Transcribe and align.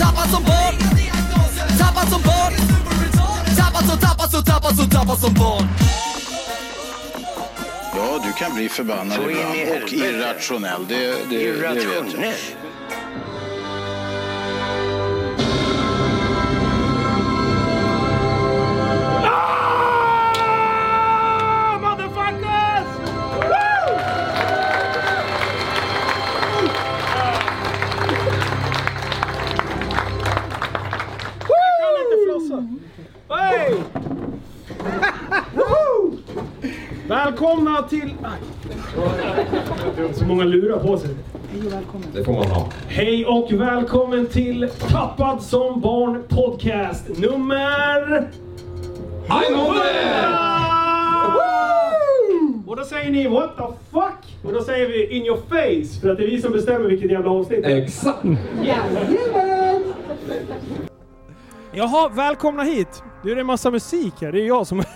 Tappad 0.00 0.30
som 0.30 0.42
barn. 0.42 0.74
Tappad 1.78 2.08
som 2.08 2.22
barn. 2.22 2.52
Tappad 3.56 3.84
som, 3.88 3.98
tappad 3.98 4.30
som, 4.30 4.44
tappad 4.44 4.76
som, 4.76 4.90
tappad 4.90 5.18
som 5.18 5.34
barn. 5.34 5.68
Ja, 7.96 8.20
du 8.24 8.32
kan 8.32 8.54
bli 8.54 8.68
förbannad 8.68 9.18
ibland 9.30 9.82
och 9.84 9.92
irrationell. 9.92 10.86
Det, 10.88 10.96
det, 10.96 11.16
det 11.30 11.52
vet 11.52 11.84
jag. 11.84 12.34
Välkomna 37.42 37.82
till... 37.82 38.14
Aj. 38.22 38.38
Så 40.14 40.24
många 40.24 40.44
lurar 40.44 40.78
på 40.78 40.98
sig. 40.98 41.10
Det 42.14 42.24
får 42.24 42.32
man 42.32 42.46
ha. 42.46 42.68
Hej 42.88 43.26
och 43.26 43.52
välkommen 43.52 44.26
till 44.26 44.68
Tappad 44.88 45.42
som 45.42 45.80
barn 45.80 46.22
podcast 46.28 47.08
nummer... 47.18 48.30
100! 49.26 49.42
Och 52.66 52.76
då 52.76 52.84
säger 52.84 53.10
ni 53.10 53.28
what 53.28 53.56
the 53.56 53.62
fuck? 53.90 54.38
Och 54.44 54.52
då 54.52 54.62
säger 54.62 54.88
vi 54.88 55.16
in 55.16 55.26
your 55.26 55.36
face 55.36 56.00
för 56.00 56.10
att 56.10 56.18
det 56.18 56.24
är 56.24 56.30
vi 56.30 56.42
som 56.42 56.52
bestämmer 56.52 56.88
vilket 56.88 57.10
jävla 57.10 57.30
avsnitt 57.30 57.62
det 57.62 57.72
är. 57.72 57.82
Exakt! 57.82 58.24
Jaha, 61.72 62.08
välkomna 62.08 62.62
hit! 62.62 63.02
Nu 63.24 63.30
är 63.30 63.34
det 63.34 63.40
en 63.40 63.46
massa 63.46 63.70
musik 63.70 64.14
här, 64.20 64.32
det 64.32 64.40
är 64.40 64.46
jag 64.46 64.66
som 64.66 64.78
är... 64.80 64.86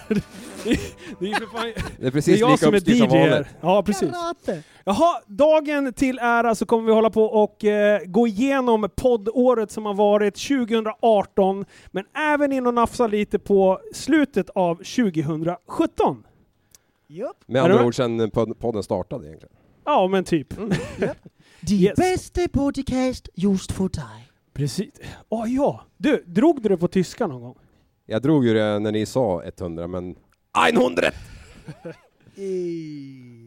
Det 0.67 0.73
är, 1.27 1.31
det 1.31 1.31
är, 1.31 1.35
för 1.41 1.47
fan, 1.47 1.73
Det 2.01 2.07
är 2.07 2.11
precis 2.11 2.41
jag 2.41 2.59
som 2.59 2.75
är 2.75 2.79
uppstyrt 2.79 2.99
som 2.99 3.19
DJ 3.19 3.23
här. 3.23 3.49
Ja, 3.61 3.83
precis. 3.83 4.11
Jaha, 4.85 5.21
dagen 5.27 5.93
till 5.93 6.19
ära 6.23 6.55
så 6.55 6.67
kommer 6.67 6.87
vi 6.87 6.93
hålla 6.93 7.11
på 7.11 7.25
och 7.25 7.65
eh, 7.65 8.01
gå 8.07 8.27
igenom 8.27 8.89
poddåret 8.97 9.71
som 9.71 9.87
har 9.87 9.95
varit 9.95 10.35
2018, 10.49 11.65
men 11.91 12.05
även 12.17 12.53
in 12.53 12.67
och 12.67 12.75
nafsa 12.75 13.07
lite 13.07 13.39
på 13.39 13.81
slutet 13.95 14.51
av 14.51 14.75
2017. 14.75 16.25
Med 17.47 17.61
Är 17.61 17.65
andra 17.71 17.87
ord 17.87 17.95
sen 17.97 18.31
pod- 18.31 18.55
podden 18.59 18.83
startade 18.83 19.27
egentligen. 19.27 19.55
Ja, 19.85 20.09
men 20.09 20.25
typ. 20.25 20.55
De 21.61 21.75
Yes. 21.75 21.97
bästa 21.97 22.49
podcast 22.49 23.29
just 23.35 23.73
för 23.73 23.89
dig. 23.89 24.31
Precis. 24.53 24.95
Åh 25.29 25.45
ja! 25.55 25.81
Du, 25.97 26.25
drog 26.27 26.63
du 26.63 26.69
det 26.69 26.77
på 26.77 26.89
tyska 26.89 27.27
någon 27.27 27.41
gång? 27.43 27.55
Jag 28.07 28.23
drog 28.23 28.47
ju 28.47 28.55
det 28.55 28.79
när 28.79 28.93
ni 28.93 29.07
sa 29.07 29.43
100, 29.43 29.87
men 29.87 30.17
100! 30.57 31.11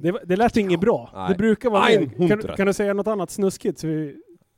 Det, 0.02 0.12
det 0.26 0.36
lät 0.36 0.58
inget 0.58 0.80
bra. 0.80 1.10
Nej. 1.14 1.30
Det 1.32 1.38
brukar 1.38 1.70
vara 1.70 1.86
mer. 1.86 2.02
100. 2.02 2.28
Kan, 2.38 2.56
kan 2.58 2.68
du 2.68 2.74
säga 2.74 2.94
något 2.94 3.08
annat 3.08 3.32
snuskigt? 3.32 3.80
Så 3.80 3.88
vi... 3.88 4.16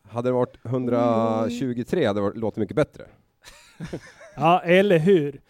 Hade 0.10 0.30
det 0.30 0.34
varit 0.34 0.66
123 0.66 2.06
hade 2.08 2.20
det 2.20 2.24
varit- 2.24 2.38
låtit 2.38 2.58
mycket 2.58 2.76
bättre. 2.76 3.04
Ja, 4.36 4.62
eller 4.62 5.00
hur? 5.00 5.42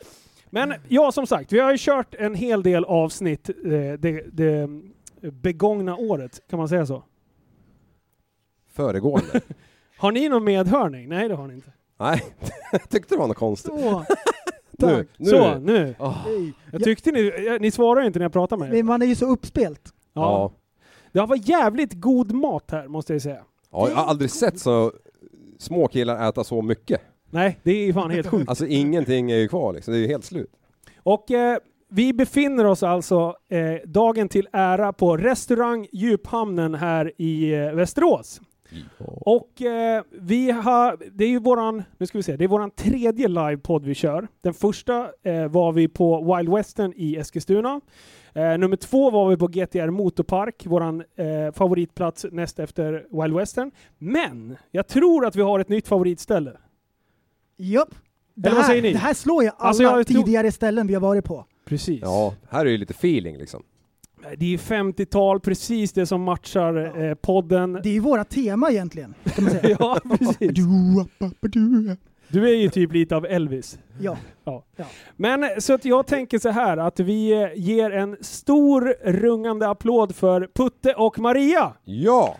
Men 0.49 0.73
ja, 0.87 1.11
som 1.11 1.27
sagt, 1.27 1.51
vi 1.51 1.59
har 1.59 1.71
ju 1.71 1.77
kört 1.79 2.15
en 2.15 2.35
hel 2.35 2.63
del 2.63 2.85
avsnitt 2.85 3.49
eh, 3.49 3.55
det, 3.99 4.25
det 4.31 4.69
begångna 5.21 5.95
året, 5.95 6.39
kan 6.49 6.59
man 6.59 6.69
säga 6.69 6.85
så? 6.85 7.03
Föregående. 8.73 9.41
Har 9.97 10.11
ni 10.11 10.29
någon 10.29 10.43
medhörning? 10.43 11.09
Nej, 11.09 11.29
det 11.29 11.35
har 11.35 11.47
ni 11.47 11.53
inte. 11.53 11.71
Nej, 11.99 12.23
jag 12.71 12.89
tyckte 12.89 13.15
det 13.15 13.19
var 13.19 13.27
något 13.27 13.37
konstigt. 13.37 13.71
Så, 13.73 14.05
Nu, 14.77 15.07
nu. 15.17 15.25
Så, 15.29 15.59
nu. 15.59 15.95
Hej. 15.99 16.53
Jag 16.71 16.83
tyckte 16.83 17.11
ni, 17.11 17.57
ni 17.61 17.71
svarar 17.71 18.01
ju 18.01 18.07
inte 18.07 18.19
när 18.19 18.25
jag 18.25 18.33
pratar 18.33 18.57
med 18.57 18.67
er. 18.67 18.73
Men 18.73 18.85
man 18.85 19.01
är 19.01 19.05
ju 19.05 19.15
så 19.15 19.25
uppspelt. 19.25 19.81
Ja. 20.13 20.51
Det 21.11 21.19
har 21.19 21.27
varit 21.27 21.47
jävligt 21.47 21.93
god 21.93 22.31
mat 22.31 22.71
här, 22.71 22.87
måste 22.87 23.13
jag 23.13 23.21
säga. 23.21 23.43
Ja, 23.71 23.89
jag 23.89 23.95
har 23.95 24.05
aldrig 24.05 24.31
sett 24.31 24.59
så 24.59 24.91
små 25.59 25.87
killar 25.87 26.29
äta 26.29 26.43
så 26.43 26.61
mycket. 26.61 27.01
Nej, 27.29 27.59
det 27.63 27.71
är 27.71 27.93
fan 27.93 28.11
helt 28.11 28.27
sjukt. 28.27 28.49
Alltså 28.49 28.67
ingenting 28.67 29.31
är 29.31 29.37
ju 29.37 29.47
kvar 29.47 29.73
liksom, 29.73 29.93
det 29.93 29.97
är 29.99 30.01
ju 30.01 30.07
helt 30.07 30.25
slut. 30.25 30.51
Och 31.03 31.31
eh, 31.31 31.57
vi 31.89 32.13
befinner 32.13 32.65
oss 32.65 32.83
alltså 32.83 33.35
eh, 33.49 33.89
dagen 33.89 34.29
till 34.29 34.47
ära 34.53 34.93
på 34.93 35.17
restaurang 35.17 35.87
Djuphamnen 35.91 36.75
här 36.75 37.11
i 37.17 37.53
eh, 37.53 37.71
Västerås. 37.73 38.41
Och 39.25 39.61
eh, 39.61 40.03
vi 40.11 40.51
har, 40.51 40.97
det 41.11 41.23
är 41.25 41.29
ju 41.29 41.39
våran, 41.39 41.83
nu 41.97 42.05
ska 42.05 42.17
vi 42.17 42.23
se, 42.23 42.35
det 42.37 42.43
är 42.43 42.47
våran 42.47 42.71
tredje 42.71 43.27
livepodd 43.27 43.85
vi 43.85 43.93
kör. 43.95 44.27
Den 44.41 44.53
första 44.53 45.09
eh, 45.23 45.47
var 45.47 45.71
vi 45.71 45.87
på 45.87 46.35
Wild 46.35 46.49
Western 46.49 46.93
i 46.95 47.15
Eskilstuna. 47.15 47.81
Eh, 48.33 48.57
nummer 48.57 48.75
två 48.75 49.09
var 49.09 49.29
vi 49.29 49.37
på 49.37 49.47
GTR 49.47 49.89
Motorpark, 49.89 50.65
våran 50.65 51.03
eh, 51.15 51.53
favoritplats 51.53 52.25
näst 52.31 52.59
efter 52.59 53.05
Wild 53.21 53.35
Western. 53.35 53.71
Men 53.97 54.57
jag 54.71 54.87
tror 54.87 55.25
att 55.25 55.35
vi 55.35 55.41
har 55.41 55.59
ett 55.59 55.69
nytt 55.69 55.87
favoritställe. 55.87 56.51
Japp. 57.57 57.89
Det 58.33 58.47
Eller 58.49 58.55
vad 58.55 58.65
här, 58.65 58.71
säger 58.71 58.81
ni? 58.83 58.91
det 58.93 58.97
här 58.99 59.13
slår 59.13 59.43
ju 59.43 59.49
alla 59.49 59.67
Alltså, 59.67 59.83
jag 59.83 60.07
tror- 60.07 60.23
tidigare 60.23 60.51
ställen 60.51 60.87
vi 60.87 60.93
har 60.93 61.01
varit 61.01 61.25
på. 61.25 61.45
Precis. 61.65 61.99
Ja, 62.01 62.33
här 62.49 62.65
är 62.65 62.69
ju 62.69 62.77
lite 62.77 62.93
feeling 62.93 63.37
liksom. 63.37 63.63
Det 64.37 64.53
är 64.53 64.57
50-tal, 64.57 65.39
precis 65.39 65.93
det 65.93 66.05
som 66.05 66.21
matchar 66.23 67.03
eh, 67.05 67.13
podden. 67.13 67.73
Det 67.83 67.89
är 67.89 67.93
ju 67.93 67.99
våra 67.99 68.23
tema 68.23 68.71
egentligen, 68.71 69.13
kan 69.35 69.43
man 69.43 69.53
säga. 69.53 69.77
Ja, 69.79 69.99
precis. 70.19 70.51
Du, 72.27 72.49
är 72.49 72.53
ju 72.55 72.69
typ 72.69 72.93
lite 72.93 73.15
av 73.15 73.25
Elvis. 73.25 73.79
Ja. 73.99 74.17
Ja. 74.43 74.65
Ja. 74.75 74.85
Men 75.15 75.61
så 75.61 75.73
att 75.73 75.85
jag 75.85 76.07
tänker 76.07 76.39
så 76.39 76.49
här 76.49 76.77
att 76.77 76.99
vi 76.99 77.49
ger 77.55 77.91
en 77.91 78.17
stor 78.21 78.95
rungande 79.11 79.67
applåd 79.69 80.15
för 80.15 80.49
Putte 80.55 80.93
och 80.93 81.19
Maria. 81.19 81.73
Ja! 81.83 82.37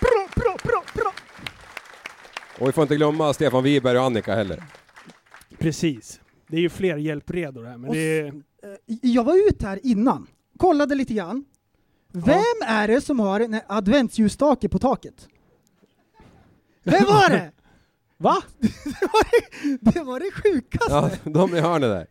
Bra, 0.00 0.28
bra, 0.36 0.56
bra, 0.64 0.82
bra. 0.94 1.12
Och 2.60 2.68
vi 2.68 2.72
får 2.72 2.82
inte 2.82 2.96
glömma 2.96 3.32
Stefan 3.32 3.62
Wiberg 3.64 3.98
och 3.98 4.04
Annika 4.04 4.34
heller. 4.34 4.62
Precis. 5.58 6.20
Det 6.48 6.56
är 6.56 6.60
ju 6.60 6.68
fler 6.68 6.96
hjälpredor 6.96 7.64
här, 7.64 7.76
men 7.76 7.88
Och 7.88 7.94
det 7.94 8.18
är... 8.20 8.26
Eh, 8.26 8.32
Jag 9.02 9.24
var 9.24 9.48
ute 9.48 9.66
här 9.66 9.80
innan, 9.82 10.26
kollade 10.56 10.94
lite 10.94 11.14
grann. 11.14 11.44
Vem 12.12 12.42
är 12.66 12.88
det 12.88 13.00
som 13.00 13.20
har 13.20 13.40
en 13.40 13.60
adventsljusstake 13.66 14.68
på 14.68 14.78
taket? 14.78 15.28
Vem 16.84 17.04
var 17.04 17.30
det? 17.30 17.50
Va? 18.18 18.36
det, 18.60 19.06
var 19.12 19.24
det, 19.30 19.90
det 19.92 20.02
var 20.02 20.20
det 20.20 20.30
sjukaste. 20.32 20.92
Ja, 21.24 21.30
de 21.30 21.56
i 21.56 21.60
hörnet 21.60 21.90
där. 21.90 22.06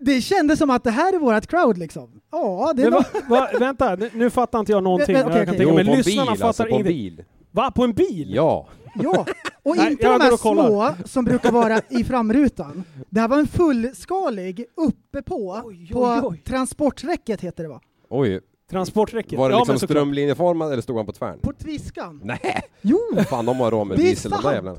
Det 0.00 0.20
kändes 0.20 0.58
som 0.58 0.70
att 0.70 0.84
det 0.84 0.90
här 0.90 1.12
är 1.14 1.18
vårt 1.18 1.46
crowd 1.46 1.78
liksom. 1.78 2.20
Ja, 2.32 2.72
det 2.76 2.82
Men 2.82 2.92
var... 2.92 3.02
va, 3.02 3.20
va, 3.28 3.58
vänta, 3.58 3.94
nu, 3.96 4.10
nu 4.14 4.30
fattar 4.30 4.58
inte 4.60 4.72
jag 4.72 4.82
någonting. 4.82 5.12
Men- 5.12 5.22
men, 5.24 5.32
okej. 5.32 5.46
tänka 5.46 5.62
Jo, 5.62 5.70
på 5.72 5.78
en 5.78 5.86
Lyssnarna 5.86 6.30
bil 6.30 6.38
fattar 6.38 6.46
alltså, 6.48 6.62
på 6.62 6.68
en 6.68 6.74
ingenting. 6.74 6.94
bil. 7.16 7.24
Va? 7.50 7.70
På 7.70 7.84
en 7.84 7.92
bil? 7.92 8.34
Ja. 8.34 8.68
Ja, 9.02 9.26
och 9.70 9.76
Nej, 9.76 9.90
inte 9.92 10.04
de 10.08 10.20
här 10.20 10.36
små 10.36 10.94
som 11.04 11.24
brukar 11.24 11.52
vara 11.52 11.80
i 11.88 12.04
framrutan. 12.04 12.84
Det 13.10 13.20
här 13.20 13.28
var 13.28 13.38
en 13.38 13.46
fullskalig 13.46 14.64
uppe 14.74 15.22
på, 15.22 15.62
Oj, 15.64 15.88
på 15.92 16.00
oj, 16.02 16.20
oj. 16.22 16.42
transporträcket 16.46 17.40
heter 17.40 17.62
det 17.62 17.68
va? 17.68 17.80
Oj, 18.08 18.40
Transporträcket? 18.70 19.38
var 19.38 19.48
det 19.48 19.54
ja, 19.54 19.58
liksom 19.58 19.78
såklart. 19.78 19.90
strömlinjeformad 19.96 20.72
eller 20.72 20.82
stod 20.82 20.96
han 20.96 21.06
på 21.06 21.12
tvären? 21.12 21.38
På 21.42 21.52
tviskan. 21.52 22.20
Nej, 22.24 22.62
Jo, 22.80 22.98
fan 23.28 23.46
de 23.46 23.56
har 23.60 23.70
råd 23.70 23.86
med 23.86 23.98
diesel 23.98 24.30
de 24.30 24.42
där 24.42 24.52
jävlarna. 24.54 24.78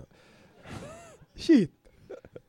shit. 1.35 1.71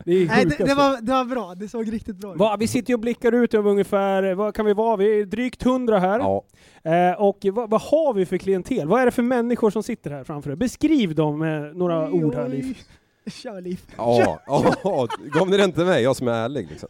Det 0.09 0.23
är 0.23 0.27
Nej, 0.27 0.45
det, 0.45 0.65
det, 0.65 0.75
var, 0.75 1.01
det 1.01 1.13
var 1.13 1.25
bra, 1.25 1.55
det 1.55 1.69
såg 1.69 1.93
riktigt 1.93 2.17
bra 2.17 2.33
ut. 2.33 2.39
Va, 2.39 2.57
vi 2.61 2.67
sitter 2.67 2.91
ju 2.91 2.95
och 2.95 3.01
blickar 3.01 3.33
ut 3.33 3.55
över 3.55 3.71
ungefär, 3.71 4.35
vad 4.35 4.55
kan 4.55 4.67
vi 4.67 4.73
vara? 4.73 4.97
Vi 4.97 5.21
är 5.21 5.25
drygt 5.25 5.63
hundra 5.63 5.99
här. 5.99 6.19
Ja, 6.19 6.45
Eh, 6.83 7.13
och 7.13 7.39
vad, 7.53 7.71
vad 7.71 7.81
har 7.81 8.15
vi 8.15 8.27
för 8.27 8.39
klientel? 8.39 8.89
Vad 8.89 9.01
är 9.01 9.05
det 9.05 9.11
för 9.11 9.23
människor 9.23 9.71
som 9.71 9.83
sitter 9.83 10.11
här 10.11 10.25
framför 10.25 10.51
dig? 10.51 10.57
Beskriv 10.57 11.15
dem 11.15 11.39
med 11.39 11.77
några 11.77 12.07
Oj, 12.13 12.25
ord 12.25 12.35
här. 12.35 12.49
Liv. 12.49 12.79
Kör 13.27 13.61
Liv. 13.61 13.81
ja, 13.97 14.41
ja, 14.47 15.09
gav 15.35 15.51
ni 15.51 15.57
den 15.57 15.73
till 15.73 15.85
mig? 15.85 16.03
Jag 16.03 16.17
som 16.17 16.29
är 16.29 16.33
ärlig 16.33 16.69
liksom. 16.71 16.89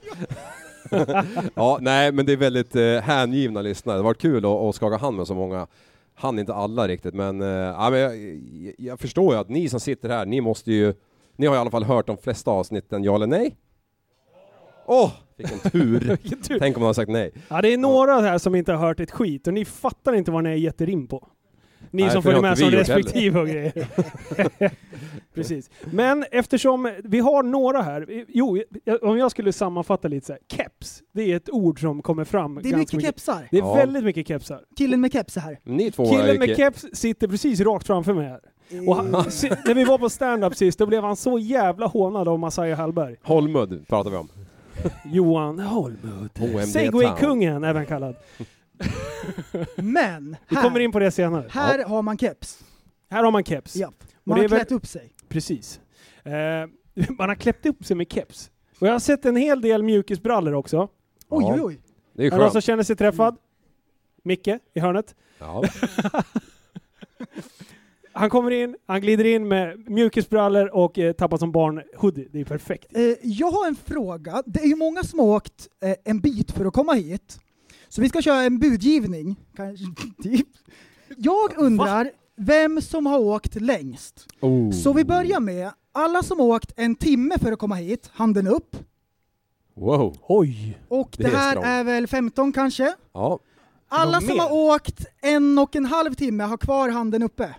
ja, 1.54 1.78
nej 1.80 2.12
men 2.12 2.26
det 2.26 2.32
är 2.32 2.36
väldigt 2.36 2.76
eh, 2.76 3.00
hängivna 3.00 3.62
lyssnare. 3.62 3.96
Det 3.96 3.98
har 3.98 4.04
varit 4.04 4.20
kul 4.20 4.44
att, 4.44 4.50
att 4.52 4.74
skaka 4.74 4.96
hand 4.96 5.16
med 5.16 5.26
så 5.26 5.34
många 5.34 5.66
hann 6.14 6.38
inte 6.38 6.54
alla 6.54 6.88
riktigt 6.88 7.14
men, 7.14 7.42
eh, 7.42 7.48
ja, 7.48 7.90
men 7.90 8.00
jag, 8.00 8.16
jag, 8.16 8.74
jag 8.78 9.00
förstår 9.00 9.34
ju 9.34 9.40
att 9.40 9.48
ni 9.48 9.68
som 9.68 9.80
sitter 9.80 10.08
här, 10.08 10.26
ni 10.26 10.40
måste 10.40 10.72
ju, 10.72 10.94
ni 11.38 11.46
har 11.46 11.54
i 11.54 11.58
alla 11.58 11.70
fall 11.70 11.84
hört 11.84 12.06
de 12.06 12.16
flesta 12.18 12.50
avsnitten, 12.50 13.04
ja 13.04 13.14
eller 13.14 13.26
nej? 13.26 13.56
Åh, 14.86 15.12
vilken 15.36 15.58
tur! 15.70 16.00
Vilken 16.22 16.42
tur. 16.42 16.58
Tänk 16.58 16.76
om 16.76 16.80
man 16.80 16.86
har 16.86 16.94
sagt 16.94 17.10
nej. 17.10 17.32
Ja, 17.48 17.62
det 17.62 17.72
är 17.72 17.78
några 17.78 18.20
här 18.20 18.38
som 18.38 18.54
inte 18.54 18.72
har 18.72 18.86
hört 18.86 19.00
ett 19.00 19.10
skit 19.10 19.46
och 19.46 19.54
ni 19.54 19.64
fattar 19.64 20.12
inte 20.12 20.30
vad 20.30 20.44
ni 20.44 20.50
har 20.50 20.56
gett 20.56 20.80
er 20.80 20.88
in 20.88 21.06
på. 21.06 21.28
Ni 21.90 22.02
Nej, 22.02 22.10
som 22.12 22.22
följer 22.22 22.40
med 22.40 22.58
som 22.58 22.70
respektive 22.70 23.40
och 23.40 23.46
grejer. 23.48 23.86
Precis. 25.34 25.70
Men 25.92 26.24
eftersom 26.30 26.92
vi 27.04 27.18
har 27.20 27.42
några 27.42 27.82
här, 27.82 28.24
jo, 28.28 28.62
om 29.02 29.18
jag 29.18 29.30
skulle 29.30 29.52
sammanfatta 29.52 30.08
lite 30.08 30.26
så 30.26 30.32
här, 30.32 30.40
keps, 30.52 31.02
det 31.12 31.22
är 31.32 31.36
ett 31.36 31.50
ord 31.50 31.80
som 31.80 32.02
kommer 32.02 32.24
fram 32.24 32.54
Det 32.62 32.68
är 32.68 32.72
ganska 32.72 32.96
mycket 32.96 33.10
kepsar. 33.10 33.48
Det 33.50 33.56
är 33.56 33.60
Ja. 33.60 33.74
väldigt 33.74 34.04
mycket 34.04 34.28
kepsar. 34.28 34.60
Killen 34.78 35.00
med 35.00 35.12
keps 35.12 35.36
är 35.36 35.40
här. 35.40 35.58
Ni 35.64 35.90
två 35.90 36.02
är 36.04 36.08
Killen 36.10 36.38
med 36.38 36.48
ke- 36.48 36.56
keps 36.56 36.86
sitter 36.92 37.28
precis 37.28 37.60
rakt 37.60 37.86
framför 37.86 38.14
mig 38.14 38.26
här. 38.28 38.40
Och 38.88 38.96
han, 38.96 39.30
si- 39.30 39.52
när 39.64 39.74
vi 39.74 39.84
var 39.84 39.98
på 39.98 40.10
stand-up 40.10 40.56
sist, 40.56 40.78
då 40.78 40.86
blev 40.86 41.02
han 41.04 41.16
så 41.16 41.38
jävla 41.38 41.86
hånad 41.86 42.28
av 42.28 42.38
Messiah 42.38 42.78
Hallberg. 42.78 43.16
Holmud 43.22 43.88
pratar 43.88 44.10
vi 44.10 44.16
om. 44.16 44.28
Johan 45.04 45.58
Holmud. 45.58 46.30
Segway-kungen 46.72 47.64
även 47.64 47.86
kallad. 47.86 48.16
Men, 49.76 50.36
Vi 50.48 50.56
här, 50.56 50.62
kommer 50.62 50.80
in 50.80 50.92
på 50.92 50.98
det 50.98 51.10
senare. 51.10 51.46
här 51.50 51.84
har 51.84 52.02
man 52.02 52.18
keps. 52.18 52.58
Här 53.10 53.24
har 53.24 53.30
man 53.30 53.44
keps. 53.44 53.76
Ja. 53.76 53.92
Man 54.24 54.38
har 54.40 54.48
klätt 54.48 54.72
upp 54.72 54.86
sig. 54.86 55.12
Precis. 55.28 55.80
Eh, 56.22 56.32
man 57.18 57.28
har 57.28 57.34
kläppt 57.34 57.66
upp 57.66 57.84
sig 57.84 57.96
med 57.96 58.12
keps. 58.12 58.50
Och 58.80 58.86
jag 58.86 58.92
har 58.92 58.98
sett 58.98 59.24
en 59.24 59.36
hel 59.36 59.60
del 59.60 59.82
mjukisbrallor 59.82 60.54
också. 60.54 60.88
Oj, 61.28 61.44
Ja. 61.48 61.54
oj, 61.54 61.60
oj. 61.62 61.80
Det 62.12 62.26
är 62.26 62.30
det 62.30 62.36
någon 62.36 62.46
som 62.46 62.52
skönt. 62.52 62.64
känner 62.64 62.82
sig 62.82 62.96
träffad? 62.96 63.36
Micke 64.22 64.48
i 64.74 64.80
hörnet. 64.80 65.14
Ja. 65.38 65.62
Han 68.18 68.30
kommer 68.30 68.50
in, 68.50 68.76
han 68.86 69.00
glider 69.00 69.24
in 69.24 69.48
med 69.48 69.90
mjukisbrallor 69.90 70.74
och 70.74 70.98
eh, 70.98 71.12
tappar 71.12 71.36
som 71.36 71.52
barn 71.52 71.82
hoodie. 71.96 72.28
Det 72.32 72.40
är 72.40 72.44
perfekt. 72.44 72.96
Eh, 72.96 73.02
jag 73.22 73.50
har 73.50 73.66
en 73.66 73.76
fråga. 73.76 74.42
Det 74.46 74.60
är 74.60 74.66
ju 74.66 74.76
många 74.76 75.02
som 75.02 75.18
har 75.18 75.26
åkt 75.26 75.68
eh, 75.82 75.94
en 76.04 76.20
bit 76.20 76.50
för 76.50 76.64
att 76.64 76.72
komma 76.74 76.92
hit. 76.92 77.40
Så 77.88 78.00
vi 78.00 78.08
ska 78.08 78.22
köra 78.22 78.42
en 78.42 78.58
budgivning. 78.58 79.36
Kanske, 79.56 79.84
typ. 80.22 80.48
Jag 81.16 81.58
undrar 81.58 82.10
vem 82.36 82.80
som 82.80 83.06
har 83.06 83.18
åkt 83.18 83.54
längst. 83.60 84.26
Oh. 84.40 84.70
Så 84.70 84.92
vi 84.92 85.04
börjar 85.04 85.40
med 85.40 85.70
alla 85.92 86.22
som 86.22 86.40
har 86.40 86.46
åkt 86.46 86.72
en 86.76 86.94
timme 86.94 87.38
för 87.38 87.52
att 87.52 87.58
komma 87.58 87.74
hit, 87.74 88.10
handen 88.12 88.46
upp. 88.46 88.76
Wow. 89.74 90.16
Oj! 90.28 90.78
Och 90.88 91.14
Det 91.18 91.22
det, 91.22 91.28
är 91.30 91.36
här 91.36 91.50
strångt. 91.50 91.66
är 91.66 91.84
väl 91.84 92.06
15 92.06 92.52
kanske? 92.52 92.94
Ja. 93.12 93.38
Alla 93.88 94.12
Någon 94.12 94.20
som 94.28 94.36
mer? 94.36 94.42
har 94.42 94.52
åkt 94.52 95.06
en 95.22 95.58
och 95.58 95.76
en 95.76 95.84
halv 95.84 96.14
timme 96.14 96.44
har 96.44 96.56
kvar 96.56 96.88
handen 96.88 97.22
uppe. 97.22 97.54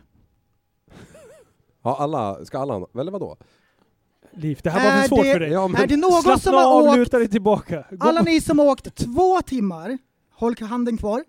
Ja, 1.83 1.95
alla, 1.99 2.45
ska 2.45 2.59
alla, 2.59 2.87
eller 2.99 3.11
vadå? 3.11 3.37
Liv, 4.31 4.59
det 4.63 4.69
här 4.69 4.91
var 4.91 4.97
Är 4.97 5.01
för 5.01 5.07
svårt 5.07 5.23
det- 5.23 5.33
för 5.33 5.39
dig. 5.39 5.49
Ja, 5.51 5.67
men 5.67 5.81
är 5.81 5.87
det 5.87 5.97
någon 5.97 6.11
Slappna 6.21 6.39
som 6.39 6.53
har 6.53 6.77
av, 6.79 6.83
åkt, 6.83 6.97
luta 6.97 7.17
dig 7.17 7.27
tillbaka. 7.27 7.83
Gå 7.91 8.07
alla 8.07 8.21
ni 8.21 8.41
som 8.41 8.59
har 8.59 8.65
åkt 8.65 8.95
två 8.95 9.41
timmar, 9.41 9.97
håll 10.33 10.55
handen 10.61 10.97
kvar. 10.97 11.23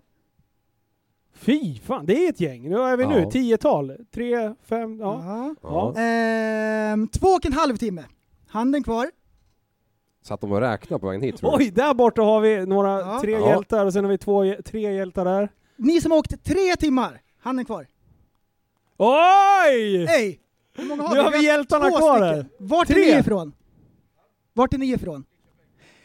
Fy 1.33 1.79
fan, 1.79 2.05
det 2.05 2.25
är 2.25 2.29
ett 2.29 2.39
gäng. 2.39 2.69
Nu 2.69 2.75
är 2.77 2.97
vi 2.97 3.05
nu, 3.07 3.19
Ja. 3.19 3.31
tiotal. 3.31 3.97
Tre, 4.13 4.53
fem, 4.65 4.99
ja. 4.99 5.21
Ja. 5.25 5.55
ja. 5.95 6.01
Ehm, 6.01 7.07
två 7.07 7.27
och 7.27 7.45
en 7.45 7.53
halv 7.53 7.77
timme. 7.77 8.03
Handen 8.47 8.83
kvar. 8.83 9.11
Satt 10.23 10.41
de 10.41 10.51
och 10.51 10.59
räknade 10.61 11.01
på 11.01 11.07
vägen 11.07 11.21
hit 11.21 11.37
tror 11.37 11.51
du? 11.51 11.57
Oj, 11.65 11.71
där 11.71 11.93
borta 11.93 12.21
har 12.21 12.41
vi 12.41 12.65
några, 12.65 12.99
Ja. 12.99 13.19
tre 13.21 13.31
Ja. 13.31 13.47
hjältar 13.49 13.85
och 13.85 13.93
sen 13.93 14.03
har 14.03 14.11
vi 14.11 14.17
två, 14.17 14.55
tre 14.65 14.93
hjältar 14.93 15.25
där. 15.25 15.49
Ni 15.75 16.01
som 16.01 16.11
har 16.11 16.17
åkt 16.19 16.43
tre 16.43 16.75
timmar, 16.79 17.21
handen 17.41 17.65
kvar. 17.65 17.87
Oj! 19.03 20.05
Hej! 20.05 20.39
Hur 20.75 20.85
många 20.85 21.13
Nu 21.13 21.19
har 21.19 21.31
vi 21.31 21.45
hjältarna 21.45 21.89
två 21.89 21.97
kvar 21.97 22.17
stycken. 22.17 22.35
här. 22.35 22.45
Vart 22.59 22.89
är 22.89 22.93
Tre. 22.93 23.03
ni 23.13 23.19
ifrån? 23.19 23.53
Vart 24.53 24.73
är 24.73 24.77
ni 24.77 24.91
ifrån? 24.93 25.23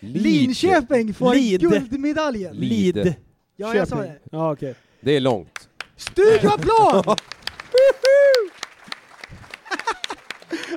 Linköping 0.00 1.14
får 1.14 1.34
Lid. 1.34 1.60
guldmedaljen. 1.60 2.56
Lid. 2.56 2.96
Lid. 2.96 3.14
Ja, 3.56 3.74
jag 3.74 3.88
sa 3.88 3.96
Köping. 3.96 4.12
det. 4.12 4.20
Ja, 4.32 4.52
okej. 4.52 4.74
Det 5.00 5.16
är 5.16 5.20
långt. 5.20 5.68
Studioplan! 5.96 7.04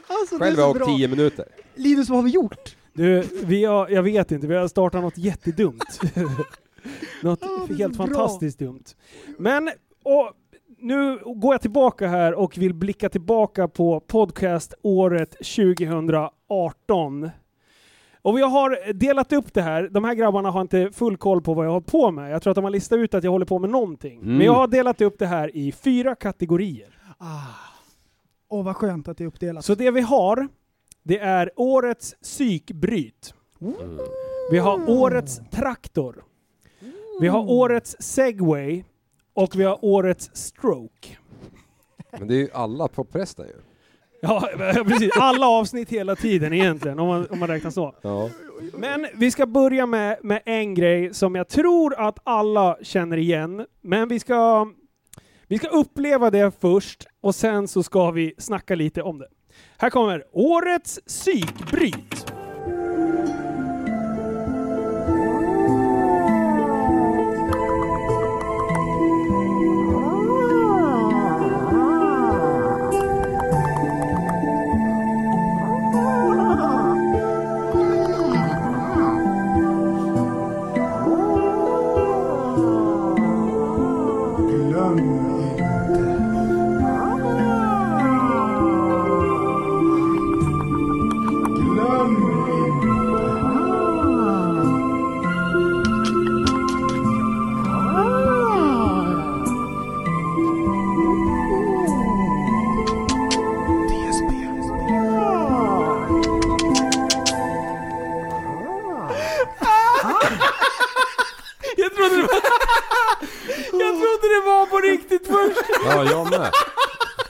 alltså, 0.07 0.37
det 0.37 0.45
är 0.45 0.47
Själv 0.47 0.55
har 0.55 0.55
så 0.55 0.61
jag 0.61 0.69
åkt 0.69 0.79
bra. 0.79 0.87
10 0.97 1.07
minuter. 1.07 1.45
Linus, 1.75 2.09
vad 2.09 2.17
har 2.17 2.23
vi 2.23 2.31
gjort? 2.31 2.75
Du, 2.93 3.23
vi 3.43 3.65
har, 3.65 3.89
jag 3.89 4.03
vet 4.03 4.31
inte, 4.31 4.47
vi 4.47 4.55
har 4.55 4.67
startat 4.67 5.01
något 5.01 5.17
jättedumt. 5.17 5.99
något 7.21 7.39
Ja, 7.41 7.65
det 7.67 7.73
är 7.73 7.77
helt 7.77 7.97
bra. 7.97 8.05
fantastiskt 8.07 8.59
dumt. 8.59 8.83
Men, 9.37 9.69
och, 10.03 10.31
nu 10.81 11.19
går 11.25 11.53
jag 11.53 11.61
tillbaka 11.61 12.07
här 12.07 12.33
och 12.33 12.57
vill 12.57 12.73
blicka 12.73 13.09
tillbaka 13.09 13.67
på 13.67 13.99
podcaståret 13.99 15.31
2018. 15.31 17.29
Och 18.21 18.37
vi 18.37 18.41
har 18.41 18.93
delat 18.93 19.33
upp 19.33 19.53
det 19.53 19.61
här, 19.61 19.89
de 19.91 20.03
här 20.03 20.13
grabbarna 20.13 20.51
har 20.51 20.61
inte 20.61 20.91
full 20.93 21.17
koll 21.17 21.41
på 21.41 21.53
vad 21.53 21.65
jag 21.65 21.71
har 21.71 21.81
på 21.81 22.11
med. 22.11 22.31
Jag 22.31 22.41
tror 22.41 22.51
att 22.51 22.55
de 22.55 22.63
har 22.63 22.71
listat 22.71 22.97
ut 22.97 23.13
att 23.13 23.23
jag 23.23 23.31
håller 23.31 23.45
på 23.45 23.59
med 23.59 23.69
någonting. 23.69 24.21
Mm. 24.21 24.37
Men 24.37 24.45
jag 24.45 24.53
har 24.53 24.67
delat 24.67 25.01
upp 25.01 25.19
det 25.19 25.27
här 25.27 25.55
i 25.55 25.71
fyra 25.71 26.15
kategorier. 26.15 26.97
Ah. 27.17 27.25
Åh, 28.49 28.65
vad 28.65 28.75
skönt 28.75 29.07
att 29.07 29.17
det 29.17 29.23
är 29.23 29.27
uppdelat. 29.27 29.65
Så 29.65 29.75
det 29.75 29.91
vi 29.91 30.01
har, 30.01 30.47
det 31.03 31.19
är 31.19 31.51
årets 31.55 32.15
psykbryt. 32.21 33.33
Vi 34.51 34.57
har 34.57 34.89
årets 34.89 35.41
traktor. 35.51 36.23
Vi 37.21 37.27
har 37.27 37.51
årets 37.51 37.95
segway. 37.99 38.83
Och 39.33 39.55
vi 39.55 39.63
har 39.63 39.79
årets 39.81 40.29
stroke. 40.33 41.17
Men 42.19 42.27
det 42.27 42.35
är 42.35 42.39
ju 42.39 42.49
alla 42.53 42.87
på 42.87 43.03
prästen 43.03 43.45
ju. 43.47 43.53
Ja, 44.21 44.49
precis. 44.87 45.11
Alla 45.19 45.47
avsnitt 45.47 45.89
hela 45.89 46.15
tiden 46.15 46.53
egentligen, 46.53 46.99
om 46.99 47.07
man, 47.07 47.27
om 47.29 47.39
man 47.39 47.47
räknar 47.47 47.71
så. 47.71 47.95
Ja. 48.01 48.29
Men 48.73 49.07
vi 49.15 49.31
ska 49.31 49.45
börja 49.45 49.85
med, 49.85 50.17
med 50.23 50.41
en 50.45 50.75
grej 50.75 51.13
som 51.13 51.35
jag 51.35 51.47
tror 51.47 51.99
att 51.99 52.19
alla 52.23 52.77
känner 52.81 53.17
igen. 53.17 53.65
Men 53.81 54.07
vi 54.07 54.19
ska, 54.19 54.67
vi 55.47 55.57
ska 55.57 55.67
uppleva 55.67 56.29
det 56.29 56.51
först 56.61 57.07
och 57.21 57.35
sen 57.35 57.67
så 57.67 57.83
ska 57.83 58.11
vi 58.11 58.33
snacka 58.37 58.75
lite 58.75 59.01
om 59.01 59.17
det. 59.17 59.27
Här 59.77 59.89
kommer 59.89 60.23
årets 60.31 60.99
psykbryt. 61.07 62.31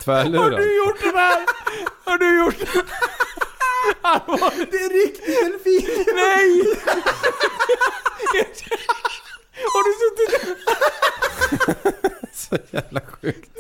Har 0.09 0.23
Tvärlurad. 0.23 0.59
du 0.59 0.77
gjort 0.77 1.01
det 1.01 1.11
där? 1.11 1.45
Har 2.05 2.17
du 2.17 2.37
gjort 2.37 2.59
det? 2.59 2.83
Det 4.71 4.77
är 4.77 5.05
riktigt 5.05 5.25
delfin! 5.25 6.05
Nej! 6.15 6.61
Har 9.73 9.83
du 9.83 9.93
suttit... 9.99 10.57
Så 12.33 12.57
jävla 12.71 13.01
sjukt. 13.01 13.57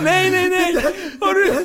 Nej, 0.00 0.30
nej, 0.30 0.48
nej! 0.48 0.74
Har 1.20 1.34
du... 1.34 1.64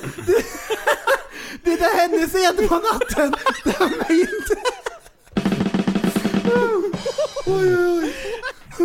Det 1.63 1.75
där 1.75 1.95
hände 1.95 2.27
sent 2.29 2.69
på 2.69 2.75
natten! 2.75 3.35
Det 3.63 3.77
har 3.77 3.89
mig 3.89 4.19
inte... 4.21 4.55
Oj, 7.45 7.77
oj, 7.77 7.99
oj. 7.99 8.13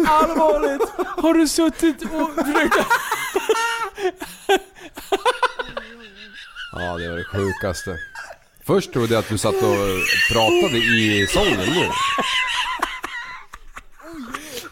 Allvarligt! 0.08 0.88
Har 1.06 1.34
du 1.34 1.48
suttit 1.48 2.02
och 2.02 2.34
försökt... 2.44 2.76
Ja, 6.72 6.96
det 6.98 7.08
var 7.08 7.16
det 7.16 7.17
sjukaste. 7.32 7.98
Först 8.66 8.92
trodde 8.92 9.12
jag 9.14 9.18
att 9.20 9.28
du 9.28 9.38
satt 9.38 9.54
och 9.54 9.76
pratade 10.32 10.76
i 10.78 11.26
sången 11.30 11.58
nu. 11.74 11.88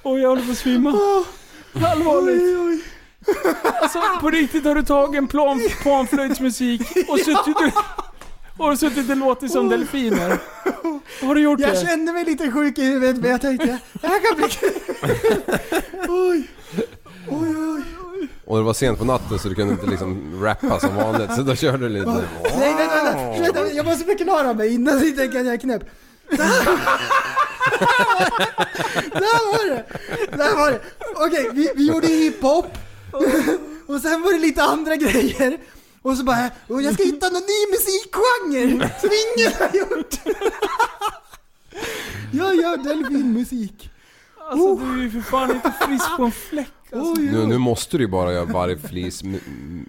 Oj, 0.02 0.20
jag 0.22 0.28
håller 0.28 0.42
på 0.42 0.50
att 0.52 0.58
svimma. 0.58 0.90
Allvarligt. 1.74 2.84
Alltså 3.82 4.00
på 4.20 4.30
riktigt 4.30 4.64
har 4.64 4.74
du 4.74 4.82
tagit 4.82 5.18
en 5.18 5.26
plan, 5.28 5.60
panflöjtsmusik 5.84 6.82
och 7.08 7.18
suttit 7.18 7.56
och, 8.56 8.66
och 8.70 8.78
suttit 8.78 9.10
och 9.10 9.16
låtit 9.16 9.52
som 9.52 9.68
delfiner? 9.68 10.38
Har 11.26 11.34
du 11.34 11.40
gjort 11.40 11.60
Jag 11.60 11.70
det? 11.74 11.80
kände 11.86 12.12
mig 12.12 12.24
lite 12.24 12.50
sjuk 12.50 12.78
i 12.78 12.84
huvudet 12.84 13.16
men 13.16 13.30
jag 13.30 13.40
tänkte, 13.40 13.78
det 13.92 14.06
här 14.06 14.20
kan 14.20 14.36
bli 14.36 14.48
kul. 14.48 14.72
Oj. 16.08 16.50
Oj, 17.28 17.56
oj. 17.56 17.82
Och 18.44 18.56
det 18.56 18.62
var 18.62 18.74
sent 18.74 18.98
på 18.98 19.04
natten 19.04 19.38
så 19.38 19.48
du 19.48 19.54
kunde 19.54 19.72
inte 19.72 19.86
liksom 19.86 20.40
rappa 20.44 20.80
som 20.80 20.96
vanligt 20.96 21.34
så 21.34 21.42
då 21.42 21.54
körde 21.54 21.78
du 21.78 21.88
lite... 21.88 22.10
Nej, 22.58 22.74
vänta, 22.74 23.04
vänta, 23.04 23.42
vänta, 23.42 23.72
jag 23.72 23.86
måste 23.86 24.04
förklara 24.04 24.54
mig 24.54 24.74
innan 24.74 24.98
ni 24.98 25.12
tänker 25.12 25.40
att 25.40 25.46
jag 25.46 25.54
är 25.54 25.58
knäpp. 25.58 25.82
Där 29.12 29.52
var 29.52 29.70
det! 29.70 29.84
Där 30.36 30.56
var 30.56 30.70
det! 30.70 30.80
Okej, 31.14 31.50
vi, 31.52 31.72
vi 31.76 31.88
gjorde 31.88 32.06
hiphop. 32.06 32.66
Och 33.86 34.00
sen 34.00 34.22
var 34.22 34.32
det 34.32 34.38
lite 34.38 34.62
andra 34.62 34.96
grejer. 34.96 35.58
Och 36.02 36.16
så 36.16 36.24
bara, 36.24 36.50
och 36.68 36.82
jag 36.82 36.94
ska 36.94 37.02
hitta 37.02 37.28
någon 37.28 37.42
ny 37.42 37.66
musikgenre 37.70 38.90
som 39.00 39.10
ingen 39.36 39.52
har 39.58 39.78
gjort. 39.78 40.14
Jag 42.32 42.56
gör 42.56 42.76
delfinmusik. 42.76 43.90
Alltså 44.50 44.76
du 44.76 44.98
är 44.98 45.02
ju 45.02 45.10
för 45.10 45.20
fan 45.20 45.50
inte 45.50 45.72
frisk 45.80 46.16
på 46.16 46.24
en 46.24 46.32
fläck. 46.32 46.72
Alltså. 46.98 47.22
Oj, 47.22 47.28
Nu, 47.32 47.46
nu 47.46 47.58
måste 47.58 47.96
du 47.96 48.04
ju 48.04 48.08
bara 48.10 48.32
göra 48.32 48.44
vargflis 48.44 49.22
m- 49.22 49.88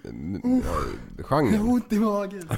jag 1.18 1.24
har 1.28 1.68
ont 1.68 1.92
i 1.92 1.98
magen. 1.98 2.48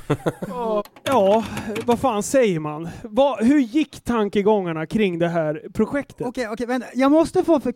Ja, 1.04 1.45
vad 1.85 1.99
fan 2.00 2.23
säger 2.23 2.61
man? 2.61 2.88
Vad, 3.02 3.45
hur 3.45 3.59
gick 3.61 4.00
tankegångarna 4.00 4.87
kring 4.87 5.19
det 5.19 5.28
här 5.28 5.62
projektet? 5.75 6.26
Okej, 6.26 6.49
okej, 6.49 6.66
vänta. 6.66 6.87
Jag 6.95 7.12
måste 7.12 7.45
få 7.45 7.61
för... 7.61 7.75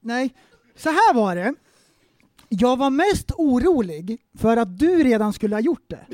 Nej. 0.00 0.34
Så 0.76 0.88
här 0.90 1.14
var 1.14 1.36
det. 1.36 1.54
Jag 2.48 2.76
var 2.76 2.90
mest 2.90 3.32
orolig 3.36 4.18
för 4.38 4.56
att 4.56 4.78
du 4.78 5.02
redan 5.04 5.32
skulle 5.32 5.54
ha 5.56 5.60
gjort 5.60 5.84
det. 5.90 6.00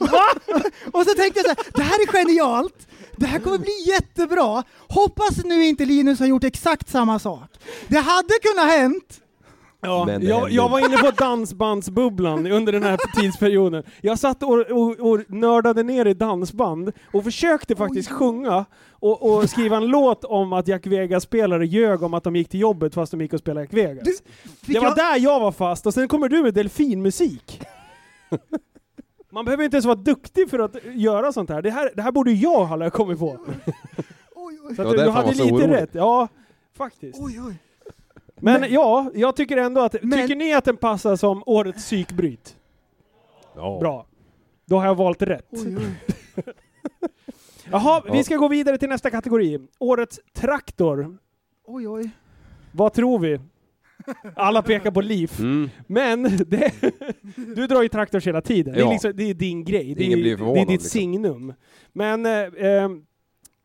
Och 0.92 1.04
så 1.06 1.14
tänkte 1.14 1.40
jag 1.40 1.44
så 1.44 1.48
här, 1.48 1.56
det 1.74 1.82
här 1.82 2.02
är 2.02 2.06
genialt. 2.06 2.86
Det 3.20 3.26
här 3.26 3.38
kommer 3.38 3.58
bli 3.58 3.84
jättebra. 3.86 4.62
Hoppas 4.88 5.44
nu 5.44 5.64
inte 5.66 5.84
Linus 5.84 6.18
har 6.20 6.26
gjort 6.26 6.44
exakt 6.44 6.88
samma 6.88 7.18
sak. 7.18 7.48
Det 7.88 7.98
hade 7.98 8.28
kunnat 8.42 8.70
hänt. 8.70 9.20
Ja, 9.82 10.04
Men 10.06 10.20
det 10.20 10.26
jag, 10.26 10.50
jag 10.50 10.68
var 10.68 10.78
inne 10.78 10.96
på 10.98 11.10
dansbandsbubblan 11.10 12.46
under 12.46 12.72
den 12.72 12.82
här 12.82 12.98
tidsperioden. 13.20 13.82
Jag 14.00 14.18
satt 14.18 14.42
och, 14.42 14.58
och, 14.60 15.00
och 15.00 15.20
nördade 15.28 15.82
ner 15.82 16.06
i 16.06 16.14
dansband 16.14 16.92
och 17.12 17.24
försökte 17.24 17.76
faktiskt 17.76 18.10
sjunga 18.10 18.64
och, 18.90 19.22
och 19.36 19.50
skriva 19.50 19.76
en 19.76 19.86
låt 19.86 20.24
om 20.24 20.52
att 20.52 20.68
Jack 20.68 20.86
Vegas-spelare 20.86 21.66
ljög 21.66 22.02
om 22.02 22.14
att 22.14 22.24
de 22.24 22.36
gick 22.36 22.48
till 22.48 22.60
jobbet 22.60 22.94
fast 22.94 23.10
de 23.10 23.20
gick 23.20 23.32
och 23.32 23.40
spelade 23.40 23.60
Jack 23.60 23.72
Vegas. 23.74 24.04
Du, 24.04 24.12
fick 24.12 24.74
det 24.74 24.80
var 24.80 24.86
jag- 24.86 24.96
där 24.96 25.18
jag 25.18 25.40
var 25.40 25.52
fast 25.52 25.86
och 25.86 25.94
sen 25.94 26.08
kommer 26.08 26.28
du 26.28 26.42
med 26.42 26.54
delfinmusik. 26.54 27.60
Man 29.32 29.44
behöver 29.44 29.64
inte 29.64 29.76
ens 29.76 29.84
vara 29.86 29.94
duktig 29.94 30.50
för 30.50 30.58
att 30.58 30.76
göra 30.94 31.32
sånt 31.32 31.50
här. 31.50 31.62
Det 31.62 31.70
här, 31.70 31.90
det 31.96 32.02
här 32.02 32.12
borde 32.12 32.32
jag 32.32 32.64
ha 32.64 32.90
kommit 32.90 33.18
på. 33.18 33.26
Oj, 34.34 34.58
oj, 34.64 34.74
Så 34.76 34.82
Ja, 34.82 34.92
du, 34.92 35.10
hade 35.10 35.30
lite 35.30 35.42
orolig. 35.42 35.68
rätt. 35.68 35.90
Ja, 35.92 36.28
faktiskt. 36.76 37.18
oj, 37.20 37.40
oj. 37.46 37.54
Men, 38.36 38.60
Men- 38.60 38.72
ja, 38.72 39.10
jag 39.14 39.36
tycker 39.36 39.56
ändå 39.56 39.80
att... 39.80 39.96
Men- 40.02 40.18
tycker 40.22 40.36
ni 40.36 40.54
att 40.54 40.64
den 40.64 40.76
passar 40.76 41.16
som 41.16 41.42
årets 41.46 41.84
psykbryt? 41.84 42.56
Ja. 43.56 43.78
Bra. 43.80 44.06
Då 44.66 44.78
har 44.78 44.86
jag 44.86 44.94
valt 44.94 45.22
rätt. 45.22 45.46
oj, 45.50 45.76
oj. 45.76 46.14
Jaha, 47.70 48.02
vi 48.10 48.16
Ja. 48.18 48.24
ska 48.24 48.36
gå 48.36 48.48
vidare 48.48 48.78
till 48.78 48.88
nästa 48.88 49.10
kategori. 49.10 49.60
Årets 49.78 50.20
traktor. 50.32 51.18
oj, 51.66 51.88
oj. 51.88 52.10
Vad 52.72 52.92
tror 52.92 53.18
vi? 53.18 53.40
Alla 54.34 54.62
pekar 54.62 54.90
på 54.90 55.00
Leaf. 55.00 55.38
Mm. 55.40 55.70
Men 55.86 56.22
det, 56.46 56.72
du 57.36 57.66
drar 57.66 57.82
ju 57.82 57.88
traktors 57.88 58.26
hela 58.26 58.40
tiden. 58.40 58.74
Det, 58.74 58.80
är 58.80 58.84
Ja. 58.84 58.92
liksom, 58.92 59.12
det 59.14 59.24
är 59.24 59.34
din 59.34 59.64
grej. 59.64 59.94
Det 59.94 60.12
är, 60.12 60.16
det 60.16 60.60
är 60.60 60.66
ditt 60.66 60.68
liksom. 60.68 60.88
signum. 60.90 61.54
Men 61.92 62.26
eh, 62.26 62.32
eh, 62.42 62.88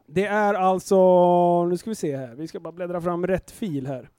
det 0.08 0.25
är 0.25 0.54
alltså... 0.54 1.65
Nu 1.65 1.77
ska 1.77 1.89
vi 1.89 1.96
se 1.96 2.18
här. 2.18 2.36
Vi 2.36 2.48
ska 2.48 2.60
bara 2.60 2.72
bläddra 2.74 3.01
fram 3.01 3.27
rätt 3.27 3.51
fil 3.51 3.88
här. 3.88 4.10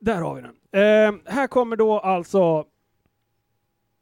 Där 0.00 0.20
har 0.20 0.34
vi 0.34 0.42
den. 0.42 0.54
Eh, 0.82 1.14
här 1.32 1.46
kommer 1.46 1.76
då 1.76 1.98
alltså 1.98 2.64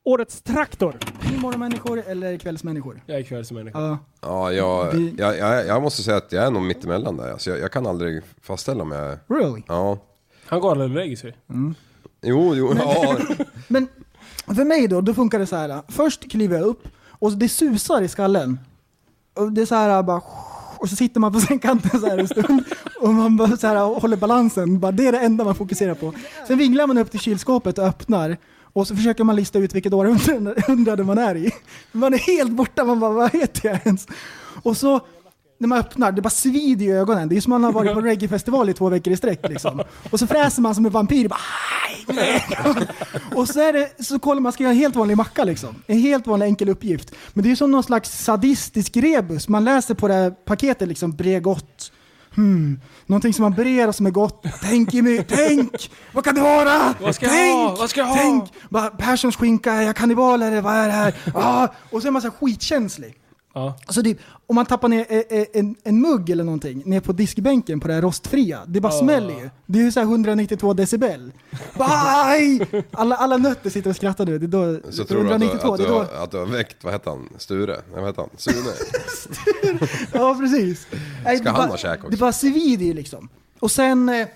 Årets 0.05 0.43
traktor. 0.43 0.97
Morgonmänniskor 1.39 2.03
eller 2.07 2.37
kvällsmänniskor? 2.39 3.03
Jag 3.07 3.19
är 3.19 3.23
kvällsmänniska. 3.23 3.79
Ja. 3.81 3.99
Ja, 4.21 4.53
jag, 4.53 4.93
Vi- 4.93 5.15
jag, 5.19 5.39
jag, 5.39 5.67
jag 5.67 5.83
måste 5.83 6.03
säga 6.03 6.17
att 6.17 6.33
jag 6.33 6.45
är 6.45 6.51
nog 6.51 6.63
mittemellan 6.63 7.17
där. 7.17 7.33
Alltså 7.33 7.51
jag, 7.51 7.61
jag 7.61 7.73
kan 7.73 7.87
aldrig 7.87 8.23
fastställa 8.43 8.83
om 8.83 8.93
jag 8.93 9.01
är... 9.13 9.19
Really? 9.29 9.63
Ja. 9.69 9.99
Han 10.47 10.61
går 10.61 10.71
aldrig 10.71 10.91
och 10.91 10.97
lägger 10.97 11.17
sig. 11.17 11.37
Jo, 12.23 12.55
jo, 12.55 12.75
ja. 12.79 13.17
Men 13.69 13.89
för 14.47 14.65
mig 14.65 14.89
då, 14.89 15.01
då 15.01 15.15
funkar 15.15 15.39
det 15.39 15.47
så 15.47 15.57
här. 15.57 15.83
Först 15.89 16.31
kliver 16.31 16.57
jag 16.59 16.67
upp 16.67 16.89
och 17.09 17.33
det 17.33 17.49
susar 17.49 18.03
i 18.03 18.09
skallen. 18.09 18.59
Och 19.35 19.53
det 19.53 19.63
är 19.63 19.67
så 19.67 19.75
här 19.75 20.03
bara... 20.03 20.23
Och 20.79 20.89
så 20.89 20.97
sitter 20.97 21.21
man 21.21 21.33
på 21.33 21.41
sängkanten 21.49 22.01
så 22.01 22.07
här 22.07 22.19
en 22.19 22.29
stund 22.29 22.65
och 23.01 23.09
man 23.15 23.37
bara 23.37 23.57
så 23.57 23.67
här 23.67 23.77
håller 24.01 24.17
balansen. 24.17 24.81
Bara, 24.81 24.93
det 24.93 25.07
är 25.07 25.13
det 25.13 25.19
enda 25.21 25.45
man 25.45 25.55
fokuserar 25.55 25.95
på. 25.95 26.13
Sen 26.47 26.59
vinglar 26.59 26.87
man 26.87 26.99
upp 26.99 27.11
till 27.11 27.21
kylskåpet 27.21 27.79
och 27.79 27.85
öppnar. 27.85 28.37
Och 28.73 28.89
så 28.89 28.97
försöker 28.97 29.25
man 29.25 29.37
lista 29.37 29.59
ut 29.59 29.75
vilket 29.75 29.93
århundrade 29.93 31.05
man 31.05 31.19
är 31.19 31.37
i. 31.37 31.51
Man 31.93 32.15
är 32.15 32.19
helt 32.19 32.53
borta, 32.53 32.85
man 32.85 33.01
bara 33.01 33.13
vad 33.13 33.33
heter 33.33 33.69
jag 33.69 33.81
ens? 33.87 34.07
Och 34.63 34.77
så 34.77 35.01
när 35.63 35.69
man 35.69 35.79
öppnar, 35.79 36.13
det 36.13 36.23
bara 36.23 36.31
svider 36.31 36.87
i 36.87 36.91
ögonen. 36.91 37.29
Det 37.29 37.37
är 37.37 37.41
som 37.41 37.51
man 37.51 37.65
har 37.65 37.73
varit 37.73 37.95
på 37.95 38.01
reggaefestival 38.01 38.71
i 38.71 38.75
två 38.75 38.89
veckor 38.89 39.13
i 39.13 39.17
sträck 39.17 39.49
liksom. 39.49 39.83
Och 40.11 40.19
så 40.19 40.27
fräser 40.27 40.63
man 40.63 40.75
som 40.75 40.87
en 40.87 40.93
vampyr. 40.93 41.29
Bara, 41.29 41.41
och 43.35 43.49
så, 43.49 43.61
är 43.61 43.73
det, 43.73 44.05
så 44.05 44.19
kollar 44.19 44.41
man, 44.41 44.53
ska 44.53 44.63
göra 44.63 44.73
en 44.73 44.79
helt 44.79 44.97
vanlig 44.97 45.17
macka 45.17 45.45
liksom. 45.45 45.75
En 45.87 45.99
helt 45.99 46.27
vanlig 46.27 46.47
enkel 46.47 46.69
uppgift. 46.69 47.15
Men 47.33 47.45
det 47.45 47.51
är 47.51 47.57
som 47.57 47.71
någon 47.71 47.83
slags 47.83 48.25
sadistisk 48.25 48.97
rebus. 48.97 49.49
Man 49.49 49.65
läser 49.65 49.95
på 49.95 50.09
det 50.09 50.15
här 50.15 50.31
paketet 50.31 50.89
liksom, 50.89 51.13
Bregott. 51.13 51.93
Hmm. 52.35 52.81
Någonting 53.07 53.35
som 53.35 53.43
man 53.43 53.53
och 53.89 53.95
som 53.95 54.07
är 54.07 54.11
gott. 54.11 54.45
Tänk 54.63 54.95
Jimmy, 54.95 55.23
tänk! 55.29 55.91
Vad 56.13 56.25
kan 56.25 56.35
det 56.35 56.41
vara? 56.41 56.95
Vad 57.01 57.15
ska 57.15 57.27
jag 57.27 57.35
tänk! 57.35 57.55
ha? 57.55 57.77
Vad 57.77 57.91
ska 57.91 58.01
jag 58.01 58.07
ha? 58.07 58.17
Tänk! 58.17 58.53
Bara, 58.69 58.91
Perssons 58.91 59.37
skinka, 59.37 59.73
är 59.73 59.83
jag 59.83 59.97
kannibal 59.97 60.43
eller 60.43 60.61
vad 60.61 60.75
är 60.75 60.87
det 60.87 60.93
här? 60.93 61.15
Ah, 61.35 61.69
och 61.91 62.03
så 62.03 62.09
är 62.09 62.13
man 62.13 62.23
så 62.23 62.29
här 62.29 62.35
skitkänslig. 62.37 63.15
Ja. 63.55 63.75
Alltså 63.87 64.03
typ, 64.03 64.19
om 64.47 64.55
man 64.55 64.67
tappar 64.67 64.89
ner 64.89 65.07
eh, 65.09 65.19
eh, 65.41 65.47
en, 65.53 65.77
en 65.85 66.01
mugg 66.01 66.31
eller 66.31 66.45
någonting 66.45 66.83
ner 66.87 67.01
på 67.01 67.13
diskbänken 67.13 67.81
på 67.81 67.89
det 67.89 67.95
här 67.95 68.03
rostfria, 68.03 68.61
det 68.67 68.81
bara 68.81 68.93
smäller 68.93 69.35
ju. 69.41 69.51
Det 69.67 69.79
är 69.79 69.83
ju 69.83 69.93
så 69.93 70.01
här 70.01 70.07
192 70.07 70.73
decibel. 70.75 71.33
Aj! 71.79 72.61
Alla, 72.91 73.17
alla 73.17 73.37
nötter 73.37 73.71
sitter 73.71 73.91
och 73.91 73.97
skrattar 73.97 74.27
nu. 74.27 74.39
Det 74.39 74.47
är 74.47 74.81
då, 74.83 74.91
Så 74.91 75.05
tror 75.05 75.25
du 75.25 75.33
att 75.33 75.41
du, 75.41 75.47
192, 75.47 75.73
att, 75.73 75.79
du, 75.81 75.87
då, 75.87 75.99
att 76.01 76.31
du 76.31 76.37
har 76.39 76.47
väckt, 76.47 76.85
vad 76.85 76.93
heter 76.93 77.11
han? 77.11 77.29
Sture? 77.39 77.67
Nej, 77.73 77.83
vad 77.95 78.07
heter 78.07 78.23
han? 78.23 78.31
Sune? 78.37 78.71
Ja 80.13 80.37
precis. 80.41 80.87
Nej, 81.25 81.37
Ska 81.37 81.45
det 81.45 81.51
han 81.51 81.61
bara- 81.61 81.71
ha 81.71 81.77
käk 81.77 81.99
också? 81.99 82.11
Det 82.11 82.17
bara 82.17 82.33
svider 82.33 82.85
ju 82.87 82.95
liksom. 82.95 83.29
Och 83.59 83.71
sen, 83.71 84.09
eh, 84.09 84.27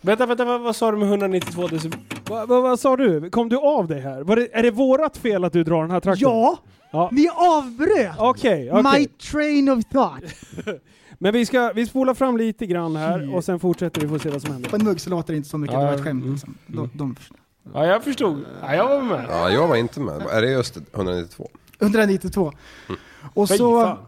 Vänta, 0.00 0.26
vänta, 0.26 0.44
vad, 0.44 0.60
vad 0.60 0.76
sa 0.76 0.90
du 0.90 0.96
med 0.98 1.08
192 1.08 1.66
decibel? 1.68 1.98
Va, 2.28 2.46
va, 2.46 2.60
vad 2.60 2.80
sa 2.80 2.96
du? 2.96 3.30
Kom 3.30 3.48
du 3.48 3.56
av 3.56 3.88
dig 3.88 4.00
här? 4.00 4.20
Var 4.22 4.36
det, 4.36 4.48
är 4.52 4.62
det 4.62 4.70
vårat 4.70 5.16
fel 5.16 5.44
att 5.44 5.52
du 5.52 5.64
drar 5.64 5.82
den 5.82 5.90
här 5.90 6.00
traktorn? 6.00 6.30
ja! 6.32 6.58
Ja. 6.90 7.08
Ni 7.12 7.28
avbröt! 7.28 8.14
Okej, 8.18 8.72
okej. 8.72 8.82
My 9.00 9.06
train 9.06 9.68
of 9.68 9.84
thought. 9.84 10.24
Men 11.18 11.32
vi, 11.32 11.46
ska, 11.46 11.72
vi 11.74 11.86
spolar 11.86 12.14
fram 12.14 12.36
lite 12.36 12.66
grann 12.66 12.96
här 12.96 13.34
och 13.34 13.44
sen 13.44 13.60
fortsätter 13.60 14.00
vi, 14.00 14.08
får 14.08 14.18
se 14.18 14.30
vad 14.30 14.42
som 14.42 14.52
händer. 14.52 14.70
På 14.70 14.76
en 14.76 14.84
mugg 14.84 15.00
så 15.00 15.10
låter 15.10 15.32
det 15.32 15.36
inte 15.36 15.48
så 15.48 15.58
mycket, 15.58 15.74
Ja, 15.74 15.80
det 15.80 15.86
var 15.86 15.92
ett 15.92 15.98
ja, 15.98 16.04
skämt 16.04 16.22
mm, 16.22 16.32
liksom. 16.32 16.54
De, 16.66 16.90
de, 16.94 17.16
Ja, 17.74 17.86
jag 17.86 18.04
förstod. 18.04 18.44
Ja, 18.60 18.74
jag 18.74 18.88
var 18.88 19.02
med. 19.02 19.26
Ja, 19.28 19.50
jag 19.50 19.68
var 19.68 19.76
inte 19.76 20.00
med. 20.00 20.22
Är 20.30 20.42
det 20.42 20.50
just 20.50 20.76
192? 20.94 21.48
192. 21.80 22.52
Och 23.34 23.48
Fy 23.48 23.56
så... 23.56 23.84
fan. 23.84 23.98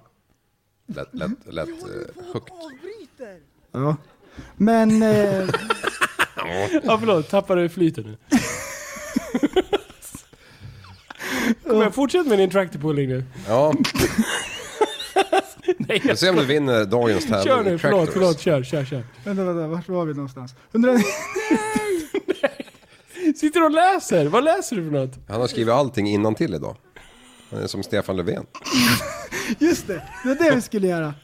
Lätt, 0.86 1.08
lätt, 1.14 1.30
lätt 1.54 1.68
eh, 1.68 2.24
högt. 2.32 2.52
Ja. 3.72 3.96
Men... 4.56 5.02
Eh, 5.02 5.48
Ja, 6.82 6.98
förlåt. 6.98 7.28
Tappade 7.28 7.68
flytet 7.68 8.06
nu. 8.06 8.16
Kom 11.70 11.80
igen, 11.80 11.92
fortsätt 11.92 12.26
med 12.26 12.38
din 12.38 12.50
tractor 12.50 12.78
pulling 12.78 13.08
nu. 13.08 13.24
Ja, 13.48 13.74
Nej, 15.78 15.86
vi 15.88 15.94
jag 15.94 16.02
får 16.02 16.14
se 16.14 16.30
om 16.30 16.36
du 16.36 16.44
vinner 16.44 16.84
dagens 16.84 17.26
tävling. 17.26 17.44
Kör 17.44 17.62
nu, 17.62 17.78
förlåt, 17.78 17.98
Tractors. 18.00 18.12
förlåt, 18.14 18.40
kör, 18.40 18.62
kör, 18.62 18.84
kör. 18.84 19.04
vänta, 19.24 19.44
vänta, 19.44 19.66
vart 19.66 19.88
var 19.88 20.04
vi 20.04 20.14
någonstans? 20.14 20.54
100, 20.72 20.98
Sitter 23.36 23.60
du 23.60 23.66
och 23.66 23.72
läser? 23.72 24.26
Vad 24.26 24.44
läser 24.44 24.76
du 24.76 24.84
för 24.84 24.90
något? 24.90 25.10
Han 25.28 25.40
har 25.40 25.48
skrivit 25.48 25.74
allting 25.74 26.08
innan 26.08 26.34
till 26.34 26.54
idag. 26.54 26.76
Han 27.50 27.62
är 27.62 27.66
som 27.66 27.82
Stefan 27.82 28.16
Löfven. 28.16 28.46
just 29.58 29.86
det, 29.86 30.02
det 30.22 30.28
var 30.28 30.34
det 30.34 30.54
vi 30.54 30.62
skulle 30.62 30.86
göra. 30.86 31.14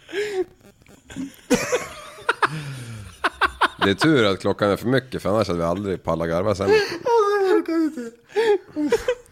Det 3.84 3.90
är 3.90 3.94
tur 3.94 4.24
att 4.24 4.40
klockan 4.40 4.70
är 4.70 4.76
för 4.76 4.88
mycket 4.88 5.22
för 5.22 5.28
annars 5.28 5.48
hade 5.48 5.58
vi 5.58 5.64
aldrig 5.64 6.02
pallat 6.02 6.28
garva 6.28 6.54
sen. 6.54 6.70
Jag 6.70 7.56
orkar 7.56 7.72
inte. 7.72 8.10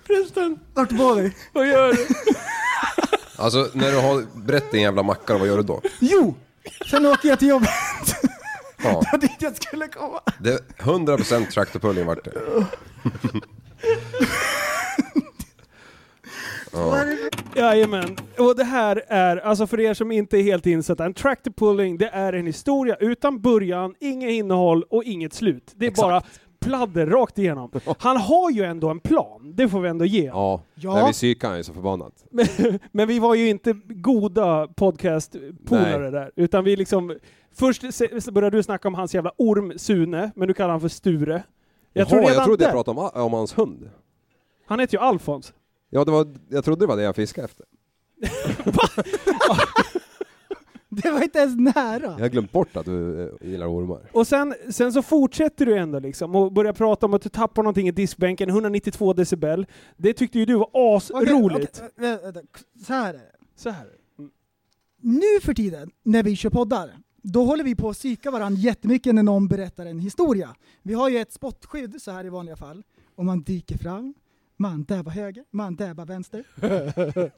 Förresten, 0.07 0.59
Vart 0.75 0.93
var 0.93 1.15
vi? 1.15 1.33
vad 1.53 1.69
gör 1.69 1.93
du? 1.93 2.07
Alltså 3.37 3.69
när 3.73 3.91
du 3.91 3.97
har 3.99 4.41
brett 4.47 4.71
din 4.71 4.83
jävla 4.83 5.03
macka, 5.03 5.39
vad 5.39 5.49
gör 5.49 5.57
du 5.57 5.63
då? 5.63 5.81
Jo! 6.01 6.35
Sen 6.91 7.07
åker 7.07 7.29
jag 7.29 7.39
till 7.39 7.49
jobbet. 7.49 7.69
Ja, 8.83 8.89
Det 9.01 9.09
var 9.13 9.19
dit 9.19 9.31
jag 9.39 9.57
skulle 9.57 9.89
komma. 9.89 10.21
det 10.41 10.61
100% 10.79 11.51
tractor 11.51 11.81
pulling 11.81 12.07
vart 12.07 12.25
det. 12.25 12.33
Jajamän. 17.57 18.17
Och 18.39 18.57
det 18.57 18.65
här 18.65 19.03
är, 19.09 19.37
alltså 19.37 19.67
för 19.67 19.81
er 19.81 19.95
som 19.95 20.13
inte 20.13 20.39
är 20.39 20.43
helt 20.43 20.67
insatta, 20.67 21.05
en 21.05 21.15
tractor 21.15 21.51
pulling, 21.51 21.99
det 21.99 22.09
är 22.09 22.33
en 22.33 22.47
historia 22.47 22.97
utan 23.01 23.41
början, 23.41 23.95
inget 24.01 24.31
innehåll 24.31 24.85
och 24.91 25.05
inget 25.05 25.35
slut. 25.35 25.73
Det 25.77 25.87
är 25.87 25.91
Exakt. 25.91 26.09
bara 26.09 26.23
pladder 26.65 27.07
rakt 27.07 27.39
igenom. 27.39 27.71
Han 27.99 28.17
har 28.17 28.51
ju 28.51 28.63
ändå 28.63 28.89
en 28.91 29.01
plan, 29.01 29.53
det 29.55 29.69
får 29.69 29.81
vi 29.81 29.89
ändå 29.89 30.05
ge. 30.05 30.25
Ja, 30.25 30.63
Ja. 30.75 30.95
när 30.95 31.07
vi 31.07 31.13
psykade 31.13 31.51
han 31.51 31.57
ju 31.59 31.65
så 31.65 31.73
förbannat. 31.73 32.25
Men, 32.31 32.47
men 32.93 33.09
vi 33.09 33.19
var 33.19 33.35
ju 33.35 33.49
inte 33.49 33.73
goda 33.87 34.67
podcast-polare 34.67 35.99
Nej. 35.99 36.11
där, 36.11 36.31
utan 36.37 36.65
vi 36.65 36.77
liksom... 36.77 37.17
Först 37.57 37.83
började 38.33 38.57
du 38.57 38.63
snacka 38.63 38.89
om 38.89 38.95
hans 38.95 39.15
jävla 39.15 39.33
orm 39.37 39.79
Sune, 39.79 40.31
men 40.37 40.49
du 40.49 40.55
kallar 40.55 40.71
han 40.71 40.81
för 40.81 40.89
Sture. 40.89 41.43
Jag 41.93 42.09
tror 42.09 42.23
Jaha, 42.23 42.33
jag 42.33 42.45
trodde 42.45 42.65
jag 42.65 42.73
pratade 42.73 43.01
om, 43.01 43.11
om 43.23 43.33
hans 43.33 43.59
hund. 43.59 43.91
Han 44.67 44.81
heter 44.81 44.95
ju 44.99 45.01
Alfons. 45.05 45.53
Ja, 45.91 46.05
det 46.05 46.11
var, 46.11 46.27
jag 46.49 46.65
trodde 46.65 46.81
det 46.81 46.87
var 46.87 46.97
det 46.97 47.03
jag 47.03 47.17
fiskade 47.17 47.45
efter. 47.45 47.67
Det 51.03 51.11
var 51.11 51.23
inte 51.23 51.39
ens 51.39 51.57
nära. 51.75 52.03
Jag 52.03 52.19
har 52.19 52.29
glömt 52.29 52.53
bort 52.53 52.77
att 52.77 52.85
du 52.87 53.23
eh, 53.43 53.49
gillar 53.51 53.67
ormar. 53.67 54.11
Och 54.13 54.27
sen, 54.27 54.55
sen 54.71 54.93
så 54.93 55.03
fortsätter 55.03 55.67
du 55.67 55.79
ändå 55.79 55.99
liksom 55.99 56.35
och 56.35 56.53
börjar 56.53 56.73
prata 56.73 57.07
om 57.07 57.15
att 57.15 57.23
du 57.23 57.29
tappar 57.29 57.63
någonting 57.63 57.89
i 57.89 57.93
diskbänken, 57.93 58.49
192 58.49 59.13
decibel. 59.13 59.67
Det 59.97 60.13
tyckte 60.13 60.39
ju 60.39 60.45
du 60.45 60.55
var 60.55 60.69
Okej, 60.73 60.97
asroligt. 60.97 61.83
okej, 61.97 62.09
vä- 62.09 62.23
vänta. 62.23 62.41
Så 62.87 62.93
här 62.93 63.15
är 63.15 63.19
det. 63.19 63.33
Så 63.57 63.71
här. 63.71 63.87
Nu 65.01 65.41
för 65.43 65.55
tiden, 65.55 65.91
när 66.03 66.23
vi 66.23 66.37
kör 66.37 66.51
poddar, 66.51 66.91
då 67.23 67.45
håller 67.45 67.65
vi 67.65 67.75
på 67.75 67.89
att 67.89 67.97
psyka 67.97 68.31
varandra 68.31 68.61
jättemycket 68.61 69.15
när 69.15 69.23
någon 69.23 69.49
berättar 69.49 69.87
en 69.87 69.99
historia. 69.99 70.55
Vi 70.83 70.95
har 70.95 71.09
ju 71.09 71.19
ett 71.19 71.33
spottskydd 71.33 72.03
så 72.03 72.11
här 72.11 72.27
i 72.27 72.29
vanliga 72.29 72.57
fall. 72.57 72.83
Och 73.17 73.25
man 73.25 73.43
dyker 73.43 73.79
fram, 73.79 74.15
man 74.57 74.85
dabbar 74.85 75.13
höger, 75.13 75.45
man 75.51 75.77
dabbar 75.77 76.07
vänster. 76.07 76.45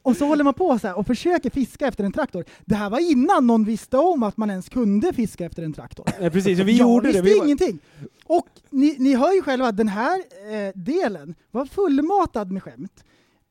och 0.02 0.16
så 0.16 0.26
håller 0.26 0.44
man 0.44 0.54
på 0.54 0.78
så 0.78 0.86
här 0.86 0.98
och 0.98 1.06
försöker 1.06 1.50
fiska 1.50 1.86
efter 1.86 2.04
en 2.04 2.12
traktor. 2.12 2.44
Det 2.64 2.74
här 2.74 2.90
var 2.90 3.10
innan 3.10 3.46
någon 3.46 3.64
visste 3.64 3.96
om 3.96 4.22
att 4.22 4.36
man 4.36 4.50
ens 4.50 4.68
kunde 4.68 5.12
fiska 5.12 5.44
efter 5.46 5.62
en 5.62 5.72
traktor. 5.72 6.06
Nej, 6.20 6.30
precis, 6.30 6.58
vi 6.58 6.72
jag 6.72 6.88
gjorde 6.88 7.06
det. 7.06 7.12
visste 7.12 7.22
Vi 7.22 7.38
var, 7.38 7.44
ingenting. 7.44 7.78
Och 8.24 8.48
ni, 8.70 8.96
ni 8.98 9.14
hör 9.14 9.32
ju 9.32 9.42
själva 9.42 9.68
att 9.68 9.76
den 9.76 9.88
här 9.88 10.22
eh, 10.52 10.72
delen 10.74 11.34
var 11.50 11.66
fullmatad 11.66 12.52
med 12.52 12.62
skämt. 12.62 13.04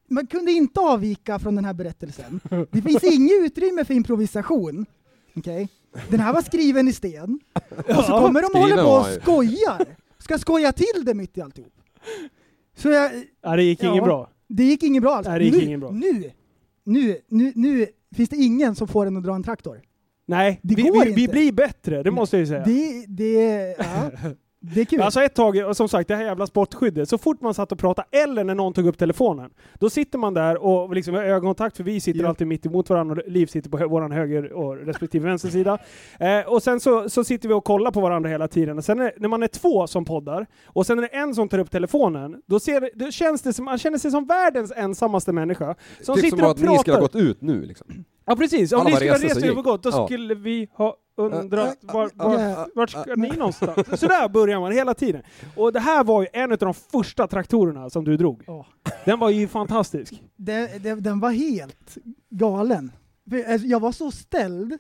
Man 0.08 0.28
kunde 0.28 0.52
inte 0.52 0.80
avvika 0.80 1.40
från 1.40 1.56
den 1.56 1.66
här 1.66 1.74
berättelsen. 1.74 2.40
Det 2.72 2.82
finns 2.82 3.04
inget 3.14 3.42
utrymme 3.42 3.86
för 3.86 3.94
improvisation. 3.94 4.86
Okej? 5.36 5.70
Den 6.10 6.20
här 6.20 6.34
var 6.34 6.42
skriven 6.42 6.88
i 6.88 6.94
sten. 6.94 7.40
Och 7.88 8.04
så 8.04 8.20
kommer 8.20 8.42
de 8.42 8.48
och 8.48 8.60
håller 8.60 8.84
på 8.84 8.90
och 8.90 9.22
skojar. 9.22 9.86
Ska 10.20 10.38
skoja 10.38 10.72
till 10.72 11.06
det 11.06 11.14
mitt 11.14 11.38
i 11.38 11.42
alltihop. 11.42 11.74
Så 12.76 12.90
jag, 12.90 13.12
ja, 13.44 13.56
det 13.56 13.64
gick 13.64 13.84
Ja. 13.84 13.92
inget 13.92 14.04
bra. 14.04 14.30
det 14.48 14.64
gick 14.64 14.84
inget 14.84 15.02
bra 15.04 15.16
alls. 15.16 15.28
Nej, 15.28 15.40
det 15.40 15.46
gick 15.46 15.56
nu, 15.56 15.62
inget 15.64 15.80
bra. 15.80 15.92
Nu, 15.92 16.32
nu, 16.86 17.18
nu, 17.30 17.52
nu 17.56 17.86
finns 18.16 18.30
det 18.30 18.36
ingen 18.36 18.76
som 18.76 18.88
får 18.88 19.06
en 19.06 19.18
att 19.18 19.24
dra 19.24 19.36
en 19.36 19.44
traktor. 19.44 19.82
Nej, 20.28 20.60
Det 20.64 20.76
vi, 20.76 20.82
går 20.82 21.06
vi, 21.06 21.14
vi 21.14 21.22
inte. 21.22 21.32
blir 21.34 21.52
bättre, 21.52 22.04
det 22.04 22.12
måste 22.12 22.36
jag 22.38 22.40
ju 22.42 22.48
säga. 22.48 22.64
Det, 22.66 23.06
det, 23.08 23.76
ja, 23.80 24.12
det 24.74 24.82
är 24.82 24.86
kul. 24.86 25.02
Alltså 25.02 25.22
ett 25.22 25.36
tag, 25.36 25.58
och 25.68 25.78
som 25.78 25.90
sagt 25.90 26.08
det 26.08 26.16
här 26.16 26.24
jävla 26.24 26.48
sportskyddet, 26.48 27.10
så 27.10 27.18
fort 27.18 27.42
man 27.42 27.54
satt 27.54 27.72
och 27.72 27.80
pratade 27.80 28.08
eller 28.12 28.44
när 28.44 28.56
någon 28.56 28.74
tog 28.74 28.88
upp 28.88 28.98
telefonen, 28.98 29.50
då 29.80 29.90
sitter 29.90 30.18
man 30.20 30.34
där 30.34 30.64
och 30.64 30.96
liksom 30.96 31.14
har 31.16 31.24
ögonkontakt 31.24 31.78
för 31.78 31.84
vi 31.84 32.00
sitter 32.00 32.20
Ja. 32.20 32.28
alltid 32.30 32.48
mitt 32.48 32.66
emot 32.66 32.90
varandra 32.90 33.22
och 33.26 33.32
Liv 33.32 33.46
sitter 33.46 33.70
på 33.70 33.78
hö- 33.78 33.86
våran 33.86 34.12
höger 34.12 34.54
och 34.54 34.78
respektive 34.78 35.28
vänster 35.28 35.50
sida. 35.50 35.78
Eh, 36.20 36.40
och 36.54 36.64
sen 36.64 36.80
så, 36.80 37.10
så 37.10 37.24
sitter 37.24 37.48
vi 37.48 37.54
och 37.54 37.64
kollar 37.64 37.92
på 37.92 38.02
varandra 38.02 38.30
hela 38.30 38.48
tiden. 38.48 38.78
Och 38.78 38.86
sen 38.86 39.00
är, 39.00 39.12
när 39.18 39.28
man 39.30 39.44
är 39.44 39.48
två 39.48 39.88
som 39.88 40.06
poddar, 40.06 40.46
och 40.66 40.86
sen 40.86 40.98
är 40.98 41.02
det 41.02 41.08
en 41.08 41.36
som 41.36 41.50
tar 41.50 41.60
upp 41.60 41.72
telefonen, 41.72 42.42
då, 42.46 42.60
ser, 42.60 42.90
då 42.96 43.12
känns 43.12 43.42
det 43.42 43.54
som, 43.54 43.66
man 43.66 43.78
känner 43.78 43.98
sig 43.98 44.12
som 44.12 44.26
världens 44.26 44.72
ensammaste 44.76 45.32
människa. 45.32 45.76
Som 46.02 46.16
typ 46.16 46.24
sitter 46.26 46.38
som 46.38 46.46
och 46.46 46.52
att 46.52 46.58
ni 46.60 46.64
skulle 46.78 46.78
ha 46.78 46.84
pratar. 46.84 47.02
gått 47.02 47.16
ut 47.30 47.42
nu 47.42 47.62
liksom. 47.62 47.88
Ja 48.26 48.36
precis, 48.36 48.72
om 48.74 48.80
Alla 48.80 48.90
ni 48.90 48.96
skulle 48.96 49.12
ha 49.12 49.18
rest 49.20 49.58
och 49.58 49.64
gått, 49.64 49.84
då 49.84 49.90
Ja. 49.94 50.06
skulle 50.08 50.36
vi 50.36 50.68
ha 50.74 50.96
undrat 51.16 51.78
Äh, 51.84 51.94
var, 51.94 52.12
var, 52.16 52.68
vart 52.76 52.90
ska 52.90 53.16
ni 53.16 53.30
någonstans? 53.30 54.00
Så 54.00 54.08
där 54.08 54.30
börjar 54.30 54.60
man 54.60 54.72
hela 54.72 54.94
tiden. 54.94 55.24
Och 55.56 55.74
det 55.74 55.80
här 55.80 56.04
var 56.04 56.22
ju 56.22 56.28
en 56.34 56.52
av 56.52 56.58
de 56.58 56.74
första 56.74 57.28
traktorerna 57.28 57.90
som 57.90 58.04
du 58.04 58.18
drog. 58.18 58.44
Ja. 58.48 58.66
Den 59.06 59.20
var 59.20 59.30
ju 59.30 59.48
fantastisk. 59.48 60.24
det, 60.36 60.84
det, 60.84 60.96
den 60.96 61.20
var 61.20 61.32
helt 61.32 61.98
galen. 62.30 62.92
Alltså, 63.48 63.68
jag 63.68 63.80
var 63.80 63.92
så 63.92 64.12
ställd, 64.12 64.78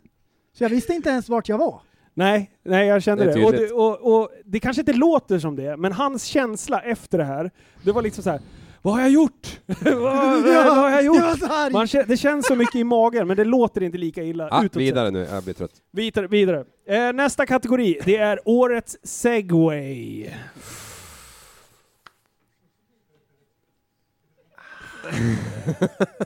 så 0.57 0.63
jag 0.63 0.69
visste 0.69 0.93
inte 0.93 1.09
ens 1.09 1.29
vart 1.29 1.49
jag 1.49 1.57
var. 1.57 1.81
Nej, 2.13 2.51
nej 2.63 2.87
jag 2.87 3.03
kände 3.03 3.25
Det 3.25 3.33
det. 3.33 3.45
Och 3.45 3.51
det, 3.51 3.71
och, 3.71 4.21
och 4.21 4.29
det 4.45 4.59
kanske 4.59 4.81
inte 4.81 4.93
låter 4.93 5.39
som 5.39 5.55
det, 5.55 5.77
men 5.77 5.91
hans 5.91 6.23
känsla 6.23 6.81
efter 6.81 7.17
det 7.17 7.23
här, 7.23 7.51
det 7.83 7.91
var 7.91 8.01
liksom 8.01 8.23
så 8.23 8.29
här. 8.29 8.39
Vad 8.85 8.93
har 8.93 9.01
jag 9.01 9.09
gjort? 9.11 9.59
vad, 9.65 9.95
vad, 10.03 10.43
vad 10.43 10.77
har 10.77 10.89
jag 10.89 11.03
gjort? 11.05 11.41
Man, 11.71 11.87
det 12.07 12.17
känns 12.17 12.47
så 12.47 12.55
mycket 12.55 12.75
i 12.75 12.83
magen, 12.83 13.27
men 13.27 13.37
det 13.37 13.45
låter 13.45 13.83
inte 13.83 13.97
lika 13.97 14.23
illa 14.23 14.49
Ah, 14.51 14.63
vidare 14.73 15.11
nu, 15.11 15.27
jag 15.31 15.43
blir 15.43 15.53
trött. 15.53 15.71
Vidare. 15.91 16.27
vidare. 16.27 16.65
Eh, 16.87 17.13
nästa 17.13 17.45
kategori, 17.45 17.99
det 18.05 18.17
är 18.17 18.39
årets 18.45 18.97
segway. 19.03 20.29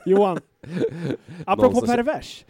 Johan, 0.04 0.40
apropå 1.46 1.80
pervers. 1.80 2.44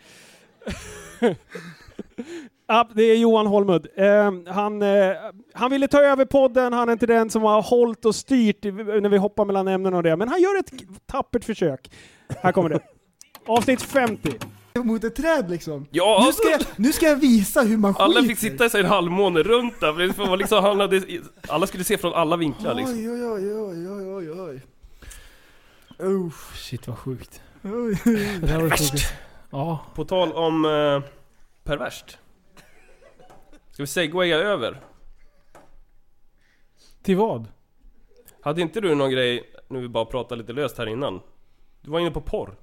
Ja, 2.71 2.89
det 2.95 3.03
är 3.03 3.17
Johan 3.17 3.47
Holmud. 3.47 3.87
Eh, 3.97 4.33
han, 4.47 4.83
eh, 4.83 5.13
han 5.55 5.71
ville 5.71 5.89
ta 5.89 6.03
över 6.03 6.25
podden, 6.25 6.73
han 6.73 6.89
är 6.89 6.93
inte 6.93 7.07
den 7.07 7.31
som 7.31 7.43
har 7.43 7.63
hållit 7.63 8.05
och 8.05 8.15
styrt 8.15 8.65
när 8.65 9.09
vi 9.09 9.17
hoppar 9.17 9.45
mellan 9.45 9.69
ämnen 9.69 9.95
och 9.95 10.03
det, 10.03 10.17
men 10.17 10.29
han 10.29 10.41
gör 10.43 10.59
ett 10.59 10.73
tappert 11.07 11.45
försök. 11.45 11.91
Här 12.43 12.53
kommer 12.53 12.69
det. 12.69 12.81
Avsnitt 13.47 13.83
50. 13.83 14.33
Mot 14.75 15.05
ett 15.05 15.15
träd 15.15 15.51
liksom. 15.51 15.87
Ja, 15.91 16.23
Nu 16.27 16.33
ska, 16.33 16.51
jag, 16.51 16.61
nu 16.77 16.93
ska 16.93 17.07
jag 17.07 17.17
visa 17.17 17.61
hur 17.63 17.77
man 17.77 17.95
alla 17.99 18.15
skiter. 18.21 18.29
fick 18.29 18.39
sitta 18.39 18.79
i 18.79 18.81
en 18.81 18.87
halvmåne 18.87 19.43
runt 19.43 19.81
där, 19.81 19.93
för 19.93 20.23
det 20.25 20.31
var 20.31 20.37
liksom, 20.37 20.65
han 20.65 20.81
hade, 20.81 21.03
alla 21.49 21.67
skulle 21.67 21.85
se 21.85 21.99
från 21.99 22.15
alla 22.15 22.37
vinklar 22.37 22.75
liksom. 22.75 22.95
Oj, 22.95 23.11
oj, 23.11 23.27
oj, 23.27 23.55
oj, 23.55 23.89
oj, 23.89 24.31
oj, 24.31 24.41
oj. 24.41 24.63
Uff. 25.99 26.53
Shit 26.57 26.89
vad 26.89 26.99
sjukt. 26.99 27.43
Oj. 27.63 27.99
Det 28.41 28.47
här 28.47 28.61
var 28.61 28.71
sjukt. 28.71 29.13
Ja. 29.51 29.85
På 29.95 30.05
tal 30.05 30.33
om 30.33 30.65
eh, 30.65 31.11
perverst. 31.65 32.19
Ska 33.81 33.83
vi 33.83 33.87
segwaya 33.87 34.37
över? 34.39 34.81
Till 37.03 37.17
vad? 37.17 37.49
Hade 38.41 38.61
inte 38.61 38.81
du 38.81 38.95
någon 38.95 39.11
grej, 39.11 39.51
nu 39.69 39.81
vi 39.81 39.89
bara 39.89 40.05
pratade 40.05 40.41
lite 40.41 40.53
löst 40.53 40.79
här 40.79 40.87
innan? 40.87 41.21
Du 41.81 41.91
var 41.91 42.01
inne 42.01 42.11
på 42.11 42.21
porr. 42.21 42.55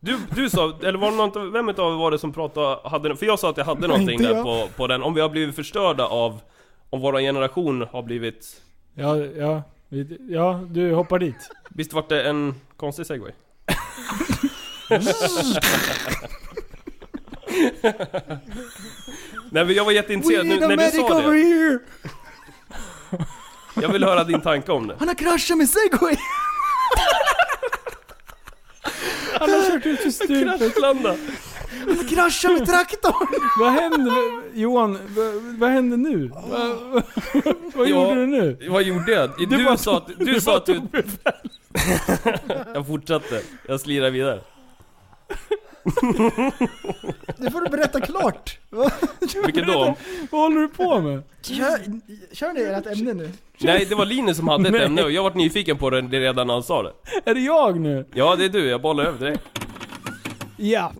Du, 0.00 0.18
du 0.34 0.50
sa, 0.50 0.78
eller 0.82 0.98
var 0.98 1.10
det 1.10 1.16
någon, 1.16 1.52
vem 1.52 1.68
utav 1.68 1.92
er 1.92 1.96
var 1.98 2.10
det 2.10 2.18
som 2.18 2.32
pratade, 2.32 2.88
hade, 2.88 3.16
för 3.16 3.26
jag 3.26 3.38
sa 3.38 3.50
att 3.50 3.56
jag 3.56 3.64
hade 3.64 3.88
någonting 3.88 4.18
där 4.22 4.42
på, 4.42 4.68
på 4.76 4.86
den, 4.86 5.02
om 5.02 5.14
vi 5.14 5.20
har 5.20 5.28
blivit 5.28 5.56
förstörda 5.56 6.06
av, 6.06 6.40
om 6.90 7.00
vår 7.00 7.20
generation 7.20 7.82
har 7.92 8.02
blivit, 8.02 8.62
Ja, 8.94 9.16
ja. 9.16 9.62
vi- 9.88 10.18
Ja, 10.28 10.60
du 10.70 10.94
hoppar 10.94 11.18
dit. 11.18 11.50
visst 11.70 11.92
vart 11.92 12.08
det 12.08 12.22
en 12.28 12.54
konstig 12.76 13.06
segway? 13.06 13.32
Nej 19.50 19.64
men 19.64 19.74
jag 19.74 19.84
var 19.84 19.92
jätteintresserad 19.92 20.46
nu 20.46 20.56
när 20.60 20.76
du 20.76 20.90
sa 20.90 21.18
over 21.18 21.32
det. 21.34 21.38
here! 21.38 21.78
Jag 23.82 23.88
vill 23.88 24.04
höra 24.04 24.24
din 24.24 24.40
tanke 24.40 24.72
om 24.72 24.86
det. 24.86 24.96
Han 24.98 25.08
har 25.08 25.14
kraschat 25.14 25.58
med 25.58 25.68
segway! 25.68 26.16
Han 29.40 29.50
har 29.50 29.70
kört 29.70 29.86
ut 29.86 30.00
för 30.00 30.10
stupet. 30.10 30.58
Kraschlanda! 30.58 31.16
Han 31.86 31.96
har 31.96 32.08
kraschat 32.08 32.52
med 32.52 32.66
traktorn! 32.66 33.26
Vad 33.60 33.72
hände? 33.72 34.10
Johan, 34.54 34.98
vad, 35.16 35.34
vad 35.58 35.70
hände 35.70 35.96
nu? 35.96 36.28
Vad, 36.34 37.02
vad, 37.74 37.88
Ja. 37.88 38.08
gjorde 38.08 38.14
du 38.20 38.26
nu? 38.26 38.58
Vad 38.70 38.82
gjorde 38.82 39.12
jag? 39.12 39.30
Du, 39.50 39.64
bara 39.64 39.76
sa 39.76 39.96
att, 39.96 40.08
du, 40.18 40.40
sa 40.40 40.56
att 40.56 40.66
du... 40.66 40.80
jag 42.74 42.86
fortsatte. 42.86 43.42
Jag 43.68 43.80
slirade 43.80 44.10
vidare. 44.10 44.40
Nu 47.36 47.50
får 47.50 47.60
du 47.60 47.70
berätta 47.70 48.00
klart. 48.00 48.58
Vilket 49.44 49.66
då? 49.66 49.96
Vad 50.30 50.40
håller 50.40 50.60
du 50.60 50.68
på 50.68 51.00
med? 51.00 51.22
Kör, 51.42 51.78
kör 52.34 52.52
ni 52.52 52.60
ert 52.62 52.86
ämne 52.86 53.12
nu? 53.14 53.30
Nej, 53.58 53.86
det 53.88 53.94
var 53.94 54.06
Linus 54.06 54.36
som 54.36 54.48
hade 54.48 54.68
ett 54.68 54.72
Nej. 54.72 54.84
ämne 54.84 55.02
och 55.02 55.10
jag 55.12 55.22
var 55.22 55.34
nyfiken 55.34 55.78
på 55.78 55.90
det 55.90 56.00
redan 56.00 56.46
när 56.46 56.54
han 56.54 56.62
sa 56.62 56.82
det. 56.82 56.92
Är 57.24 57.34
det 57.34 57.40
jag 57.40 57.80
nu? 57.80 58.06
Ja, 58.14 58.36
det 58.36 58.44
är 58.44 58.48
du. 58.48 58.66
Jag 58.68 58.80
bollar 58.80 59.04
över 59.04 59.18
till 59.18 59.26
dig. 59.26 59.36
Ja, 60.56 60.92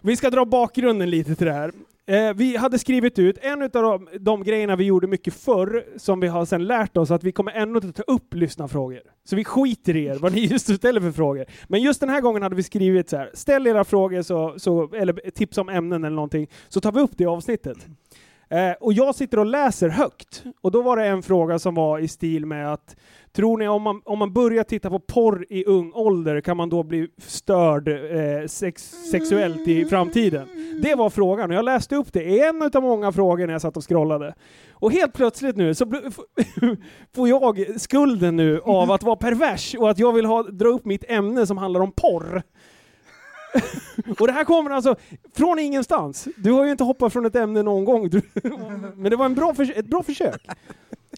vi 0.00 0.16
ska 0.16 0.30
dra 0.30 0.44
bakgrunden 0.44 1.10
lite 1.10 1.34
till 1.34 1.46
det 1.46 1.52
här. 1.52 1.72
Eh, 2.06 2.34
vi 2.34 2.56
hade 2.56 2.78
skrivit 2.78 3.18
ut 3.18 3.38
en 3.40 3.62
av 3.62 3.70
de, 3.70 4.08
de 4.20 4.44
grejerna 4.44 4.76
vi 4.76 4.84
gjorde 4.84 5.06
mycket 5.06 5.34
förr, 5.34 5.84
som 5.96 6.20
vi 6.20 6.28
har 6.28 6.44
sen 6.44 6.64
lärt 6.64 6.96
oss, 6.96 7.10
att 7.10 7.24
vi 7.24 7.32
kommer 7.32 7.52
ändå 7.52 7.80
inte 7.80 8.02
ta 8.02 8.12
upp 8.12 8.34
lyssnarfrågor. 8.34 9.00
Så 9.24 9.36
vi 9.36 9.44
skiter 9.44 9.96
i 9.96 10.04
er, 10.04 10.14
vad 10.14 10.32
ni 10.32 10.40
just 10.46 10.76
ställer 10.76 11.00
för 11.00 11.12
frågor. 11.12 11.44
Men 11.68 11.82
just 11.82 12.00
den 12.00 12.08
här 12.08 12.20
gången 12.20 12.42
hade 12.42 12.56
vi 12.56 12.62
skrivit 12.62 13.08
så 13.08 13.16
här, 13.16 13.30
ställ 13.34 13.66
era 13.66 13.84
frågor, 13.84 14.22
så, 14.22 14.54
så, 14.56 14.94
eller 14.94 15.30
tips 15.30 15.58
om 15.58 15.68
ämnen 15.68 16.04
eller 16.04 16.16
någonting, 16.16 16.50
så 16.68 16.80
tar 16.80 16.92
vi 16.92 17.00
upp 17.00 17.18
det 17.18 17.24
i 17.24 17.26
avsnittet. 17.26 17.78
Eh, 18.54 18.72
och 18.80 18.92
jag 18.92 19.14
sitter 19.14 19.38
och 19.38 19.46
läser 19.46 19.88
högt. 19.88 20.44
Och 20.60 20.70
då 20.70 20.82
var 20.82 20.96
det 20.96 21.06
en 21.06 21.22
fråga 21.22 21.58
som 21.58 21.74
var 21.74 21.98
i 21.98 22.08
stil 22.08 22.46
med 22.46 22.72
att 22.72 22.96
Tror 23.36 23.58
ni 23.58 23.68
om 23.68 23.82
man, 23.82 24.00
om 24.04 24.18
man 24.18 24.32
börjar 24.32 24.64
titta 24.64 24.90
på 24.90 24.98
porr 24.98 25.46
i 25.50 25.64
ung 25.64 25.92
ålder 25.94 26.40
kan 26.40 26.56
man 26.56 26.68
då 26.68 26.82
bli 26.82 27.08
störd 27.18 27.88
eh, 27.88 28.46
sex, 28.46 28.90
sexuellt 29.10 29.68
i 29.68 29.84
framtiden? 29.84 30.48
Det 30.82 30.94
var 30.94 31.10
frågan 31.10 31.50
och 31.50 31.56
jag 31.56 31.64
läste 31.64 31.96
upp 31.96 32.12
det. 32.12 32.40
En 32.40 32.70
av 32.74 32.82
många 32.82 33.12
frågor 33.12 33.46
när 33.46 33.54
jag 33.54 33.62
satt 33.62 33.76
och 33.76 33.88
scrollade. 33.88 34.34
Och 34.72 34.92
helt 34.92 35.12
plötsligt 35.12 35.56
nu 35.56 35.74
så 35.74 35.86
får 37.14 37.28
jag 37.28 37.80
skulden 37.80 38.36
nu 38.36 38.60
av 38.60 38.90
att 38.90 39.02
vara 39.02 39.16
pervers 39.16 39.74
och 39.74 39.90
att 39.90 39.98
jag 39.98 40.12
vill 40.12 40.26
ha, 40.26 40.42
dra 40.42 40.68
upp 40.68 40.84
mitt 40.84 41.04
ämne 41.10 41.46
som 41.46 41.58
handlar 41.58 41.80
om 41.80 41.92
porr. 41.92 42.42
och 44.18 44.26
det 44.26 44.32
här 44.32 44.44
kommer 44.44 44.70
alltså 44.70 44.96
från 45.34 45.58
ingenstans. 45.58 46.28
Du 46.36 46.52
har 46.52 46.64
ju 46.64 46.70
inte 46.70 46.84
hoppat 46.84 47.12
från 47.12 47.26
ett 47.26 47.36
ämne 47.36 47.62
någon 47.62 47.84
gång. 47.84 48.08
Du, 48.10 48.22
men 48.96 49.10
det 49.10 49.16
var 49.16 49.26
en 49.26 49.34
bra 49.34 49.54
ett 49.76 49.86
bra 49.86 50.02
försök. 50.02 50.46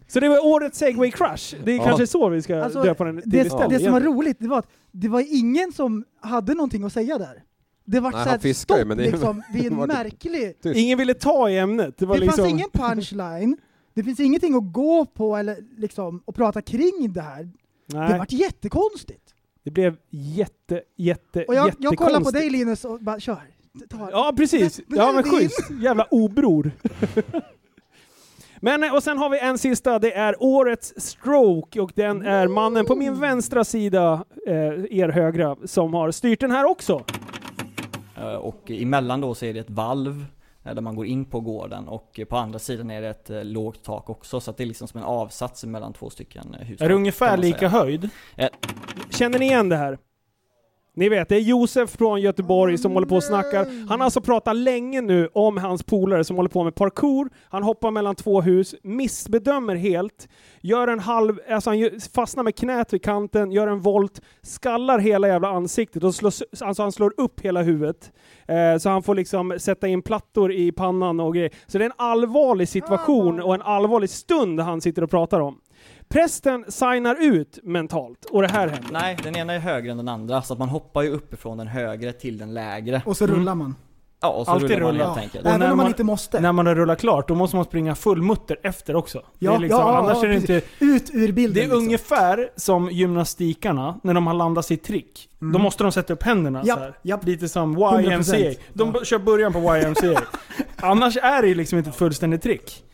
Så 0.08 0.20
det 0.20 0.28
var 0.28 0.46
årets 0.46 0.78
segway 0.78 1.10
crush. 1.10 1.54
Det 1.64 1.72
är 1.72 1.76
Ja. 1.76 1.84
kanske 1.84 2.06
så 2.06 2.28
vi 2.28 2.42
ska 2.42 2.62
Alltså, 2.62 2.82
döpa 2.82 3.04
den 3.04 3.22
till 3.22 3.30
det, 3.30 3.38
istället. 3.46 3.70
det 3.70 3.78
som 3.80 3.92
var 3.92 4.00
roligt, 4.00 4.36
det 4.40 4.48
var 4.48 4.58
att 4.58 4.68
det 4.92 5.08
var 5.08 5.24
ingen 5.38 5.72
som 5.72 6.04
hade 6.20 6.54
någonting 6.54 6.84
att 6.84 6.92
säga 6.92 7.18
där. 7.18 7.42
Det 7.84 8.00
var 8.00 8.10
Nej, 8.10 8.12
så 8.12 8.18
han 8.18 8.28
här 8.28 8.38
fiskar 8.38 8.74
ju, 8.76 8.78
stopp 8.80 8.88
men 8.88 8.96
det- 8.98 9.10
liksom, 9.10 9.42
vid 9.52 9.66
en 9.72 9.78
det- 9.78 9.86
märklig... 9.86 10.60
Tyst. 10.62 10.76
Ingen 10.76 10.98
ville 10.98 11.14
ta 11.14 11.50
i 11.50 11.58
ämnet. 11.58 11.98
Det 11.98 12.06
var 12.06 12.14
Det 12.14 12.20
liksom... 12.20 12.44
fanns 12.44 12.50
ingen 12.54 12.68
punchline, 12.72 13.56
det 13.94 14.04
finns 14.04 14.20
ingenting 14.20 14.54
att 14.54 14.72
gå 14.72 15.04
på 15.06 15.36
eller 15.36 15.56
liksom, 15.76 16.22
och 16.24 16.34
prata 16.34 16.62
kring 16.62 17.12
det 17.12 17.20
här. 17.22 17.42
Det 17.86 17.98
Nej, 17.98 18.18
vart 18.18 18.32
jättekonstigt. 18.32 19.25
Det 19.66 19.70
blev 19.70 19.96
jätte, 20.10 20.82
jätte, 20.96 21.44
Och 21.44 21.54
jag, 21.54 21.72
jag 21.78 21.96
kollar 21.96 22.20
på 22.20 22.30
dig 22.30 22.50
Linus 22.50 22.84
och 22.84 23.00
bara 23.00 23.20
kör. 23.20 23.40
Ta. 23.90 24.08
Ja, 24.12 24.34
precis. 24.36 24.80
Ja, 24.88 25.12
men 25.12 25.22
schysst. 25.22 25.70
Jävla 25.82 26.06
obror. 26.10 26.70
Men, 28.60 28.84
eh, 28.84 28.94
och 28.94 29.02
sen 29.02 29.18
har 29.18 29.28
vi 29.30 29.38
en 29.40 29.58
sista, 29.58 29.98
det 29.98 30.12
är 30.12 30.42
årets 30.42 30.94
stroke 30.96 31.80
och 31.80 31.92
den 31.94 32.22
är 32.26 32.48
mannen 32.48 32.86
på 32.86 32.96
min 32.96 33.20
vänstra 33.20 33.64
sida, 33.64 34.24
eh, 34.46 34.54
er 34.98 35.08
högra, 35.08 35.56
som 35.64 35.94
har 35.94 36.10
styrt 36.10 36.40
den 36.40 36.50
här 36.50 36.64
också. 36.64 37.04
Eh, 38.16 38.34
Och 38.34 38.70
emellan 38.70 39.20
då 39.20 39.34
så 39.34 39.44
är 39.46 39.54
det 39.54 39.60
ett 39.60 39.70
valv 39.70 40.24
där 40.74 40.82
man 40.82 40.96
går 40.96 41.06
in 41.06 41.24
på 41.24 41.40
gården 41.40 41.88
och 41.88 42.18
eh, 42.18 42.24
på 42.24 42.36
andra 42.36 42.58
sidan 42.58 42.90
är 42.90 43.02
det 43.02 43.08
ett 43.08 43.30
eh, 43.30 43.44
lågt 43.44 43.82
tak 43.82 44.10
också 44.10 44.40
så 44.40 44.50
att 44.50 44.56
det 44.56 44.64
är 44.64 44.66
liksom 44.66 44.88
som 44.88 45.00
en 45.00 45.06
avsats 45.06 45.64
mellan 45.64 45.92
två 45.92 46.10
stycken 46.10 46.54
eh, 46.54 46.66
hus. 46.66 46.80
Är 46.80 46.88
det 46.88 46.94
ungefär 46.94 47.36
lika 47.36 47.68
höjd? 47.68 48.08
Känner 49.10 49.38
ni 49.38 49.44
igen 49.44 49.68
det 49.68 49.76
här? 49.76 49.98
Ni 50.98 51.08
vet, 51.08 51.28
det 51.28 51.36
är 51.36 51.40
Josef 51.40 51.90
från 51.90 52.20
Göteborg 52.20 52.78
som 52.78 52.92
håller 52.92 53.06
på 53.06 53.16
och 53.16 53.24
snackar. 53.24 53.88
Han 53.88 54.00
har 54.00 54.04
alltså 54.04 54.20
pratat 54.20 54.56
länge 54.56 55.00
nu 55.00 55.28
om 55.32 55.58
hans 55.58 55.82
polare 55.82 56.24
som 56.24 56.36
håller 56.36 56.48
på 56.48 56.64
med 56.64 56.74
parkour. 56.74 57.28
Han 57.48 57.62
hoppar 57.62 57.90
mellan 57.90 58.14
två 58.14 58.40
hus, 58.40 58.74
missbedömer 58.82 59.74
helt, 59.74 60.28
gör 60.60 60.88
en 60.88 61.00
halv, 61.00 61.38
alltså 61.50 61.70
han 61.70 61.90
fastnar 62.14 62.44
med 62.44 62.56
knät 62.56 62.92
vid 62.92 63.02
kanten, 63.02 63.52
gör 63.52 63.68
en 63.68 63.80
volt, 63.80 64.20
skallar 64.42 64.98
hela 64.98 65.28
jävla 65.28 65.48
ansiktet 65.48 66.04
och 66.04 66.14
slår, 66.14 66.32
alltså 66.64 66.82
han 66.82 66.92
slår 66.92 67.14
upp 67.16 67.40
hela 67.40 67.62
huvudet. 67.62 68.12
Eh, 68.48 68.78
så 68.78 68.88
han 68.88 69.02
får 69.02 69.14
liksom 69.14 69.56
sätta 69.58 69.88
in 69.88 70.02
plattor 70.02 70.52
i 70.52 70.72
pannan 70.72 71.20
och 71.20 71.34
grejer. 71.34 71.50
Så 71.66 71.78
det 71.78 71.84
är 71.84 71.90
en 71.90 71.96
allvarlig 71.98 72.68
situation 72.68 73.42
och 73.42 73.54
en 73.54 73.62
allvarlig 73.62 74.10
stund 74.10 74.60
han 74.60 74.80
sitter 74.80 75.04
och 75.04 75.10
pratar 75.10 75.40
om. 75.40 75.58
Prästen 76.08 76.64
signar 76.68 77.16
ut 77.20 77.58
mentalt 77.62 78.24
och 78.24 78.42
det 78.42 78.48
här 78.48 78.68
händer. 78.68 78.88
Nej, 78.92 79.16
den 79.22 79.36
ena 79.36 79.52
är 79.52 79.58
högre 79.58 79.90
än 79.90 79.96
den 79.96 80.08
andra 80.08 80.42
så 80.42 80.52
att 80.52 80.58
man 80.58 80.68
hoppar 80.68 81.02
ju 81.02 81.10
uppifrån 81.10 81.58
den 81.58 81.66
högre 81.66 82.12
till 82.12 82.38
den 82.38 82.54
lägre. 82.54 83.02
Och 83.06 83.16
så 83.16 83.26
rullar 83.26 83.54
man. 83.54 83.74
Ja, 84.20 84.28
och 84.32 84.46
så 84.46 84.52
Alltid 84.52 84.70
rullar 84.70 84.82
man 84.82 84.92
rulla. 84.92 85.04
helt 85.04 85.18
enkelt. 85.18 85.44
Och 85.44 85.50
Även 85.50 85.60
när 85.60 85.66
om 85.70 85.76
man 85.76 85.84
man- 85.84 85.86
inte 85.86 86.04
måste. 86.04 86.40
När 86.40 86.52
man 86.52 86.66
har 86.66 86.74
rullat 86.74 87.00
klart, 87.00 87.28
då 87.28 87.34
måste 87.34 87.56
man 87.56 87.64
springa 87.64 87.94
full 87.94 88.22
mutter 88.22 88.56
efter 88.62 88.96
också. 88.96 89.22
Ja, 89.38 89.50
det 89.50 89.56
är 89.56 89.60
liksom, 89.60 89.80
ja, 89.80 89.96
annars 89.98 90.16
ja, 90.16 90.24
är 90.24 90.28
det 90.28 90.34
inte... 90.36 90.62
Ut 90.80 91.10
ur 91.12 91.32
bilden. 91.32 91.54
Det 91.54 91.60
är 91.60 91.64
liksom. 91.64 91.78
ungefär 91.78 92.48
som 92.56 92.90
gymnastikarna, 92.90 94.00
när 94.02 94.14
de 94.14 94.26
har 94.26 94.34
landat 94.34 94.66
sitt 94.66 94.84
trick. 94.84 95.28
Då 95.38 95.58
måste 95.58 95.82
de 95.82 95.92
sätta 95.92 96.12
upp 96.12 96.22
händerna 96.22 96.62
Japp, 96.64 96.78
så 96.78 96.84
här. 96.84 96.98
japp. 97.02 97.24
Lite 97.24 97.48
som 97.48 97.76
100%. 97.78 98.12
YMCA. 98.12 98.60
De 98.72 98.92
Ja. 98.94 99.04
kör 99.04 99.18
början 99.18 99.52
på 99.52 99.58
YMCA. 99.76 100.22
Annars 100.76 101.16
är 101.16 101.42
det 101.42 101.54
liksom 101.54 101.78
inte 101.78 101.90
ett 101.90 101.96
fullständigt 101.96 102.42
trick. 102.42 102.84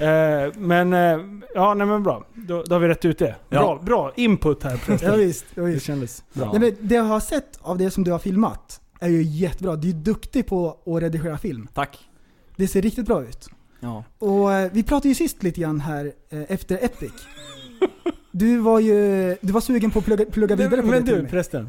Eh, 0.00 0.52
men, 0.58 0.92
eh, 0.92 1.18
ja 1.54 1.74
nej 1.74 1.86
men 1.86 2.02
bra. 2.02 2.24
Då, 2.34 2.62
då 2.62 2.74
har 2.74 2.80
vi 2.80 2.88
rätt 2.88 3.04
ut 3.04 3.18
det. 3.18 3.34
Bra, 3.50 3.60
Ja. 3.60 3.80
bra 3.84 4.12
input 4.16 4.62
här 4.62 4.70
Ja, 4.72 4.76
förresten. 4.78 5.18
visst, 5.18 5.44
ja, 5.54 5.62
Det 5.62 5.68
visst. 5.70 5.86
kändes 5.86 6.24
bra. 6.32 6.44
Ja. 6.44 6.58
Nej, 6.58 6.60
men 6.60 6.88
det 6.88 6.94
jag 6.94 7.02
har 7.04 7.20
sett 7.20 7.58
av 7.60 7.78
det 7.78 7.90
som 7.90 8.04
du 8.04 8.10
har 8.12 8.18
filmat 8.18 8.80
är 9.00 9.08
ju 9.08 9.22
jättebra. 9.22 9.76
Du 9.76 9.88
är 9.88 9.92
duktig 9.92 10.46
på 10.46 10.76
att 10.86 11.02
redigera 11.02 11.38
film. 11.38 11.68
Tack. 11.74 11.98
Det 12.56 12.68
ser 12.68 12.82
riktigt 12.82 13.06
bra 13.06 13.22
ut. 13.22 13.48
Ja. 13.80 14.04
Och 14.18 14.52
eh, 14.52 14.70
vi 14.72 14.82
pratade 14.82 15.08
ju 15.08 15.14
sist 15.14 15.42
lite 15.42 15.60
grann 15.60 15.80
här 15.80 16.12
eh, 16.30 16.42
efter 16.48 16.84
Epic. 16.84 17.12
Du 18.32 18.58
var 18.58 18.80
ju 18.80 19.36
du 19.40 19.52
var 19.52 19.60
sugen 19.60 19.90
på 19.90 19.98
att 19.98 20.04
plugga, 20.04 20.24
plugga 20.24 20.56
vidare 20.56 20.76
Men, 20.76 20.80
på 20.84 20.86
men 20.90 21.00
det 21.00 21.06
till 21.06 21.14
du 21.16 21.22
mig. 21.22 21.30
prästen. 21.30 21.68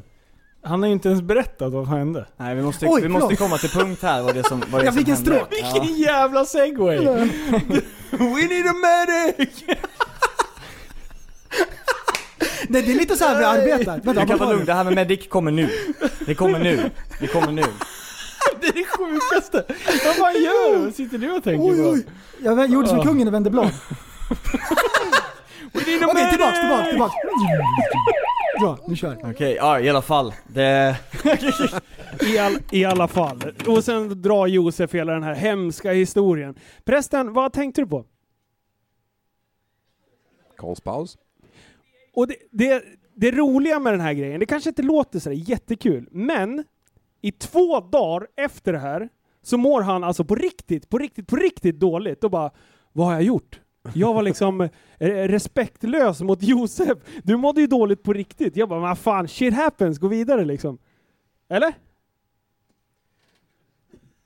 Han 0.64 0.82
har 0.82 0.88
ju 0.88 0.94
inte 0.94 1.08
ens 1.10 1.22
berättat 1.22 1.74
vad 1.74 1.86
som 1.86 1.94
hände. 1.98 2.26
Nej 2.38 2.56
vi 2.56 2.62
måste, 2.62 2.86
Oj, 2.88 3.02
vi 3.02 3.08
måste 3.08 3.36
komma 3.36 3.58
till 3.58 3.70
punkt 3.70 4.00
här 4.04 4.22
vad 4.22 4.36
det 4.36 4.44
som, 4.48 4.64
vad 4.72 4.82
det 4.82 4.86
Jag 4.86 4.94
som 4.94 5.00
fick 5.06 5.08
en 5.10 5.16
hände. 5.16 5.32
stroke. 5.32 5.56
Ja. 5.62 5.74
Vilken 5.82 5.98
jävla 5.98 6.46
segway! 6.46 6.98
We 8.12 8.48
need 8.48 8.68
a 8.68 8.74
medic! 8.74 9.64
Nej, 12.70 12.82
det 12.82 12.92
är 12.92 12.96
lite 12.96 13.16
så 13.16 13.26
här 13.26 13.38
vi 13.40 13.44
arbetar. 13.46 14.00
Vänta, 14.04 14.22
Du 14.22 14.28
kan 14.28 14.38
vara 14.38 14.48
var 14.50 14.54
lugn, 14.56 14.66
det 14.66 14.74
här 14.74 14.84
med 14.84 14.94
medic 14.96 15.30
kommer 15.30 15.52
nu. 15.52 15.70
Det 16.26 16.36
kommer 16.36 16.60
nu. 16.60 16.90
Det 17.20 17.28
kommer 17.28 17.52
nu. 17.52 17.64
Det 18.62 18.68
är 18.68 18.74
det 18.74 18.84
sjukaste! 18.86 19.64
Vad 20.06 20.16
fan 20.16 20.34
gör 20.34 20.74
du? 20.78 20.86
Vad 20.86 20.96
sitter 20.96 21.18
du 21.18 21.32
och 21.32 21.44
tänker 21.44 21.72
Oj, 21.72 21.84
på? 21.84 21.90
oj. 21.90 22.06
Jag 22.44 22.58
vä- 22.58 22.74
gjorde 22.74 22.88
som 22.88 23.02
kungen 23.04 23.28
och 23.28 23.34
vände 23.34 23.50
blad. 23.50 23.70
Okej, 25.74 25.84
tillbaks, 26.32 26.60
tillbaks, 26.60 26.90
tillbaks. 26.90 27.14
Ja, 28.62 28.78
nu 28.88 28.96
kör. 28.96 29.18
Okej, 29.24 29.56
ja 29.56 29.80
i 29.80 29.90
alla 29.90 30.02
fall. 30.02 30.34
Det... 30.48 30.98
I, 32.34 32.38
all, 32.38 32.58
I 32.72 32.86
alla 32.86 33.08
fall. 33.08 33.42
Och 33.68 33.84
sen 33.84 34.22
drar 34.22 34.48
Josef 34.48 34.94
hela 34.94 35.14
den 35.14 35.24
här 35.24 35.34
hemska 35.34 35.92
historien. 35.92 36.56
Prästen, 36.84 37.34
vad 37.34 37.54
tänkte 37.54 37.82
du 37.82 37.88
på? 37.88 38.06
Konstpaus. 40.58 41.18
Och 42.14 42.28
det, 42.28 42.36
det, 42.52 42.84
det 43.16 43.32
roliga 43.32 43.80
med 43.80 43.94
den 43.94 44.02
här 44.02 44.14
grejen, 44.14 44.40
det 44.40 44.46
kanske 44.46 44.70
inte 44.70 44.84
låter 44.84 45.20
så 45.20 45.32
jättekul, 45.32 46.08
men 46.12 46.64
i 47.22 47.32
två 47.32 47.80
dagar 47.80 48.28
efter 48.36 48.74
det 48.74 48.80
här 48.80 49.10
så 49.42 49.58
mår 49.58 49.82
han 49.82 50.04
alltså 50.04 50.24
på 50.24 50.36
riktigt, 50.36 50.90
på 50.90 50.98
riktigt, 50.98 51.28
på 51.28 51.36
riktigt 51.36 51.80
dåligt 51.80 52.24
och 52.24 52.32
bara 52.32 52.52
Vad 52.92 53.06
har 53.06 53.14
jag 53.14 53.24
gjort? 53.24 53.61
Jag 53.94 54.14
var 54.14 54.24
liksom 54.24 54.62
eh, 54.62 54.70
respektlös 55.08 56.22
mot 56.22 56.44
Josef. 56.44 56.98
Du 57.24 57.38
mådde 57.38 57.62
ju 57.62 57.68
dåligt 57.68 58.04
på 58.04 58.14
riktigt. 58.14 58.56
Jag 58.56 58.70
bara, 58.70 58.80
vad 58.80 58.98
fan, 58.98 59.28
shit 59.28 59.54
happens, 59.54 59.98
gå 60.00 60.08
vidare 60.08 60.46
liksom. 60.46 60.78
Eller? 61.50 61.74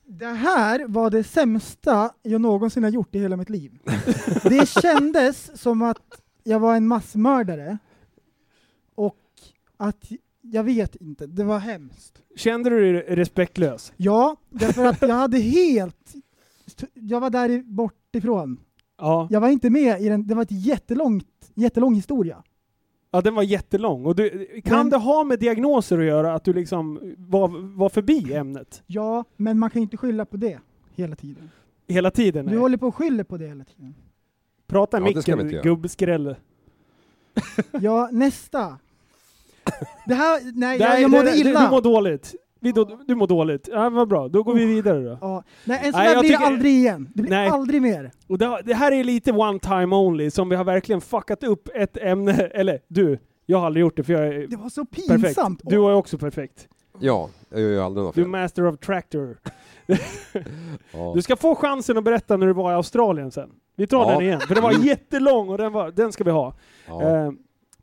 Det 0.08 0.26
här 0.26 0.86
var 0.88 1.10
det 1.10 1.24
sämsta 1.24 2.10
jag 2.22 2.40
någonsin 2.40 2.82
har 2.84 2.90
gjort 2.90 3.14
i 3.14 3.18
hela 3.18 3.36
mitt 3.36 3.50
liv. 3.50 3.78
Det 4.42 4.68
kändes 4.68 5.60
som 5.60 5.82
att 5.82 6.22
jag 6.44 6.60
var 6.60 6.76
en 6.76 6.86
massmördare 6.88 7.78
och 8.94 9.16
att, 9.76 10.10
jag 10.40 10.64
vet 10.64 10.96
inte, 10.96 11.26
det 11.26 11.44
var 11.44 11.58
hemskt. 11.58 12.22
Kände 12.36 12.70
du 12.70 12.92
dig 12.92 13.02
respektlös? 13.16 13.92
Ja, 13.96 14.36
därför 14.50 14.84
att 14.86 15.02
jag 15.02 15.14
hade 15.14 15.38
helt, 15.38 16.14
jag 16.94 17.20
var 17.20 17.30
där 17.30 17.48
i- 17.50 17.62
bort 17.62 18.08
ifrån. 18.14 18.60
Ja. 18.98 19.28
Jag 19.30 19.40
var 19.40 19.48
inte 19.48 19.70
med 19.70 20.00
i 20.02 20.08
den, 20.08 20.26
det 20.26 20.34
var 20.34 20.42
ett 20.42 20.50
jättelångt, 20.66 21.26
jättelång 21.54 21.94
historia. 21.94 22.42
Ja, 23.10 23.20
den 23.20 23.34
var 23.34 23.42
jättelång. 23.42 24.06
Och 24.06 24.16
du, 24.16 24.46
kan 24.64 24.76
Men- 24.78 24.90
det 24.90 24.96
ha 24.96 25.24
med 25.24 25.38
diagnoser 25.38 25.98
att 25.98 26.04
göra, 26.04 26.34
att 26.34 26.44
du 26.44 26.52
liksom 26.52 27.14
var, 27.18 27.76
var 27.76 27.88
förbi 27.88 28.32
ämnet? 28.34 28.82
Ja, 28.86 29.24
men 29.36 29.58
man 29.58 29.70
kan 29.70 29.80
ju 29.82 29.84
inte 29.84 29.96
skylla 29.96 30.24
på 30.24 30.36
det 30.36 30.58
hela 30.94 31.16
tiden. 31.16 31.50
Hela 31.88 32.10
tiden? 32.10 32.44
Du 32.44 32.50
nej. 32.50 32.60
håller 32.60 32.76
på 32.76 32.86
och 32.86 32.94
skyller 32.94 33.24
på 33.24 33.36
det 33.36 33.46
hela 33.46 33.64
tiden. 33.64 33.94
Prata 34.66 34.96
i 34.96 35.00
Ja, 35.00 35.22
det 35.26 35.36
micken, 35.44 35.62
gubbskrälle. 35.62 36.36
Ja, 37.80 38.08
nästa. 38.12 38.78
Det 40.06 40.14
här, 40.14 40.40
nej, 40.44 40.52
Nej, 40.54 40.78
jag, 40.78 41.00
jag 41.00 41.10
det- 41.10 41.16
mådde 41.16 41.30
det- 41.30 41.36
illa. 41.38 41.60
Du 41.64 41.70
mår 41.70 41.80
dåligt. 41.82 42.34
Vi, 42.66 42.72
då, 42.72 42.98
du 43.06 43.14
mår 43.14 43.26
dåligt. 43.26 43.68
Ja, 43.72 43.90
vad 43.90 44.08
bra. 44.08 44.28
Då 44.28 44.42
går 44.42 44.54
vi 44.54 44.64
vidare 44.66 45.00
då. 45.04 45.18
Ja. 45.20 45.42
Nej, 45.64 45.80
en 45.84 45.92
sån 45.92 45.98
Nej, 46.00 46.08
där 46.08 46.14
jag 46.14 46.20
blir 46.22 46.30
det 46.30 46.36
tycker- 46.38 46.46
aldrig 46.52 46.72
igen. 46.72 47.08
Det 47.14 47.22
blir 47.22 47.30
Nej. 47.30 47.48
aldrig 47.48 47.82
mer. 47.82 48.10
Och 48.26 48.38
det, 48.38 48.60
det 48.64 48.74
här 48.74 48.92
är 48.92 49.04
lite 49.04 49.32
one 49.32 49.58
time 49.58 49.96
only, 49.96 50.30
som 50.30 50.48
vi 50.48 50.56
har 50.56 50.64
verkligen 50.64 51.00
fuckat 51.00 51.42
upp 51.44 51.68
ett 51.74 51.96
ämne. 51.96 52.32
Eller 52.54 52.78
du, 52.88 53.18
jag 53.46 53.58
har 53.58 53.66
aldrig 53.66 53.80
gjort 53.80 53.96
det 53.96 54.04
för 54.04 54.12
jag 54.12 54.26
är 54.26 54.46
Det 54.46 54.56
var 54.56 54.68
så 54.68 54.84
perfekt. 54.84 55.22
pinsamt. 55.24 55.60
Du 55.64 55.76
är 55.76 55.94
också 55.94 56.18
perfekt. 56.18 56.68
Ja, 57.00 57.28
jag 57.50 57.60
gör 57.60 57.68
ju 57.70 57.80
aldrig 57.80 58.04
något 58.04 58.14
Du 58.14 58.20
är 58.20 58.24
fel. 58.24 58.30
master 58.30 58.66
of 58.66 58.78
tractor. 58.78 59.36
Ja. 60.92 61.12
Du 61.14 61.22
ska 61.22 61.36
få 61.36 61.54
chansen 61.54 61.98
att 61.98 62.04
berätta 62.04 62.36
när 62.36 62.46
du 62.46 62.52
var 62.52 62.72
i 62.72 62.74
Australien 62.74 63.30
sen. 63.30 63.50
Vi 63.76 63.86
tar 63.86 63.98
Ja. 64.06 64.10
den 64.12 64.22
igen, 64.22 64.40
för 64.40 64.54
den 64.54 64.62
var 64.62 64.72
jättelång 64.84 65.48
och 65.48 65.58
den, 65.58 65.72
var, 65.72 65.90
den 65.90 66.12
ska 66.12 66.24
vi 66.24 66.30
ha. 66.30 66.54
Ja. 66.88 67.02
Eh, 67.16 67.30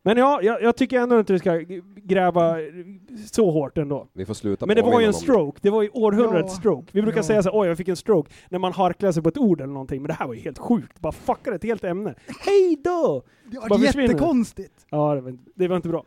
men 0.06 0.18
ja, 0.18 0.40
jag, 0.42 0.62
jag 0.62 0.76
tycker 0.76 1.00
ändå 1.00 1.20
inte 1.20 1.34
vi 1.34 1.40
ska 1.40 1.56
gräva 1.96 2.56
så 3.32 3.52
hårt 3.52 3.78
ändå. 3.78 4.08
Vi 4.14 4.26
får 4.26 4.34
sluta 4.34 4.66
Men 4.66 4.76
det 4.76 4.82
var 4.82 5.00
ju 5.00 5.06
en 5.06 5.14
stroke, 5.14 5.60
det 5.62 5.70
var 5.70 5.82
ju 5.82 5.90
århundradets 5.90 6.54
Ja. 6.54 6.60
stroke. 6.60 6.88
Vi 6.92 7.02
brukar 7.02 7.20
Ja. 7.20 7.24
säga 7.24 7.44
så 7.44 7.50
oj 7.60 7.68
jag 7.68 7.78
fick 7.78 7.88
en 7.88 7.96
stroke, 7.96 8.32
när 8.50 8.60
man 8.60 8.74
harklar 8.74 9.12
sig 9.12 9.24
på 9.24 9.30
ett 9.30 9.38
ord 9.38 9.62
eller 9.62 9.74
någonting. 9.74 10.02
Men 10.02 10.08
det 10.08 10.14
här 10.14 10.28
var 10.28 10.34
ju 10.34 10.40
helt 10.40 10.58
sjukt, 10.60 11.00
bara 11.00 11.12
fuckade 11.14 11.56
ett 11.56 11.64
helt 11.64 11.84
ämne. 11.84 12.16
Hej 12.46 12.82
då! 12.84 13.24
Det 13.52 13.60
var 13.70 13.80
jättekonstigt. 14.02 14.86
Ja, 14.90 15.16
det 15.16 15.22
var, 15.22 15.30
inte- 15.30 15.52
det 15.56 15.68
var 15.68 15.76
inte 15.76 15.90
bra. 15.90 16.04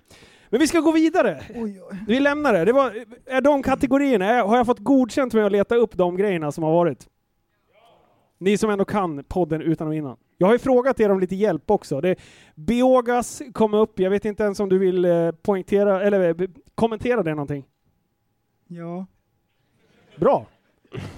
Men 0.51 0.61
vi 0.61 0.67
ska 0.67 0.81
gå 0.81 0.93
vidare. 0.93 1.41
Oj, 1.55 1.81
oj. 1.91 1.99
Vi 2.07 2.21
lämnar 2.21 2.53
det. 2.53 2.65
det 2.65 2.73
var, 2.73 3.05
är 3.27 3.41
de 3.41 3.63
kategorierna, 3.63 4.25
har 4.43 4.57
jag 4.57 4.67
fått 4.67 4.79
godkänt 4.79 5.35
med 5.35 5.47
att 5.47 5.53
leta 5.53 5.75
upp 5.77 5.95
de 5.97 6.17
grejerna 6.17 6.53
som 6.53 6.65
har 6.65 6.73
varit? 6.73 7.09
Ni 8.39 8.59
som 8.59 8.71
ändå 8.71 8.85
kan 8.85 9.25
podden 9.25 9.63
utan 9.63 9.89
och 9.89 9.95
innan. 9.95 10.17
Jag 10.39 10.47
har 10.47 10.55
ju 10.55 10.59
frågat 10.59 11.01
er 11.01 11.11
om 11.11 11.21
lite 11.21 11.35
hjälp 11.35 11.71
också. 11.71 12.01
Det, 12.01 12.17
Biogas 12.55 13.43
kom 13.53 13.75
upp, 13.75 14.01
jag 14.01 14.11
vet 14.11 14.25
inte 14.25 14.43
ens 14.43 14.61
om 14.61 14.69
du 14.69 14.79
vill 14.79 15.05
eh, 15.05 15.31
poängtera, 15.31 16.03
eller 16.03 16.43
eh, 16.43 16.49
kommentera 16.75 17.23
det 17.23 17.31
någonting. 17.31 17.65
Ja. 18.67 19.07
Bra! 20.17 20.47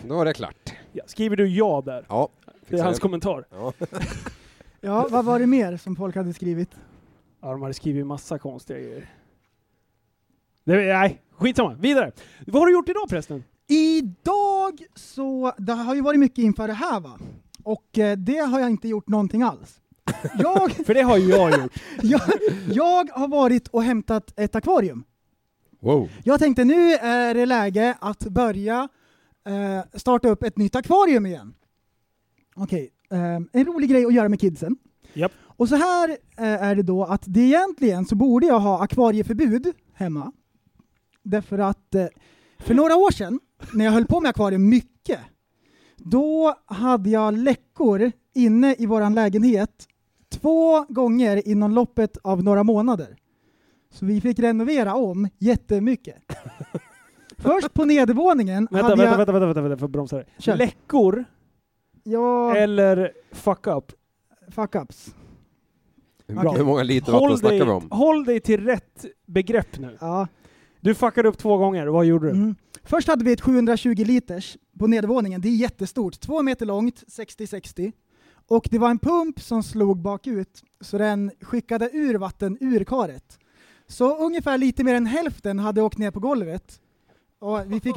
Då 0.09 0.17
var 0.17 0.25
det 0.25 0.35
klart. 0.35 0.75
Ja, 0.93 1.05
skriver 1.07 1.37
du 1.37 1.49
ja 1.49 1.83
där? 1.87 2.07
Ja. 2.09 2.29
Det 2.69 2.79
är 2.79 2.85
hans 2.85 2.99
kommentar. 2.99 3.45
Ja. 3.51 3.73
ja, 4.81 5.07
vad 5.11 5.25
var 5.25 5.39
det 5.39 5.47
mer 5.47 5.77
som 5.77 5.97
folk 5.97 6.17
hade 6.17 6.35
skrivit? 6.35 6.71
Ja, 7.41 7.51
de 7.51 7.63
hade 7.63 7.75
skrivit 7.75 8.07
massa 8.07 8.39
konstiga 8.39 8.79
grejer. 8.79 9.11
Det, 10.65 10.75
nej, 10.75 11.23
skitsamma. 11.31 11.75
Vidare. 11.75 12.13
Vad 12.47 12.63
har 12.63 12.67
du 12.67 12.73
gjort 12.73 12.89
idag 12.89 13.09
förresten? 13.11 13.45
Idag 13.69 14.83
så, 14.95 15.53
det 15.59 15.73
har 15.73 15.95
ju 15.95 16.01
varit 16.01 16.21
mycket 16.21 16.39
inför 16.39 16.67
det 16.69 16.75
här 16.75 17.01
va? 17.01 17.19
Och 17.69 17.99
eh, 17.99 18.17
det 18.17 18.39
har 18.39 18.61
jag 18.61 18.71
inte 18.71 18.89
gjort 18.89 19.09
någonting 19.09 19.43
alls. 19.43 19.81
Jag, 20.39 20.73
För 20.87 20.95
det 20.95 21.03
har 21.03 21.17
ju 21.17 21.29
jag 21.29 21.61
gjort. 21.61 21.73
jag, 22.03 22.21
jag 22.73 23.09
har 23.11 23.29
varit 23.29 23.69
och 23.69 23.83
hämtat 23.83 24.33
ett 24.37 24.57
akvarium. 24.57 25.05
Wow. 25.81 26.11
Jag 26.25 26.41
tänkte 26.41 26.65
nu 26.65 26.93
är 26.93 27.35
det 27.35 27.47
läge 27.47 27.97
att 28.01 28.19
börja 28.19 28.89
eh, 29.47 29.99
starta 29.99 30.29
upp 30.29 30.43
ett 30.43 30.57
nytt 30.57 30.77
akvarium 30.77 31.27
igen. 31.27 31.55
Okej, 32.57 32.91
eh, 33.11 33.19
en 33.53 33.65
rolig 33.65 33.91
grej 33.91 34.05
att 34.05 34.15
göra 34.15 34.29
med 34.29 34.41
kidsen. 34.41 34.77
Japp. 35.13 35.33
Och 35.43 35.69
så 35.69 35.77
här 35.77 36.11
eh, 36.37 36.63
är 36.63 36.75
det 36.75 36.83
då 36.83 37.05
att 37.05 37.23
det 37.27 37.41
egentligen 37.41 38.05
så 38.05 38.17
borde 38.17 38.47
jag 38.47 38.61
ha 38.61 38.83
akvarieförbud 38.83 39.73
hemma. 39.95 40.33
Därför 41.23 41.59
att 41.59 41.95
eh, 41.95 42.07
för 42.59 42.75
några 42.75 42.97
år 42.97 43.11
sedan, 43.11 43.41
när 43.73 43.85
jag 43.85 43.93
höll 43.93 44.07
på 44.07 44.21
med 44.21 44.29
akvarium 44.29 44.69
mycket, 44.69 45.21
då 45.99 46.55
hade 46.67 47.11
jag 47.11 47.39
läckor 47.39 48.13
inne 48.35 48.75
i 48.79 48.87
våran 48.87 49.15
lägenhet 49.15 49.89
två 50.33 50.85
gånger 50.89 51.49
inom 51.49 51.73
loppet 51.73 52.19
av 52.23 52.45
några 52.45 52.63
månader. 52.63 53.17
Så 53.91 54.07
vi 54.07 54.21
fick 54.21 54.39
renovera 54.39 54.95
om 54.95 55.29
jättemycket. 55.39 56.17
Först 57.39 57.75
på 57.75 57.85
nedervåningen 57.85 58.69
Vänta, 58.71 58.77
hade 58.77 58.97
vänta, 58.97 59.05
jag... 59.11 59.17
vänta, 59.19 59.33
vänta, 59.33 59.47
vänta, 59.47 59.61
vänta, 59.63 59.79
för 59.79 59.85
att 59.85 59.91
bromsa 59.91 60.17
dig. 60.17 60.27
Kör. 60.39 60.57
Läckor 60.57 61.25
Ja, 62.03 62.57
eller 62.57 63.13
fuck 63.33 63.67
up? 63.67 63.93
fuck-ups. 64.49 65.15
Hur, 66.27 66.57
hur 66.57 66.65
många 66.65 66.83
liter 66.83 67.13
vatten 67.13 67.29
Håll 67.29 67.39
snackar 67.39 67.57
dig, 67.57 67.67
vi 67.67 67.73
om? 67.73 67.89
håll 67.91 68.25
dig 68.25 68.41
till 68.41 68.65
rätt 68.65 69.05
begrepp 69.27 69.79
nu. 69.79 69.97
Ja. 70.01 70.29
Du 70.81 70.95
fuckade 70.95 71.29
upp 71.29 71.39
två 71.39 71.57
gånger, 71.57 71.87
vad 71.87 72.05
gjorde 72.07 72.27
du? 72.27 72.31
Mm. 72.31 72.55
Först 72.89 73.09
hade 73.09 73.25
vi 73.25 73.33
ett 73.33 73.41
720 73.41 74.05
liters 74.05 74.57
på 74.79 74.87
nedervåningen, 74.87 75.41
det 75.41 75.49
är 75.49 75.57
jättestort, 75.57 76.21
två 76.21 76.43
meter 76.43 76.67
långt, 76.67 77.05
60-60. 77.07 77.93
Och 78.49 78.69
det 78.71 78.79
var 78.79 78.91
en 78.91 78.99
pump 78.99 79.41
som 79.41 79.63
slog 79.63 79.99
bakut, 79.99 80.63
så 80.81 80.99
den 80.99 81.31
skickade 81.41 81.91
ur 81.93 82.15
vatten 82.15 82.59
ur 82.61 82.85
karet. 82.85 83.39
Så 83.87 84.17
ungefär 84.17 84.59
lite 84.59 84.85
mer 84.85 84.95
än 84.95 85.07
hälften 85.07 85.59
hade 85.59 85.83
åkt 85.83 85.99
ner 85.99 86.11
på 86.11 86.21
golvet. 86.21 86.81
Och 87.39 87.73
vi 87.73 87.81
fick, 87.81 87.97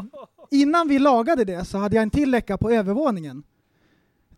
innan 0.51 0.87
vi 0.87 0.99
lagade 0.99 1.45
det 1.45 1.65
så 1.65 1.77
hade 1.77 1.95
jag 1.95 2.03
en 2.03 2.09
till 2.09 2.31
läcka 2.31 2.57
på 2.57 2.71
övervåningen. 2.71 3.43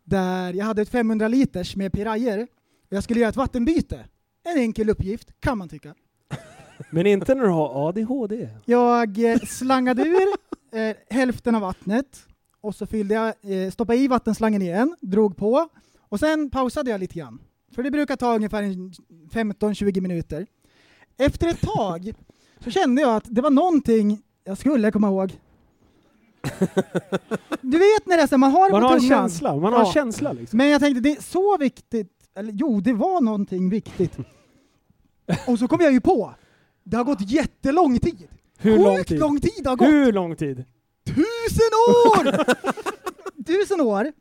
Där 0.03 0.53
jag 0.53 0.65
hade 0.65 0.81
ett 0.81 0.89
500 0.89 1.27
liters 1.27 1.75
med 1.75 1.93
pirajer. 1.93 2.47
Jag 2.89 3.03
skulle 3.03 3.19
göra 3.19 3.29
ett 3.29 3.35
vattenbyte. 3.35 4.05
En 4.43 4.57
enkel 4.57 4.89
uppgift, 4.89 5.39
kan 5.39 5.57
man 5.57 5.69
tycka. 5.69 5.95
Men 6.89 7.07
inte 7.07 7.35
när 7.35 7.43
du 7.43 7.49
har 7.49 7.87
ADHD. 7.89 8.49
Jag 8.65 9.31
eh, 9.31 9.39
slangade 9.39 10.01
ur 10.03 10.27
eh, 10.79 10.95
hälften 11.09 11.55
av 11.55 11.61
vattnet 11.61 12.25
och 12.61 12.75
så 12.75 12.85
fyllde 12.85 13.13
jag, 13.15 13.25
eh, 13.65 13.71
stoppade 13.71 13.99
i 13.99 14.07
vattenslangen 14.07 14.61
igen, 14.61 14.95
drog 15.01 15.37
på 15.37 15.67
och 16.09 16.19
sen 16.19 16.49
pausade 16.49 16.91
jag 16.91 16.99
lite 16.99 17.19
grann. 17.19 17.39
För 17.75 17.83
det 17.83 17.91
brukar 17.91 18.15
ta 18.15 18.35
ungefär 18.35 18.63
en 18.63 18.93
15-20 19.31 20.01
minuter. 20.01 20.47
Efter 21.17 21.47
ett 21.47 21.61
tag 21.61 22.13
så 22.63 22.71
kände 22.71 23.01
jag 23.01 23.15
att 23.15 23.23
det 23.27 23.41
var 23.41 23.49
någonting 23.49 24.21
jag 24.43 24.57
skulle 24.57 24.91
komma 24.91 25.07
ihåg. 25.07 25.39
Du 27.61 27.77
vet 27.79 28.05
när 28.05 28.17
det 28.17 28.23
är 28.23 28.27
så, 28.27 28.37
man 28.37 28.51
har 28.51 28.65
det 28.69 28.71
Man 28.71 28.81
på 28.81 28.87
har 28.87 28.99
tungan. 28.99 29.19
känsla, 29.19 29.55
man 29.55 29.73
har 29.73 29.79
Ja. 29.79 29.87
en 29.87 29.93
känsla 29.93 30.33
liksom. 30.33 30.57
Men 30.57 30.69
jag 30.69 30.81
tänkte, 30.81 31.01
det 31.01 31.11
är 31.17 31.21
så 31.21 31.57
viktigt, 31.57 32.11
eller 32.35 32.53
jo, 32.55 32.79
det 32.81 32.93
var 32.93 33.21
någonting 33.21 33.69
viktigt. 33.69 34.17
Och 35.47 35.59
så 35.59 35.67
kom 35.67 35.81
jag 35.81 35.93
ju 35.93 36.01
på, 36.01 36.33
det 36.83 36.97
har 36.97 37.03
gått 37.03 37.31
jättelång 37.31 37.99
tid. 37.99 38.27
Hur 38.57 38.77
lång 38.79 38.97
Sjukt 38.97 39.09
tid? 39.09 39.19
lång 39.19 39.39
tid 39.39 39.67
har 39.67 39.75
gått! 39.75 39.87
Hur 39.87 40.13
lång 40.13 40.35
tid? 40.35 40.63
Tusen 41.05 41.71
år! 42.07 42.45
Tusen 43.45 43.81
år 43.81 44.11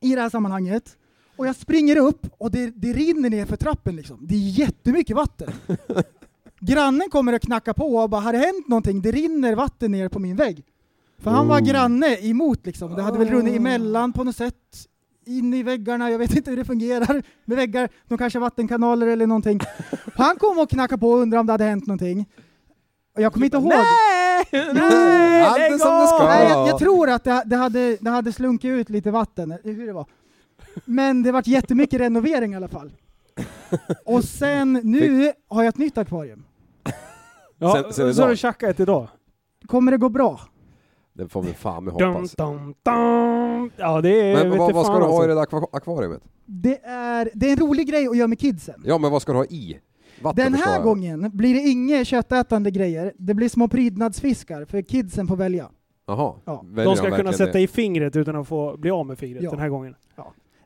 i 0.00 0.14
det 0.14 0.20
här 0.20 0.30
sammanhanget. 0.30 0.96
Och 1.36 1.46
jag 1.46 1.56
springer 1.56 1.96
upp 1.96 2.26
och 2.38 2.50
det, 2.50 2.66
det 2.66 2.92
rinner 2.92 3.30
ner 3.30 3.46
för 3.46 3.56
trappen 3.56 3.96
liksom. 3.96 4.18
Det 4.26 4.34
är 4.34 4.38
jättemycket 4.38 5.16
vatten. 5.16 5.52
Grannen 6.60 7.10
kommer 7.10 7.32
och 7.32 7.42
knackar 7.42 7.72
på 7.72 7.96
och 7.96 8.10
bara, 8.10 8.20
har 8.20 8.32
det 8.32 8.38
hänt 8.38 8.68
någonting? 8.68 9.02
Det 9.02 9.10
rinner 9.12 9.54
vatten 9.54 9.92
ner 9.92 10.08
på 10.08 10.18
min 10.18 10.36
vägg. 10.36 10.64
För 11.18 11.30
han 11.30 11.48
var 11.48 11.60
Oh. 11.60 11.64
granne 11.66 12.16
emot 12.20 12.66
liksom. 12.66 12.94
Det 12.94 13.02
hade 13.02 13.18
väl 13.18 13.28
runnit 13.30 13.56
emellan 13.56 14.12
på 14.12 14.24
något 14.24 14.36
sätt. 14.36 14.88
In 15.26 15.54
i 15.54 15.62
väggarna, 15.62 16.10
jag 16.10 16.18
vet 16.18 16.36
inte 16.36 16.50
hur 16.50 16.56
det 16.56 16.64
fungerar 16.64 17.22
med 17.44 17.56
väggar. 17.56 17.88
De 18.08 18.18
kanske 18.18 18.38
har 18.38 18.40
vattenkanaler 18.40 19.06
eller 19.06 19.26
någonting. 19.26 19.60
Han 20.14 20.36
kom 20.36 20.58
och 20.58 20.70
knackade 20.70 21.00
på 21.00 21.10
och 21.10 21.18
undrade 21.18 21.40
om 21.40 21.46
det 21.46 21.52
hade 21.52 21.64
hänt 21.64 21.86
någonting. 21.86 22.26
Och 23.16 23.22
jag 23.22 23.32
kommer 23.32 23.46
inte 23.46 23.56
ihåg. 23.56 23.66
Nej! 23.68 24.46
Nej! 24.74 25.42
Allt 25.42 25.58
är 25.58 25.78
som 25.78 25.98
det 26.00 26.06
ska. 26.06 26.24
Nej, 26.24 26.48
jag, 26.48 26.68
jag 26.68 26.78
tror 26.78 27.10
att 27.10 27.24
det, 27.24 27.42
det, 27.46 27.56
hade, 27.56 27.96
det 28.00 28.10
hade 28.10 28.32
slunkit 28.32 28.68
ut 28.68 28.90
lite 28.90 29.10
vatten, 29.10 29.54
hur 29.64 29.86
det 29.86 29.92
var. 29.92 30.06
Men 30.84 31.22
det 31.22 31.32
vart 31.32 31.46
jättemycket 31.46 32.00
renovering 32.00 32.52
i 32.52 32.56
alla 32.56 32.68
fall. 32.68 32.92
Och 34.04 34.24
sen, 34.24 34.72
nu 34.72 35.32
har 35.48 35.62
jag 35.62 35.68
ett 35.68 35.78
nytt 35.78 35.98
akvarium. 35.98 36.44
Ja, 37.58 37.82
Sen- 37.82 37.92
sen 37.92 38.14
så 38.14 38.22
har 38.22 38.30
du 38.30 38.36
tjackat 38.36 38.70
ett 38.70 38.80
idag. 38.80 39.08
Kommer 39.66 39.92
det 39.92 39.98
gå 39.98 40.08
bra? 40.08 40.40
Det 41.14 41.28
får 41.28 41.42
vi 41.42 41.52
fan 41.52 41.84
med 41.84 41.94
Dum, 41.94 42.12
hoppas. 42.12 42.32
dum, 42.32 42.74
dum. 42.82 43.70
Ja, 43.76 44.00
det 44.00 44.20
är... 44.32 44.34
Men 44.48 44.58
vad, 44.58 44.72
vad 44.74 44.86
ska 44.86 44.94
du 44.98 45.00
ha 45.04 45.06
alltså. 45.08 45.24
i 45.24 45.26
det 45.28 45.34
där 45.34 45.42
akva- 45.42 45.68
akvariet? 45.72 46.22
Det 46.46 46.80
är, 46.84 47.30
det 47.34 47.46
är 47.48 47.52
en 47.52 47.58
rolig 47.68 47.88
grej 47.88 48.06
att 48.08 48.16
göra 48.16 48.28
med 48.28 48.38
kidsen. 48.38 48.82
Ja, 48.84 48.98
men 48.98 49.10
vad 49.10 49.22
ska 49.22 49.32
du 49.32 49.38
ha 49.38 49.44
i? 49.44 49.78
Vatten 50.22 50.44
Den 50.44 50.54
här 50.54 50.74
jag. 50.74 50.82
gången 50.84 51.30
blir 51.32 51.54
det 51.54 51.60
inga 51.60 52.04
köttätande 52.04 52.70
grejer, 52.70 53.12
det 53.18 53.34
blir 53.34 53.48
små 53.48 53.68
prydnadsfiskar, 53.68 54.64
för 54.64 54.82
kidsen 54.82 55.26
får 55.26 55.36
välja. 55.36 55.70
Jaha. 56.06 56.34
Ja. 56.44 56.64
De 56.84 56.96
ska 56.96 57.10
kunna 57.16 57.32
sätta 57.32 57.52
det? 57.52 57.60
i 57.60 57.66
fingret 57.66 58.16
utan 58.16 58.36
att 58.36 58.48
få 58.48 58.76
bli 58.76 58.90
av 58.90 59.06
med 59.06 59.18
fingret 59.18 59.42
Ja. 59.42 59.50
den 59.50 59.58
här 59.58 59.68
gången. 59.68 59.94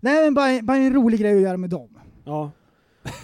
Nej 0.01 0.25
men 0.25 0.35
bara, 0.35 0.63
bara 0.63 0.77
en 0.77 0.93
rolig 0.95 1.21
grej 1.21 1.35
att 1.37 1.41
göra 1.43 1.57
med 1.57 1.71
dem. 1.71 1.89
Ja. 2.25 2.51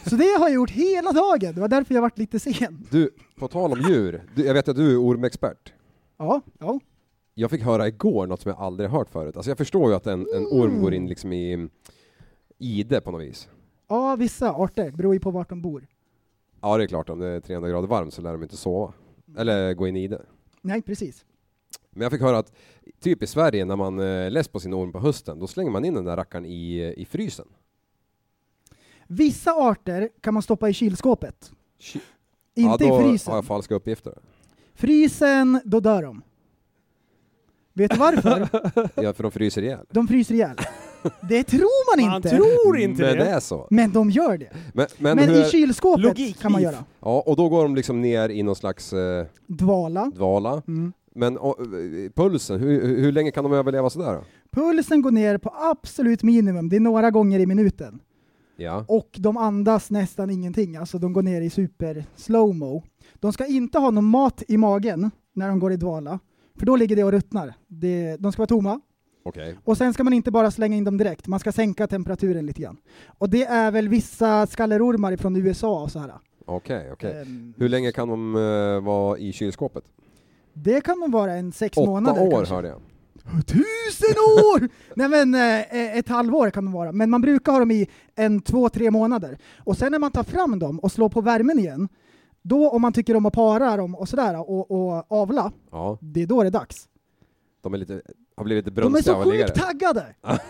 Så 0.07 0.17
det 0.17 0.25
har 0.39 0.49
jag 0.49 0.53
gjort 0.55 0.71
hela 0.71 1.13
dagen, 1.13 1.55
det 1.55 1.61
var 1.61 1.69
därför 1.69 1.95
jag 1.95 2.03
varit 2.03 2.19
lite 2.19 2.39
sen. 2.41 2.87
Du, 2.91 3.11
på 3.39 3.49
tal 3.49 3.73
om 3.73 3.81
djur. 3.81 4.23
Du, 4.35 4.45
jag 4.47 4.55
vet 4.55 4.69
att 4.69 4.77
du 4.77 4.93
är 4.93 5.01
ormexpert. 5.01 5.73
Ja, 6.19 6.41
ja. 6.59 6.81
Jag 7.35 7.51
fick 7.51 7.63
höra 7.63 7.89
igår 7.89 8.27
något 8.27 8.41
som 8.41 8.49
jag 8.49 8.59
aldrig 8.61 8.91
hört 8.91 9.09
förut. 9.11 9.37
Alltså 9.37 9.51
jag 9.51 9.59
förstår 9.59 9.91
ju 9.91 9.97
att 9.97 10.07
en, 10.07 10.21
en 10.35 10.47
orm 10.47 10.83
går 10.83 10.95
in 10.95 11.07
liksom 11.09 11.33
i 11.33 11.69
ide 12.59 13.01
på 13.01 13.11
något 13.11 13.23
vis. 13.23 13.49
Ja, 13.89 14.17
vissa 14.17 14.51
arter, 14.53 14.91
beror 14.91 15.15
ju 15.15 15.21
på 15.21 15.31
vart 15.31 15.49
de 15.49 15.63
bor. 15.63 15.87
Ja, 16.61 16.77
det 16.77 16.85
är 16.85 16.87
klart. 16.87 17.09
Om 17.11 17.19
det 17.19 17.27
är 17.27 17.41
300 17.41 17.71
grader 17.71 17.89
varmt 17.89 18.15
så 18.15 18.23
lär 18.23 18.33
de 18.33 18.43
inte 18.43 18.57
sova. 18.57 18.93
Eller 19.37 19.75
gå 19.75 19.87
in 19.89 19.97
i 19.97 20.09
det. 20.09 20.23
Nej, 20.63 20.83
precis. 20.83 21.25
Men 21.91 22.03
jag 22.03 22.13
fick 22.13 22.21
höra 22.21 22.39
att 22.39 22.53
typ 23.01 23.23
i 23.23 23.27
Sverige 23.27 23.65
när 23.65 23.77
man 23.77 23.99
eh, 24.01 24.31
less 24.31 24.49
på 24.49 24.61
sin 24.61 24.75
orm 24.75 24.93
på 24.93 24.99
hösten, 25.01 25.39
då 25.39 25.47
slänger 25.47 25.71
man 25.71 25.85
in 25.85 25.95
den 25.95 26.05
där 26.05 26.17
rackaren 26.17 26.45
i, 26.47 26.95
i 26.97 27.05
frysen. 27.05 27.49
Vissa 29.07 29.53
arter 29.53 30.09
kan 30.21 30.35
man 30.35 30.43
stoppa 30.43 30.69
i 30.69 30.73
kylskåpet. 30.73 31.53
Ky- 31.79 32.01
Inte 32.55 32.85
ja, 32.85 32.91
då 32.91 33.01
i 33.01 33.05
frysen. 33.05 33.31
har 33.31 33.39
jag 33.39 33.45
falska 33.45 33.75
uppgifter. 33.75 34.19
Frysen, 34.75 35.61
då 35.65 35.81
dör 35.81 36.03
de. 36.03 36.23
Vet 37.75 37.91
du 37.91 37.97
varför? 37.97 38.49
Ja, 39.03 39.13
för 39.13 39.23
de 39.23 39.33
fryser 39.33 39.63
ihjäl. 39.63 39.87
De 39.91 40.09
fryser 40.09 40.35
ihjäl. 40.35 40.57
Det 41.29 41.45
tror 41.45 41.97
man 41.97 42.07
Man 42.11 42.17
inte. 42.17 42.29
tror 42.31 42.79
inte 42.79 43.03
Men 43.03 43.19
det. 43.19 43.25
det 43.25 43.31
är 43.31 43.41
så. 43.41 43.67
Men 43.71 43.93
de 43.93 44.11
gör 44.11 44.39
det. 44.39 44.51
Men, 44.75 44.87
men, 44.99 45.17
Men, 45.17 45.29
hur, 45.29 45.47
i 45.47 45.51
kylskåpet 45.51 46.05
Logik, 46.05 46.41
kan 46.41 46.53
man 46.53 46.63
göra. 46.63 46.77
Ja, 47.01 47.23
och 47.27 47.37
då 47.37 47.49
går 47.49 47.63
de 47.63 47.75
liksom 47.75 48.01
ner 48.01 48.29
i 48.29 48.43
någon 48.43 48.57
slags 48.57 48.93
eh, 48.93 49.27
Dvala. 49.47 50.11
dvala. 50.17 50.63
Mm. 50.69 50.93
Men 51.15 51.39
och, 51.39 51.61
eh, 51.61 52.11
pulsen, 52.15 52.61
hur, 52.61 52.97
hur 52.99 53.13
länge 53.13 53.31
kan 53.31 53.45
de 53.45 53.53
överleva 53.53 53.91
sådär 53.91 54.13
då? 54.15 54.23
Pulsen 54.61 55.03
går 55.03 55.11
ner 55.11 55.39
på 55.39 55.55
absolut 55.71 56.23
minimum, 56.23 56.69
det 56.69 56.77
är 56.77 56.81
några 56.81 57.11
gånger 57.11 57.39
i 57.39 57.47
minuten. 57.47 58.01
Ja. 58.57 58.85
Och 58.89 59.09
de 59.19 59.37
andas 59.37 59.91
nästan 59.91 60.31
ingenting, 60.31 60.77
alltså 60.77 60.99
de 60.99 61.13
går 61.13 61.23
ner 61.23 61.41
i 61.41 61.51
super 61.51 62.05
slowmo. 62.17 62.83
De 63.15 63.33
ska 63.33 63.47
inte 63.47 63.79
ha 63.79 63.91
någon 63.91 64.05
mat 64.05 64.43
i 64.49 64.57
magen 64.57 65.11
när 65.35 65.49
de 65.49 65.59
går 65.59 65.73
i 65.73 65.77
dvala, 65.77 66.19
för 66.59 66.67
då 66.67 66.77
ligger 66.77 66.97
det 66.97 67.05
och 67.05 67.13
ruttnar. 67.13 67.55
Det, 67.69 68.17
de 68.21 68.33
ska 68.33 68.41
vara 68.41 68.47
tomma. 68.47 68.81
Okej. 69.25 69.57
Och 69.65 69.77
sen 69.79 69.95
ska 69.95 70.05
man 70.05 70.13
inte 70.13 70.31
bara 70.31 70.51
slänga 70.51 70.77
in 70.77 70.85
dem 70.85 70.99
direkt, 70.99 71.27
man 71.27 71.41
ska 71.41 71.53
sänka 71.53 71.87
temperaturen 71.87 72.47
lite 72.47 72.63
grann. 72.63 72.77
Och 73.19 73.31
det 73.31 73.45
är 73.45 73.71
väl 73.71 73.89
vissa 73.89 74.47
skallerormar 74.47 75.17
från 75.17 75.37
USA 75.37 75.83
och 75.83 75.91
så 75.93 75.99
här. 75.99 76.13
Okej, 76.47 76.91
okej. 76.93 77.21
Ehm, 77.23 77.55
Hur 77.57 77.69
länge 77.69 77.93
kan 77.93 78.09
de 78.09 78.37
eh, 78.37 78.85
vara 78.85 79.19
i 79.19 79.33
kylskåpet? 79.33 79.85
Det 80.55 80.81
kan 80.81 80.99
nog 80.99 81.13
vara 81.13 81.33
en 81.35 81.53
sex 81.53 81.77
Åtta 81.77 81.91
månader 81.91 82.23
år 82.27 82.31
kanske. 82.31 82.55
hörde 82.55 82.69
jag. 82.69 82.81
Tusen 83.47 84.17
år! 84.19 84.69
Nej 84.97 85.09
men 85.09 85.35
eh, 85.35 85.97
ett 85.99 86.09
halvår 86.09 86.51
kan 86.51 86.65
de 86.65 86.73
vara, 86.73 86.93
men 86.93 87.11
man 87.11 87.21
brukar 87.21 87.53
ha 87.53 87.59
dem 87.59 87.71
i 87.71 87.89
en, 88.15 88.41
två, 88.41 88.69
tre 88.69 88.91
månader. 88.91 89.39
Och 89.59 89.77
sen 89.77 89.93
när 89.93 89.99
man 89.99 90.11
tar 90.11 90.23
fram 90.23 90.59
dem 90.59 90.79
och 90.79 90.93
slår 90.93 91.09
på 91.09 91.21
värmen 91.21 91.59
igen, 91.59 91.89
då 92.43 92.69
om 92.71 92.83
man 92.83 92.93
tycker 92.93 93.17
om 93.17 93.27
att 93.27 93.33
para 93.33 93.77
dem 93.77 93.95
och 93.95 94.09
sådär 94.09 94.51
och, 94.51 94.71
och 94.71 95.13
avla, 95.13 95.53
Ja, 95.71 95.99
det 96.01 96.23
är 96.23 96.27
då 96.27 96.43
det 96.43 96.49
är 96.49 96.51
dags. 96.51 96.89
de 97.63 97.75
är 97.75 97.79
lite, 97.79 98.03
har 98.37 98.45
blivit 98.45 98.65
lite 98.65 98.81
De 98.81 98.87
är 98.87 98.91
brunstiga 98.91 99.15
så 99.15 99.31
sjukt 99.31 99.55
taggade! 99.55 100.07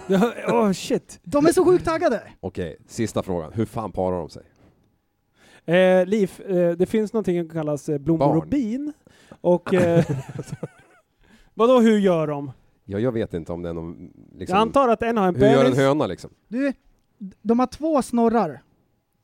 Åh 0.48 0.55
oh, 0.55 0.72
shit. 0.72 1.20
De 1.22 1.46
är 1.46 1.52
så 1.52 1.64
sjukt 1.64 1.85
taggade! 1.85 2.22
Okej, 2.40 2.76
sista 2.87 3.22
frågan. 3.22 3.52
Hur 3.52 3.64
fan 3.66 3.92
parar 3.92 4.18
de 4.18 4.28
sig? 4.28 4.42
Eh, 5.64 6.07
Liv, 6.07 6.33
eh, 6.46 6.70
det 6.70 6.87
finns 6.87 7.12
någonting 7.12 7.40
som 7.40 7.48
kallas 7.50 7.88
eh, 7.88 7.98
blommor 7.98 8.26
Barn. 8.26 8.37
och 8.38 8.46
bin. 8.46 8.92
Och... 9.40 9.74
Eh, 9.74 10.05
vadå, 11.55 11.81
hur 11.81 11.98
gör 11.98 12.26
de? 12.26 12.52
Ja, 12.85 12.98
jag 12.98 13.12
vet 13.12 13.35
inte 13.35 13.52
om 13.52 13.62
det 13.62 13.68
är 13.68 13.72
någon... 13.72 14.12
Liksom, 14.38 14.57
Jag 14.57 14.62
antar 14.62 14.88
att 14.88 15.02
en 15.02 15.16
har 15.16 15.28
en 15.28 15.37
hur 15.37 15.46
gör 15.46 15.64
en 15.64 15.76
höna 15.76 16.07
liksom? 16.07 16.31
Du, 16.48 16.72
de 17.42 17.59
har 17.59 17.66
två 17.66 18.02
snorrar 18.02 18.62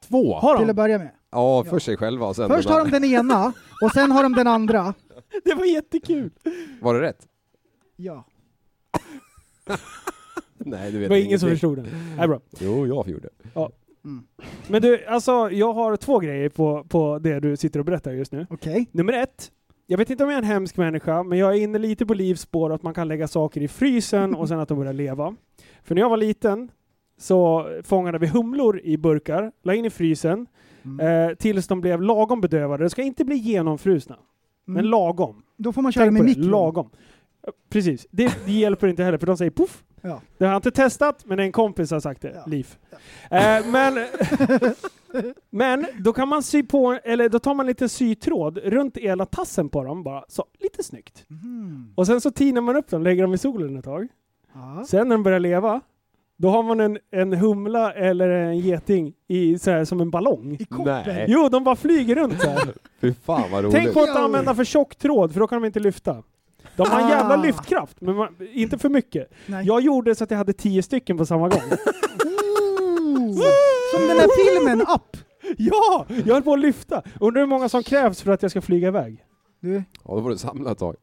Två? 0.08 0.34
Har 0.34 0.56
till 0.56 0.66
de? 0.66 0.70
att 0.70 0.76
börja 0.76 0.98
med. 0.98 1.10
Ja, 1.30 1.64
för 1.64 1.78
sig 1.78 1.96
själva 1.96 2.26
och 2.26 2.36
sen... 2.36 2.48
Först 2.48 2.68
har 2.68 2.78
de 2.84 2.90
den 2.90 3.04
ena, 3.04 3.52
och 3.82 3.90
sen 3.92 4.12
har 4.12 4.22
de 4.22 4.32
den 4.32 4.46
andra. 4.46 4.94
Det 5.44 5.54
var 5.54 5.64
jättekul! 5.64 6.30
Var 6.80 6.94
det 6.94 7.00
rätt? 7.00 7.26
Ja. 7.96 8.24
Nej, 10.58 10.86
du 10.86 10.92
Det 10.92 10.98
vet 10.98 11.10
var 11.10 11.16
ingen 11.16 11.40
som 11.40 11.48
förstod 11.48 11.76
den. 11.76 11.86
Nej, 12.16 12.28
bra. 12.28 12.40
Jo, 12.60 12.86
jag 12.86 13.08
gjorde 13.08 13.28
det. 13.42 13.70
Men 14.68 14.82
du, 14.82 15.04
alltså 15.06 15.50
jag 15.50 15.72
har 15.72 15.96
två 15.96 16.18
grejer 16.18 16.48
på, 16.48 16.84
på 16.88 17.18
det 17.18 17.40
du 17.40 17.56
sitter 17.56 17.78
och 17.80 17.84
berättar 17.86 18.12
just 18.12 18.32
nu. 18.32 18.46
Okej. 18.50 18.86
Nummer 18.92 19.12
ett. 19.12 19.50
Jag 19.86 19.98
vet 19.98 20.10
inte 20.10 20.24
om 20.24 20.30
jag 20.30 20.34
är 20.38 20.42
en 20.42 20.48
hemsk 20.48 20.76
människa, 20.76 21.22
men 21.22 21.38
jag 21.38 21.56
är 21.56 21.60
inne 21.60 21.78
lite 21.78 22.06
på 22.06 22.14
Livs 22.14 22.40
spår 22.40 22.72
att 22.72 22.82
man 22.82 22.94
kan 22.94 23.08
lägga 23.08 23.28
saker 23.28 23.60
i 23.60 23.68
frysen 23.68 24.34
och 24.34 24.48
sen 24.48 24.60
att 24.60 24.68
de 24.68 24.78
börjar 24.78 24.92
leva. 24.92 25.36
För 25.84 25.94
när 25.94 26.02
jag 26.02 26.08
var 26.08 26.16
liten 26.16 26.70
så 27.18 27.66
fångade 27.84 28.18
vi 28.18 28.26
humlor 28.26 28.80
i 28.84 28.96
burkar, 28.96 29.52
la 29.62 29.74
in 29.74 29.84
i 29.84 29.90
frysen, 29.90 30.46
Mm. 30.84 31.28
eh, 31.30 31.34
tills 31.34 31.66
de 31.66 31.80
blev 31.80 32.02
lagom 32.02 32.40
bedövade. 32.40 32.84
De 32.84 32.90
ska 32.90 33.02
inte 33.02 33.24
bli 33.24 33.36
genomfrusna, 33.36 34.16
men 34.64 34.76
Mm. 34.76 34.90
lagom. 34.90 35.42
Då 35.56 35.72
får 35.72 35.82
man 35.82 35.92
köra 35.92 36.04
Tänk 36.04 36.12
med 36.12 36.22
mikron. 36.24 36.50
lagom. 36.50 36.90
Ja, 37.46 37.52
Precis, 37.68 38.06
det, 38.10 38.38
det 38.46 38.52
hjälper 38.52 38.86
inte 38.88 39.02
heller 39.04 39.18
för 39.18 39.26
de 39.26 39.36
säger 39.36 39.50
poff. 39.50 39.84
Ja. 40.00 40.20
Det 40.38 40.44
har 40.44 40.52
jag 40.52 40.58
inte 40.58 40.70
testat, 40.70 41.24
men 41.26 41.38
en 41.38 41.52
kompis 41.52 41.90
har 41.90 42.00
sagt 42.00 42.22
det. 42.22 42.32
Ja. 42.34 42.44
Liv. 42.46 42.76
Eh, 43.30 43.66
men, 43.72 43.98
men 45.50 45.86
då 45.98 46.12
kan 46.12 46.28
man 46.28 46.42
sy 46.42 46.62
på, 46.62 46.98
eller 47.04 47.28
då 47.28 47.38
tar 47.38 47.54
man 47.54 47.66
lite 47.66 47.88
sytråd 47.88 48.58
runt 48.58 48.96
hela 48.96 49.26
tassen 49.26 49.68
på 49.68 49.84
dem 49.84 50.02
bara, 50.02 50.24
så 50.28 50.44
lite 50.60 50.82
snyggt. 50.82 51.24
Mhm. 51.28 51.92
Och 51.96 52.06
sen 52.06 52.20
så 52.20 52.30
tinar 52.30 52.60
man 52.60 52.76
upp 52.76 52.88
dem, 52.90 53.02
lägger 53.02 53.22
dem 53.22 53.34
i 53.34 53.38
solen 53.38 53.76
ett 53.76 53.84
tag. 53.84 54.08
Ja. 54.54 54.84
Sen 54.88 55.08
när 55.08 55.14
de 55.16 55.22
börjar 55.22 55.40
leva, 55.40 55.80
då 56.38 56.48
har 56.50 56.62
man 56.62 56.80
en, 56.80 56.98
en 57.10 57.32
humla 57.32 57.92
eller 57.92 58.28
en 58.28 58.58
geting 58.58 59.12
i, 59.28 59.58
så 59.58 59.70
här, 59.70 59.84
som 59.84 60.00
en 60.00 60.10
ballong. 60.10 60.56
I 60.60 60.64
koppen. 60.64 61.02
Nej. 61.06 61.24
Jo, 61.28 61.48
de 61.48 61.64
bara 61.64 61.76
flyger 61.76 62.14
runt 62.14 62.40
så 62.40 62.48
här. 62.48 62.72
Fy 63.00 63.14
fan 63.24 63.50
vad 63.52 63.64
roligt. 63.64 63.74
Tänk 63.76 63.94
på 63.94 64.00
att 64.00 64.16
använda 64.16 64.54
för 64.54 64.64
tjock 64.64 64.96
tråd, 64.96 65.32
för 65.32 65.40
då 65.40 65.46
kan 65.46 65.62
de 65.62 65.66
inte 65.66 65.80
lyfta. 65.80 66.22
De 66.76 66.86
har 66.90 67.00
en 67.00 67.08
jävla 67.08 67.34
Ah. 67.34 67.42
lyftkraft, 67.42 68.00
men 68.00 68.14
man, 68.16 68.28
inte 68.52 68.78
för 68.78 68.88
mycket. 68.88 69.30
Nej. 69.46 69.66
Jag 69.66 69.80
gjorde 69.80 70.14
så 70.14 70.24
att 70.24 70.30
jag 70.30 70.38
hade 70.38 70.52
tio 70.52 70.82
stycken 70.82 71.18
på 71.18 71.26
samma 71.26 71.48
gång. 71.48 71.60
Som 73.94 74.08
den 74.08 74.18
här 74.18 74.28
filmen 74.56 74.80
Up. 74.80 75.16
ja! 75.58 76.06
Jag 76.24 76.34
höll 76.34 76.42
på 76.42 76.52
att 76.52 76.60
lyfta. 76.60 77.02
Undrar 77.20 77.40
hur 77.42 77.46
många 77.48 77.68
som 77.68 77.82
krävs 77.82 78.22
för 78.22 78.32
att 78.32 78.42
jag 78.42 78.50
ska 78.50 78.60
flyga 78.60 78.88
iväg. 78.88 79.24
Du, 79.60 79.74
Ja, 80.04 80.14
då 80.14 80.22
får 80.22 80.30
du 80.30 80.38
samla 80.38 80.72
ett 80.72 80.78
tag. 80.78 80.96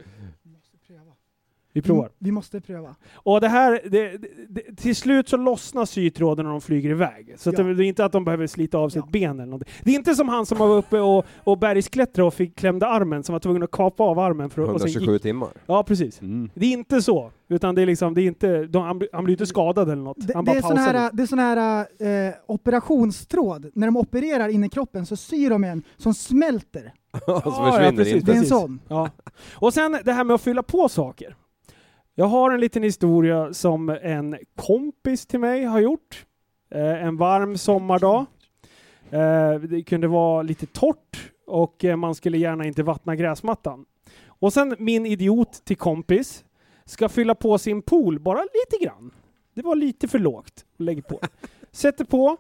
Vi 1.75 1.81
provar. 1.81 2.03
Mm, 2.05 2.11
vi 2.19 2.31
måste 2.31 2.61
pröva. 2.61 2.95
Och 3.13 3.41
det 3.41 3.47
här, 3.47 3.81
det, 3.85 4.17
det, 4.17 4.27
det, 4.49 4.75
till 4.75 4.95
slut 4.95 5.29
så 5.29 5.37
lossnar 5.37 5.85
sytråden 5.85 6.45
när 6.45 6.51
de 6.51 6.61
flyger 6.61 6.89
iväg. 6.89 7.33
Så 7.37 7.49
att 7.49 7.57
Ja. 7.57 7.63
det, 7.63 7.73
det 7.73 7.85
är 7.85 7.87
inte 7.87 8.05
att 8.05 8.11
de 8.11 8.25
behöver 8.25 8.47
slita 8.47 8.77
av 8.77 8.91
Ja. 8.93 8.99
ett 9.03 9.09
ben 9.11 9.39
eller 9.39 9.45
någonting. 9.45 9.73
Det 9.83 9.91
är 9.91 9.95
inte 9.95 10.15
som 10.15 10.29
han 10.29 10.45
som 10.45 10.57
var 10.57 10.67
uppe 10.75 10.99
och, 10.99 11.25
och 11.43 11.57
bergsklättrade 11.57 12.27
och 12.27 12.33
fick 12.33 12.55
klämde 12.55 12.87
armen, 12.87 13.23
som 13.23 13.33
var 13.33 13.39
tvungen 13.39 13.63
att 13.63 13.71
kapa 13.71 14.03
av 14.03 14.19
armen 14.19 14.49
för 14.49 14.61
att... 14.61 14.69
och 14.69 14.79
sen 14.81 14.87
gick- 14.89 14.95
127 14.97 15.19
timmar. 15.19 15.49
Ja, 15.65 15.83
precis. 15.83 16.21
Mm. 16.21 16.49
Det 16.53 16.65
är 16.65 16.71
inte 16.71 17.01
så. 17.01 17.31
Utan 17.47 17.75
det 17.75 17.81
är 17.81 17.85
liksom, 17.85 18.13
det 18.13 18.21
är 18.21 18.27
inte, 18.27 18.63
de, 18.65 18.83
han, 18.83 18.99
blir- 18.99 19.09
han 19.13 19.23
blir 19.23 19.33
inte 19.33 19.45
skadad 19.45 19.89
eller 19.89 20.01
något. 20.03 20.27
Det, 20.27 20.33
han 20.33 20.45
det 20.45 20.51
bara 20.51 20.57
är 20.57 20.61
sån 20.61 20.77
här, 20.77 21.09
det 21.13 21.23
är 21.23 21.27
sån 21.27 21.39
här 21.39 21.79
eh, 22.27 22.33
operationstråd. 22.47 23.71
När 23.75 23.87
de 23.87 23.97
opererar 23.97 24.47
in 24.49 24.63
i 24.63 24.69
kroppen 24.69 25.05
så 25.05 25.15
syr 25.15 25.49
de 25.49 25.63
en 25.63 25.83
som 25.97 26.13
smälter. 26.13 26.93
så 27.11 27.19
Ja, 27.27 27.41
försvinner 27.41 27.81
ja, 27.83 27.91
det 27.91 27.97
precis. 27.97 28.13
inte. 28.15 28.31
Det 28.31 28.37
är 28.37 28.39
en 28.41 28.45
sån. 28.45 28.79
Ja. 28.87 29.09
Och 29.53 29.73
sen 29.73 29.97
det 30.05 30.11
här 30.13 30.23
med 30.23 30.33
att 30.33 30.41
fylla 30.41 30.63
på 30.63 30.89
saker. 30.89 31.35
Jag 32.17 32.25
har 32.25 32.51
en 32.51 32.59
liten 32.59 32.83
historia 32.83 33.53
som 33.53 33.89
en 33.89 34.37
kompis 34.55 35.25
till 35.25 35.39
mig 35.39 35.63
har 35.63 35.79
gjort. 35.79 36.25
Eh, 36.69 37.03
en 37.05 37.17
varm 37.17 37.57
sommardag. 37.57 38.25
Eh, 39.09 39.53
det 39.55 39.83
kunde 39.83 40.07
vara 40.07 40.41
lite 40.41 40.65
torrt 40.65 41.31
och 41.47 41.85
eh, 41.85 41.95
man 41.95 42.15
skulle 42.15 42.37
gärna 42.37 42.65
inte 42.65 42.83
vattna 42.83 43.15
gräsmattan. 43.15 43.85
Och 44.27 44.53
sen 44.53 44.75
min 44.79 45.05
idiot 45.05 45.65
till 45.65 45.77
kompis 45.77 46.45
ska 46.85 47.09
fylla 47.09 47.35
på 47.35 47.57
sin 47.57 47.81
pool 47.81 48.19
bara 48.19 48.41
lite 48.41 48.85
grann. 48.85 49.11
Det 49.53 49.61
var 49.61 49.75
lite 49.75 50.07
för 50.07 50.19
lågt. 50.19 50.65
Lägg 50.77 51.07
på. 51.07 51.19
Sätter 51.71 52.05
på. 52.05 52.37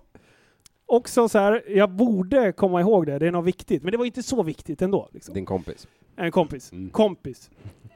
Också 0.85 1.29
så 1.29 1.39
här, 1.39 1.63
jag 1.67 1.91
borde 1.91 2.51
komma 2.51 2.81
ihåg 2.81 3.05
det, 3.05 3.19
det 3.19 3.27
är 3.27 3.31
något 3.31 3.45
viktigt. 3.45 3.83
Men 3.83 3.91
det 3.91 3.97
var 3.97 4.05
inte 4.05 4.23
så 4.23 4.43
viktigt 4.43 4.81
ändå. 4.81 5.09
Liksom. 5.11 5.33
Din 5.33 5.45
kompis. 5.45 5.87
En 6.15 6.31
kompis. 6.31 6.71
Mm. 6.71 6.89
Kompis. 6.89 7.49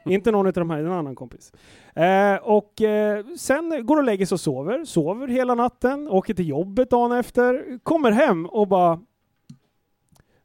Inte 0.13 0.31
någon 0.31 0.47
av 0.47 0.53
de 0.53 0.69
här, 0.69 0.79
en 0.79 0.91
annan 0.91 1.15
kompis. 1.15 1.51
Eh, 1.95 2.35
och 2.35 2.81
eh, 2.81 3.25
sen 3.37 3.85
går 3.85 3.97
och 3.97 4.03
lägger 4.03 4.25
sig 4.25 4.35
och 4.35 4.39
sover. 4.39 4.85
Sover 4.85 5.27
hela 5.27 5.55
natten, 5.55 6.07
åker 6.07 6.33
till 6.33 6.49
jobbet 6.49 6.89
dagen 6.89 7.11
efter, 7.11 7.79
kommer 7.83 8.11
hem 8.11 8.45
och 8.45 8.67
bara... 8.67 8.99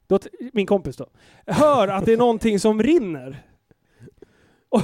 Då, 0.07 0.19
min 0.53 0.65
kompis 0.65 0.97
då. 0.97 1.07
Hör 1.45 1.87
att 1.87 2.05
det 2.05 2.13
är 2.13 2.17
någonting 2.17 2.59
som 2.59 2.83
rinner. 2.83 3.45
Och, 4.69 4.81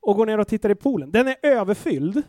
och 0.00 0.16
går 0.16 0.26
ner 0.26 0.38
och 0.38 0.48
tittar 0.48 0.70
i 0.70 0.74
poolen. 0.74 1.10
Den 1.10 1.28
är 1.28 1.36
överfylld. 1.42 2.22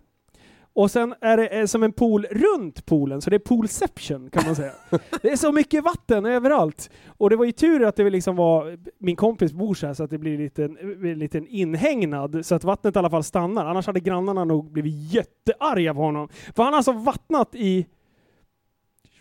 Och 0.78 0.92
sen 0.92 1.16
är 1.22 1.38
det 1.38 1.48
eh, 1.48 1.66
som 1.66 1.84
en 1.84 1.92
pool 1.92 2.26
runt 2.26 2.86
poolen, 2.86 3.22
så 3.22 3.30
det 3.30 3.36
är 3.36 3.40
poolception 3.40 4.30
kan 4.30 4.46
man 4.46 4.56
säga. 4.56 4.72
Det 5.22 5.32
är 5.32 5.36
så 5.36 5.52
mycket 5.52 5.84
vatten 5.84 6.26
överallt. 6.26 6.90
Och 7.08 7.30
det 7.30 7.36
var 7.36 7.46
ju 7.46 7.52
tur 7.52 7.84
att 7.84 7.96
det 7.96 8.10
liksom 8.10 8.36
var, 8.36 8.78
min 8.98 9.16
kompis 9.16 9.54
bor 9.54 9.74
så 9.74 9.88
här 9.88 9.94
så 9.94 10.04
att 10.04 10.10
det 10.10 10.18
blir 10.18 10.34
en 10.34 10.40
liten, 10.40 10.78
en 10.78 11.20
liten 11.20 11.48
inhägnad 11.48 12.46
så 12.46 12.56
att 12.56 12.64
vattnet 12.64 12.96
i 12.96 13.00
alla 13.00 13.10
fall 13.10 13.24
stannar. 13.24 13.66
Annars 13.66 13.88
hade 13.88 14.00
grannarna 14.00 14.46
nog 14.46 14.72
blivit 14.72 15.14
jättearga 15.14 15.94
på 15.94 16.00
honom. 16.00 16.30
För 16.56 16.64
han 16.64 16.74
har 16.74 16.78
alltså 16.78 16.92
vattnat 16.92 17.56
i 17.56 17.86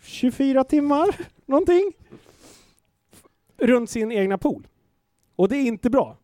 24 0.03 0.63
timmar, 0.63 1.15
någonting. 1.45 1.93
Runt 3.57 3.89
sin 3.89 4.11
egna 4.11 4.37
pool. 4.37 4.67
Och 5.35 5.49
det 5.49 5.55
är 5.57 5.65
inte 5.65 5.89
bra. 5.89 6.17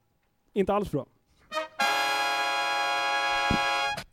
Inte 0.54 0.74
alls 0.74 0.91
bra. 0.91 1.06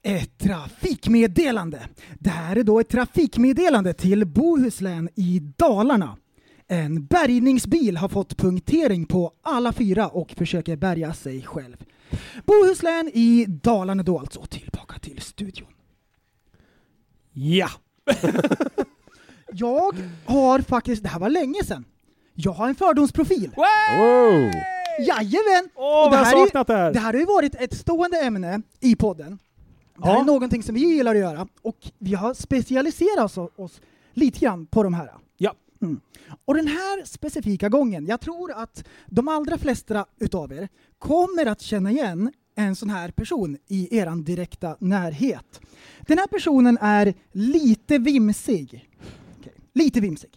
Ett 0.03 0.39
trafikmeddelande. 0.39 1.89
Det 2.19 2.31
här 2.31 2.57
är 2.57 2.63
då 2.63 2.81
ett 2.81 2.89
trafikmeddelande 2.89 3.93
till 3.93 4.27
Bohuslän 4.27 5.09
i 5.15 5.39
Dalarna. 5.57 6.17
En 6.69 7.05
bärgningsbil 7.07 7.97
har 7.97 8.09
fått 8.09 8.37
punktering 8.37 9.07
på 9.07 9.33
alla 9.43 9.73
fyra 9.73 10.09
och 10.09 10.31
försöker 10.31 10.77
bärga 10.77 11.15
sig 11.15 11.43
själv. 11.43 11.77
Bohuslän 12.47 13.11
i 13.15 13.45
Dalarna 13.49 14.03
då 14.03 14.19
alltså. 14.19 14.47
Tillbaka 14.47 14.99
till 14.99 15.21
studion. 15.21 15.69
Ja! 17.33 17.69
Jag 19.53 19.97
har 20.27 20.61
faktiskt, 20.61 21.03
det 21.03 21.09
här 21.09 21.21
var 21.21 21.29
länge 21.29 21.65
sedan, 21.65 21.85
jag 22.35 22.53
har 22.53 22.69
en 22.69 22.75
fördomsprofil. 22.75 23.51
Wow! 23.57 24.51
Jajamän! 25.07 25.71
Åh, 25.75 26.05
Och 26.07 26.11
vad 26.11 26.21
jag 26.21 26.25
här 26.25 26.33
är- 26.61 26.65
det! 26.65 26.93
Det 26.93 26.99
här 26.99 27.13
har 27.13 27.21
ju 27.21 27.27
varit 27.27 27.55
ett 27.55 27.77
stående 27.79 28.21
ämne 28.21 28.63
i 28.81 28.97
podden. 28.97 29.39
Det 30.01 30.07
här 30.07 30.15
Ja. 30.15 30.21
är 30.21 30.25
någonting 30.25 30.63
som 30.63 30.75
vi 30.75 30.81
gillar 30.81 31.15
att 31.15 31.21
göra 31.21 31.49
och 31.63 31.77
vi 31.99 32.15
har 32.15 32.35
specialiserat 32.35 33.39
oss, 33.57 33.81
lite 34.15 34.39
grann 34.41 34.67
på 34.67 34.83
de 34.83 34.95
här. 34.95 35.11
Ja. 35.37 35.55
Och 36.45 36.55
den 36.55 36.67
här 36.67 37.05
specifika 37.05 37.69
gången, 37.69 38.07
jag 38.07 38.21
tror 38.21 38.53
att 38.53 38.85
de 39.07 39.29
allra 39.29 39.59
flesta 39.59 40.07
utav 40.19 40.53
er 40.53 40.69
kommer 40.99 41.47
att 41.47 41.61
känna 41.61 41.91
igen 41.91 42.33
en 42.55 42.77
sån 42.77 42.91
här 42.91 43.11
person 43.11 43.57
i 43.67 43.99
eran 43.99 44.25
direkta 44.25 44.77
närhet. 44.81 45.61
Den 46.07 46.19
här 46.19 46.27
personen 46.27 46.79
är 46.81 47.15
lite 47.33 47.99
vimsig. 47.99 48.89
Okej, 49.41 49.53
Lite 49.73 50.01
vimsig. 50.01 50.31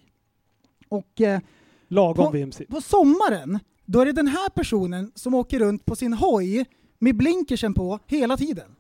Och 0.90 1.22
eh, 1.22 1.40
Lagom 1.88 2.26
på, 2.26 2.32
vimsigt. 2.32 2.72
på 2.72 2.82
sommaren, 2.82 3.60
då 3.86 4.00
är 4.00 4.06
det 4.06 4.12
den 4.12 4.28
här 4.28 4.50
personen 4.50 5.12
som 5.16 5.34
åker 5.34 5.60
runt 5.60 5.86
på 5.86 5.96
sin 5.96 6.14
hoj 6.14 6.66
med 7.00 7.16
blinkersen 7.18 7.74
på 7.74 8.00
hela 8.08 8.38
tiden. 8.38 8.76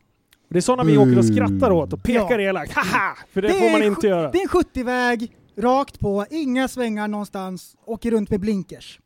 Det 0.53 0.59
är 0.59 0.61
sådana 0.61 0.83
vi 0.83 0.97
åker 0.97 1.17
och 1.17 1.25
skrattar 1.25 1.71
åt 1.71 1.93
och 1.93 2.03
pekar 2.03 2.39
Ja. 2.39 2.49
elakt. 2.49 2.71
Haha! 2.73 3.17
För 3.31 3.41
det, 3.41 3.47
Det 3.47 3.53
får 3.53 3.71
man 3.71 3.83
inte 3.83 4.07
göra. 4.07 4.31
Det 4.31 4.37
är 4.37 4.41
en 4.41 4.47
70-väg, 4.47 5.31
rakt 5.57 5.99
på, 5.99 6.25
inga 6.29 6.67
svängar 6.67 7.07
någonstans, 7.07 7.75
åker 7.85 8.11
runt 8.11 8.29
med 8.29 8.39
blinkers. 8.39 8.99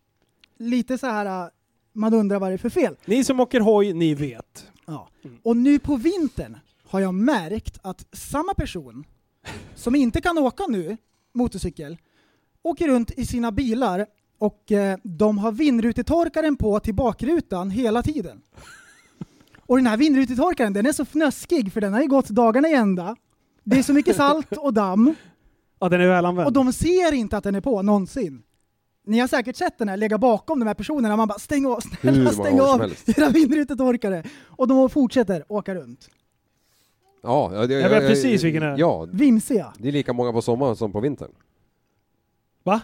Lite 0.60 0.98
så 0.98 1.08
här, 1.08 1.26
äh, 1.46 1.50
man 1.94 2.14
undrar 2.14 2.40
vad 2.40 2.50
det 2.50 2.54
är 2.54 2.58
för 2.58 2.70
fel. 2.70 2.96
Ni 3.06 3.24
som 3.24 3.40
åker 3.40 3.60
hoj, 3.60 3.94
ni 3.94 4.14
vet. 4.14 4.68
Ja. 4.86 5.10
Och 5.44 5.58
nu 5.58 5.80
på 5.80 5.96
vintern 5.96 6.58
har 6.88 7.00
jag 7.00 7.14
märkt 7.14 7.80
att 7.82 8.06
samma 8.12 8.54
person 8.54 9.04
som 9.76 9.96
inte 9.96 10.22
kan 10.22 10.38
åka 10.38 10.64
nu, 10.68 10.98
motorcykel, 11.34 11.98
åker 12.64 12.88
runt 12.88 13.12
i 13.12 13.26
sina 13.26 13.52
bilar 13.52 14.06
och 14.40 14.72
eh, 14.72 14.98
de 15.04 15.38
har 15.38 15.52
vindrutetorkaren 15.52 16.56
på 16.56 16.80
till 16.80 16.96
bakrutan 16.96 17.70
hela 17.70 18.04
tiden. 18.04 18.42
Och 19.68 19.78
den 19.78 19.88
här 19.88 19.98
vindrutetorkaren 19.98 20.74
den 20.74 20.86
är 20.86 20.92
så 20.92 21.06
fnöskig 21.06 21.74
för 21.74 21.82
den 21.82 21.94
har 21.94 22.02
ju 22.02 22.08
gått 22.08 22.30
dagarna 22.30 22.68
i 22.68 22.74
ända. 22.74 23.16
Det 23.64 23.80
är 23.80 23.84
så 23.84 23.94
mycket 23.94 24.16
salt 24.24 24.52
och 24.58 24.74
damm 24.74 25.16
Ja, 25.80 25.90
den 25.90 26.02
är 26.02 26.08
väl 26.08 26.26
använd. 26.26 26.48
och 26.48 26.54
de 26.54 26.74
ser 26.74 27.14
inte 27.14 27.38
att 27.38 27.44
den 27.44 27.56
är 27.56 27.62
på 27.62 27.82
någonsin. 27.82 28.44
Ni 29.06 29.20
har 29.20 29.28
säkert 29.28 29.56
sett 29.56 29.78
den 29.78 29.90
här 29.90 29.98
ligga 29.98 30.18
bakom 30.18 30.60
de 30.60 30.66
här 30.68 30.74
personerna, 30.74 31.16
man 31.16 31.28
bara 31.28 31.40
stäng 31.40 31.66
av, 31.66 31.80
snälla 31.80 32.32
stäng 32.32 32.60
av 32.62 32.94
era 33.18 33.30
vindrutetorkare. 33.30 34.24
Och 34.46 34.68
de 34.68 34.90
fortsätter 34.90 35.44
åka 35.48 35.76
runt. 35.76 36.10
Ja, 37.24 37.52
ja, 37.54 37.68
det, 37.68 37.74
Jag 37.74 37.90
vet 37.90 38.08
precis 38.08 38.44
vilken 38.44 38.62
det 38.62 38.68
är. 38.68 38.78
Ja, 38.78 39.08
Vimsiga. 39.12 39.74
det 39.78 39.88
är 39.88 39.92
lika 39.92 40.14
många 40.14 40.32
på 40.34 40.42
sommaren 40.42 40.76
som 40.76 40.92
på 40.92 41.00
vintern. 41.00 41.32
Va? 42.64 42.82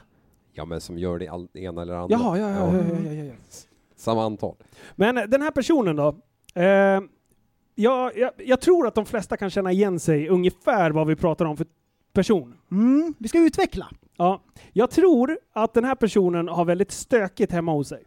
Ja, 0.54 0.66
men 0.66 0.82
som 0.82 0.98
gör 0.98 1.20
det 1.20 1.28
all, 1.28 1.48
ena 1.54 1.82
eller 1.82 1.94
andra. 1.94 2.18
Jaha, 2.18 2.38
ja, 2.38 2.50
ja, 2.50 2.74
ja, 2.76 2.84
ja, 3.06 3.12
ja, 3.14 3.24
ja. 3.24 3.34
Samma 3.96 4.26
antal. 4.26 4.56
Men 4.96 5.16
den 5.16 5.42
här 5.42 5.52
personen 5.52 5.96
då? 5.96 6.16
Eh, 6.54 7.02
jag, 7.76 8.18
jag, 8.18 8.32
jag 8.38 8.62
tror 8.62 8.88
att 8.88 8.96
de 8.96 9.06
flesta 9.06 9.38
kan 9.38 9.50
känna 9.50 9.72
igen 9.72 10.00
sig 10.00 10.30
ungefär 10.30 10.92
vad 10.92 11.08
vi 11.08 11.16
pratar 11.16 11.46
om 11.46 11.58
för 11.58 11.66
person. 12.14 12.56
Mm, 12.72 13.14
vi 13.18 13.28
ska 13.28 13.40
utveckla. 13.40 13.90
Ja, 14.18 14.44
jag 14.74 14.92
tror 14.92 15.38
att 15.54 15.74
den 15.74 15.84
här 15.84 15.96
personen 15.96 16.48
har 16.48 16.66
väldigt 16.66 16.92
stökigt 16.92 17.52
hemma 17.52 17.72
hos 17.72 17.90
sig. 17.90 18.04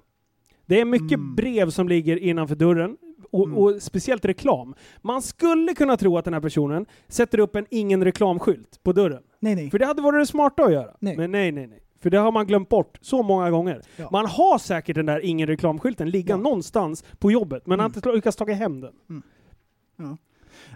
Det 0.66 0.80
är 0.80 0.84
mycket 0.84 1.20
brev 1.36 1.70
som 1.70 1.88
ligger 1.88 2.16
innanför 2.16 2.54
dörren, 2.54 2.96
och, 3.30 3.48
och 3.62 3.82
speciellt 3.82 4.24
reklam. 4.24 4.74
Man 5.02 5.22
skulle 5.22 5.74
kunna 5.74 5.96
tro 5.96 6.18
att 6.18 6.24
den 6.24 6.34
här 6.34 6.40
personen 6.40 6.86
sätter 7.08 7.38
upp 7.38 7.56
en 7.56 7.66
ingen 7.70 8.04
reklamskylt 8.04 8.82
på 8.82 8.92
dörren. 8.92 9.22
Nej, 9.40 9.54
nej. 9.54 9.70
För 9.70 9.78
det 9.78 9.86
hade 9.86 10.02
varit 10.02 10.22
det 10.22 10.26
smarta 10.26 10.64
att 10.64 10.72
göra. 10.72 10.96
Nej. 10.98 11.16
Men 11.16 11.30
nej, 11.30 11.52
nej, 11.52 11.66
nej. 11.66 11.82
För 12.06 12.10
det 12.10 12.18
har 12.18 12.32
man 12.32 12.46
glömt 12.46 12.68
bort 12.68 12.98
så 13.00 13.22
många 13.22 13.50
gånger. 13.50 13.82
Ja. 13.96 14.08
Man 14.12 14.26
har 14.26 14.58
säkert 14.58 14.96
den 14.96 15.06
där 15.06 15.20
ingen 15.24 15.46
reklamskylten 15.46 16.10
ligga 16.10 16.36
någonstans 16.36 17.04
på 17.18 17.32
jobbet, 17.32 17.66
men 17.66 17.80
har 17.80 17.86
inte 17.86 18.12
lyckats 18.12 18.36
ta 18.36 18.52
hem 18.52 18.80
den. 18.80 19.22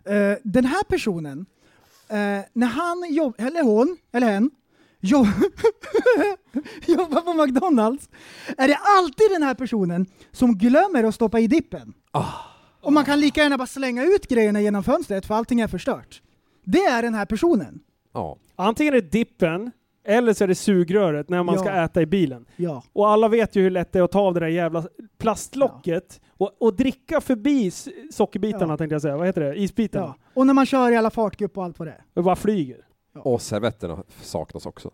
Eh, 0.05 0.39
den 0.43 0.65
här 0.65 0.85
personen, 0.85 1.47
eh, 2.09 2.17
när 2.53 2.67
han 2.67 3.15
jobb, 3.15 3.35
eller 3.39 3.63
hon, 3.63 3.97
eller 4.13 4.27
hen, 4.27 4.51
jobb, 5.01 5.27
jobbar 6.87 7.21
på 7.21 7.45
McDonalds, 7.47 8.09
är 8.59 8.69
det 8.69 8.79
alltid 8.99 9.31
den 9.31 9.43
här 9.43 9.55
personen 9.55 10.07
som 10.33 10.59
glömmer 10.59 11.05
att 11.05 11.15
stoppa 11.15 11.41
i 11.41 11.47
dippen. 11.47 11.95
Och 12.81 12.93
man 12.93 13.05
kan 13.05 13.21
lika 13.21 13.43
gärna 13.43 13.59
bara 13.59 13.67
slänga 13.67 14.05
ut 14.05 14.29
grejerna 14.29 14.61
genom 14.61 14.85
fönstret 14.85 15.27
för 15.27 15.35
allting 15.35 15.61
är 15.61 15.69
förstört. 15.69 16.23
Det 16.65 16.85
är 16.85 17.03
den 17.03 17.15
här 17.15 17.27
personen. 17.27 17.81
Ja. 18.13 18.39
Antingen 18.57 18.95
är 18.95 19.01
det 19.01 19.11
dippen, 19.11 19.71
eller 20.11 20.33
så 20.33 20.45
är 20.45 20.49
det 20.49 20.55
sugröret 20.55 21.29
när 21.29 21.43
man 21.43 21.55
Ja. 21.55 21.61
ska 21.61 21.71
äta 21.71 22.03
i 22.03 22.07
bilen. 22.07 22.47
Ja. 22.57 22.83
Och 22.93 23.09
alla 23.09 23.29
vet 23.29 23.57
ju 23.57 23.63
hur 23.63 23.71
lätt 23.71 23.93
det 23.93 23.99
är 23.99 24.03
att 24.03 24.13
ta 24.13 24.21
av 24.21 24.35
det 24.35 24.41
där 24.41 24.47
jävla 24.47 24.85
plastlocket 25.19 26.21
och, 26.39 26.51
och 26.61 26.75
dricka 26.77 27.21
förbi 27.21 27.71
sockerbitarna 28.13 28.73
Ja. 28.73 28.77
tänkte 28.77 28.95
jag 28.95 29.03
säga. 29.03 29.17
Vad 29.17 29.27
heter 29.27 29.41
det? 29.41 29.55
Isbitarna. 29.57 30.07
ja. 30.07 30.15
Och 30.35 30.47
när 30.47 30.55
man 30.55 30.67
kör 30.67 30.91
i 30.93 30.97
alla 30.97 31.11
fartgupp 31.11 31.59
och 31.59 31.65
allt 31.65 31.79
vad 31.79 31.89
det 31.89 31.93
är. 31.93 32.05
Och 32.15 32.25
bara 32.25 32.37
flyger. 32.37 32.79
Och 33.19 33.43
servetterna 33.43 34.03
saknas 34.23 34.67
också. 34.67 34.91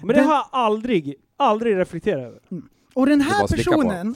Men 0.00 0.08
det 0.08 0.14
Den- 0.14 0.24
har 0.26 0.34
jag 0.34 0.46
aldrig, 0.52 1.14
aldrig 1.36 1.76
reflekterat 1.76 2.22
över. 2.24 2.40
Och 2.94 3.06
den 3.06 3.18
Det 3.18 3.24
är 3.24 3.26
här 3.28 3.46
personen, 3.46 4.14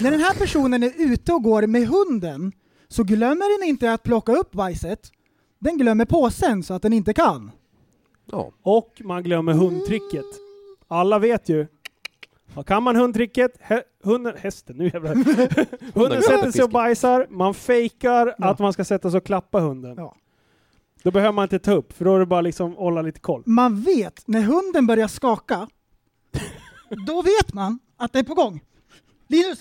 när 0.00 0.10
den 0.10 0.20
här 0.20 0.34
personen 0.34 0.82
är 0.82 0.92
ute 0.96 1.32
och 1.32 1.42
går 1.42 1.66
med 1.66 1.86
hunden 1.88 2.52
så 2.88 3.02
glömmer 3.04 3.58
den 3.60 3.68
inte 3.68 3.92
att 3.92 4.02
plocka 4.02 4.32
upp 4.32 4.52
bajset. 4.52 5.12
Den 5.58 5.78
glömmer 5.78 6.04
påsen 6.04 6.62
så 6.62 6.74
att 6.74 6.82
den 6.82 6.92
inte 6.92 7.12
kan. 7.14 7.50
Ja. 8.32 8.52
Och 8.62 9.00
man 9.04 9.22
glömmer 9.22 9.52
hundtricket. 9.52 10.24
Alla 10.88 11.18
vet 11.18 11.48
ju. 11.48 11.66
Ja, 12.54 12.62
kan 12.62 12.82
man 12.82 12.96
hundtricket, 12.96 13.52
hä, 13.60 13.82
hunden, 14.02 14.34
hästen, 14.36 14.76
nu 14.76 14.84
jävlar. 14.94 15.14
hunden 15.94 16.22
sätter 16.22 16.50
sig 16.50 16.64
och 16.64 16.70
bajsar, 16.70 17.26
man 17.30 17.54
fejkar 17.54 18.34
Ja. 18.38 18.46
att 18.50 18.58
man 18.58 18.72
ska 18.72 18.84
sätta 18.84 19.10
sig 19.10 19.18
och 19.18 19.24
klappa 19.24 19.60
hunden. 19.60 19.94
Ja. 19.96 20.16
Då 21.02 21.10
behöver 21.10 21.32
man 21.32 21.42
inte 21.42 21.58
ta 21.58 21.72
upp, 21.72 21.92
för 21.92 22.04
då 22.04 22.14
är 22.14 22.18
det 22.18 22.26
bara 22.26 22.40
liksom 22.40 22.74
hålla 22.76 23.02
lite 23.02 23.20
koll. 23.20 23.42
Man 23.46 23.80
vet 23.80 24.22
när 24.28 24.40
hunden 24.42 24.86
börjar 24.86 25.08
skaka, 25.08 25.68
då 27.06 27.22
vet 27.22 27.54
man 27.54 27.78
att 27.96 28.12
det 28.12 28.18
är 28.18 28.22
på 28.22 28.34
gång. 28.34 28.60
Linus, 29.28 29.58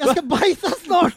jag 0.00 0.10
ska 0.16 0.22
bajsa 0.26 0.70
snart! 0.84 1.12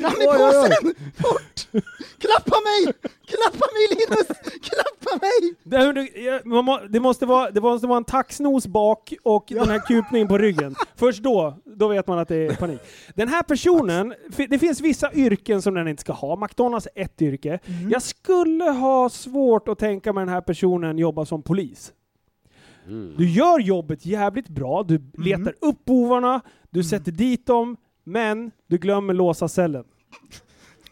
Fram 0.00 0.12
med 0.18 0.28
Oj, 0.28 0.36
oj, 0.38 0.38
oj. 0.38 0.68
påsen! 0.70 0.94
Fort! 1.14 1.82
Klappa 2.18 2.56
mig! 2.60 2.94
Klappa 3.26 3.66
mig 3.72 3.86
Linus! 3.90 4.26
Klappa 4.62 5.18
mig! 5.20 5.54
Det, 5.64 5.76
är 5.76 5.86
hur 5.86 5.92
du- 5.92 6.20
ja, 6.22 6.40
man 6.44 6.64
må, 6.64 6.78
det, 6.88 7.00
måste 7.00 7.26
vara, 7.26 7.50
det 7.50 7.60
måste 7.60 7.86
vara 7.86 7.96
en 7.96 8.04
taxnos 8.04 8.66
bak 8.66 9.14
och 9.22 9.44
den 9.48 9.68
här 9.68 9.78
kupningen 9.78 10.28
på 10.28 10.38
ryggen. 10.38 10.74
Först 10.96 11.22
då, 11.22 11.54
då 11.64 11.88
vet 11.88 12.06
man 12.06 12.18
att 12.18 12.28
det 12.28 12.36
är 12.36 12.54
panik. 12.56 12.80
Den 13.14 13.28
här 13.28 13.42
personen, 13.42 14.14
det 14.48 14.58
finns 14.58 14.80
vissa 14.80 15.12
yrken 15.12 15.62
som 15.62 15.74
den 15.74 15.88
inte 15.88 16.00
ska 16.00 16.12
ha. 16.12 16.36
McDonalds 16.36 16.88
är 16.94 17.02
ett 17.04 17.22
yrke. 17.22 17.58
Jag 17.90 18.02
skulle 18.02 18.64
ha 18.64 19.08
svårt 19.08 19.68
att 19.68 19.78
tänka 19.78 20.12
mig 20.12 20.22
den 20.24 20.34
här 20.34 20.40
personen 20.40 20.98
jobba 20.98 21.24
som 21.24 21.42
polis. 21.42 21.92
Du 23.16 23.28
gör 23.30 23.58
jobbet 23.60 24.06
jävligt 24.06 24.48
bra, 24.48 24.82
du 24.82 25.00
letar 25.18 25.54
upp 25.60 25.84
bovarna, 25.84 26.40
du 26.70 26.84
sätter 26.84 27.12
dit 27.12 27.46
dem, 27.46 27.76
men 28.12 28.50
du 28.66 28.78
glömmer 28.78 29.14
låsa 29.14 29.48
cellen. 29.48 29.84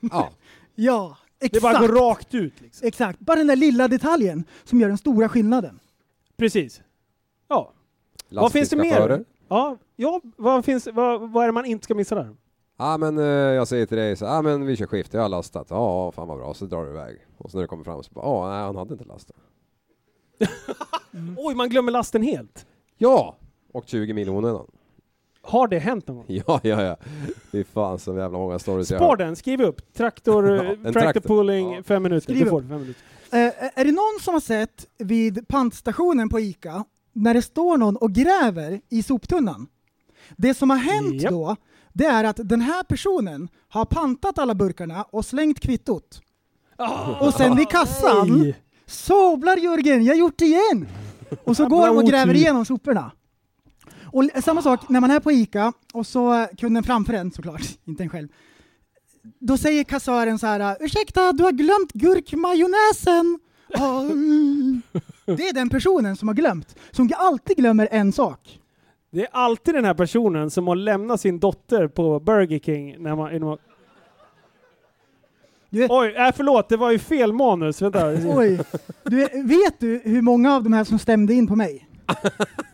ja. 0.01 0.31
Ja, 0.81 1.17
Det 1.39 1.47
exakt. 1.47 1.63
bara 1.63 1.87
går 1.87 1.95
rakt 1.95 2.35
ut. 2.35 2.61
Liksom. 2.61 2.89
Exakt, 2.89 3.21
bara 3.21 3.37
den 3.37 3.47
där 3.47 3.57
lilla 3.57 3.89
detaljen 3.89 4.45
som 4.65 4.81
gör 4.81 4.89
den 4.89 4.99
stora 4.99 5.29
skillnaden. 5.29 5.81
Precis. 6.37 6.83
Ja. 7.49 7.73
Vad 8.31 8.53
finns 8.53 8.69
det 8.71 8.77
mer? 8.77 9.25
Ja, 9.49 9.77
ja 9.97 10.21
vad, 10.37 10.65
finns, 10.65 10.89
vad, 10.93 11.31
vad 11.31 11.43
är 11.43 11.49
det 11.49 11.53
man 11.53 11.65
inte 11.65 11.85
ska 11.85 11.95
missa 11.95 12.15
där? 12.15 12.37
Ja 12.79 12.97
men 12.99 13.19
eh, 13.19 13.25
jag 13.25 13.69
säger 13.69 13.87
till 13.87 13.97
dig 13.97 14.17
så 14.17 14.25
ja 14.25 14.43
men 14.43 14.67
vi 14.67 14.77
kör 14.77 14.87
skift, 14.87 15.15
jag 15.15 15.23
har 15.23 15.29
lastat. 15.29 15.67
Ja 15.71 16.13
fan 16.13 16.29
vad 16.29 16.39
bra, 16.39 16.55
så 16.55 16.65
drar 16.67 16.85
du 16.85 16.91
iväg. 16.91 17.17
Och 17.39 17.51
så 17.51 17.57
när 17.57 17.63
du 17.63 17.69
kommer 17.69 17.85
fram 17.85 18.03
så 18.03 18.11
bara, 18.15 18.25
ja 18.27 18.49
nej 18.51 18.61
han 18.65 18.77
hade 18.77 18.93
inte 18.93 19.05
lastat. 19.05 19.37
Oj, 21.37 21.55
man 21.55 21.69
glömmer 21.69 21.93
lasten 21.93 22.23
helt. 22.23 22.67
Ja! 22.99 23.37
Och 23.73 23.85
20 23.87 24.13
mil 24.13 24.29
i 24.29 24.31
onödan. 24.31 24.67
Har 25.49 25.69
det 25.69 25.79
hänt 25.79 26.07
någon 26.09 26.17
gång? 26.17 26.27
Ja, 26.47 26.61
ja, 26.63 26.83
ja. 26.83 26.97
Fy 27.53 27.65
fan 27.65 27.99
så 27.99 28.17
jävla 28.17 28.39
många 28.39 28.59
stories 28.59 28.91
jag 28.91 28.99
Spar 28.99 29.07
har. 29.09 29.17
den, 29.17 29.37
skriv 29.37 29.61
upp. 29.63 29.95
Traktor, 29.95 30.49
Ja, 30.57 30.63
eh, 30.65 30.71
en 30.71 30.77
tractor 30.83 31.01
traktor. 31.01 31.21
pulling, 31.21 31.73
Ja. 31.73 31.83
fem 31.83 32.03
minuter. 32.03 32.23
Skriv 32.33 32.45
Du 32.45 32.51
får 32.51 32.61
upp. 32.63 32.69
fem 32.69 32.81
minuter. 32.81 33.03
Eh, 33.33 33.39
är 33.81 33.85
det 33.85 33.93
någon 33.93 34.19
som 34.21 34.35
har 34.35 34.41
sett 34.41 34.87
vid 34.99 35.49
pantstationen 35.49 36.29
på 36.29 36.41
ICA 36.41 36.85
när 37.13 37.35
det 37.35 37.43
står 37.43 37.77
någon 37.77 37.97
och 37.97 38.13
gräver 38.13 38.81
i 38.89 39.03
soptunnan? 39.03 39.67
Det 40.37 40.55
som 40.55 40.71
har 40.71 40.77
hänt 40.77 41.23
Japp. 41.23 41.31
då, 41.33 41.57
det 41.93 42.05
är 42.05 42.25
att 42.25 42.37
den 42.45 42.61
här 42.61 42.83
personen 42.83 43.49
har 43.69 43.85
pantat 43.85 44.39
alla 44.39 44.55
burkarna 44.55 45.03
och 45.11 45.25
slängt 45.25 45.61
kvittot. 45.61 46.21
Och 47.21 47.35
sen 47.35 47.57
vid 47.57 47.69
kassan 47.69 48.39
Nej. 48.39 48.57
Soblar 48.87 49.57
Jörgen, 49.57 50.05
jag 50.05 50.15
har 50.15 50.19
gjort 50.19 50.39
det 50.39 50.45
igen! 50.45 50.89
Och 51.45 51.57
så 51.57 51.67
går 51.67 51.87
de 51.87 51.97
och 51.97 52.05
gräver 52.05 52.35
igenom 52.35 52.65
soporna. 52.65 53.11
Och 54.13 54.25
samma 54.45 54.63
sak 54.63 54.89
när 54.89 55.01
man 55.01 55.11
är 55.11 55.21
på 55.21 55.33
ICA 55.33 55.73
och 55.93 56.07
så 56.07 56.35
eh, 56.35 56.47
kunden 56.59 56.83
framför 56.83 57.13
en 57.13 57.31
såklart, 57.31 57.63
inte 57.85 58.03
en 58.03 58.09
själv. 58.09 58.29
Då 59.39 59.57
säger 59.57 59.85
kassören 59.85 60.39
så 60.39 60.47
här, 60.47 60.77
ursäkta 60.81 61.33
du 61.33 61.45
har 61.45 61.53
glömt 61.53 61.93
gurkmajonnäsen. 61.93 63.39
Mm. 63.75 64.83
Det 65.27 65.49
är 65.49 65.53
den 65.55 65.69
personen 65.69 66.17
som 66.17 66.29
har 66.29 66.35
glömt, 66.35 66.77
som 66.91 67.11
alltid 67.17 67.57
glömmer 67.57 67.89
en 67.91 68.13
sak. 68.13 68.61
Det 69.11 69.21
är 69.23 69.29
alltid 69.33 69.75
den 69.75 69.85
här 69.85 69.95
personen 69.95 70.51
som 70.51 70.69
har 70.69 70.77
lämnat 70.77 71.21
sin 71.21 71.39
dotter 71.39 71.89
på 71.89 72.21
Burger 72.21 72.59
King 72.59 73.03
när 73.03 73.17
man... 73.17 73.33
när 73.33 73.39
man- 73.39 73.59
vet, 75.71 75.91
Oj, 75.91 76.15
äh, 76.15 76.33
förlåt, 76.37 76.69
det 76.69 76.77
var 76.77 76.91
ju 76.91 76.99
fel 76.99 77.33
manus. 77.33 77.83
Vänta. 77.83 78.07
oj, 78.09 78.61
du 79.05 79.17
vet, 79.17 79.35
vet 79.35 79.81
du 79.81 80.01
hur 80.05 80.23
många 80.23 80.55
av 80.55 80.63
de 80.63 80.73
här 80.73 80.85
som 80.85 80.99
stämde 80.99 81.35
in 81.35 81.47
på 81.47 81.57
mig? 81.57 81.88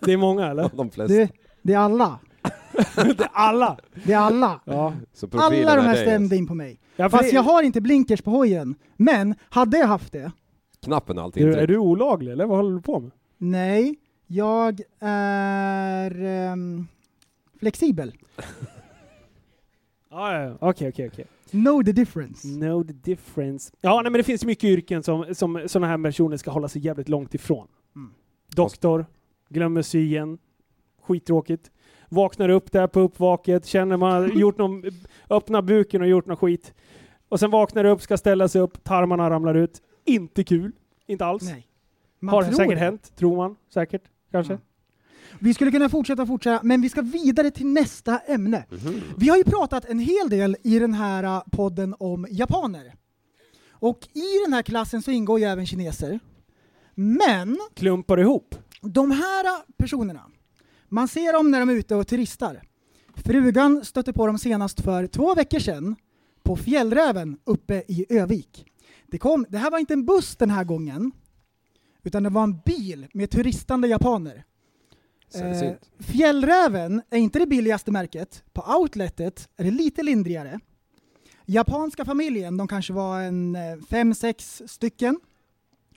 Det 0.00 0.12
är 0.12 0.16
många 0.16 0.46
eller? 0.50 0.70
De 0.76 0.90
flesta. 0.90 1.14
Det, 1.14 1.30
det 1.62 1.72
är 1.74 1.78
alla. 1.78 2.18
det 2.96 3.20
är 3.20 3.28
alla! 3.32 3.78
Det 4.04 4.12
är 4.12 4.18
alla. 4.18 4.60
Ja. 4.64 4.92
Så 5.12 5.28
profilen 5.28 5.68
Alla 5.68 5.76
de 5.76 5.80
är 5.82 5.86
här 5.86 5.94
dig, 5.94 6.04
stämde 6.04 6.24
alltså. 6.24 6.34
in 6.36 6.46
på 6.46 6.54
mig. 6.54 6.80
Ja, 6.96 7.10
för 7.10 7.18
Fast 7.18 7.30
det- 7.30 7.36
jag 7.36 7.42
har 7.42 7.62
inte 7.62 7.80
blinkers 7.80 8.22
på 8.22 8.30
hojen. 8.30 8.74
Men 8.96 9.34
hade 9.50 9.78
jag 9.78 9.86
haft 9.86 10.12
det, 10.12 10.32
Knappen 10.82 11.18
är 11.18 11.22
alltid 11.22 11.46
Du, 11.46 11.54
är 11.54 11.66
du 11.66 11.78
olaglig 11.78 12.32
eller 12.32 12.46
vad 12.46 12.56
håller 12.58 12.74
du 12.76 12.82
på 12.82 13.00
med? 13.00 13.10
nej, 13.38 13.96
jag 14.26 14.80
är 15.00 16.22
ehm, 16.24 16.86
flexibel. 17.60 18.12
Ja, 20.10 20.32
ja, 20.32 20.42
ja. 20.42 20.56
Okej, 20.60 20.88
okej, 20.88 21.08
okej. 21.12 21.26
Know 21.50 21.82
the 21.84 21.92
difference. 21.92 22.48
Know 22.48 22.84
the 22.86 22.92
difference. 22.92 23.72
Ja, 23.80 23.94
nej, 24.02 24.12
men 24.12 24.18
det 24.18 24.22
finns 24.24 24.44
mycket 24.44 24.64
yrken 24.64 25.02
som, 25.02 25.34
som 25.34 25.62
sådana 25.66 25.86
här 25.86 26.02
personer 26.04 26.36
ska 26.36 26.50
hålla 26.50 26.68
sig 26.68 26.82
jävligt 26.86 27.08
långt 27.08 27.34
ifrån. 27.34 27.68
Mm. 27.96 28.10
Doktor, 28.54 29.06
glömmer 29.54 29.82
sy 29.82 29.98
igen. 30.04 30.38
Skittråkigt. 31.02 31.70
Vaknar 32.08 32.48
upp 32.48 32.72
där 32.72 32.86
på 32.86 33.00
uppvaket, 33.00 33.66
känner 33.66 33.96
man 33.96 34.38
gjort 34.38 34.58
någon, 34.58 34.82
öppnar 35.30 35.62
buken 35.62 36.02
och 36.02 36.08
gjort 36.08 36.26
någon 36.26 36.36
skit. 36.36 36.74
Och 37.28 37.40
sen 37.40 37.50
vaknar 37.50 37.84
upp, 37.84 38.02
ska 38.02 38.16
ställa 38.16 38.48
sig 38.48 38.60
upp, 38.60 38.84
tarmarna 38.84 39.30
ramlar 39.30 39.54
ut. 39.54 39.82
Inte 40.04 40.44
kul. 40.44 40.72
Inte 41.06 41.24
alls. 41.24 41.42
Nej. 41.42 41.66
Man 42.20 42.34
Har 42.34 42.42
tror 42.42 42.52
säkert 42.52 42.74
det. 42.74 42.80
hänt, 42.80 43.16
tror 43.16 43.36
man. 43.36 43.56
Säkert, 43.74 44.02
kanske. 44.30 44.52
Mm. 44.52 44.64
Vi 45.38 45.54
skulle 45.54 45.70
kunna 45.70 45.88
fortsätta 45.88 46.26
fortsätta, 46.26 46.60
men 46.62 46.82
vi 46.82 46.88
ska 46.88 47.02
vidare 47.02 47.50
till 47.50 47.66
nästa 47.66 48.18
ämne. 48.18 48.64
Mhm. 48.70 49.00
Vi 49.16 49.28
har 49.28 49.36
ju 49.36 49.44
pratat 49.44 49.84
en 49.84 49.98
hel 49.98 50.28
del 50.30 50.56
i 50.62 50.78
den 50.78 50.94
här 50.94 51.24
uh, 51.24 51.42
podden 51.52 51.94
om 51.98 52.26
japaner. 52.30 52.94
Och 53.70 54.08
i 54.12 54.44
den 54.44 54.52
här 54.52 54.62
klassen 54.62 55.02
så 55.02 55.10
ingår 55.10 55.38
ju 55.40 55.44
även 55.44 55.66
kineser. 55.66 56.20
Men 56.94 57.58
Klumpar 57.74 58.20
ihop. 58.20 58.54
De 58.84 59.10
här 59.10 59.72
personerna, 59.76 60.30
man 60.88 61.08
ser 61.08 61.32
dem 61.32 61.50
när 61.50 61.60
de 61.60 61.68
är 61.68 61.74
ute 61.74 61.94
och 61.94 62.06
turistar. 62.06 62.62
Frugan 63.16 63.84
stötte 63.84 64.12
på 64.12 64.26
dem 64.26 64.38
senast 64.38 64.80
för 64.80 65.06
två 65.06 65.34
veckor 65.34 65.58
sedan 65.58 65.96
på 66.42 66.56
Fjällräven 66.56 67.38
uppe 67.44 67.82
i 67.88 68.06
Övik. 68.08 68.66
Det, 69.06 69.18
kom, 69.18 69.46
det 69.48 69.58
här 69.58 69.70
var 69.70 69.78
inte 69.78 69.94
en 69.94 70.06
buss 70.06 70.36
den 70.36 70.50
här 70.50 70.64
gången, 70.64 71.12
utan 72.02 72.22
det 72.22 72.30
var 72.30 72.42
en 72.42 72.58
bil 72.64 73.06
med 73.12 73.30
turistande 73.30 73.88
japaner. 73.88 74.44
Eh. 75.34 75.72
Fjällräven 75.98 77.02
är 77.10 77.18
inte 77.18 77.38
det 77.38 77.46
billigaste 77.46 77.90
märket. 77.90 78.44
På 78.52 78.62
outletet 78.78 79.48
är 79.56 79.64
det 79.64 79.70
lite 79.70 80.02
lindrigare. 80.02 80.60
Japanska 81.46 82.04
familjen, 82.04 82.56
de 82.56 82.68
kanske 82.68 82.92
var 82.92 83.20
en 83.20 83.56
eh, 83.56 83.76
fem, 83.90 84.14
sex 84.14 84.62
stycken. 84.66 85.20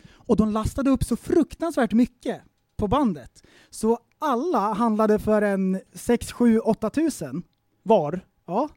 Och 0.09 0.37
de 0.37 0.51
lastade 0.51 0.89
upp 0.89 1.03
så 1.03 1.15
fruktansvärt 1.15 1.93
mycket 1.93 2.41
på 2.77 2.87
bandet. 2.87 3.43
Så 3.69 3.99
alla 4.19 4.73
handlade 4.73 5.19
för 5.19 5.41
en 5.41 5.79
6, 5.93 6.31
7, 6.31 6.59
8 6.59 6.89
tusen. 6.89 7.43
Var? 7.83 8.21
Ja. 8.45 8.69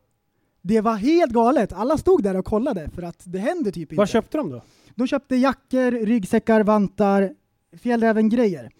Det 0.63 0.81
var 0.81 0.97
helt 0.97 1.33
galet. 1.33 1.73
Alla 1.73 1.99
stod 1.99 2.23
där 2.23 2.37
och 2.37 2.45
kollade 2.45 2.91
för 2.95 3.03
att 3.03 3.23
det 3.25 3.39
händer 3.39 3.71
typ 3.71 3.93
inte. 3.93 3.95
Vad 3.95 4.09
köpte 4.09 4.37
de 4.37 4.51
då? 4.51 4.63
De 4.95 5.07
köpte 5.07 5.37
jackor, 5.37 5.91
ryggsäckar, 6.07 6.63
vantar, 6.63 7.35
fjällräven-grejer. 7.83 8.71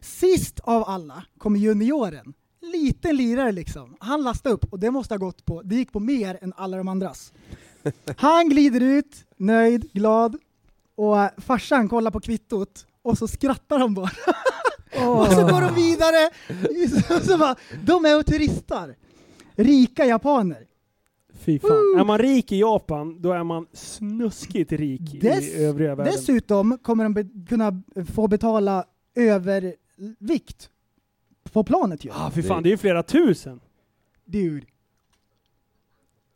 Sist 0.00 0.60
av 0.60 0.84
alla 0.88 1.24
kom 1.38 1.56
junioren. 1.56 2.34
Liten 2.60 3.16
lirare 3.16 3.52
liksom. 3.52 3.96
Han 4.00 4.22
lastade 4.22 4.54
upp 4.54 4.72
och 4.72 4.80
det 4.80 4.90
måste 4.90 5.14
ha 5.14 5.18
gått 5.18 5.44
på, 5.44 5.62
det 5.62 5.74
gick 5.74 5.92
på 5.92 6.00
mer 6.00 6.38
än 6.42 6.52
alla 6.56 6.76
de 6.76 6.88
andras. 6.88 7.32
Han 8.16 8.48
glider 8.48 8.80
ut, 8.80 9.24
nöjd, 9.36 9.92
glad 9.92 10.36
och 10.94 11.16
farsan 11.36 11.88
kollar 11.88 12.10
på 12.10 12.20
kvittot 12.20 12.86
och 13.06 13.18
så 13.18 13.28
skrattar 13.28 13.78
han 13.78 13.94
bara. 13.94 14.10
och 15.08 15.26
så 15.32 15.42
går 15.42 15.60
de 15.60 15.74
vidare. 15.74 16.30
Så, 17.08 17.20
så 17.26 17.38
bara, 17.38 17.56
de 17.84 18.04
är 18.04 18.18
och 18.18 18.26
turistar. 18.26 18.94
Rika 19.56 20.04
japaner. 20.04 20.66
Fy 21.34 21.58
fan. 21.58 21.70
Är 21.98 22.04
man 22.04 22.18
rik 22.18 22.52
i 22.52 22.60
Japan, 22.60 23.22
då 23.22 23.32
är 23.32 23.44
man 23.44 23.66
snuskigt 23.72 24.72
rik 24.72 25.00
Dess- 25.22 25.40
i 25.42 25.64
övriga 25.64 25.94
världen. 25.94 26.12
Dessutom 26.12 26.78
kommer 26.82 27.04
de 27.04 27.14
be- 27.14 27.46
kunna 27.48 27.82
få 28.14 28.28
betala 28.28 28.84
övervikt 29.14 30.70
på 31.52 31.64
planet 31.64 32.04
ju. 32.04 32.10
Ah, 32.12 32.30
fy 32.30 32.42
fan, 32.42 32.62
det 32.62 32.68
är 32.68 32.70
ju 32.70 32.76
flera 32.76 33.02
tusen. 33.02 33.60
Dude. 34.24 34.66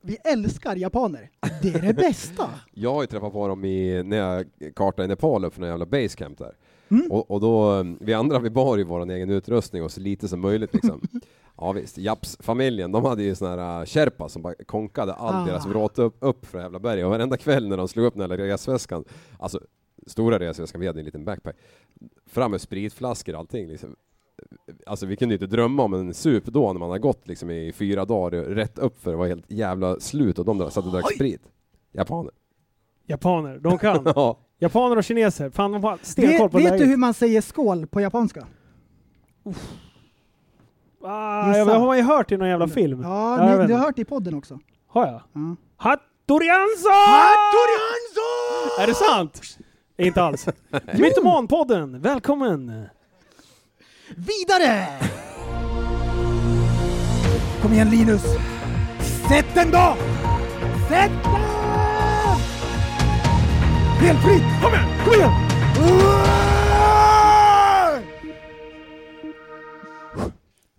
Vi 0.02 0.16
älskar 0.24 0.76
japaner. 0.76 1.30
Det 1.62 1.68
är 1.68 1.82
det 1.82 1.94
bästa. 1.94 2.50
Jag 2.72 2.94
har 2.94 3.02
ju 3.02 3.06
träffat 3.06 3.32
på 3.32 3.48
dem 3.48 3.64
i, 3.64 4.02
när 4.02 4.16
jag 4.16 4.46
kartade 4.74 5.04
i 5.04 5.08
Nepal 5.08 5.44
upp 5.44 5.54
för 5.54 5.60
någon 5.60 5.70
jävla 5.70 5.86
basecamp 5.86 6.38
där. 6.38 6.56
Mm. 6.88 7.10
Och, 7.10 7.30
och 7.30 7.40
då, 7.40 7.84
vi 8.00 8.14
andra 8.14 8.38
vi 8.38 8.50
bar 8.50 8.76
ju 8.76 8.84
vår 8.84 9.10
egen 9.10 9.30
utrustning 9.30 9.82
och 9.82 9.92
så 9.92 10.00
lite 10.00 10.28
som 10.28 10.40
möjligt 10.40 10.74
liksom. 10.74 11.00
Ja 11.56 11.72
visst, 11.72 11.98
Japs-familjen, 11.98 12.92
de 12.92 13.04
hade 13.04 13.22
ju 13.22 13.34
såna 13.34 13.50
här 13.56 13.80
uh, 13.80 13.86
Sherpa 13.86 14.28
som 14.28 14.42
bara 14.42 14.54
konkade 14.66 15.14
allt 15.14 15.48
Ah. 15.48 15.52
deras 15.52 15.66
vråt 15.66 15.98
upp, 15.98 16.16
upp 16.20 16.46
för 16.46 16.60
jävla 16.60 16.78
berg 16.78 17.04
och 17.04 17.10
varenda 17.10 17.36
kväll 17.36 17.68
när 17.68 17.76
de 17.76 17.88
slog 17.88 18.06
upp 18.06 18.14
den 18.14 18.30
här 18.30 18.36
resväskan, 18.38 19.04
alltså 19.38 19.60
stora 20.06 20.38
resväskan, 20.38 20.80
vi 20.80 20.86
hade 20.86 21.00
en 21.00 21.04
liten 21.04 21.24
backpack, 21.24 21.56
fram 22.26 22.50
med 22.50 22.60
spritflaskor 22.60 23.34
och 23.34 23.38
allting 23.40 23.68
liksom. 23.68 23.96
Alltså 24.86 25.06
vi 25.06 25.16
kunde 25.16 25.34
ju 25.34 25.36
inte 25.36 25.56
drömma 25.56 25.82
om 25.82 25.94
en 25.94 26.14
sup 26.14 26.44
då 26.44 26.72
när 26.72 26.80
man 26.80 26.90
har 26.90 26.98
gått 26.98 27.28
liksom 27.28 27.50
i 27.50 27.72
fyra 27.72 28.04
dagar 28.04 28.42
rätt 28.42 28.78
upp 28.78 29.02
för 29.02 29.10
det 29.10 29.16
var 29.16 29.26
helt 29.26 29.50
jävla 29.50 30.00
slut 30.00 30.38
och 30.38 30.44
de 30.44 30.58
där 30.58 30.68
satt 30.68 30.84
och 30.86 30.92
drack 30.92 31.14
sprit. 31.14 31.42
Japaner. 31.92 32.32
Japaner, 33.06 33.58
de 33.58 33.78
kan. 33.78 34.02
Ja. 34.14 34.38
Japaner 34.58 34.96
och 34.96 35.04
kineser, 35.04 35.50
fan 35.50 35.72
de 35.72 35.84
har 35.84 35.98
stenkoll 36.02 36.32
Vet, 36.32 36.50
på 36.52 36.58
vet 36.58 36.64
läget. 36.64 36.78
du 36.80 36.86
hur 36.86 36.96
man 36.96 37.14
säger 37.14 37.40
skål 37.40 37.86
på 37.86 38.00
japanska? 38.00 38.46
Ah, 41.04 41.56
jag 41.56 41.64
har 41.66 41.94
ju 41.94 42.02
hört 42.02 42.32
i 42.32 42.36
någon 42.36 42.48
jävla 42.48 42.68
film. 42.68 43.02
Ja, 43.02 43.38
jag 43.38 43.50
ni, 43.52 43.58
vet 43.58 43.68
du 43.68 43.74
har 43.74 43.80
hört 43.80 43.98
i 43.98 44.04
podden 44.04 44.34
också. 44.34 44.58
Har 44.86 45.06
jag? 45.06 45.22
Ja. 45.32 45.56
Hattorianzo! 45.76 46.88
Är 48.80 48.86
det 48.86 48.94
sant? 48.94 49.40
Inte 49.98 50.22
alls. 50.22 50.46
Mytomanpodden, 50.98 52.00
välkommen! 52.00 52.86
Vidare! 54.16 54.86
Kom 57.62 57.72
igen 57.72 57.90
Linus! 57.90 58.22
Sätt 59.28 59.46
den 59.54 59.70
då! 59.70 59.96
Sätt 60.88 61.10
den! 61.22 61.40
Helt 64.00 64.18
fritt! 64.22 64.42
Kom 64.62 64.72
igen! 64.72 64.88
Kom 65.04 65.14
igen! 65.14 65.30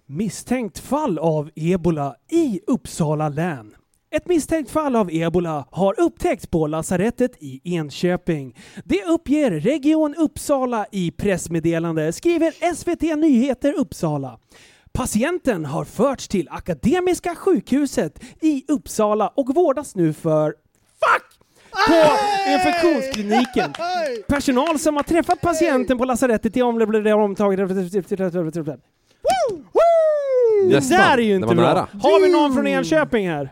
Misstänkt 0.05 0.79
fall 0.79 1.19
av 1.19 1.49
ebola 1.55 2.15
i 2.31 2.59
Uppsala 2.67 3.29
län. 3.29 3.75
Ett 4.15 4.27
misstänkt 4.27 4.71
fall 4.71 4.95
av 4.95 5.09
ebola 5.11 5.65
har 5.71 5.99
upptäckts 5.99 6.47
på 6.47 6.67
lasarettet 6.67 7.31
i 7.39 7.61
Enköping. 7.75 8.55
Det 8.85 9.03
uppger 9.03 9.51
Region 9.51 10.15
Uppsala 10.17 10.85
i 10.91 11.11
pressmeddelande, 11.11 12.13
skriver 12.13 12.73
SVT 12.75 13.01
Nyheter 13.01 13.73
Uppsala. 13.77 14.39
Patienten 14.93 15.65
har 15.65 15.85
förts 15.85 16.27
till 16.27 16.47
Akademiska 16.51 17.35
sjukhuset 17.35 18.23
i 18.41 18.63
Uppsala 18.67 19.27
och 19.27 19.55
vårdas 19.55 19.95
nu 19.95 20.13
för 20.13 20.49
Fuck! 20.49 21.23
På 21.87 22.17
infektionskliniken. 22.51 23.73
Personal 24.27 24.79
som 24.79 24.95
har 24.95 25.03
träffat 25.03 25.41
patienten 25.41 25.97
på 25.97 26.05
lasarettet 26.05 26.57
i 26.57 26.61
området 26.61 27.13
omtaget... 27.15 27.69
Det 27.69 27.75
Nästan. 30.75 30.97
där 30.97 31.17
är 31.17 31.21
ju 31.21 31.29
Det 31.29 31.35
inte 31.35 31.55
bra. 31.55 31.65
nära. 31.65 31.87
Har 32.01 32.21
vi 32.25 32.31
någon 32.31 32.53
från 32.53 32.67
Enköping 32.67 33.29
här? 33.29 33.49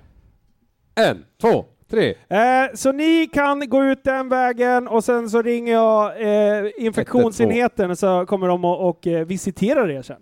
En, 0.96 1.26
två, 1.42 1.66
tre. 1.90 2.16
Eh, 2.30 2.74
så 2.74 2.92
ni 2.92 3.28
kan 3.34 3.70
gå 3.70 3.84
ut 3.84 4.04
den 4.04 4.30
vägen 4.30 4.88
och 4.88 5.04
sen 5.04 5.30
så 5.30 5.42
ringer 5.42 5.74
jag 5.74 6.22
eh, 6.22 6.72
infektionsenheten 6.78 7.96
så 7.96 8.26
kommer 8.26 8.48
de 8.48 8.66
och, 8.66 8.90
och 8.90 9.08
eh, 9.08 9.26
visiterar 9.26 9.92
er 9.92 10.02
sen. 10.02 10.22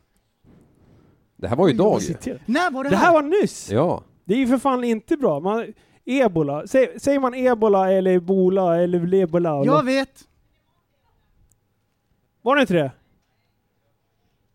Det 1.37 1.47
här 1.47 1.55
var 1.55 1.67
ju 1.67 1.73
idag 1.73 1.93
ju. 1.93 1.99
Visiterar. 2.07 2.41
När 2.45 2.71
var 2.71 2.83
det, 2.83 2.89
Det 2.89 2.95
här 2.95 3.13
var 3.13 3.21
nyss! 3.21 3.69
Ja. 3.71 4.03
Det 4.25 4.33
är 4.33 4.37
ju 4.37 4.47
för 4.47 4.57
fan 4.57 4.83
inte 4.83 5.17
bra. 5.17 5.39
Man, 5.39 5.73
ebola. 6.05 6.67
Säg, 6.67 6.99
säger 6.99 7.19
man 7.19 7.33
ebola 7.33 7.91
eller 7.91 8.11
ebola 8.11 8.81
eller 8.81 9.13
ebola? 9.13 9.65
Jag 9.65 9.85
vet. 9.85 10.23
Var 12.41 12.55
det 12.55 12.61
inte 12.61 12.73
det? 12.73 12.91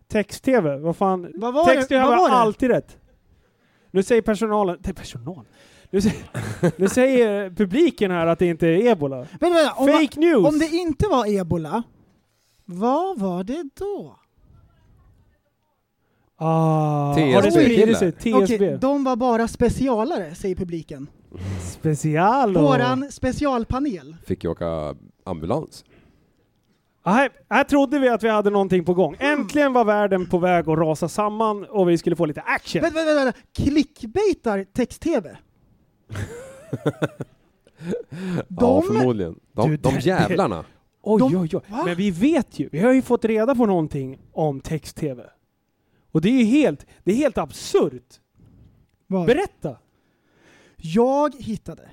Text-tv? 0.09 0.77
Vad 0.79 0.97
fan? 0.97 1.33
Vad 1.35 1.55
var 1.55 1.65
det? 1.69 1.75
Text-tv 1.75 2.01
Vad 2.01 2.11
har 2.11 2.19
var 2.19 2.29
det? 2.29 2.35
alltid 2.35 2.71
rätt. 2.71 2.99
Nu 3.91 4.03
säger 4.03 4.23
personalen... 4.23 4.79
Nej, 4.85 4.95
personal. 4.95 5.47
Nu 5.93 6.01
säger, 6.01 6.25
nu 6.81 6.89
säger 6.89 7.51
publiken 7.51 8.11
här 8.11 8.27
att 8.27 8.39
det 8.39 8.47
inte 8.47 8.69
är 8.69 8.87
ebola. 8.87 9.17
Vänta, 9.17 9.49
vänta. 9.51 9.73
Om, 9.73 9.89
Fake 9.89 10.21
news! 10.21 10.47
om 10.47 10.59
det 10.59 10.69
inte 10.69 11.09
var 11.09 11.41
ebola, 11.41 11.83
vad 12.65 13.19
var 13.19 13.45
det 13.45 13.65
då? 13.75 14.17
Ah, 16.37 17.15
TSB 17.15 17.33
har 17.33 17.43
det 17.43 17.53
spridit 17.53 17.99
sig? 17.99 18.13
killar. 18.13 18.47
TSB? 18.47 18.55
Okej, 18.55 18.79
de 18.81 19.05
var 19.05 19.17
bara 19.17 19.49
specialare, 19.49 20.35
säger 20.35 20.55
publiken. 20.57 21.07
Special. 21.61 22.55
Våran 22.55 23.13
specialpanel. 23.13 24.17
Fick 24.27 24.45
ju 24.45 24.51
åka 24.51 24.95
ambulans. 25.25 25.85
Här, 27.05 27.31
här 27.51 27.65
trodde 27.65 27.99
vi 27.99 28.09
att 28.09 28.23
vi 28.23 28.29
hade 28.29 28.51
någonting 28.51 28.85
på 28.85 28.95
gång. 28.95 29.17
Äntligen 29.19 29.73
var 29.73 29.85
världen 29.85 30.27
på 30.27 30.39
väg 30.39 30.69
att 30.69 30.79
rasa 30.79 31.09
samman 31.09 31.65
och 31.65 31.89
vi 31.89 31.99
skulle 31.99 32.17
få 32.17 32.27
lite 32.27 32.41
action. 32.41 32.83
Vänta, 32.83 33.05
vänta, 33.05 33.25
vänta. 33.25 33.39
Clickbaitar 33.55 34.65
text-tv? 34.75 35.37
Ja, 38.49 38.83
förmodligen. 38.83 39.41
De, 39.53 39.71
Du, 39.71 39.77
de 39.77 39.95
det- 39.95 40.01
jävlarna. 40.01 40.65
Oj, 41.03 41.19
De- 41.19 41.37
oj, 41.37 41.49
oj. 41.57 41.61
Va? 41.69 41.83
Men 41.85 41.97
vi 41.97 42.11
vet 42.11 42.59
ju, 42.59 42.69
vi 42.73 42.79
har 42.79 42.93
ju 42.93 43.03
fått 43.03 43.25
reda 43.25 43.55
på 43.55 43.67
någonting 43.67 44.19
om 44.33 44.61
text-tv. 44.61 45.25
Och 46.13 46.21
det 46.21 46.29
är 46.29 46.39
ju 46.39 46.45
helt, 46.45 46.87
det 47.05 47.13
är 47.13 47.17
helt 47.17 47.39
absurt. 47.39 48.21
Vad? 49.07 49.27
Berätta! 49.27 49.77
Jag 50.77 51.35
hittade, 51.39 51.91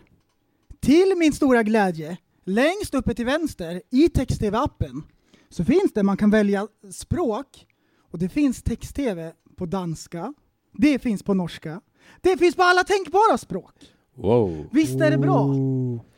till 0.79 1.13
min 1.17 1.33
stora 1.33 1.63
glädje, 1.63 2.17
längst 2.45 2.93
uppe 2.93 3.13
till 3.15 3.25
vänster 3.25 3.81
i 3.91 4.09
text-tv-appen 4.09 5.01
så 5.49 5.65
finns 5.65 5.93
det, 5.93 6.03
man 6.03 6.17
kan 6.17 6.29
välja 6.31 6.67
språk 6.91 7.65
och 8.11 8.19
det 8.19 8.29
finns 8.29 8.63
text-tv 8.63 9.31
på 9.55 9.65
danska, 9.65 10.33
det 10.73 10.99
finns 10.99 11.23
på 11.23 11.33
norska, 11.33 11.81
det 12.21 12.37
finns 12.37 12.55
på 12.55 12.63
alla 12.63 12.83
tänkbara 12.83 13.37
språk. 13.37 13.73
Wow. 14.21 14.65
Visst 14.71 15.01
är 15.01 15.11
det 15.11 15.17
bra? 15.17 15.49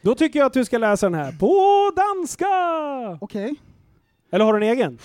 Då 0.02 0.16
tycker 0.16 0.39
jag 0.39 0.45
att 0.45 0.54
du 0.54 0.66
ska 0.66 0.78
läsa 0.78 1.10
den 1.10 1.20
här 1.20 1.32
på 1.32 1.56
danska! 1.95 2.45
Okej, 3.22 3.56
Eller 4.32 4.45
har 4.45 4.54
du 4.60 4.66
en 4.68 4.72
egen? 4.74 4.97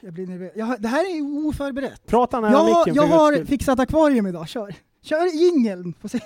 jag 0.00 0.12
blir 0.14 0.26
nervös. 0.26 0.52
Jag, 0.54 0.66
har- 0.66 0.76
det 0.78 0.88
här 0.88 1.00
är 1.16 1.46
oförberett. 1.48 2.06
Prata 2.06 2.40
nära 2.40 2.52
Jag, 2.52 2.58
har- 2.58 2.78
micken 2.86 2.94
jag 2.94 3.06
har 3.06 3.32
skull. 3.32 3.46
fixat 3.46 3.80
akvarium 3.80 4.26
idag, 4.26 4.48
kör! 4.48 4.74
Kör 5.02 5.26
jingeln, 5.40 5.94
får 6.00 6.08
se 6.08 6.18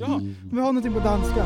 om 0.00 0.34
vi 0.52 0.60
har 0.60 0.66
någonting 0.72 0.92
på 0.92 1.00
danska. 1.00 1.44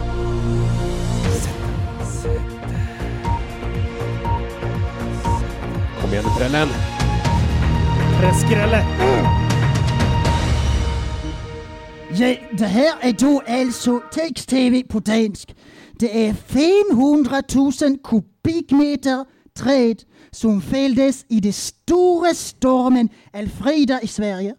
Kom 6.00 6.10
igen 6.12 6.24
nu 6.26 6.30
prällen. 6.38 6.68
Preskrälle. 8.20 8.84
Ja, 12.20 12.36
det 12.52 12.66
här 12.66 12.94
är 13.00 13.12
då 13.12 13.42
alltså 13.48 14.02
text-tv 14.12 14.82
på 14.82 15.00
dansk. 15.00 15.56
Det 15.92 16.26
är 16.26 16.34
500 16.34 17.42
000 17.54 17.98
kubikmeter 17.98 19.24
träd 19.54 20.02
som 20.30 20.60
fälldes 20.60 21.24
i 21.28 21.40
den 21.40 21.52
stora 21.52 22.34
stormen 22.34 23.08
Alfrida 23.32 24.00
i 24.02 24.06
Sverige. 24.06 24.54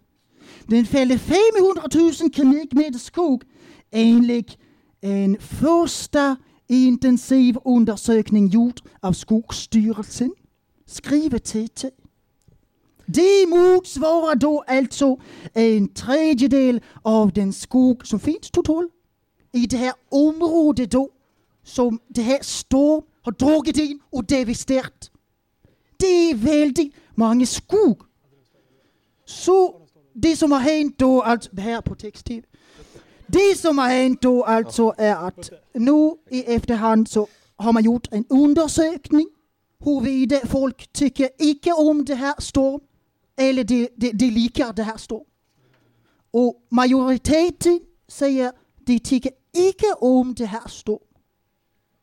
Den 0.66 0.86
fällde 0.86 1.18
500 1.18 1.84
000 1.93 2.14
kubikmeter 2.34 2.99
skog 2.99 3.43
enligt 3.91 4.57
en 5.01 5.38
första 5.39 6.36
intensiv 6.68 7.57
undersökning 7.66 8.47
gjord 8.47 8.82
av 8.99 9.14
Skogsstyrelsen, 9.14 10.34
skriver 10.86 11.39
TT. 11.39 11.89
Det 13.14 13.47
motsvarar 13.47 14.36
då 14.36 14.64
alltså 14.68 15.18
en 15.53 15.88
tredjedel 15.88 16.82
av 17.01 17.34
den 17.34 17.53
skog 17.53 18.07
som 18.07 18.20
finns 18.20 18.51
totalt 18.51 18.91
i 19.53 19.66
det 19.66 19.78
här 19.78 19.93
området 20.09 20.91
då 20.91 21.09
som 21.64 21.99
det 22.07 22.22
här 22.22 22.39
storm 22.41 23.03
har 23.22 23.32
dragit 23.32 23.78
in 23.78 23.99
och 24.09 24.26
devasterat. 24.26 25.12
Det 25.97 26.05
är 26.05 26.36
väldigt 26.36 26.95
många 27.16 27.45
skog. 27.45 28.01
Så 29.26 29.82
det 30.14 30.36
som 30.36 30.51
har 30.51 30.59
hänt 30.59 30.97
då, 30.97 31.22
alltså 31.22 31.49
det 31.53 31.62
här 31.62 31.82
på 31.82 31.95
text-tv. 31.95 32.47
Det 33.28 33.57
som 33.57 33.78
har 33.78 33.88
hänt 33.88 34.22
då 34.22 34.43
alltså 34.43 34.93
är 34.97 35.28
att 35.28 35.49
nu 35.74 36.16
i 36.30 36.43
efterhand 36.43 37.09
så 37.09 37.28
har 37.55 37.74
man 37.74 37.84
gjort 37.84 38.07
en 38.12 38.26
undersökning 38.30 39.30
huruvida 39.84 40.39
folk 40.47 40.93
tycker 40.93 41.30
icke 41.39 41.74
om 41.74 42.05
det 42.05 42.16
här 42.16 42.36
storm 42.38 42.82
eller 43.38 43.63
de, 43.63 43.89
de, 43.95 44.11
de 44.11 44.29
likar 44.29 44.73
det 44.73 44.84
här 44.84 44.97
storm. 44.97 45.23
Och 46.32 46.55
majoriteten 46.71 47.79
säger 48.07 48.51
de 48.86 48.99
tycker 48.99 49.32
icke 49.53 49.93
om 49.99 50.34
det 50.34 50.45
här 50.45 50.67
storm. 50.67 50.99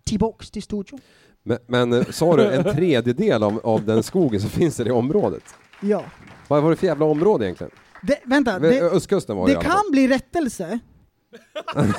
Tillbaks 0.05 0.51
till 0.51 0.62
studion. 0.62 1.01
Men, 1.43 1.59
men 1.66 1.93
eh, 1.93 2.05
sa 2.05 2.37
du 2.37 2.51
en 2.53 2.64
tredjedel 2.74 3.43
av, 3.43 3.61
av 3.64 3.85
den 3.85 4.03
skogen 4.03 4.41
som 4.41 4.51
finns 4.51 4.81
i 4.81 4.85
det 4.85 4.93
området? 4.93 5.45
Ja. 5.83 6.05
Vad 6.49 6.62
var 6.62 6.70
det 6.70 6.76
för 6.76 6.87
jävla 6.87 7.05
område 7.05 7.45
egentligen? 7.45 7.70
Det, 8.03 8.18
vänta, 8.24 8.59
Det, 8.59 8.70
det, 8.70 8.81
Östkusten 8.81 9.37
var 9.37 9.47
det, 9.49 9.55
det 9.55 9.61
fall. 9.61 9.72
kan 9.72 9.91
bli 9.91 10.09
rättelse. 10.09 10.79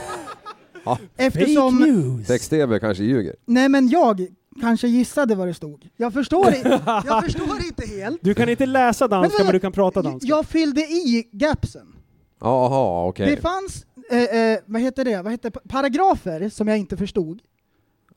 Ja. 0.85 0.97
Eftersom... 1.17 1.79
Fake 1.79 1.91
news. 1.91 2.27
Text-tv 2.27 2.79
kanske 2.79 3.03
ljuger. 3.03 3.35
Nej 3.45 3.69
men 3.69 3.87
jag 3.89 4.27
kanske 4.61 4.87
gissade 4.87 5.35
vad 5.35 5.47
det 5.47 5.53
stod. 5.53 5.89
Jag 5.97 6.13
förstår, 6.13 6.45
jag 6.85 7.23
förstår 7.23 7.68
helt. 7.97 8.19
Du 8.23 8.33
kan 8.33 8.49
inte 8.49 8.65
läsa 8.65 9.07
danska 9.07 9.37
men, 9.37 9.45
Men- 9.45 9.53
du 9.53 9.59
kan 9.59 9.71
prata 9.71 10.01
danska. 10.01 10.27
Jag 10.29 10.45
fyllde 10.45 10.81
i 10.81 11.29
gapsen. 11.31 11.95
Jaha, 12.41 13.07
okej. 13.07 13.35
Det 13.35 13.41
fanns, 13.41 13.85
eh, 14.11 14.23
eh, 14.39 14.59
vad 14.65 14.81
heter 14.81 15.05
det, 15.05 15.21
vad 15.21 15.31
heter 15.31 15.49
paragrafer 15.49 16.49
som 16.49 16.67
jag 16.67 16.77
inte 16.77 16.97
förstod. 16.97 17.41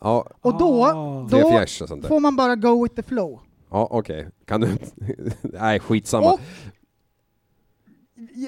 Ja, 0.00 0.26
Och 0.40 0.58
då, 0.58 0.84
Ah. 0.84 1.28
då 1.30 1.50
fjärs 1.50 1.82
och 1.82 1.88
sånt 1.88 2.02
där. 2.02 2.08
får 2.08 2.20
man 2.20 2.36
bara 2.36 2.56
go 2.56 2.82
with 2.82 2.94
the 2.94 3.02
flow. 3.02 3.40
Ja, 3.70 3.88
okej. 3.90 4.28
Kan 4.44 4.60
du... 4.60 4.68
Nej, 5.42 5.80
skitsamma. 5.80 6.32
Och 6.32 6.40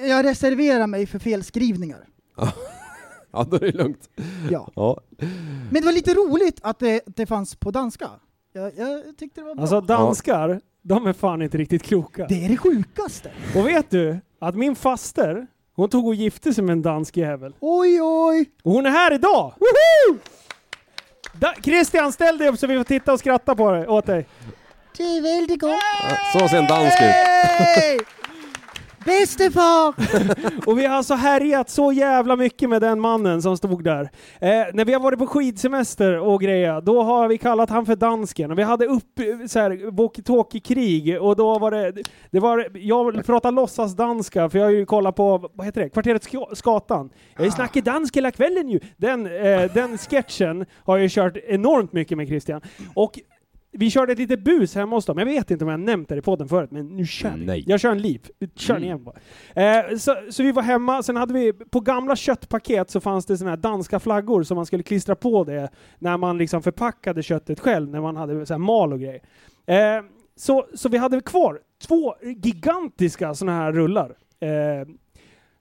jag 0.07 0.25
reserverar 0.25 0.87
mig 0.87 1.05
för 1.05 1.19
felskrivningar. 1.19 2.07
Ja, 3.31 3.43
då 3.49 3.55
är 3.55 3.59
det 3.59 3.71
lugnt. 3.71 4.09
Ja. 4.51 4.71
Ja. 4.75 5.01
Men 5.71 5.81
det 5.81 5.85
var 5.85 5.91
lite 5.91 6.13
roligt 6.13 6.59
att 6.63 6.79
det, 6.79 7.01
det 7.05 7.25
fanns 7.25 7.55
på 7.55 7.71
danska. 7.71 8.09
Jag, 8.53 8.71
jag 8.77 9.17
tyckte 9.17 9.41
det 9.41 9.45
var 9.45 9.55
bra. 9.55 9.61
Alltså 9.61 9.81
danskar, 9.81 10.61
de 10.87 11.07
är 11.07 11.13
fan 11.13 11.41
inte 11.41 11.57
riktigt 11.57 11.83
kloka. 11.83 12.25
det 12.29 12.45
är 12.45 12.49
det 12.49 12.57
sjukaste. 12.57 13.31
Och 13.55 13.67
vet 13.67 13.89
du 13.89 14.19
att 14.39 14.55
min 14.55 14.75
faster, 14.75 15.47
hon 15.75 15.89
tog 15.89 16.07
och 16.07 16.15
gifte 16.15 16.53
sig 16.53 16.63
med 16.63 16.73
en 16.73 16.81
dansk 16.81 17.17
jävel. 17.17 17.53
Oj, 17.59 18.01
oj! 18.01 18.49
Och 18.63 18.71
hon 18.71 18.85
är 18.85 18.89
här 18.89 19.13
idag! 19.13 19.53
Woho! 19.59 20.19
Da 21.33 21.53
Christian, 21.63 22.11
ställ 22.13 22.37
dig 22.37 22.47
upp 22.49 22.59
så 22.59 22.67
vi 22.67 22.77
får 22.77 22.83
titta 22.83 23.13
och 23.13 23.19
skratta 23.19 23.55
på 23.55 23.71
dig, 23.71 23.87
åt 23.87 24.05
dig. 24.05 24.25
Det 24.97 25.03
är 25.03 25.21
väldigt 25.21 25.61
gott. 25.61 25.79
Så 26.33 26.47
ser 26.47 26.57
en 26.57 26.67
dansk 26.67 26.97
ut. 27.01 28.07
Bäste 29.05 29.51
far! 29.51 29.93
Och 30.69 30.79
vi 30.79 30.85
har 30.85 30.95
alltså 30.97 31.13
härjat 31.13 31.69
så 31.69 31.91
jävla 31.91 32.35
mycket 32.35 32.69
med 32.69 32.81
den 32.81 32.99
mannen 32.99 33.41
som 33.41 33.57
stod 33.57 33.83
där. 33.83 34.01
Eh, 34.41 34.49
när 34.73 34.85
vi 34.85 34.93
har 34.93 34.99
varit 34.99 35.19
på 35.19 35.27
skidsemester 35.27 36.19
och 36.19 36.41
grejer, 36.41 36.81
då 36.81 37.03
har 37.03 37.27
vi 37.27 37.37
kallat 37.37 37.69
han 37.69 37.85
för 37.85 37.95
dansken. 37.95 38.51
Och 38.51 38.57
vi 38.59 38.63
hade 38.63 38.85
upp 38.85 39.19
eh, 39.19 39.47
så 39.47 39.59
här 39.59 39.91
walkie-talkie-krig 39.91 41.21
och 41.21 41.35
då 41.35 41.59
var 41.59 41.71
det, 41.71 41.93
det 42.31 42.39
var, 42.39 42.67
jag 42.73 43.25
pratar 43.25 43.51
låtsas 43.51 43.95
danska 43.95 44.49
för 44.49 44.59
jag 44.59 44.65
har 44.65 44.71
ju 44.71 44.85
kollat 44.85 45.15
på, 45.15 45.49
vad 45.53 45.65
heter 45.65 45.81
det, 45.81 45.89
Kvarteret 45.89 46.27
Sk- 46.27 46.55
Skatan. 46.55 47.09
Jag 47.37 47.53
snackar 47.53 47.81
danska 47.81 48.17
hela 48.17 48.31
kvällen 48.31 48.69
ju. 48.69 48.79
Den, 48.97 49.25
eh, 49.25 49.71
den 49.73 49.97
sketchen 49.97 50.65
har 50.85 50.97
jag 50.97 51.03
ju 51.03 51.09
kört 51.09 51.37
enormt 51.37 51.93
mycket 51.93 52.17
med 52.17 52.27
Christian. 52.27 52.61
Och 52.93 53.19
vi 53.77 53.89
körde 53.89 54.11
ett 54.13 54.19
litet 54.19 54.43
bus 54.43 54.75
hemma 54.75 54.95
hos 54.95 55.05
dem. 55.05 55.17
Jag 55.17 55.25
vet 55.25 55.51
inte 55.51 55.65
om 55.65 55.71
jag 55.71 55.79
nämnt 55.79 56.09
det 56.09 56.17
i 56.17 56.21
podden 56.21 56.47
förut, 56.47 56.71
men 56.71 56.87
nu 56.87 57.05
kör 57.05 57.35
vi. 57.37 57.45
Nej. 57.45 57.63
Jag 57.67 57.79
kör 57.79 57.91
en 57.91 58.01
liv. 58.01 58.21
Kör 58.55 58.73
Mm. 58.75 58.83
igen 58.83 59.03
bara. 59.03 59.15
Eh, 59.89 59.97
så, 59.97 60.15
så 60.29 60.43
vi 60.43 60.51
var 60.51 60.63
hemma, 60.63 61.03
sen 61.03 61.15
hade 61.15 61.33
vi, 61.33 61.53
på 61.53 61.79
gamla 61.79 62.15
köttpaket 62.15 62.89
så 62.89 62.99
fanns 62.99 63.25
det 63.25 63.37
såna 63.37 63.49
här 63.49 63.57
danska 63.57 63.99
flaggor 63.99 64.43
som 64.43 64.55
man 64.55 64.65
skulle 64.65 64.83
klistra 64.83 65.15
på 65.15 65.43
det 65.43 65.69
när 65.99 66.17
man 66.17 66.37
liksom 66.37 66.61
förpackade 66.63 67.23
köttet 67.23 67.59
själv, 67.59 67.89
när 67.89 68.01
man 68.01 68.15
hade 68.15 68.45
så 68.45 68.53
här 68.53 68.59
mal 68.59 68.93
och 68.93 68.99
grejer. 68.99 69.21
Eh, 69.65 70.03
så, 70.35 70.65
så 70.73 70.89
vi 70.89 70.97
hade 70.97 71.21
kvar 71.21 71.59
två 71.87 72.15
gigantiska 72.43 73.33
såna 73.33 73.51
här 73.51 73.71
rullar. 73.71 74.15
Eh, 74.39 74.87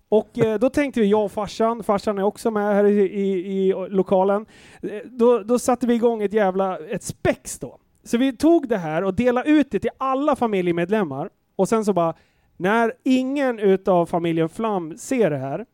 och 0.09 0.39
eh, 0.39 0.59
då 0.59 0.71
tänkte 0.71 1.01
vi, 1.01 1.07
jag 1.07 1.25
och 1.25 1.33
farsan, 1.33 1.83
farsan 1.83 2.19
är 2.19 2.23
också 2.23 2.51
med 2.51 2.75
här 2.75 2.85
i, 2.85 3.01
i, 3.01 3.69
i 3.69 3.75
lokalen, 3.89 4.47
eh, 4.83 4.91
då, 5.05 5.39
då 5.39 5.59
satte 5.59 5.87
vi 5.87 5.95
igång 5.95 6.23
ett 6.23 6.33
jävla, 6.33 6.79
ett 6.79 7.03
spex 7.03 7.59
då. 7.59 7.79
Så 8.05 8.19
vi 8.19 8.37
tog 8.37 8.69
det 8.69 8.79
här 8.79 9.05
och 9.05 9.15
delade 9.15 9.51
ut 9.51 9.71
det 9.71 9.81
till 9.81 9.91
alla 9.99 10.37
familjemedlemmar, 10.37 11.31
och 11.57 11.69
sen 11.69 11.85
så 11.85 11.93
bara, 11.93 12.15
när 12.57 12.93
ingen 13.05 13.59
utav 13.59 14.07
familjen 14.07 14.49
Flam 14.49 14.97
ser 14.97 15.31
det 15.31 15.39
här, 15.39 15.67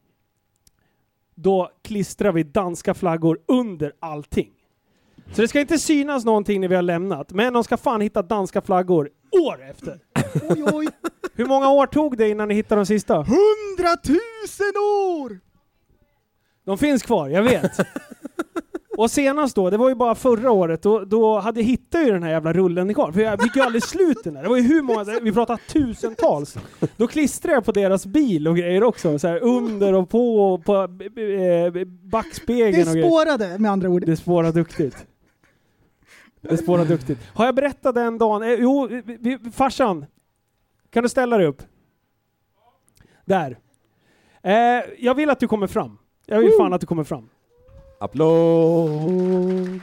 då 1.35 1.70
klistrar 1.83 2.33
vi 2.33 2.43
danska 2.43 2.95
flaggor 2.95 3.39
under 3.47 3.93
allting. 4.01 4.53
Så 5.33 5.43
det 5.43 5.49
ska 5.49 5.61
inte 5.61 5.78
synas 5.78 6.24
någonting 6.24 6.61
när 6.61 6.68
vi 6.68 6.74
har 6.74 6.83
lämnat, 6.83 7.33
men 7.33 7.53
de 7.53 7.64
ska 7.64 7.76
fan 7.76 8.01
hitta 8.01 8.22
danska 8.22 8.61
flaggor 8.61 9.11
år 9.47 9.62
efter. 9.70 10.01
Oj, 10.49 10.64
oj! 10.72 10.89
Hur 11.35 11.47
många 11.47 11.70
år 11.70 11.87
tog 11.87 12.16
det 12.16 12.28
innan 12.28 12.49
ni 12.49 12.55
hittade 12.55 12.81
de 12.81 12.87
sista? 12.87 13.14
Hundratusen 13.16 14.76
år! 14.76 15.41
De 16.64 16.78
finns 16.78 17.03
kvar, 17.03 17.28
jag 17.28 17.43
vet. 17.43 17.72
Och 19.01 19.11
senast 19.11 19.57
då, 19.57 19.70
det 19.70 19.76
var 19.76 19.88
ju 19.88 19.94
bara 19.94 20.14
förra 20.14 20.51
året, 20.51 20.82
då, 20.82 21.05
då 21.05 21.38
hade 21.38 21.61
jag 21.61 21.66
hittat 21.66 22.01
ju 22.07 22.12
den 22.12 22.22
här 22.22 22.30
jävla 22.30 22.53
rullen 22.53 22.94
kvar. 22.94 23.12
För 23.12 23.20
jag 23.20 23.42
fick 23.42 23.57
ju 23.57 23.62
aldrig 23.62 23.82
slut 23.82 24.24
den 24.24 24.34
där. 24.34 24.42
Det 24.42 24.48
var 24.48 24.57
ju 24.57 24.62
hur 24.62 24.82
många, 24.82 25.05
vi 25.22 25.32
pratar 25.32 25.57
tusentals. 25.57 26.57
Då 26.96 27.07
klistrade 27.07 27.55
jag 27.55 27.64
på 27.64 27.72
deras 27.72 28.07
bil 28.07 28.48
och 28.48 28.57
grejer 28.57 28.82
också. 28.82 29.18
Så 29.18 29.28
här 29.28 29.42
under 29.42 29.92
och 29.92 30.09
på 30.11 30.53
och 30.53 30.64
på 30.64 30.74
eh, 30.74 31.72
Det 31.72 31.84
backspegeln 31.84 32.88
och 32.88 32.94
grejer. 32.94 33.09
spårade 33.09 33.59
med 33.59 33.70
andra 33.70 33.88
ord. 33.88 34.07
Det 34.07 34.16
spårar 34.16 34.53
duktigt. 34.53 35.07
Det 36.40 36.57
spårar 36.57 36.84
duktigt. 36.84 37.20
Har 37.34 37.44
jag 37.44 37.55
berättat 37.55 37.94
den 37.94 38.18
dagen? 38.18 38.42
Eh, 38.42 38.48
jo, 38.48 38.88
vi, 38.90 39.18
vi, 39.20 39.51
farsan. 39.53 40.07
Kan 40.90 41.03
du 41.03 41.09
ställa 41.09 41.38
dig 41.38 41.46
upp? 41.46 41.62
Där. 43.24 43.59
Eh, 44.42 44.53
jag 44.98 45.14
vill 45.14 45.30
att 45.30 45.40
du 45.40 45.48
kommer 45.48 45.66
fram. 45.66 45.98
Jag 46.26 46.38
vill 46.38 46.53
fan 46.59 46.72
att 46.72 46.80
du 46.80 46.86
kommer 46.86 47.05
fram. 47.05 47.28
Applåd! 48.03 49.80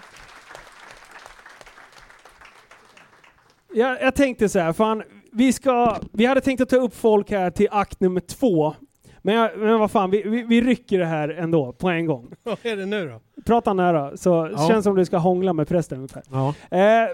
Jag, 3.73 4.01
jag 4.01 4.15
tänkte 4.15 4.49
så 4.49 4.59
här, 4.59 4.73
fan, 4.73 5.03
vi, 5.31 5.53
ska, 5.53 5.97
vi 6.11 6.25
hade 6.25 6.41
tänkt 6.41 6.61
att 6.61 6.69
ta 6.69 6.75
upp 6.75 6.95
folk 6.95 7.31
här 7.31 7.51
till 7.51 7.67
akt 7.71 7.99
nummer 7.99 8.21
två. 8.21 8.73
Men, 9.21 9.35
jag, 9.35 9.57
men 9.57 9.79
vad 9.79 9.91
fan, 9.91 10.11
vi, 10.11 10.21
vi, 10.21 10.43
vi 10.43 10.61
rycker 10.61 10.99
det 10.99 11.05
här 11.05 11.29
ändå 11.29 11.73
på 11.73 11.89
en 11.89 12.05
gång. 12.05 12.31
Vad 12.43 12.57
är 12.63 12.75
det 12.77 12.85
nu 12.85 13.07
då? 13.07 13.41
Prata 13.45 13.73
nära, 13.73 14.17
så 14.17 14.49
Ja. 14.57 14.67
känns 14.67 14.83
som 14.83 14.95
du 14.95 15.05
ska 15.05 15.17
hångla 15.17 15.53
med 15.53 15.67
prästen 15.67 15.97
ungefär. 15.97 16.23
Ja. 16.31 16.53
Eh, 16.77 17.09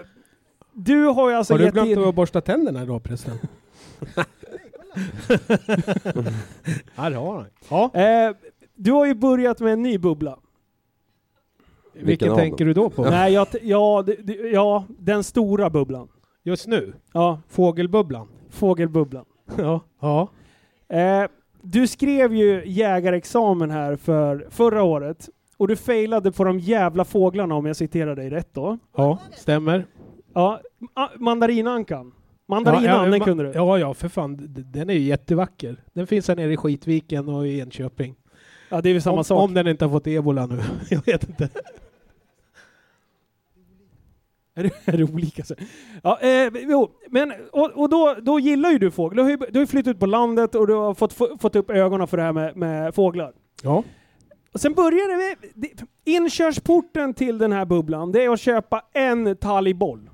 du 0.72 1.04
har 1.06 1.30
ju 1.30 1.36
alltså 1.36 1.54
Har 1.54 1.58
du 1.58 1.70
glömt 1.70 1.88
in... 1.90 2.04
att 2.04 2.14
borsta 2.14 2.40
tänderna 2.40 2.82
idag 2.82 3.02
förresten? 3.04 3.38
ja 6.96 7.10
det 7.10 7.16
har 7.16 7.34
han. 7.36 7.46
Ja. 7.68 8.00
Eh, 8.00 8.36
du 8.74 8.92
har 8.92 9.06
ju 9.06 9.14
börjat 9.14 9.60
med 9.60 9.72
en 9.72 9.82
ny 9.82 9.98
bubbla. 9.98 10.38
Vilken, 11.94 12.30
av 12.32 12.36
tänker 12.36 12.64
du 12.64 12.72
då 12.74 12.90
på? 12.90 13.02
Nej, 13.04 13.32
jag, 13.32 13.46
ja, 13.62 14.02
det- 14.06 14.16
det- 14.22 14.48
ja, 14.52 14.84
den 14.98 15.24
stora 15.24 15.70
bubblan. 15.70 16.08
Just 16.42 16.66
nu? 16.66 16.92
Ja, 17.12 17.40
Fågelbubblan? 17.48 18.28
fågelbubblan. 18.50 19.24
Ja. 19.58 19.80
ja. 20.00 20.28
Eh, 20.96 21.24
du 21.62 21.86
skrev 21.86 22.34
ju 22.34 22.62
jägarexamen 22.66 23.70
här 23.70 23.96
för 23.96 24.46
förra 24.50 24.82
året 24.82 25.28
och 25.56 25.68
du 25.68 25.76
failade 25.76 26.32
på 26.32 26.44
de 26.44 26.58
jävla 26.58 27.04
fåglarna 27.04 27.54
om 27.54 27.66
jag 27.66 27.76
citerar 27.76 28.16
dig 28.16 28.30
rätt 28.30 28.48
då. 28.54 28.78
Ja, 28.96 29.18
stämmer. 29.32 29.86
Ja, 30.34 30.60
ma- 30.96 31.18
mandarinankan. 31.18 32.12
Mandarinan, 32.48 33.10
ja, 33.10 33.16
ja, 33.16 33.24
kunde 33.24 33.44
du. 33.44 33.52
Ja, 33.54 33.78
ja, 33.78 33.94
för 33.94 34.08
fan. 34.08 34.36
Den 34.72 34.90
är 34.90 34.94
ju 34.94 35.00
jättevacker. 35.00 35.76
Den 35.92 36.06
finns 36.06 36.28
här 36.28 36.36
nere 36.36 36.52
i 36.52 36.56
Skitviken 36.56 37.28
och 37.28 37.46
i 37.46 37.60
Enköping. 37.60 38.14
Ja, 38.68 38.80
det 38.80 38.88
är 38.88 38.92
väl 38.92 39.02
samma 39.02 39.18
om, 39.18 39.24
sak. 39.24 39.40
om 39.42 39.54
den 39.54 39.66
inte 39.68 39.84
har 39.84 39.92
fått 39.92 40.06
ebola 40.06 40.46
nu. 40.46 40.60
Jag 40.90 41.06
vet 41.06 41.28
inte. 41.28 41.48
Är 44.56 44.62
det, 44.62 44.70
är 44.84 44.96
det 44.98 45.04
olika? 45.04 45.44
så? 45.44 45.54
Ja, 46.02 46.18
eh, 46.20 46.50
jo, 46.54 46.90
men, 47.10 47.32
och, 47.52 47.70
och 47.70 47.88
då, 47.88 48.14
då 48.22 48.38
gillar 48.40 48.70
ju 48.70 48.78
du 48.78 48.90
fåglar. 48.90 49.16
Du 49.16 49.22
har 49.22 49.30
ju, 49.30 49.52
du 49.52 49.58
har 49.58 49.66
flyttat 49.66 49.90
ut 49.90 50.00
på 50.00 50.06
landet 50.06 50.54
och 50.54 50.66
du 50.66 50.72
har 50.74 50.94
fått, 50.94 51.12
få- 51.12 51.38
fått 51.40 51.56
upp 51.56 51.70
ögonen 51.70 52.06
för 52.06 52.16
det 52.16 52.22
här 52.22 52.32
med, 52.32 52.56
med 52.56 52.94
fåglar. 52.94 53.32
Ja. 53.62 53.82
Och 54.52 54.60
sen 54.60 54.72
börjar 54.74 55.10
det 55.10 55.16
med... 55.16 55.50
det- 55.54 55.84
Inkörsporten 56.12 57.14
till 57.14 57.38
den 57.38 57.52
här 57.52 57.64
bubblan, 57.64 58.12
det 58.12 58.24
är 58.24 58.30
att 58.32 58.40
köpa 58.40 58.82
en 58.92 59.36
talgboll. 59.36 60.10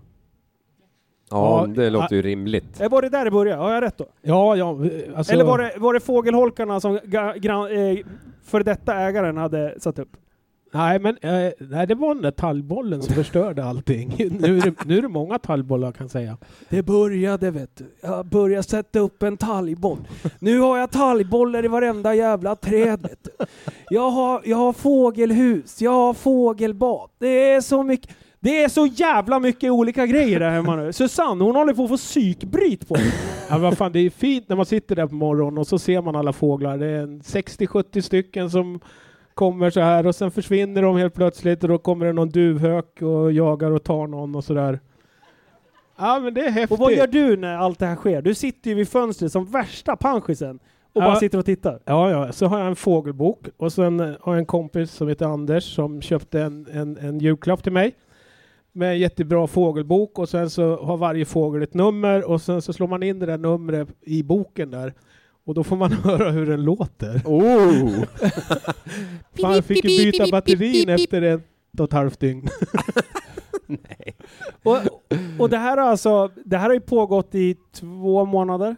Ja, 1.30 1.60
Ja, 1.60 1.66
det 1.74 1.90
låter 1.90 2.16
ju 2.16 2.22
rimligt. 2.22 2.80
Eh, 2.80 2.90
Var 2.90 3.02
det 3.02 3.08
där 3.08 3.24
det 3.24 3.30
började? 3.30 3.62
Har 3.62 3.72
jag 3.72 3.82
rätt 3.82 3.98
då? 3.98 4.06
Ja, 4.22 4.56
ja. 4.56 4.78
Alltså, 5.16 5.32
Eller 5.32 5.44
var 5.44 5.58
det, 5.58 5.72
var 5.76 5.94
det 5.94 6.00
fågelholkarna 6.00 6.80
som 6.80 6.98
ga, 7.04 7.34
gran, 7.36 7.70
eh, 7.70 7.98
för 8.44 8.62
detta 8.64 8.94
ägaren 8.94 9.36
hade 9.36 9.80
satt 9.80 9.98
upp? 9.98 10.16
Nej, 10.72 10.98
men 10.98 11.16
eh, 11.22 11.52
nej, 11.58 11.86
det 11.86 11.94
var 11.94 12.14
den 12.14 12.22
där 12.22 12.30
tallbollen 12.30 13.02
som 13.02 13.14
förstörde 13.14 13.64
allting. 13.64 14.14
nu, 14.40 14.58
är 14.58 14.62
det, 14.62 14.84
nu 14.84 14.98
är 14.98 15.02
det 15.02 15.08
många 15.08 15.38
tallbollar 15.38 15.92
kan 15.92 16.04
jag 16.04 16.10
säga. 16.10 16.36
Det 16.68 16.82
började 16.82 17.50
vet 17.50 17.76
du. 17.76 17.94
Jag 18.00 18.26
började 18.26 18.62
sätta 18.62 18.98
upp 18.98 19.22
en 19.22 19.36
talgboll. 19.36 19.98
Nu 20.38 20.58
har 20.58 20.78
jag 20.78 20.90
talgbollar 20.90 21.64
i 21.64 21.68
varenda 21.68 22.14
jävla 22.14 22.56
träd 22.56 23.02
vet 23.02 23.24
du. 23.24 23.44
Jag 23.90 24.10
har, 24.10 24.42
jag 24.44 24.56
har 24.56 24.72
fågelhus, 24.72 25.82
jag 25.82 25.90
har 25.90 26.14
fågelbad. 26.14 27.10
Det 27.18 27.50
är 27.52 27.60
så 27.60 27.82
mycket. 27.82 28.16
Det 28.42 28.62
är 28.62 28.68
så 28.68 28.86
jävla 28.86 29.38
mycket 29.38 29.70
olika 29.70 30.06
grejer 30.06 30.40
där 30.40 30.50
hemma 30.50 30.76
nu. 30.76 30.92
Susanne 30.92 31.44
hon 31.44 31.56
håller 31.56 31.74
på 31.74 31.82
att 31.82 31.88
få 31.88 31.96
psykbryt 31.96 32.88
på 32.88 32.94
det. 32.94 33.12
Ja, 33.50 33.58
vad 33.58 33.78
fan, 33.78 33.92
det 33.92 34.00
är 34.00 34.10
fint 34.10 34.48
när 34.48 34.56
man 34.56 34.66
sitter 34.66 34.96
där 34.96 35.06
på 35.06 35.14
morgonen 35.14 35.58
och 35.58 35.66
så 35.66 35.78
ser 35.78 36.02
man 36.02 36.16
alla 36.16 36.32
fåglar. 36.32 36.78
Det 36.78 36.86
är 36.86 37.02
en 37.02 37.20
60-70 37.20 38.00
stycken 38.00 38.50
som 38.50 38.80
kommer 39.40 39.70
så 39.70 39.80
här 39.80 40.06
och 40.06 40.14
sen 40.14 40.30
försvinner 40.30 40.82
de 40.82 40.96
helt 40.96 41.14
plötsligt 41.14 41.62
och 41.62 41.68
då 41.68 41.78
kommer 41.78 42.06
det 42.06 42.12
någon 42.12 42.28
duvhök 42.28 43.02
och 43.02 43.32
jagar 43.32 43.70
och 43.70 43.82
tar 43.84 44.06
någon 44.06 44.34
och 44.34 44.44
sådär. 44.44 44.80
Ja 45.98 46.20
men 46.20 46.34
det 46.34 46.40
är 46.40 46.50
häftigt. 46.50 46.70
Och 46.72 46.78
vad 46.78 46.92
gör 46.92 47.06
du 47.06 47.36
när 47.36 47.56
allt 47.56 47.78
det 47.78 47.86
här 47.86 47.96
sker? 47.96 48.22
Du 48.22 48.34
sitter 48.34 48.70
ju 48.70 48.76
vid 48.76 48.88
fönstret 48.88 49.32
som 49.32 49.44
värsta 49.44 49.96
panschisen 49.96 50.58
och 50.92 51.02
Ja. 51.02 51.06
bara 51.06 51.16
sitter 51.16 51.38
och 51.38 51.44
tittar. 51.44 51.80
Ja, 51.84 52.10
ja, 52.10 52.32
så 52.32 52.46
har 52.46 52.58
jag 52.58 52.68
en 52.68 52.76
fågelbok 52.76 53.46
och 53.56 53.72
sen 53.72 54.00
eh, 54.00 54.06
har 54.20 54.32
jag 54.32 54.38
en 54.38 54.46
kompis 54.46 54.90
som 54.92 55.08
heter 55.08 55.26
Anders 55.26 55.74
som 55.74 56.02
köpte 56.02 56.40
en, 56.40 56.66
en, 56.72 56.96
en 56.96 57.18
julklapp 57.18 57.62
till 57.62 57.72
mig 57.72 57.92
med 58.72 58.90
en 58.90 58.98
jättebra 58.98 59.46
fågelbok 59.46 60.18
och 60.18 60.28
sen 60.28 60.50
så 60.50 60.76
har 60.76 60.96
varje 60.96 61.24
fågel 61.24 61.62
ett 61.62 61.74
nummer 61.74 62.30
och 62.30 62.42
sen 62.42 62.62
så 62.62 62.72
slår 62.72 62.88
man 62.88 63.02
in 63.02 63.18
det 63.18 63.26
där 63.26 63.38
numret 63.38 63.88
i 64.00 64.22
boken 64.22 64.70
där 64.70 64.94
och 65.44 65.54
då 65.54 65.64
får 65.64 65.76
man 65.76 65.92
höra 66.04 66.30
hur 66.30 66.46
den 66.46 66.64
låter. 66.64 67.22
Oh! 67.24 68.04
Fan, 69.40 69.54
jag 69.54 69.64
fick 69.64 69.84
ju 69.84 70.12
byta 70.12 70.26
batterin 70.30 70.88
efter 70.88 71.22
ett 71.22 71.40
och 71.78 71.84
ett 71.84 71.92
halvt 71.92 72.20
dygn. 72.20 72.48
Och, 74.62 74.76
och 75.38 75.50
det 75.50 75.56
här 75.56 75.76
har 75.76 75.84
alltså, 75.86 76.30
det 76.44 76.56
här 76.56 76.66
har 76.66 76.74
ju 76.74 76.80
pågått 76.80 77.34
i 77.34 77.56
två 77.72 78.24
månader. 78.24 78.76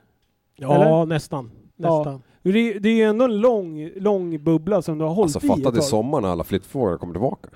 Ja, 0.56 0.74
Eller? 0.74 1.06
nästan. 1.06 1.50
Ja. 1.76 1.96
nästan. 1.98 2.22
Det, 2.42 2.72
det 2.78 2.88
är 2.88 2.94
ju 2.94 3.02
ändå 3.02 3.24
en 3.24 3.40
lång, 3.40 3.90
lång 3.96 4.44
bubbla 4.44 4.82
som 4.82 4.98
du 4.98 5.04
har 5.04 5.14
hållit 5.14 5.36
Alltså 5.36 5.46
i 5.46 5.50
fatta 5.50 5.70
tag. 5.76 5.84
sommaren 5.84 6.22
när 6.22 6.30
alla 6.30 6.44
flyttfåglar 6.44 6.96
kommer 6.98 7.14
tillbaka. 7.14 7.48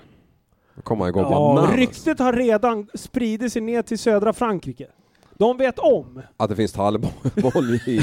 Då 0.75 0.81
kommer 0.81 0.99
man 0.99 1.09
igång 1.09 1.23
Ja, 1.23 1.29
bananas. 1.55 1.75
Ryktet 1.75 2.19
har 2.19 2.33
redan 2.33 2.87
spridit 2.93 3.53
sig 3.53 3.61
ner 3.61 3.81
till 3.81 3.99
södra 3.99 4.33
Frankrike. 4.33 4.87
De 5.39 5.57
vet 5.57 5.79
om. 5.79 6.21
Att 6.37 6.49
det 6.49 6.55
finns 6.55 6.71
tallboll 6.71 7.79
i, 7.87 7.97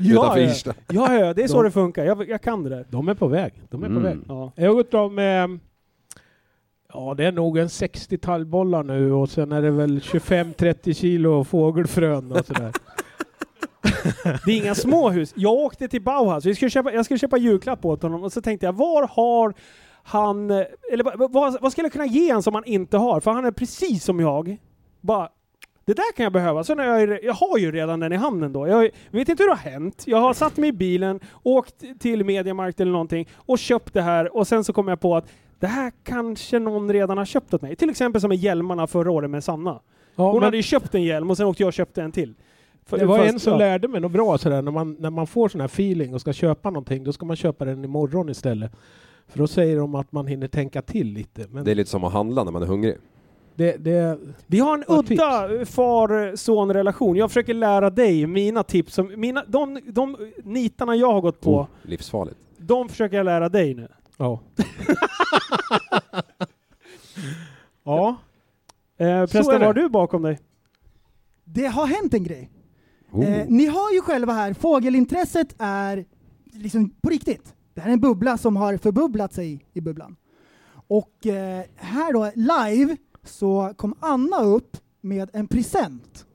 utanför 0.00 0.38
ja. 0.38 0.38
Irsta. 0.38 0.74
Ja, 0.88 1.14
ja, 1.14 1.34
det 1.34 1.42
är 1.42 1.48
så 1.48 1.56
De- 1.56 1.64
det 1.64 1.70
funkar. 1.70 2.04
Jag, 2.04 2.28
jag 2.28 2.42
kan 2.42 2.62
det 2.64 2.70
där. 2.70 2.86
De 2.90 3.08
är 3.08 3.14
på 3.14 3.28
väg. 3.28 3.52
De 3.70 3.82
är 3.82 3.86
på 3.86 3.92
Mm. 3.92 4.02
väg. 4.02 4.18
Ja. 4.28 4.52
Jag 4.56 4.66
har 4.66 4.74
gått 4.74 4.94
av 4.94 5.12
med 5.12 5.58
Ja, 6.92 7.14
det 7.16 7.24
är 7.24 7.32
nog 7.32 7.58
en 7.58 7.68
60 7.68 8.18
tallbollar 8.18 8.82
nu 8.82 9.12
och 9.12 9.30
sen 9.30 9.52
är 9.52 9.62
det 9.62 9.70
väl 9.70 9.98
25-30 10.00 10.94
kilo 10.94 11.44
fågelfrön 11.44 12.32
och 12.32 12.46
sådär. 12.46 12.72
Det 14.46 14.52
är 14.52 14.56
inga 14.62 14.74
småhus. 14.74 15.32
Jag 15.36 15.52
åkte 15.52 15.88
till 15.88 16.02
Bauhaus. 16.02 16.44
Vi 16.44 16.54
skulle 16.54 16.70
köpa, 16.70 16.92
jag 16.92 17.04
skulle 17.04 17.18
köpa 17.18 17.36
julklapp 17.36 17.84
åt 17.84 18.02
honom 18.02 18.22
och 18.22 18.32
så 18.32 18.40
tänkte 18.42 18.66
jag, 18.66 18.72
var 18.72 19.08
har 19.10 19.54
han... 20.02 20.50
eh, 20.50 20.62
Eller 20.92 21.04
vad, 21.18 21.32
vad, 21.32 21.60
vad 21.60 21.72
skulle 21.72 21.84
jag 21.84 21.92
kunna 21.92 22.06
ge 22.06 22.30
honom 22.30 22.42
som 22.42 22.54
han 22.54 22.64
inte 22.64 22.96
har? 22.96 23.20
För 23.20 23.30
han 23.30 23.44
är 23.44 23.50
precis 23.50 24.04
som 24.04 24.20
jag. 24.20 24.56
Bara, 25.00 25.28
det 25.88 25.94
där 25.94 26.12
kan 26.16 26.24
jag 26.24 26.32
behöva. 26.32 26.64
Så 26.64 26.74
när 26.74 26.84
jag, 26.84 27.24
jag 27.24 27.32
har 27.34 27.58
ju 27.58 27.72
redan 27.72 28.00
den 28.00 28.12
i 28.12 28.16
handen 28.16 28.52
då. 28.52 28.66
Jag 28.68 28.90
vet 29.10 29.28
inte 29.28 29.42
hur 29.42 29.48
det 29.50 29.54
har 29.56 29.70
hänt. 29.70 30.04
Jag 30.06 30.18
har 30.20 30.34
satt 30.34 30.56
mig 30.56 30.68
i 30.68 30.72
bilen, 30.72 31.20
åkt 31.42 31.84
till 31.98 32.24
Mediamarkt 32.24 32.80
eller 32.80 32.92
någonting 32.92 33.28
och 33.36 33.58
köpt 33.58 33.94
det 33.94 34.02
här 34.02 34.36
och 34.36 34.46
sen 34.46 34.64
så 34.64 34.72
kom 34.72 34.88
jag 34.88 35.00
på 35.00 35.16
att 35.16 35.26
det 35.58 35.66
här 35.66 35.92
kanske 36.04 36.58
någon 36.58 36.92
redan 36.92 37.18
har 37.18 37.24
köpt 37.24 37.54
åt 37.54 37.62
mig. 37.62 37.76
Till 37.76 37.90
exempel 37.90 38.20
som 38.20 38.28
med 38.28 38.38
hjälmarna 38.38 38.86
förra 38.86 39.10
året 39.10 39.30
med 39.30 39.44
Sanna. 39.44 39.80
Ja, 40.16 40.24
Hon 40.24 40.34
men 40.34 40.42
hade 40.42 40.56
ju 40.56 40.62
köpt 40.62 40.94
en 40.94 41.02
hjälm 41.02 41.30
och 41.30 41.36
sen 41.36 41.46
åkte 41.46 41.62
jag 41.62 41.68
och 41.68 41.72
köpte 41.72 42.02
en 42.02 42.12
till. 42.12 42.34
För- 42.86 42.98
det 42.98 43.06
var 43.06 43.18
fast- 43.18 43.32
en 43.32 43.40
som 43.40 43.52
ja. 43.52 43.58
lärde 43.58 43.88
mig 43.88 44.00
något 44.00 44.12
bra 44.12 44.38
sådär, 44.38 44.62
när 44.62 44.72
man, 44.72 44.96
när 45.00 45.10
man 45.10 45.26
får 45.26 45.48
sån 45.48 45.60
här 45.60 45.68
feeling 45.68 46.14
och 46.14 46.20
ska 46.20 46.32
köpa 46.32 46.70
någonting, 46.70 47.04
då 47.04 47.12
ska 47.12 47.26
man 47.26 47.36
köpa 47.36 47.64
den 47.64 47.84
imorgon 47.84 48.28
istället. 48.28 48.72
För 49.28 49.38
då 49.38 49.46
säger 49.46 49.76
de 49.78 49.94
att 49.94 50.12
man 50.12 50.26
hinner 50.26 50.48
tänka 50.48 50.82
till 50.82 51.06
lite. 51.12 51.46
Men 51.50 51.64
Det 51.64 51.70
är 51.70 51.74
lite 51.74 51.90
som 51.90 52.04
att 52.04 52.12
handla 52.12 52.44
när 52.44 52.52
man 52.52 52.62
är 52.62 52.66
hungrig. 52.66 52.96
Det, 53.58 53.76
det, 53.76 54.18
Vi 54.46 54.58
har 54.58 54.78
en 54.78 54.84
udda 54.88 55.66
far-son-relation. 55.66 57.16
Jag 57.16 57.30
försöker 57.30 57.54
lära 57.54 57.90
dig 57.90 58.26
mina 58.26 58.62
tips. 58.62 58.94
Som, 58.94 59.12
mina, 59.16 59.44
de, 59.48 59.80
de 59.86 60.16
nitarna 60.44 60.96
jag 60.96 61.12
har 61.12 61.20
gått 61.20 61.40
på, 61.40 61.58
Oh, 61.58 61.66
livsfarligt. 61.82 62.36
de 62.58 62.88
försöker 62.88 63.16
jag 63.16 63.24
lära 63.24 63.48
dig 63.48 63.74
nu. 63.74 63.88
ja. 64.16 64.40
ja. 67.84 68.16
Eh, 68.98 69.26
Prästen, 69.26 69.62
har 69.62 69.74
du 69.74 69.88
bakom 69.88 70.22
dig? 70.22 70.38
Det 71.44 71.66
har 71.66 71.86
hänt 71.86 72.14
en 72.14 72.24
grej. 72.24 72.50
Oh. 73.12 73.24
Eh, 73.24 73.46
ni 73.48 73.66
har 73.66 73.92
ju 73.92 74.00
själva 74.00 74.32
här, 74.32 74.54
fågelintresset 74.54 75.54
är 75.58 76.04
liksom 76.52 76.90
på 76.90 77.10
riktigt. 77.10 77.54
Det 77.74 77.80
här 77.80 77.88
är 77.88 77.92
en 77.92 78.00
bubbla 78.00 78.38
som 78.38 78.56
har 78.56 78.76
förbubblat 78.76 79.32
sig 79.32 79.66
i 79.72 79.80
bubblan. 79.80 80.16
Och 80.88 81.26
eh, 81.26 81.64
här 81.76 82.12
då, 82.12 82.30
live, 82.34 82.96
så 83.28 83.72
kom 83.76 83.94
Anna 84.00 84.42
upp 84.42 84.76
med 85.00 85.30
en 85.32 85.48
present. 85.48 86.26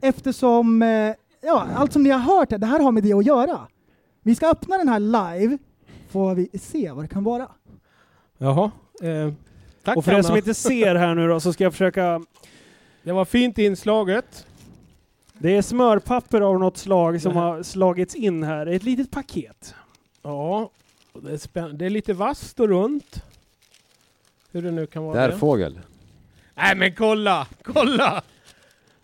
Eftersom, 0.00 0.82
eh, 0.82 1.14
ja, 1.40 1.66
allt 1.76 1.92
som 1.92 2.02
ni 2.02 2.10
har 2.10 2.18
hört 2.18 2.50
här, 2.50 2.58
det 2.58 2.66
här 2.66 2.80
har 2.80 2.92
med 2.92 3.02
det 3.02 3.12
att 3.12 3.26
göra. 3.26 3.60
Vi 4.22 4.34
ska 4.34 4.50
öppna 4.50 4.78
den 4.78 4.88
här 4.88 5.00
live, 5.00 5.58
får 6.10 6.34
vi 6.34 6.58
se 6.58 6.90
vad 6.92 7.04
det 7.04 7.08
kan 7.08 7.24
vara. 7.24 7.48
Jaha. 8.38 8.70
Eh, 9.02 9.32
tack 9.84 9.96
och 9.96 10.04
för 10.04 10.12
er 10.12 10.22
som 10.22 10.30
Anna. 10.30 10.38
inte 10.38 10.54
ser 10.54 10.94
här 10.94 11.14
nu 11.14 11.28
då, 11.28 11.40
så 11.40 11.52
ska 11.52 11.64
jag 11.64 11.72
försöka... 11.72 12.20
Det 13.02 13.12
var 13.12 13.24
fint 13.24 13.58
inslaget. 13.58 14.46
Det 15.38 15.56
är 15.56 15.62
smörpapper 15.62 16.40
av 16.40 16.58
något 16.60 16.76
slag 16.76 17.22
som 17.22 17.36
har 17.36 17.62
slagits 17.62 18.14
in 18.14 18.42
här. 18.42 18.66
Ett 18.66 18.82
litet 18.82 19.10
paket. 19.10 19.74
Ja. 20.22 20.70
Det 21.22 21.32
är, 21.32 21.36
spänn- 21.36 21.72
det 21.72 21.86
är 21.86 21.90
lite 21.90 22.12
vasst 22.12 22.60
och 22.60 22.68
runt. 22.68 23.24
Hur 24.52 24.62
det 24.62 24.70
nu 24.70 24.86
kan 24.86 25.04
vara. 25.04 25.20
Där 25.20 25.28
det. 25.28 25.38
fågel. 25.38 25.80
Nej 26.54 26.76
men 26.76 26.94
kolla, 26.94 27.46
kolla! 27.62 28.22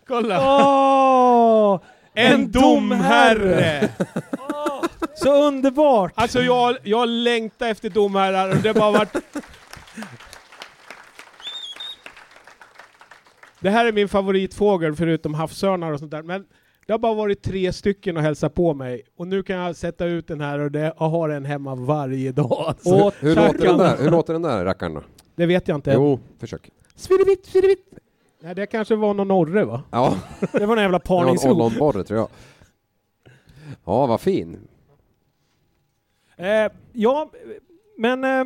Kolla! 0.07 0.39
Åh! 0.41 1.81
en 2.17 2.51
domherre! 2.51 3.89
Så 5.15 5.47
underbart! 5.47 6.11
Alltså 6.15 6.41
jag, 6.41 6.77
jag 6.83 7.09
längtar 7.09 7.69
efter 7.69 7.89
domherrar 7.89 8.49
och 8.49 8.55
det 8.55 8.67
har 8.69 8.75
bara 8.75 8.91
varit... 8.91 9.15
Det 13.59 13.69
här 13.69 13.85
är 13.85 13.91
min 13.91 14.09
favoritfågel 14.09 14.95
förutom 14.95 15.33
havsörnar 15.33 15.91
och 15.91 15.99
sånt 15.99 16.11
där. 16.11 16.23
Men 16.23 16.45
det 16.85 16.93
har 16.93 16.99
bara 16.99 17.13
varit 17.13 17.41
tre 17.41 17.73
stycken 17.73 18.17
och 18.17 18.23
hälsa 18.23 18.49
på 18.49 18.73
mig. 18.73 19.01
Och 19.17 19.27
nu 19.27 19.43
kan 19.43 19.55
jag 19.55 19.75
sätta 19.75 20.05
ut 20.05 20.27
den 20.27 20.41
här 20.41 20.59
och 20.59 20.71
det, 20.71 20.93
jag 20.99 21.09
har 21.09 21.29
en 21.29 21.45
hemma 21.45 21.75
varje 21.75 22.31
dag. 22.31 22.65
Alltså. 22.67 23.11
hur, 23.19 23.27
hur, 23.27 23.35
låter 23.35 23.65
den 23.67 23.77
där, 23.77 23.97
hur 23.97 24.11
låter 24.11 24.33
den 24.33 24.41
där 24.41 24.65
rackaren 24.65 24.93
då? 24.93 25.03
Det 25.35 25.45
vet 25.45 25.67
jag 25.67 25.77
inte. 25.77 25.91
Jo, 25.93 26.19
försök. 26.39 26.69
Svidevitt, 26.97 27.45
svidevitt. 27.45 27.93
Nej, 28.39 28.55
det 28.55 28.65
kanske 28.65 28.95
var 28.95 29.13
någon 29.13 29.31
orre 29.31 29.65
va? 29.65 29.83
Ja. 29.91 30.15
Det 30.51 30.65
var 30.65 30.77
en 30.77 30.81
jävla 30.83 30.99
Det 30.99 31.09
var 31.09 31.17
en 31.19 31.23
parningsrop. 31.25 31.51
ollonborre 31.57 32.03
tror 32.03 32.19
jag. 32.19 32.29
Ja, 33.85 34.05
vad 34.05 34.21
fin. 34.21 34.67
Eh, 36.37 36.71
ja, 36.93 37.31
men 37.97 38.23
eh, 38.23 38.43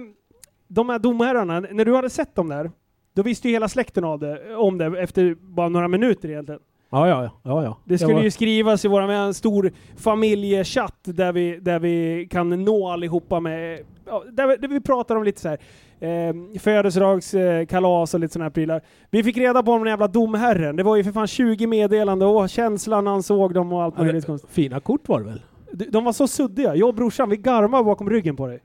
de 0.68 0.90
här 0.90 1.00
domherrarna, 1.00 1.60
när 1.60 1.86
du 1.86 1.96
hade 1.96 2.10
sett 2.10 2.36
dem 2.36 2.50
där, 2.50 2.72
då 3.14 3.22
visste 3.24 3.48
ju 3.48 3.54
hela 3.54 3.68
släkten 3.70 4.04
av 4.04 4.20
det, 4.20 4.56
om 4.56 4.78
det 4.78 4.86
efter 5.02 5.36
bara 5.40 5.70
några 5.70 5.88
minuter 5.88 6.30
egentligen. 6.30 6.62
Ja, 6.90 7.08
ja, 7.10 7.24
ja. 7.44 7.64
ja. 7.64 7.78
Det 7.86 7.98
skulle 7.98 8.14
var- 8.14 8.22
ju 8.24 8.32
skrivas 8.32 8.86
i 8.86 8.88
en 8.88 9.34
stor 9.34 9.72
familjechatt 9.98 11.00
där 11.04 11.32
vi, 11.34 11.60
där 11.60 11.80
vi 11.80 12.28
kan 12.32 12.64
nå 12.64 12.90
allihopa 12.90 13.40
med, 13.40 13.86
ja, 14.06 14.24
där, 14.32 14.48
vi- 14.48 14.56
där 14.58 14.68
vi 14.68 14.82
pratar 14.82 15.16
om 15.16 15.24
lite 15.24 15.42
så 15.42 15.50
här. 15.50 15.58
Eh, 16.02 16.60
födelsedagskalas 16.60 17.70
kalas 17.70 18.14
och 18.14 18.20
lite 18.20 18.34
sådana 18.34 18.46
här 18.46 18.50
prylar. 18.52 18.82
Vi 19.12 19.24
fick 19.24 19.38
reda 19.38 19.64
på 19.64 19.72
om 19.72 19.80
den 19.84 19.90
jävla 19.90 20.08
domherren. 20.08 20.76
Det 20.76 20.84
var 20.84 20.96
ju 20.96 21.04
för 21.04 21.12
fan 21.12 21.28
20 21.28 21.68
meddelanden 21.68 22.28
och 22.28 22.50
känslan 22.50 23.08
han 23.08 23.24
såg 23.24 23.54
dem 23.54 23.74
och 23.74 23.84
allt 23.84 23.96
Ja, 23.98 24.04
möjligt 24.04 24.26
konstigt. 24.26 24.52
Fina 24.52 24.80
kort 24.80 25.08
var 25.10 25.20
det 25.20 25.26
väl? 25.26 25.42
De 25.72 25.86
de 25.86 26.04
var 26.04 26.14
så 26.14 26.28
suddiga. 26.28 26.76
Jag 26.76 26.90
och 26.90 26.96
brorsan, 26.96 27.30
vi 27.30 27.38
garmade 27.38 27.84
bakom 27.84 28.10
ryggen 28.10 28.36
på 28.36 28.48
dig. 28.48 28.60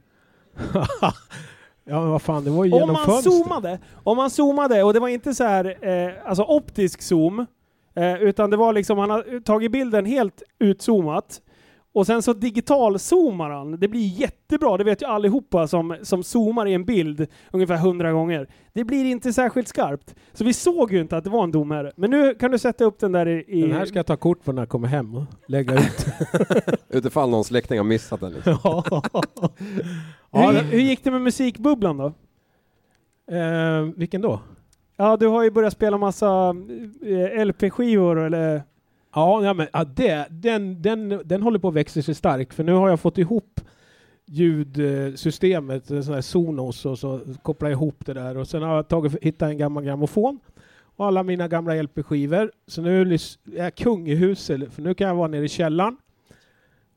Ja, 1.88 2.00
men 2.00 2.10
vad 2.10 2.22
fan, 2.22 2.44
det 2.44 2.50
var 2.50 2.64
ju 2.64 2.72
Om 2.72 2.78
genom 2.78 2.92
man 2.92 3.04
fönstret. 3.04 3.34
zoomade, 3.34 3.78
om 4.04 4.16
man 4.16 4.30
zoomade, 4.30 4.82
och 4.82 4.92
det 4.94 5.00
var 5.00 5.08
inte 5.08 5.34
så 5.34 5.44
här, 5.44 5.64
eh, 5.88 6.12
alltså 6.24 6.42
optisk 6.42 7.02
zoom, 7.02 7.46
eh, 7.96 8.22
utan 8.22 8.50
det 8.50 8.56
var 8.56 8.72
liksom, 8.72 8.98
han 8.98 9.10
har 9.10 9.40
tagit 9.40 9.72
bilden 9.72 10.04
helt 10.04 10.42
utzoomat, 10.58 11.40
och 11.96 12.06
sen 12.06 12.22
så 12.22 12.32
digital-zoomar 12.32 13.50
han. 13.50 13.80
Det 13.80 13.88
blir 13.88 14.06
jättebra, 14.06 14.76
det 14.76 14.84
vet 14.84 15.02
ju 15.02 15.06
allihopa 15.06 15.68
som, 15.68 15.96
som 16.02 16.22
zoomar 16.22 16.66
i 16.66 16.74
en 16.74 16.84
bild 16.84 17.26
ungefär 17.52 17.76
hundra 17.76 18.12
gånger. 18.12 18.48
Det 18.72 18.84
blir 18.84 19.04
inte 19.04 19.32
särskilt 19.32 19.68
skarpt. 19.68 20.14
Så 20.32 20.44
vi 20.44 20.52
såg 20.52 20.92
ju 20.92 21.00
inte 21.00 21.16
att 21.16 21.24
det 21.24 21.30
var 21.30 21.44
en 21.44 21.50
domare. 21.50 21.92
Men 21.96 22.10
nu 22.10 22.34
kan 22.34 22.50
du 22.50 22.58
sätta 22.58 22.84
upp 22.84 22.98
den 22.98 23.12
där 23.12 23.28
i... 23.28 23.44
i 23.48 23.60
Den 23.62 23.72
här 23.72 23.84
ska 23.84 23.98
jag 23.98 24.06
ta 24.06 24.16
kort 24.16 24.44
på 24.44 24.52
när 24.52 24.62
jag 24.62 24.68
kommer 24.68 24.88
hem 24.88 25.14
och 25.14 25.24
lägga 25.48 25.74
ut. 25.74 26.06
Utifall 26.88 27.30
någon 27.30 27.44
släkting 27.44 27.78
har 27.78 27.84
missat 27.84 28.20
den 28.20 28.32
liksom. 28.32 28.58
ja. 28.62 29.00
hur, 30.32 30.62
hur 30.62 30.80
gick 30.80 31.04
det 31.04 31.10
med 31.10 31.22
musikbubblan 31.22 31.96
då? 31.96 32.06
Eh, 33.36 33.82
vilken 33.96 34.20
då? 34.20 34.40
Ja, 34.96 35.16
du 35.16 35.26
har 35.26 35.42
ju 35.42 35.50
börjat 35.50 35.72
spela 35.72 35.98
massa 35.98 36.54
eh, 37.06 37.44
LP-skivor 37.46 38.18
eller... 38.18 38.62
Ja, 39.16 39.44
ja, 39.44 39.54
men, 39.54 39.66
ja 39.72 39.84
det, 39.84 40.26
den, 40.30 40.82
den, 40.82 41.22
den 41.24 41.42
håller 41.42 41.58
på 41.58 41.68
att 41.68 41.74
växa 41.74 42.02
sig 42.02 42.14
stark 42.14 42.52
för 42.52 42.64
nu 42.64 42.72
har 42.72 42.88
jag 42.88 43.00
fått 43.00 43.18
ihop 43.18 43.60
ljudsystemet, 44.26 45.90
en 45.90 46.04
sån 46.04 46.14
här 46.14 46.20
Sonos 46.20 46.86
och 46.86 46.98
så 46.98 47.20
kopplar 47.42 47.70
jag 47.70 47.76
ihop 47.76 48.06
det 48.06 48.14
där 48.14 48.36
och 48.36 48.48
sen 48.48 48.62
har 48.62 48.76
jag 48.76 48.88
tagit, 48.88 49.22
hittat 49.22 49.50
en 49.50 49.58
gammal 49.58 49.84
grammofon 49.84 50.40
och 50.96 51.06
alla 51.06 51.22
mina 51.22 51.48
gamla 51.48 51.82
LP-skivor. 51.82 52.52
Så 52.66 52.82
nu 52.82 53.14
är 53.14 53.18
jag 53.56 53.74
kung 53.74 54.08
i 54.08 54.14
huset 54.14 54.72
för 54.72 54.82
nu 54.82 54.94
kan 54.94 55.08
jag 55.08 55.14
vara 55.14 55.28
nere 55.28 55.44
i 55.44 55.48
källaren 55.48 55.96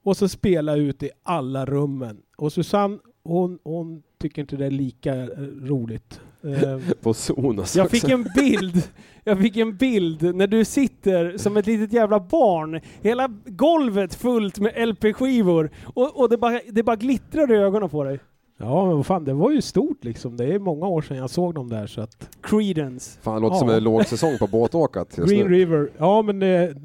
och 0.03 0.17
så 0.17 0.29
spela 0.29 0.75
ut 0.75 1.03
i 1.03 1.09
alla 1.23 1.65
rummen. 1.65 2.21
Och 2.37 2.53
Susanne, 2.53 2.99
hon, 3.23 3.59
hon 3.63 4.03
tycker 4.17 4.41
inte 4.41 4.55
det 4.55 4.65
är 4.65 4.71
lika 4.71 5.25
roligt. 5.61 6.21
Eh, 6.43 6.79
På 7.01 7.13
Sonos 7.13 7.75
Jag 7.75 7.85
också. 7.85 7.95
fick 7.95 8.09
en 8.09 8.27
bild, 8.35 8.83
jag 9.23 9.39
fick 9.39 9.57
en 9.57 9.77
bild 9.77 10.35
när 10.35 10.47
du 10.47 10.65
sitter 10.65 11.37
som 11.37 11.57
ett 11.57 11.67
litet 11.67 11.93
jävla 11.93 12.19
barn. 12.19 12.81
Hela 13.01 13.27
golvet 13.45 14.15
fullt 14.15 14.59
med 14.59 14.87
LP-skivor 14.89 15.69
och, 15.85 16.19
och 16.19 16.29
det, 16.29 16.37
bara, 16.37 16.59
det 16.71 16.83
bara 16.83 16.95
glittrar 16.95 17.51
i 17.51 17.55
ögonen 17.55 17.89
på 17.89 18.03
dig. 18.03 18.19
Ja, 18.57 18.85
men 18.85 18.95
vad 18.95 19.05
fan, 19.05 19.25
det 19.25 19.33
var 19.33 19.51
ju 19.51 19.61
stort 19.61 20.03
liksom. 20.03 20.37
Det 20.37 20.45
är 20.45 20.59
många 20.59 20.87
år 20.87 21.01
sedan 21.01 21.17
jag 21.17 21.29
såg 21.29 21.53
dem 21.55 21.69
där 21.69 21.87
så 21.87 22.01
att... 22.01 22.29
Creedence. 22.41 23.19
Fan, 23.21 23.35
det 23.35 23.41
låter 23.41 23.55
Ja. 23.55 23.59
som 23.59 23.69
en 23.69 23.83
lågsäsong 23.83 24.37
på 24.37 24.47
båtåkat 24.47 25.17
just 25.17 25.29
Green 25.31 25.47
nu. 25.47 25.53
River, 25.57 25.89
ja 25.97 26.21
men 26.21 26.39
det, 26.39 26.75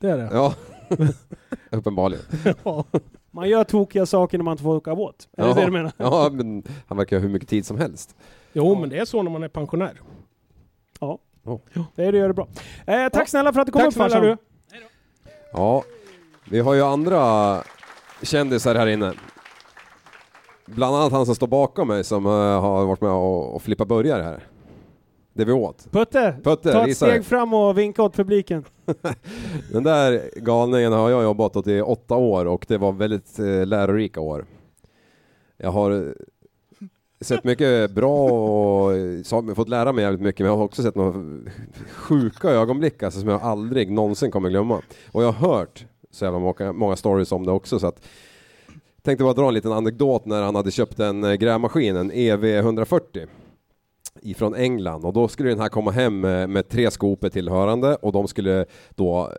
det 0.00 0.08
är 0.10 0.16
det. 0.16 0.28
Ja, 0.32 0.54
uppenbarligen. 1.70 2.24
Ja. 2.64 2.84
Man 3.30 3.48
gör 3.48 3.64
tokiga 3.64 4.06
saker 4.06 4.38
när 4.38 4.44
man 4.44 4.52
inte 4.52 4.62
får 4.64 4.74
åka 4.76 4.94
båt. 4.94 5.28
Är 5.36 5.42
det 5.42 5.48
Ja. 5.48 5.54
det 5.54 5.64
du 5.64 5.70
menar? 5.72 5.92
Ja, 5.96 6.30
men 6.32 6.62
han 6.86 6.98
verkar 6.98 7.16
ha 7.16 7.22
hur 7.22 7.28
mycket 7.28 7.48
tid 7.48 7.66
som 7.66 7.78
helst. 7.78 8.16
Jo, 8.52 8.74
men 8.74 8.88
det 8.88 8.98
är 8.98 9.04
så 9.04 9.22
när 9.22 9.30
man 9.30 9.42
är 9.42 9.48
pensionär. 9.48 10.00
Ja. 11.00 11.18
Ja. 11.44 11.60
Det 11.94 12.04
är 12.04 12.12
det 12.12 12.18
gör 12.18 12.28
det 12.28 12.34
bra. 12.34 12.48
Eh, 12.86 13.08
tack 13.08 13.28
snälla 13.28 13.52
för 13.52 13.60
att 13.60 13.66
du 13.66 13.72
kom 13.72 13.80
Tack 13.80 13.88
upp 13.88 13.94
farsan. 13.94 14.22
du. 14.22 14.36
Ja, 15.52 15.84
vi 16.50 16.60
har 16.60 16.74
ju 16.74 16.82
andra 16.82 17.58
kändisar 18.22 18.74
här 18.74 18.86
inne. 18.86 19.12
Bland 20.66 20.96
annat 20.96 21.12
han 21.12 21.26
som 21.26 21.34
står 21.34 21.46
bakom 21.46 21.88
mig 21.88 22.04
som 22.04 22.26
eh, 22.26 22.32
har 22.60 22.86
varit 22.86 23.00
med 23.00 23.10
och, 23.10 23.54
och 23.54 23.62
flippat 23.62 23.88
burgare 23.88 24.22
här. 24.22 24.46
Det 25.34 25.44
vi 25.44 25.52
åt. 25.52 25.90
Putte, 25.90 26.36
Putte, 26.44 26.72
ta 26.72 26.86
ett 26.88 26.96
steg 26.96 27.24
fram 27.24 27.54
och 27.54 27.78
vinka 27.78 28.02
åt 28.02 28.14
publiken. 28.14 28.64
Den 29.72 29.82
där 29.82 30.30
galningen 30.36 30.92
har 30.92 31.10
jag 31.10 31.22
jobbat 31.22 31.56
åt 31.56 31.66
i 31.66 31.80
åtta 31.80 32.14
år 32.16 32.44
och 32.46 32.64
det 32.68 32.78
var 32.78 32.92
väldigt 32.92 33.38
eh, 33.38 33.66
lärorika 33.66 34.20
år. 34.20 34.46
Jag 35.56 35.70
har 35.70 36.14
sett 37.22 37.44
mycket 37.44 37.90
bra 37.90 38.28
och 38.30 38.94
eh, 38.94 39.22
så- 39.22 39.54
fått 39.54 39.68
lära 39.68 39.92
mig 39.92 40.04
jävligt 40.04 40.20
mycket 40.20 40.40
men 40.40 40.50
jag 40.50 40.56
har 40.56 40.64
också 40.64 40.82
sett 40.82 40.94
några 40.94 41.14
sjuka 41.92 42.48
ögonblick 42.50 43.02
alltså, 43.02 43.20
som 43.20 43.28
jag 43.28 43.42
aldrig 43.42 43.90
någonsin 43.90 44.30
kommer 44.30 44.50
glömma. 44.50 44.82
Och 45.12 45.22
jag 45.22 45.32
har 45.32 45.48
hört 45.48 45.86
så 46.10 46.24
jävla 46.24 46.38
många, 46.40 46.72
många 46.72 46.96
stories 46.96 47.32
om 47.32 47.46
det 47.46 47.52
också 47.52 47.78
så 47.78 47.86
att 47.86 48.06
tänkte 49.02 49.24
bara 49.24 49.34
dra 49.34 49.48
en 49.48 49.54
liten 49.54 49.72
anekdot 49.72 50.24
när 50.26 50.42
han 50.42 50.54
hade 50.54 50.70
köpt 50.70 51.00
en 51.00 51.24
eh, 51.24 51.32
grävmaskin, 51.34 51.96
en 51.96 52.12
EV140 52.12 53.26
ifrån 54.22 54.54
England 54.54 55.04
och 55.04 55.12
då 55.12 55.28
skulle 55.28 55.48
den 55.48 55.60
här 55.60 55.68
komma 55.68 55.90
hem 55.90 56.24
eh, 56.24 56.46
med, 56.46 56.68
tre 56.68 56.90
skopor 56.90 57.28
tillhörande 57.28 57.94
och 57.96 58.12
de 58.12 58.28
skulle 58.28 58.66
då, 58.94 59.32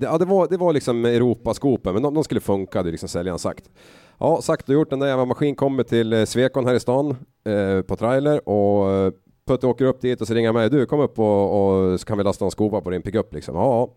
ja, 0.00 0.18
det, 0.18 0.24
var, 0.24 0.48
det 0.48 0.56
var 0.56 0.72
liksom 0.72 1.04
Europaskopor 1.04 1.92
men 1.92 2.02
de, 2.02 2.14
de 2.14 2.24
skulle 2.24 2.40
funka, 2.40 2.82
det 2.82 2.90
liksom 2.90 3.08
säljaren 3.08 3.38
sagt. 3.38 3.70
Ja, 4.18 4.42
sagt 4.42 4.68
och 4.68 4.74
gjort, 4.74 4.90
den 4.90 4.98
där 4.98 5.06
jävla 5.06 5.24
maskin 5.24 5.54
kommer 5.54 5.82
till 5.82 6.12
eh, 6.12 6.24
Svekon 6.24 6.66
här 6.66 6.74
i 6.74 6.80
stan 6.80 7.16
eh, 7.44 7.82
på 7.82 7.96
trailer 7.96 8.48
och 8.48 8.90
eh, 8.90 9.12
Putte 9.46 9.66
åker 9.66 9.84
upp 9.84 10.00
dit 10.00 10.20
och 10.20 10.26
så 10.26 10.34
ringer 10.34 10.48
han 10.48 10.54
mig, 10.54 10.70
du 10.70 10.86
kom 10.86 11.00
upp 11.00 11.18
och, 11.18 11.92
och 11.92 12.00
så 12.00 12.06
kan 12.06 12.18
vi 12.18 12.24
lasta 12.24 12.44
en 12.44 12.50
skopa 12.50 12.80
på 12.80 12.90
din 12.90 13.02
pickup 13.02 13.34
liksom. 13.34 13.56
Ja, 13.56 13.62
ja. 13.62 13.94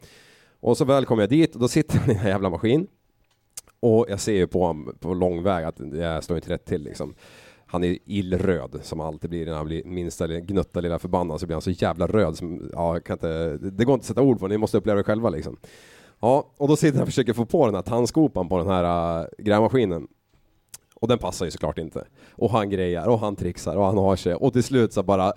Och 0.59 0.78
så 0.78 0.86
väl 0.86 1.05
kommer 1.05 1.24
jag 1.24 1.30
dit 1.30 1.55
och 1.55 1.61
då 1.61 1.67
sitter 1.67 1.97
han 1.97 2.09
i 2.09 2.13
den 2.13 2.22
här 2.22 2.30
jävla 2.30 2.49
maskin 2.49 2.88
och 3.80 4.05
jag 4.09 4.20
ser 4.20 4.34
ju 4.34 4.47
på 4.47 4.65
honom 4.65 4.95
på 4.99 5.13
lång 5.13 5.43
väg 5.43 5.65
att 5.65 5.80
jag 5.93 6.24
står 6.24 6.38
inte 6.38 6.49
rätt 6.49 6.65
till 6.65 6.84
liksom. 6.84 7.15
Han 7.65 7.84
är 7.84 7.97
illröd 8.05 8.80
som 8.84 8.99
alltid 8.99 9.30
blir 9.30 9.45
när 9.45 9.53
han 9.53 9.65
blir 9.65 9.84
minsta 9.84 10.28
gnutta 10.28 10.82
lilla 10.82 10.99
förbannad 10.99 11.39
så 11.39 11.45
blir 11.45 11.55
han 11.55 11.61
så 11.61 11.72
jävla 11.72 12.07
röd 12.07 12.38
som, 12.38 12.70
ja, 12.74 12.99
kan 12.99 13.13
inte, 13.13 13.57
det 13.57 13.86
går 13.86 13.93
inte 13.93 14.03
att 14.03 14.07
sätta 14.07 14.22
ord 14.22 14.39
på, 14.39 14.47
ni 14.47 14.57
måste 14.57 14.78
uppleva 14.78 14.97
det 14.97 15.03
själva 15.03 15.30
liksom. 15.30 15.57
Ja, 16.20 16.51
och 16.57 16.67
då 16.67 16.76
sitter 16.76 16.93
han 16.93 17.01
och 17.01 17.07
försöker 17.07 17.34
få 17.34 17.45
på 17.45 17.65
den 17.65 17.76
här 17.76 17.82
tandskopan 17.82 18.49
på 18.49 18.57
den 18.57 18.67
här 18.67 19.20
äh, 19.20 19.26
grävmaskinen. 19.38 20.07
Och 20.95 21.07
den 21.07 21.17
passar 21.17 21.45
ju 21.45 21.51
såklart 21.51 21.78
inte. 21.78 22.07
Och 22.32 22.51
han 22.51 22.70
grejar 22.70 23.07
och 23.07 23.20
han 23.20 23.36
trixar 23.36 23.76
och 23.76 23.86
han 23.86 23.97
har 23.97 24.15
sig 24.15 24.36
och 24.36 24.53
till 24.53 24.63
slut 24.63 24.93
så 24.93 25.03
bara, 25.03 25.34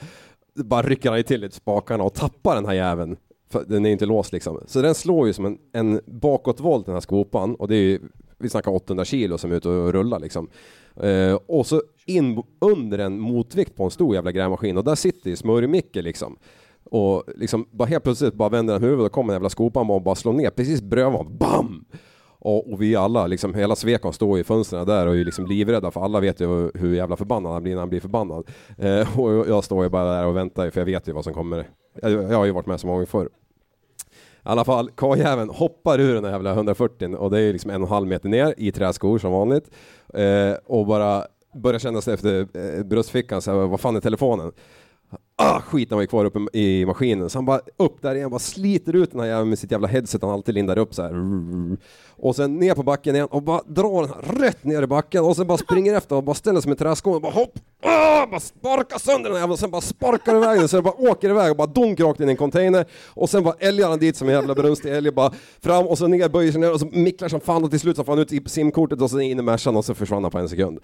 bara 0.55 0.83
rycker 0.83 1.09
han 1.09 1.19
ju 1.19 1.23
till 1.23 1.41
lite 1.41 1.55
spakarna 1.55 2.05
och 2.05 2.15
tappar 2.15 2.55
den 2.55 2.67
här 2.67 2.73
jäveln. 2.73 3.17
För 3.51 3.65
den 3.65 3.85
är 3.85 3.89
ju 3.89 3.93
inte 3.93 4.07
låst 4.07 4.33
liksom. 4.33 4.61
Så 4.67 4.83
den 4.83 4.95
slår 4.95 5.27
ju 5.27 5.33
som 5.33 5.47
en, 5.47 5.59
en 5.73 6.01
bakåtvolt 6.07 6.87
den 6.87 6.95
här 6.95 7.01
skopan 7.01 7.55
och 7.55 7.69
det 7.69 7.75
är 7.75 7.83
ju, 7.83 8.01
vi 8.39 8.49
snackar 8.49 8.73
800 8.73 9.05
kilo 9.05 9.39
som 9.39 9.53
är 9.53 9.57
ute 9.57 9.69
och 9.69 9.93
rullar 9.93 10.19
liksom. 10.19 10.49
Uh, 11.05 11.35
och 11.35 11.67
så 11.67 11.83
in 12.07 12.43
under 12.61 12.99
en 12.99 13.19
motvikt 13.19 13.77
på 13.77 13.85
en 13.85 13.91
stor 13.91 14.15
jävla 14.15 14.33
grävmaskin 14.33 14.79
och 14.79 14.85
där 14.85 14.95
sitter 14.95 15.31
ju 15.31 15.37
smörjmicke 15.37 16.03
liksom. 16.03 16.37
Och 16.93 17.25
liksom 17.37 17.67
bara 17.71 17.89
helt 17.89 18.05
plötsligt 18.05 18.35
bara 18.35 18.49
vänder 18.49 18.75
han 18.75 18.83
huvudet 18.83 19.07
och 19.07 19.13
kommer 19.13 19.33
en 19.33 19.35
jävla 19.35 19.51
skopan 19.51 19.91
och 19.91 20.03
bara 20.03 20.15
slår 20.15 20.33
ner 20.33 20.51
precis 20.51 20.83
bredvid 20.83 21.13
honom. 21.13 21.37
BAM! 21.39 21.85
Och, 22.39 22.73
och 22.73 22.83
vi 22.83 22.97
alla, 22.97 23.27
liksom 23.27 23.55
hela 23.55 23.77
Svekon 23.77 24.13
står 24.13 24.39
i 24.39 24.45
fönstren 24.45 24.87
där 24.87 25.07
och 25.07 25.17
är 25.17 25.25
liksom 25.25 25.47
livrädda 25.47 25.91
för 25.91 26.01
alla 26.01 26.21
vet 26.21 26.41
ju 26.41 26.71
hur 26.75 26.95
jävla 26.95 27.17
förbannad 27.17 27.53
han 27.53 27.63
blir 27.63 27.73
när 27.73 27.81
han 27.81 27.89
blir 27.89 28.01
förbannad. 28.01 28.51
Eh, 28.79 29.21
och 29.21 29.49
jag 29.49 29.65
står 29.65 29.85
ju 29.85 29.91
bara 29.91 30.17
där 30.17 30.27
och 30.27 30.37
väntar 30.37 30.71
för 30.71 30.81
jag 30.81 30.87
vet 30.87 31.09
ju 31.09 31.13
vad 31.13 31.25
som 31.25 31.35
kommer. 31.35 31.69
Jag, 32.03 32.13
jag 32.13 32.39
har 32.39 32.45
ju 32.45 32.53
varit 32.53 32.67
med 32.67 32.81
så 32.81 32.87
många 32.87 32.97
gånger 32.97 33.07
förr. 33.07 33.27
I 33.27 33.29
alla 34.43 34.65
fall, 34.65 34.91
karljäveln 34.91 35.51
hoppar 35.51 36.01
ur 36.01 36.15
den 36.15 36.25
här 36.25 36.33
jävla 36.33 36.53
140 36.53 37.17
och 37.17 37.31
det 37.31 37.41
är 37.41 37.53
liksom 37.53 37.71
en 37.71 37.83
och 37.83 37.89
en 37.89 37.95
halv 37.95 38.09
meter 38.09 38.29
ner 38.29 38.55
i 38.57 38.73
träskor 38.73 39.19
som 39.19 39.33
vanligt. 39.33 39.71
Eh, 40.15 40.55
och 40.67 40.87
bara 40.87 41.25
börjar 41.55 41.79
känna 41.79 42.01
sig 42.01 42.15
efter 42.15 42.41
eh, 42.41 42.85
bröstfickan, 42.85 43.43
så 43.43 43.51
här, 43.51 43.67
vad 43.67 43.81
fan 43.81 43.97
är 43.97 44.01
telefonen? 44.01 44.53
Ah, 45.37 45.61
skiten 45.61 45.97
var 45.97 46.03
ju 46.03 46.07
kvar 46.07 46.25
uppe 46.25 46.59
i 46.59 46.87
maskinen, 46.87 47.31
så 47.31 47.39
han 47.39 47.45
bara 47.45 47.61
upp 47.77 48.03
där 48.03 48.15
igen, 48.15 48.31
bara 48.31 48.39
sliter 48.39 48.97
ut 48.97 49.11
den 49.11 49.21
här 49.21 49.27
jäveln 49.27 49.49
med 49.49 49.59
sitt 49.59 49.71
jävla 49.71 49.89
headset 49.89 50.23
han 50.23 50.31
alltid 50.31 50.55
lindar 50.55 50.79
upp 50.79 50.95
så 50.95 51.03
här. 51.03 51.13
Och 52.11 52.37
sen 52.37 52.57
ner 52.57 52.75
på 52.75 52.83
backen 52.83 53.15
igen 53.15 53.29
och 53.31 53.43
bara 53.43 53.61
drar 53.67 54.03
den 54.03 54.11
här 54.15 54.47
rätt 54.47 54.65
ner 54.65 54.83
i 54.83 54.87
backen 54.87 55.25
och 55.25 55.37
sen 55.37 55.47
bara 55.47 55.59
springer 55.59 55.95
efter 55.95 56.17
och 56.17 56.25
bara 56.25 56.35
ställer 56.35 56.61
sig 56.61 56.69
med 56.69 56.79
träskon 56.79 57.15
och 57.15 57.21
bara 57.23 57.33
hopp! 57.33 57.53
Ah, 57.83 58.27
bara 58.27 58.41
sparkar 58.41 58.99
sönder 58.99 59.23
den 59.31 59.33
här 59.33 59.39
jäveln 59.39 59.53
och 59.53 59.59
sen 59.59 59.71
bara 59.71 59.81
sparkar 59.81 60.37
iväg 60.37 60.59
den 60.59 60.69
så 60.69 60.77
den 60.77 60.85
bara 60.85 61.11
åker 61.11 61.31
iväg 61.31 61.51
och 61.51 61.57
bara 61.57 61.67
dunk 61.67 62.01
rakt 62.01 62.21
in 62.21 62.29
i 62.29 62.31
en 62.31 62.37
container 62.37 62.87
och 63.09 63.31
sen 63.31 63.43
bara 63.45 63.55
älgar 63.59 63.89
han 63.89 63.99
dit 63.99 64.17
som 64.17 64.29
en 64.29 64.35
jävla 64.35 64.55
brunstig 64.55 64.93
älg 64.93 65.09
och 65.09 65.15
bara 65.15 65.33
fram 65.63 65.87
och 65.87 65.99
så 65.99 66.07
ner, 66.07 66.29
böjer 66.29 66.53
sig 66.53 66.61
ner 66.61 66.73
och 66.73 66.81
så 66.81 66.87
micklar 66.93 67.29
som 67.29 67.41
fan 67.41 67.65
och 67.65 67.71
till 67.71 67.81
slut 67.81 67.97
så 67.97 68.05
får 68.05 68.13
han 68.13 68.23
ut 68.23 68.33
i 68.33 68.43
simkortet 68.47 69.01
och 69.03 69.11
så 69.11 69.21
in 69.21 69.39
i 69.39 69.43
Mercan 69.43 69.77
och 69.77 69.85
så 69.85 69.95
försvann 69.95 70.23
han 70.25 70.31
på 70.31 70.39
en 70.39 70.49
sekund. 70.49 70.79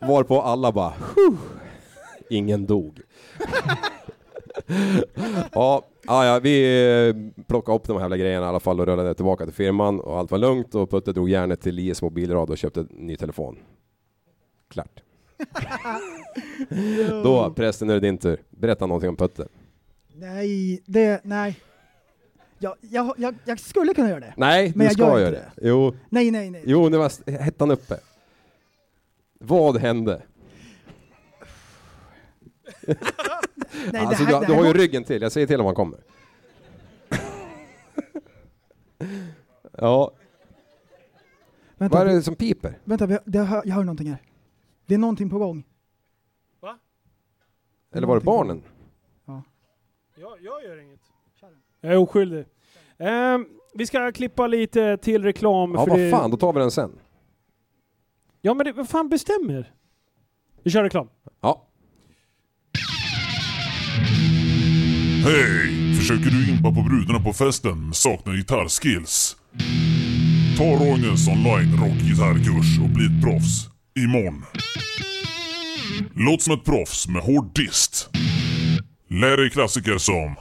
Varpå 0.00 0.40
alla 0.42 0.72
bara 0.72 0.92
"Huh." 1.16 1.34
Ingen 2.32 2.66
dog. 2.66 3.00
ja, 5.52 5.84
ja, 6.06 6.40
vi 6.42 6.54
eh, 7.08 7.42
plockade 7.44 7.76
upp 7.76 7.84
de 7.84 7.92
här 7.96 8.00
jävla 8.04 8.16
grejerna 8.16 8.46
i 8.46 8.48
alla 8.48 8.60
fall 8.60 8.80
och 8.80 8.86
rullade 8.86 9.14
tillbaka 9.14 9.44
till 9.44 9.54
firman 9.54 10.00
och 10.00 10.18
allt 10.18 10.30
var 10.30 10.38
lugnt 10.38 10.74
och 10.74 10.90
Putte 10.90 11.12
drog 11.12 11.30
järnet 11.30 11.60
till 11.60 11.78
IS 11.78 12.02
mobilrad 12.02 12.50
och 12.50 12.58
köpte 12.58 12.80
en 12.80 12.88
ny 12.90 13.16
telefon. 13.16 13.58
Klart. 14.68 15.02
Då, 17.24 17.52
prästen, 17.56 17.90
är 17.90 17.94
det 17.94 18.00
din 18.00 18.18
tur. 18.18 18.42
Berätta 18.50 18.86
någonting 18.86 19.10
om 19.10 19.16
Putte. 19.16 19.48
Nej, 20.14 20.82
det, 20.86 21.20
nej. 21.24 21.60
Jag, 22.58 22.74
jag, 22.80 23.14
jag, 23.16 23.34
jag 23.44 23.60
skulle 23.60 23.94
kunna 23.94 24.08
göra 24.08 24.20
det. 24.20 24.34
Nej, 24.36 24.68
Men 24.68 24.78
du 24.78 24.84
jag 24.84 24.92
ska 24.92 25.02
gör 25.02 25.18
göra 25.18 25.28
inte 25.28 25.50
det. 25.56 25.68
Jo, 25.68 25.94
Nej, 26.08 26.30
nej, 26.30 26.50
nej. 26.50 26.62
jo, 26.66 26.88
nu 26.88 26.96
var 26.96 27.30
hettan 27.42 27.70
uppe. 27.70 27.96
Vad 29.40 29.76
hände? 29.76 30.22
Nej, 33.92 34.06
alltså, 34.06 34.24
det 34.24 34.30
här, 34.34 34.40
du, 34.40 34.46
du 34.46 34.52
har 34.52 34.62
ju 34.64 34.66
var- 34.72 34.74
ryggen 34.74 35.04
till, 35.04 35.22
jag 35.22 35.32
säger 35.32 35.46
till 35.46 35.60
om 35.60 35.66
han 35.66 35.74
kommer. 35.74 35.98
ja, 39.78 40.12
Vänta, 41.76 41.98
vad 41.98 42.08
är 42.08 42.14
det 42.14 42.22
som 42.22 42.34
piper? 42.36 42.78
vänta 42.84 43.06
det 43.24 43.38
hör, 43.38 43.62
jag 43.64 43.74
hör 43.74 43.84
någonting 43.84 44.08
här. 44.10 44.22
Det 44.86 44.94
är 44.94 44.98
någonting 44.98 45.30
på 45.30 45.38
gång. 45.38 45.64
Eller 47.94 48.06
var 48.06 48.14
det 48.18 48.24
barnen? 48.24 48.62
Jag, 50.14 50.40
jag 50.40 50.64
gör 50.64 50.80
inget. 50.80 51.00
Jag 51.80 51.92
är 51.92 51.96
oskyldig. 51.96 52.44
Ehm, 52.98 53.46
vi 53.74 53.86
ska 53.86 54.12
klippa 54.12 54.46
lite 54.46 54.96
till 54.96 55.22
reklam. 55.22 55.74
Ja, 55.74 55.84
för 55.84 55.90
vad 55.90 55.98
det- 55.98 56.10
fan, 56.10 56.30
då 56.30 56.36
tar 56.36 56.52
vi 56.52 56.60
den 56.60 56.70
sen. 56.70 56.98
Ja, 58.40 58.54
men 58.54 58.66
det, 58.66 58.72
vad 58.72 58.88
fan 58.88 59.08
bestämmer? 59.08 59.74
Vi 60.62 60.70
kör 60.70 60.82
reklam. 60.82 61.08
Ja. 61.40 61.66
Hej! 65.24 65.94
Försöker 65.98 66.30
du 66.30 66.50
impa 66.50 66.72
på 66.72 66.82
brudarna 66.82 67.20
på 67.20 67.32
festen 67.32 67.84
men 67.84 67.94
saknar 67.94 68.34
gitarrskills? 68.34 69.36
Ta 70.58 70.64
Roines 70.64 71.28
online 71.28 71.76
rockgitarrkurs 71.80 72.78
och 72.82 72.88
bli 72.88 73.04
ett 73.06 73.22
proffs. 73.22 73.68
Imorgon. 73.98 74.44
Låt 76.14 76.42
som 76.42 76.54
ett 76.54 76.64
proffs 76.64 77.08
med 77.08 77.22
hård 77.22 77.54
dist. 77.54 78.10
Lär 79.10 79.36
dig 79.36 79.50
klassiker 79.50 79.98
som 79.98 80.36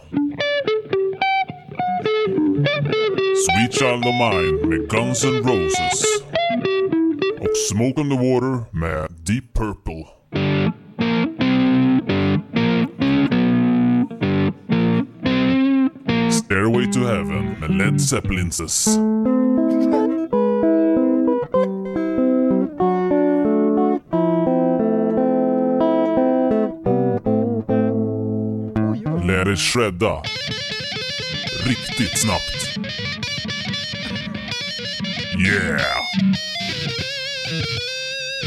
Sweet 3.45 3.73
Child 3.73 4.05
of 4.05 4.15
Mine 4.15 4.67
med 4.67 4.89
Guns 4.89 5.23
N' 5.23 5.43
Roses 5.43 6.03
och 7.39 7.57
Smoke 7.69 8.01
on 8.01 8.09
the 8.09 8.15
Water 8.15 8.77
med 8.79 9.11
Deep 9.25 9.53
Purple. 9.53 10.20
Stairway 16.51 16.91
to 16.91 16.99
Heaven 16.99 17.55
med 17.59 17.69
Led 17.77 18.01
Zeppelinses. 18.01 18.87
Lär 29.27 29.45
dig 29.45 29.57
shredda. 29.57 30.21
Riktigt 31.67 32.19
snabbt. 32.19 32.79
Yeah! 35.39 35.81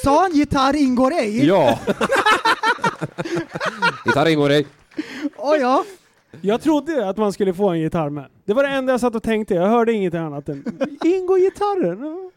Sa 0.03 0.23
han 0.23 0.33
gitarr 0.33 0.77
ingår 0.77 1.13
ej? 1.13 1.47
Ja! 1.47 1.79
Gitarr 4.05 4.29
ingår 4.29 4.51
ej. 4.51 4.67
Åh 5.37 5.57
ja. 5.57 5.85
Jag 6.41 6.61
trodde 6.61 7.09
att 7.09 7.17
man 7.17 7.33
skulle 7.33 7.55
få 7.55 7.69
en 7.69 7.81
gitarr 7.81 8.11
med. 8.11 8.27
Det 8.45 8.53
var 8.55 8.63
det 8.63 8.69
enda 8.69 8.93
jag 8.93 9.01
satt 9.01 9.15
och 9.15 9.23
tänkte. 9.23 9.55
Jag 9.55 9.69
hörde 9.69 9.93
inget 9.93 10.15
annat 10.15 10.49
än 10.49 10.65
ingår 11.05 11.39
gitarren? 11.39 12.31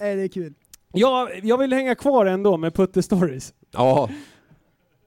Nej, 0.00 0.16
det 0.16 0.22
är 0.22 0.28
kul. 0.28 0.54
Ja, 0.92 1.28
jag 1.42 1.58
vill 1.58 1.72
hänga 1.72 1.94
kvar 1.94 2.26
ändå 2.26 2.56
med 2.56 2.74
Putte 2.74 3.02
Stories. 3.02 3.54
Ja, 3.72 4.08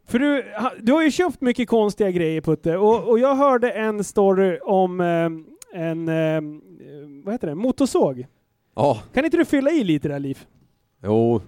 För 0.08 0.20
du, 0.20 0.46
du 0.82 0.94
har 0.94 1.04
ju 1.04 1.12
köpt 1.12 1.42
mycket 1.42 1.70
konstiga 1.70 2.12
grejer 2.12 2.42
Putte, 2.42 2.78
och, 2.78 3.10
och 3.10 3.20
jag 3.20 3.36
hörde 3.36 3.72
en 3.72 4.04
story 4.04 4.60
om 4.64 5.02
eh, 5.02 5.82
en, 5.82 6.08
eh, 6.10 6.42
vad 7.26 7.34
heter 7.34 7.48
det, 7.48 7.56
motorsåg. 7.56 8.26
ja, 8.76 9.02
Kan 9.14 9.26
inte 9.26 9.38
du 9.38 9.46
fylla 9.46 9.72
i 9.72 9.84
lite 9.84 10.08
där 10.08 10.20
Liv? 10.20 10.40
jo, 11.04 11.42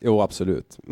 jo 0.00 0.20
absolut. 0.20 0.78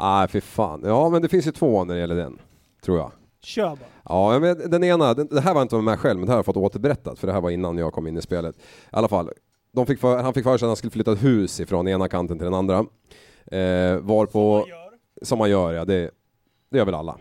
Nej, 0.00 0.28
för 0.28 0.40
fan. 0.40 0.82
Ja, 0.84 1.08
men 1.08 1.22
det 1.22 1.28
finns 1.28 1.46
ju 1.46 1.52
två 1.52 1.84
när 1.84 1.94
det 1.94 2.00
gäller 2.00 2.16
den, 2.16 2.38
tror 2.84 2.98
jag. 2.98 3.12
Kör 3.42 3.68
bara. 3.68 3.88
Ja, 4.04 4.38
men 4.38 4.70
den 4.70 4.84
ena, 4.84 5.14
den, 5.14 5.26
det 5.30 5.40
här 5.40 5.54
var 5.54 5.62
inte 5.62 5.74
med 5.74 5.84
mig 5.84 5.96
själv, 5.96 6.18
men 6.18 6.26
det 6.26 6.32
här 6.32 6.36
har 6.36 6.38
jag 6.38 6.46
fått 6.46 6.56
återberättat, 6.56 7.18
för 7.18 7.26
det 7.26 7.32
här 7.32 7.40
var 7.40 7.50
innan 7.50 7.78
jag 7.78 7.92
kom 7.92 8.06
in 8.06 8.16
i 8.16 8.22
spelet. 8.22 8.56
I 8.56 8.60
alla 8.90 9.08
fall, 9.08 9.30
de 9.72 9.86
fick 9.86 10.00
för, 10.00 10.22
han 10.22 10.34
fick 10.34 10.44
för 10.44 10.58
sig 10.58 10.66
att 10.66 10.70
han 10.70 10.76
skulle 10.76 10.90
flytta 10.90 11.12
ett 11.12 11.24
hus 11.24 11.60
ifrån 11.60 11.88
ena 11.88 12.08
kanten 12.08 12.38
till 12.38 12.44
den 12.44 12.54
andra. 12.54 12.78
Eh, 13.46 13.98
varpå, 13.98 14.66
som 15.22 15.38
man 15.38 15.50
gör, 15.50 15.72
ja, 15.72 15.84
det, 15.84 16.10
det 16.70 16.78
gör 16.78 16.84
väl 16.84 16.94
alla. 16.94 17.16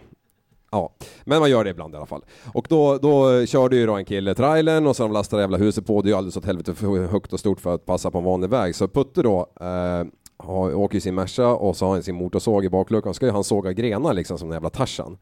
Ja, 0.71 0.93
men 1.23 1.39
man 1.39 1.49
gör 1.49 1.63
det 1.63 1.69
ibland 1.69 1.93
i 1.93 1.97
alla 1.97 2.05
fall. 2.05 2.25
Och 2.53 2.67
då, 2.69 2.97
då 2.97 3.45
körde 3.45 3.75
ju 3.75 3.85
då 3.85 3.93
en 3.93 4.05
kille 4.05 4.35
trailern 4.35 4.87
och 4.87 4.95
så 4.95 5.03
de 5.03 5.11
lastade 5.11 5.41
jävla 5.43 5.57
huset 5.57 5.85
på. 5.85 6.01
Det 6.01 6.07
är 6.07 6.09
ju 6.09 6.17
alldeles 6.17 6.37
åt 6.37 6.45
helvete 6.45 6.73
för 6.73 7.07
högt 7.07 7.33
och 7.33 7.39
stort 7.39 7.59
för 7.59 7.75
att 7.75 7.85
passa 7.85 8.11
på 8.11 8.17
en 8.17 8.23
vanlig 8.23 8.49
väg. 8.49 8.75
Så 8.75 8.87
Putte 8.87 9.21
då 9.21 9.47
eh, 9.61 10.03
har, 10.37 10.75
åker 10.75 10.95
ju 10.95 11.01
sin 11.01 11.15
Merca 11.15 11.47
och 11.47 11.77
så 11.77 11.85
har 11.85 11.93
han 11.93 12.03
sin 12.03 12.15
motorsåg 12.15 12.65
i 12.65 12.69
bakluckan. 12.69 13.13
Ska 13.13 13.25
ju 13.25 13.31
han 13.31 13.43
såga 13.43 13.73
grenar 13.73 14.13
liksom 14.13 14.37
som 14.37 14.49
en 14.49 14.53
jävla 14.53 14.69
Tarzan. 14.69 15.17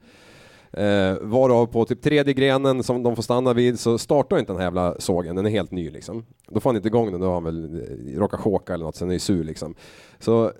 Eh, 0.73 1.17
varav 1.21 1.65
på 1.65 1.85
typ 1.85 2.01
tredje 2.01 2.33
grenen 2.33 2.83
som 2.83 3.03
de 3.03 3.15
får 3.15 3.23
stanna 3.23 3.53
vid 3.53 3.79
så 3.79 3.97
startar 3.97 4.39
inte 4.39 4.51
den 4.51 4.57
här 4.57 4.65
jävla 4.65 4.95
sågen, 4.99 5.35
den 5.35 5.45
är 5.45 5.49
helt 5.49 5.71
ny 5.71 5.89
liksom. 5.89 6.25
Då 6.49 6.59
får 6.59 6.69
han 6.69 6.75
inte 6.75 6.87
igång 6.87 7.11
den, 7.11 7.21
då 7.21 7.27
har 7.27 7.33
han 7.33 7.43
väl 7.43 7.81
eh, 8.13 8.19
råkat 8.19 8.39
choka 8.39 8.73
eller 8.73 8.85
något, 8.85 8.95
sen 8.95 9.09
är 9.09 9.13
ju 9.13 9.19
sur 9.19 9.43
liksom. 9.43 9.75
Så 10.19 10.51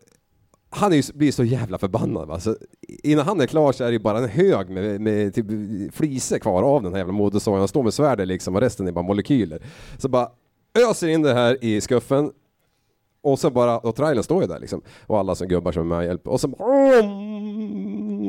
han 0.69 0.91
är 0.91 0.95
ju, 0.95 1.03
blir 1.13 1.31
så 1.31 1.43
jävla 1.43 1.77
förbannad 1.77 2.27
va. 2.27 2.39
Så 2.39 2.55
innan 3.03 3.25
han 3.25 3.41
är 3.41 3.47
klar 3.47 3.71
så 3.71 3.83
är 3.83 3.87
det 3.87 3.93
ju 3.93 3.99
bara 3.99 4.17
en 4.17 4.29
hög 4.29 4.69
med, 4.69 5.01
med 5.01 5.33
typ 5.33 5.45
fliser 5.93 6.39
kvar 6.39 6.63
av 6.63 6.83
den 6.83 6.91
här 6.91 6.99
jävla 6.99 7.13
motorsågen. 7.13 7.59
Han 7.59 7.67
står 7.67 7.83
med 7.83 7.93
svärdet 7.93 8.27
liksom 8.27 8.55
och 8.55 8.61
resten 8.61 8.87
är 8.87 8.91
bara 8.91 9.05
molekyler. 9.05 9.61
Så 9.97 10.09
bara 10.09 10.29
öser 10.89 11.07
in 11.07 11.21
det 11.21 11.33
här 11.33 11.57
i 11.61 11.81
skuffen 11.81 12.31
och 13.21 13.39
så 13.39 13.49
bara, 13.49 13.79
och 13.79 13.95
trailern 13.95 14.23
står 14.23 14.41
ju 14.41 14.47
där 14.47 14.59
liksom. 14.59 14.81
Och 15.07 15.19
alla 15.19 15.35
som 15.35 15.47
gubbar 15.47 15.71
som 15.71 15.91
är 15.91 15.97
med 15.97 16.05
hjälper. 16.05 16.31
Och 16.31 16.41
så 16.41 16.47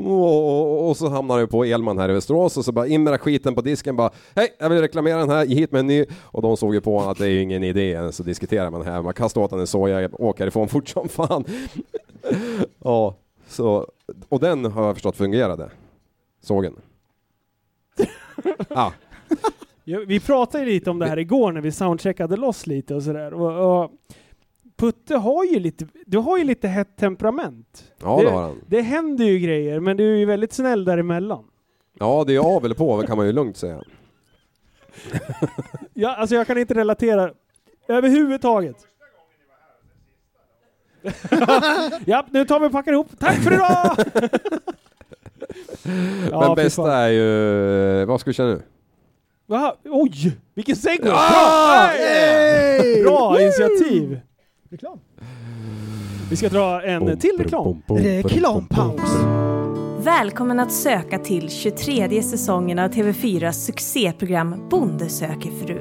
och, 0.07 0.88
och 0.88 0.96
så 0.96 1.09
hamnar 1.09 1.38
det 1.38 1.46
på 1.46 1.64
Elman 1.64 1.98
här 1.98 2.09
i 2.09 2.12
Västerås 2.12 2.57
och 2.57 2.64
så 2.64 2.72
bara 2.72 2.86
in 2.86 3.03
med 3.03 3.20
skiten 3.20 3.55
på 3.55 3.61
disken 3.61 3.96
bara 3.96 4.11
Hej, 4.34 4.57
jag 4.59 4.70
vill 4.70 4.80
reklamera 4.80 5.18
den 5.18 5.30
här, 5.30 5.44
ge 5.44 5.55
hit 5.55 5.72
med 5.72 5.78
en 5.78 5.86
ny. 5.86 6.05
Och 6.22 6.42
de 6.42 6.57
såg 6.57 6.74
ju 6.74 6.80
på 6.80 7.00
att 7.00 7.18
det 7.18 7.24
är 7.24 7.30
ju 7.30 7.42
ingen 7.42 7.64
idé 7.64 7.90
ens 7.90 8.20
att 8.20 8.26
diskutera 8.26 8.70
med 8.70 8.80
den 8.80 8.88
här. 8.92 9.03
Man 9.03 9.14
kastar 9.14 9.40
åt 9.40 9.50
den 9.50 9.61
en 9.61 9.66
soja, 9.66 10.11
åker 10.12 10.46
ifrån 10.46 10.68
fort 10.68 10.88
som 10.88 11.09
fan. 11.09 11.44
ja, 12.84 13.16
så, 13.48 13.86
och 14.28 14.40
den 14.40 14.64
har 14.64 14.86
jag 14.86 14.94
förstått 14.94 15.16
fungerade. 15.16 15.70
Sågen. 16.42 16.76
ja. 18.68 18.92
Ja, 19.84 20.00
Vi 20.07 20.20
pratade 20.20 20.64
lite 20.64 20.90
om 20.90 20.98
det 20.98 21.07
här 21.07 21.18
igår 21.18 21.53
när 21.53 21.61
vi 21.61 21.72
soundcheckade 21.72 22.36
loss 22.36 22.66
lite 22.66 22.94
och 22.94 23.03
sådär. 23.03 23.34
Och, 23.34 23.82
och 23.82 23.90
Putte 24.82 25.16
har 25.16 25.44
ju 25.44 25.60
lite, 25.60 25.86
du 26.06 26.18
har 26.18 26.38
ju 26.38 26.44
lite 26.44 26.68
hett 26.68 26.96
temperament. 26.96 27.84
Ja, 28.02 28.20
det 28.22 28.30
har 28.30 28.42
han. 28.42 28.60
Det 28.66 28.80
händer 28.80 29.24
ju 29.24 29.38
grejer, 29.38 29.80
men 29.80 29.96
du 29.96 30.14
är 30.14 30.16
ju 30.16 30.24
väldigt 30.24 30.52
snäll 30.52 30.84
däremellan. 30.84 31.44
Ja, 31.98 32.24
det 32.26 32.34
är 32.34 32.38
av 32.38 32.64
eller 32.64 32.74
på 32.74 33.02
kan 33.02 33.16
man 33.16 33.26
ju 33.26 33.32
lugnt 33.32 33.56
säga. 33.56 33.82
Ja, 35.94 36.14
alltså 36.14 36.34
jag 36.34 36.46
kan 36.46 36.58
inte 36.58 36.74
relatera 36.74 37.30
överhuvudtaget. 37.88 38.76
ja, 42.04 42.26
nu 42.30 42.44
tar 42.44 42.60
vi 42.60 42.66
och 42.66 42.72
packar 42.72 42.92
ihop. 42.92 43.08
Tack 43.18 43.36
för 43.36 43.52
idag! 43.52 43.96
Ja, 46.30 46.40
Men 46.40 46.54
bästa 46.54 46.92
är 46.92 47.08
ju... 47.08 48.04
Vad 48.04 48.20
ska 48.20 48.30
vi 48.30 48.34
köra 48.34 48.46
nu? 48.46 48.62
Va? 49.46 49.76
Oj, 49.84 50.38
vilken 50.54 50.76
segway! 50.76 51.10
Ja! 51.10 51.28
Bra! 51.30 51.86
Hey! 51.86 53.02
Bra 53.02 53.42
initiativ! 53.42 54.20
Reklam. 54.72 54.98
Vi 56.30 56.36
ska 56.36 56.48
dra 56.48 56.82
en 56.82 57.18
till 57.18 57.38
reklam. 57.38 57.82
Reklampaus. 57.88 59.14
Välkommen 60.04 60.60
att 60.60 60.72
söka 60.72 61.18
till 61.18 61.50
23 61.50 62.22
säsongen 62.22 62.78
av 62.78 62.90
TV4s 62.90 63.52
succéprogram 63.52 64.68
Bonde 64.68 65.08
söker 65.08 65.50
fru. 65.50 65.78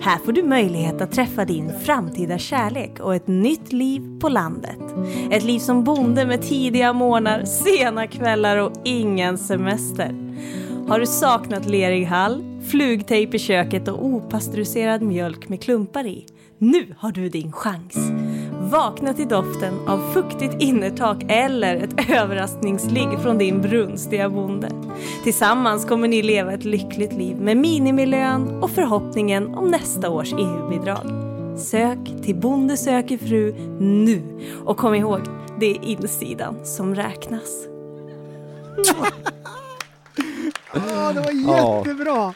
Här 0.00 0.18
får 0.18 0.32
du 0.32 0.42
möjlighet 0.42 1.00
att 1.00 1.12
träffa 1.12 1.44
din 1.44 1.72
framtida 1.84 2.38
kärlek 2.38 3.00
och 3.00 3.14
ett 3.14 3.26
nytt 3.26 3.72
liv 3.72 4.20
på 4.20 4.28
landet. 4.28 4.80
Ett 5.30 5.44
liv 5.44 5.58
som 5.58 5.84
bonde 5.84 6.26
med 6.26 6.42
tidiga 6.42 6.92
morgnar, 6.92 7.44
sena 7.44 8.06
kvällar 8.06 8.56
och 8.56 8.72
ingen 8.84 9.38
semester. 9.38 10.14
Har 10.88 11.00
du 11.00 11.06
saknat 11.06 11.66
lerig 11.66 12.04
hall, 12.04 12.44
flugtejp 12.70 13.36
i 13.36 13.38
köket 13.40 13.88
och 13.88 14.04
opastöriserad 14.04 15.02
mjölk 15.02 15.48
med 15.48 15.62
klumpar 15.62 16.06
i? 16.06 16.26
Nu 16.58 16.94
har 16.98 17.12
du 17.12 17.28
din 17.28 17.52
chans! 17.52 17.96
Vakna 18.60 19.14
till 19.14 19.28
doften 19.28 19.88
av 19.88 20.12
fuktigt 20.12 20.62
innertak 20.62 21.24
eller 21.28 21.76
ett 21.76 22.10
överraskningsligg 22.10 23.18
från 23.22 23.38
din 23.38 23.62
brunstiga 23.62 24.28
bonde. 24.28 24.70
Tillsammans 25.24 25.84
kommer 25.84 26.08
ni 26.08 26.22
leva 26.22 26.52
ett 26.52 26.64
lyckligt 26.64 27.12
liv 27.12 27.36
med 27.36 27.56
minimilön 27.56 28.62
och 28.62 28.70
förhoppningen 28.70 29.54
om 29.54 29.70
nästa 29.70 30.10
års 30.10 30.32
EU-bidrag. 30.32 31.10
Sök 31.58 31.98
till 32.22 32.36
Bonde 32.36 32.76
söker 32.76 33.18
fru 33.18 33.54
nu 33.80 34.22
och 34.64 34.76
kom 34.76 34.94
ihåg, 34.94 35.20
det 35.60 35.66
är 35.66 35.84
insidan 35.84 36.56
som 36.64 36.94
räknas. 36.94 37.66
oh, 40.74 41.14
det 41.14 41.20
var 41.20 41.32
jättebra. 41.32 42.34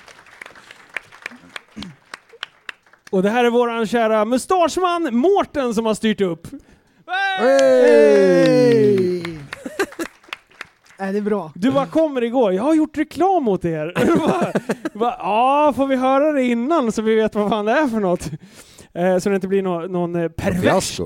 Och 3.10 3.22
det 3.22 3.30
här 3.30 3.44
är 3.44 3.50
våran 3.50 3.86
kära 3.86 4.24
mustaschman 4.24 5.08
Mårten 5.12 5.74
som 5.74 5.86
har 5.86 5.94
styrt 5.94 6.20
upp. 6.20 6.46
Hey! 7.38 9.22
Är 11.00 11.12
det 11.12 11.18
är 11.18 11.22
bra? 11.22 11.52
Du 11.54 11.70
bara 11.70 11.86
kommer 11.86 12.24
igår, 12.24 12.52
jag 12.52 12.62
har 12.62 12.74
gjort 12.74 12.98
reklam 12.98 13.48
åt 13.48 13.64
er. 13.64 13.92
Ja, 14.94 15.72
får 15.76 15.86
vi 15.86 15.96
höra 15.96 16.32
det 16.32 16.42
innan 16.42 16.92
så 16.92 17.02
vi 17.02 17.14
vet 17.14 17.34
vad 17.34 17.50
fan 17.50 17.64
det 17.64 17.72
är 17.72 17.86
för 17.86 18.00
något? 18.00 18.30
Eh, 18.94 19.18
så 19.18 19.28
det 19.28 19.34
inte 19.34 19.48
blir 19.48 19.62
nå- 19.62 19.86
någon 19.86 20.16
eh, 20.16 20.28
perverst 20.28 21.00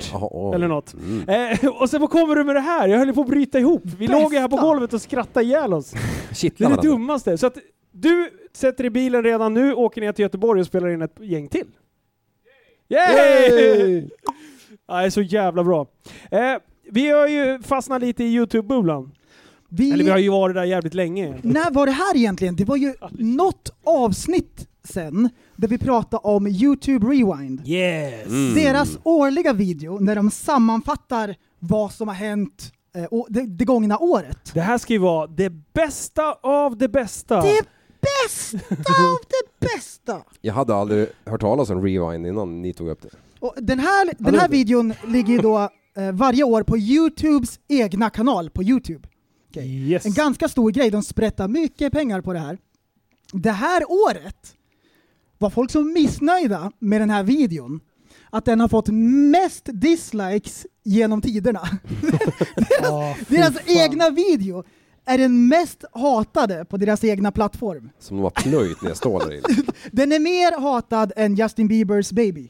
eller 0.55 0.69
något. 0.69 0.95
Mm. 0.95 1.29
Eh, 1.63 1.67
och 1.69 1.91
sen 1.91 2.01
vad 2.01 2.11
kommer 2.11 2.35
du 2.37 2.45
med 2.45 2.55
det 2.57 2.61
här? 2.61 2.89
Jag 2.89 2.99
höll 2.99 3.13
på 3.15 3.21
att 3.21 3.27
bryta 3.29 3.59
ihop. 3.59 3.83
Vi 3.99 4.07
låg 4.07 4.33
ju 4.33 4.39
här 4.39 4.49
på 4.49 4.57
Bästa. 4.57 4.67
golvet 4.67 4.93
och 4.93 5.03
skrattade 5.03 5.47
ihjäl 5.47 5.73
oss. 5.75 5.91
Det 6.29 6.35
Kittlar 6.35 6.71
är 6.71 6.77
det 6.77 6.83
dummaste. 6.83 7.39
Så 7.39 7.47
att 7.47 7.57
du 7.93 8.31
sätter 8.57 8.85
i 8.85 8.91
bilen 8.91 9.23
redan 9.25 9.55
nu, 9.55 9.75
åker 9.75 10.01
ner 10.01 10.13
till 10.13 10.23
Göteborg 10.23 10.61
och 10.61 10.67
spelar 10.67 10.89
in 10.89 11.03
ett 11.03 11.17
gäng 11.21 11.49
till. 11.49 11.67
Yay! 12.93 14.09
Ja, 14.89 15.01
det 15.01 15.07
är 15.07 15.11
så 15.11 15.23
jävla 15.23 15.65
bra. 15.65 15.87
Eh, 16.31 16.55
vi 16.91 17.11
har 17.11 17.29
ju 17.29 17.63
fastnat 17.63 18.01
lite 18.01 18.25
i 18.25 18.35
Youtube-bubblan. 18.35 19.13
Vi, 19.69 19.93
Eller 19.93 20.05
vi 20.05 20.11
har 20.11 20.19
ju 20.19 20.29
varit 20.29 20.55
där 20.57 20.65
jävligt 20.65 20.95
länge. 20.95 21.35
När 21.43 21.71
var 21.71 21.87
det 21.87 21.93
här 21.93 22.17
egentligen? 22.17 22.57
Det 22.57 22.65
var 22.65 22.77
ju 22.77 22.95
något 23.19 23.71
avsnitt 23.85 24.69
sen 24.85 25.29
där 25.57 25.69
vi 25.69 25.79
pratade 25.79 26.21
om 26.29 26.47
Youtube 26.47 27.07
Rewind. 27.07 27.69
Yes! 27.69 28.27
Mm. 28.27 28.55
Deras 28.55 28.99
årliga 29.03 29.53
video 29.53 29.99
när 29.99 30.17
de 30.17 30.31
sammanfattar 30.31 31.35
vad 31.59 31.93
som 31.93 32.09
har 32.09 32.15
hänt 32.15 32.73
eh, 32.97 33.21
det, 33.29 33.47
det 33.47 33.65
gångna 33.65 33.99
året. 33.99 34.51
Det 34.55 34.61
här 34.61 34.79
ska 34.79 34.93
ju 34.93 34.99
vara 34.99 35.27
det 35.27 35.51
bästa 35.51 36.33
av 36.43 36.77
det 36.79 36.89
bästa. 36.89 37.43
Det 37.43 37.63
bästa 38.03 38.59
av 38.93 39.19
det 39.29 39.67
bästa! 39.67 40.23
Jag 40.41 40.55
hade 40.55 40.75
aldrig 40.75 41.09
hört 41.25 41.41
talas 41.41 41.71
om 41.71 41.83
Rewind 41.83 42.27
innan 42.27 42.63
ni 42.63 42.73
tog 42.75 42.89
upp 42.89 43.03
det. 43.03 43.09
Och 43.41 43.55
den 43.57 43.79
här, 43.79 44.13
den 44.19 44.35
här 44.35 44.49
videon 44.49 44.95
ligger 45.07 45.33
ju 45.33 45.39
då 45.39 45.69
eh, 45.97 46.13
varje 46.13 46.45
år 46.45 46.63
på 46.63 46.79
Youtubes 46.79 47.61
egna 47.69 48.11
kanal 48.11 48.51
på 48.51 48.63
Youtube. 48.63 49.09
Yes. 49.57 50.07
En 50.07 50.13
ganska 50.13 50.49
stor 50.49 50.71
grej, 50.71 50.91
de 50.91 51.03
sprättar 51.03 51.49
mycket 51.49 51.93
pengar 51.93 52.21
på 52.21 52.33
det 52.33 52.39
här. 52.39 52.59
Det 53.33 53.51
här 53.51 53.91
året 53.91 54.55
var 55.39 55.51
folk 55.51 55.71
så 55.71 55.81
missnöjda 55.83 56.73
med 56.79 57.01
den 57.01 57.11
här 57.11 57.23
videon 57.23 57.81
att 58.31 58.45
den 58.45 58.61
har 58.61 58.69
fått 58.69 58.89
mest 59.33 59.69
dislikes 59.73 60.67
genom 60.85 61.23
tiderna. 61.23 61.61
Ja, 62.83 63.17
fy 63.27 63.37
deras 63.37 63.57
egna 63.67 64.11
video 64.11 64.65
är 65.05 65.19
den 65.19 65.49
mest 65.49 65.85
hatade 65.93 66.65
på 66.65 66.77
deras 66.77 67.05
egna 67.05 67.33
plattform. 67.33 67.91
Som 67.99 68.17
de 68.17 68.23
har 68.23 68.31
plöjt 68.31 68.83
ner 68.83 68.95
stålar 68.95 69.33
i. 69.35 69.43
Den 69.93 70.13
är 70.13 70.19
mer 70.19 70.61
hatad 70.61 71.13
än 71.17 71.35
Justin 71.35 71.69
Biebers 71.69 72.11
Baby. 72.13 72.49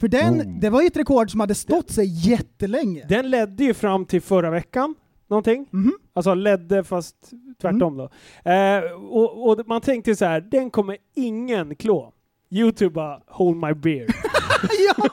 För 0.00 0.08
den, 0.08 0.40
Oh. 0.40 0.60
det 0.60 0.70
var 0.70 0.80
ju 0.80 0.86
ett 0.86 0.96
rekord 0.96 1.30
som 1.30 1.40
hade 1.40 1.54
stått 1.54 1.90
sig 1.90 2.30
jättelänge. 2.30 3.06
Den 3.08 3.30
ledde 3.30 3.64
ju 3.64 3.74
fram 3.74 4.04
till 4.06 4.22
förra 4.22 4.50
veckan, 4.50 4.94
någonting. 5.28 5.66
Mhm. 5.70 5.92
Alltså 6.14 6.34
ledde 6.34 6.84
fast 6.84 7.16
tvärtom 7.60 7.96
då. 7.96 8.10
Eh, 8.50 8.82
och, 8.92 9.48
och 9.50 9.66
man 9.66 9.80
tänkte 9.80 10.16
så 10.16 10.24
här, 10.24 10.40
den 10.40 10.70
kommer 10.70 10.96
ingen 11.16 11.74
klå. 11.76 12.12
Youtube 12.50 12.90
bara, 12.94 13.20
hold 13.26 13.56
my 13.56 13.74
beer. 13.74 14.06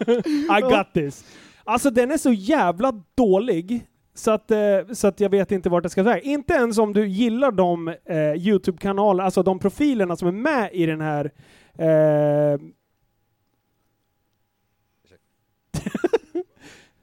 I 0.57 0.61
got 0.61 0.93
this. 0.93 1.25
Alltså 1.63 1.89
den 1.91 2.11
är 2.11 2.17
så 2.17 2.33
jävla 2.33 3.03
dålig 3.15 3.85
så 4.19 4.31
att, 4.31 4.51
eh, 4.51 4.59
så 4.93 5.07
att 5.07 5.19
jag 5.19 5.29
vet 5.29 5.51
inte 5.51 5.69
vart 5.69 5.83
det 5.83 5.89
ska 5.89 6.03
säga. 6.03 6.19
Inte 6.19 6.53
ens 6.53 6.77
om 6.77 6.93
du 6.93 7.07
gillar 7.07 7.51
de 7.51 7.87
eh, 7.87 8.33
Youtube-kanaler, 8.35 9.23
alltså 9.23 9.43
de 9.43 9.59
profilerna 9.59 10.15
som 10.15 10.27
är 10.27 10.31
med 10.31 10.69
i 10.73 10.85
den 10.85 11.01
här 11.01 11.31
eh, 11.77 12.59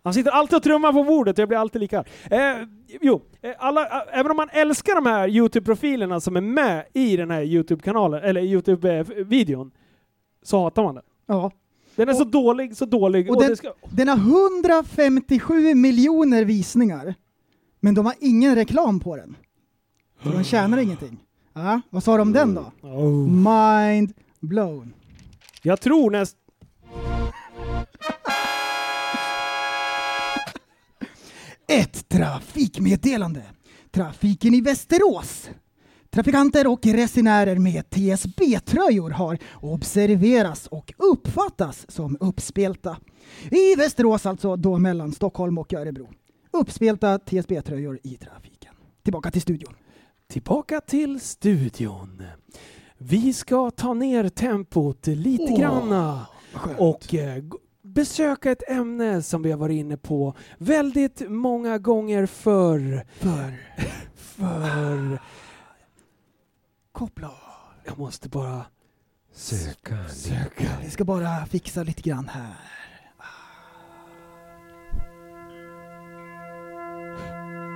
Han 0.02 0.14
sitter 0.14 0.30
alltid 0.30 0.56
och 0.56 0.62
trummar 0.62 0.92
på 0.92 1.04
bordet, 1.04 1.38
jag 1.38 1.48
blir 1.48 1.58
alltid 1.58 1.80
lika 1.80 1.98
arg. 1.98 2.08
eh, 2.30 2.56
Jo, 3.00 3.22
eh, 3.42 3.54
alla, 3.58 3.86
eh, 3.86 4.18
även 4.18 4.30
om 4.30 4.36
man 4.36 4.48
älskar 4.52 4.94
de 4.94 5.06
här 5.06 5.28
Youtube-profilerna 5.28 6.20
som 6.20 6.36
är 6.36 6.40
med 6.40 6.86
i 6.92 7.16
den 7.16 7.30
här 7.30 7.42
Youtube-kanalen, 7.42 8.22
eller 8.22 8.40
Youtube-videon, 8.40 9.70
så 10.42 10.62
hatar 10.62 10.82
man 10.82 10.94
den. 10.94 11.04
Ja. 11.26 11.50
Den 11.97 12.09
är 12.09 12.14
så 12.14 12.24
dålig, 12.24 12.76
så 12.76 12.84
dålig. 12.84 13.30
Och 13.30 13.36
och 13.36 13.42
den, 13.42 13.51
det 13.51 13.57
ska, 13.57 13.72
den 13.90 14.09
har 14.09 14.16
157 14.16 15.74
miljoner 15.74 16.44
visningar, 16.44 17.14
men 17.80 17.94
de 17.94 18.07
har 18.07 18.14
ingen 18.20 18.55
reklam 18.55 19.01
på 19.01 19.16
den. 19.16 19.36
Så 20.22 20.28
de 20.28 20.44
tjänar 20.44 20.78
ingenting. 20.78 21.18
Ja, 21.55 21.80
vad 21.90 22.03
sa 22.03 22.16
de 22.16 22.22
om 22.22 22.32
den 22.32 22.55
då? 22.55 22.72
Oh. 22.82 23.28
Mind 23.28 24.12
blown. 24.40 24.92
Jag 25.62 25.80
tror 25.80 26.11
näst... 26.11 26.36
Ett 31.68 32.08
trafikmeddelande. 32.08 33.42
Trafiken 33.91 34.54
i 34.54 34.61
Västerås. 34.61 35.50
Trafikanter 36.17 36.67
och 36.67 36.87
resenärer 36.87 37.57
med 37.57 37.91
TSB-tröjor 37.91 39.11
har 39.11 39.38
observeras 39.55 40.67
och 40.67 40.93
uppfattas 40.99 41.91
som 41.91 42.17
uppspelta. 42.21 42.97
I 43.51 43.75
Västerås 43.75 44.26
alltså, 44.26 44.57
då 44.57 44.79
mellan 44.79 45.13
Stockholm 45.13 45.59
och 45.59 45.72
Örebro. 45.72 46.09
Uppspelta 46.51 47.18
TSB-tröjor 47.18 47.99
i 48.03 48.17
trafiken. 48.17 48.75
Tillbaka 49.03 49.30
till 49.30 49.43
studion. 49.43 49.75
Tillbaka 50.29 50.80
till 50.80 51.21
studion. 51.21 52.22
Vi 52.99 53.33
ska 53.33 53.71
ta 53.71 53.95
ner 53.95 54.29
tempot 54.29 55.07
lite 55.07 55.47
Åh, 55.53 55.61
granna 55.61 56.26
och 56.79 57.14
eh, 57.14 57.45
besöka 57.83 58.51
ett 58.51 58.71
ämne 58.71 59.22
som 59.22 59.43
vi 59.43 59.51
har 59.51 59.59
varit 59.59 59.79
inne 59.80 59.97
på 59.97 60.34
väldigt 60.59 61.22
många 61.29 61.79
gånger 61.79 62.26
förr. 62.26 63.05
För 63.18 63.55
För... 64.37 65.21
koppla 66.96 67.30
Jag 67.84 67.98
måste 67.98 68.28
bara 68.28 68.64
Söka. 69.34 70.08
söka. 70.08 70.64
Vi 70.82 70.90
ska 70.90 71.04
bara 71.04 71.46
fixa 71.46 71.82
lite 71.82 72.02
grann 72.02 72.28
här. 72.28 72.56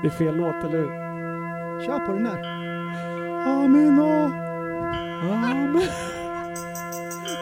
Det 0.03 0.09
är 0.09 0.11
fel 0.11 0.35
låt, 0.37 0.65
eller 0.65 0.79
hur? 0.79 0.91
Kör 1.87 2.07
på 2.07 2.13
den 2.13 2.25
där. 2.25 2.45
Amina. 3.47 4.25
Amen. 5.23 5.83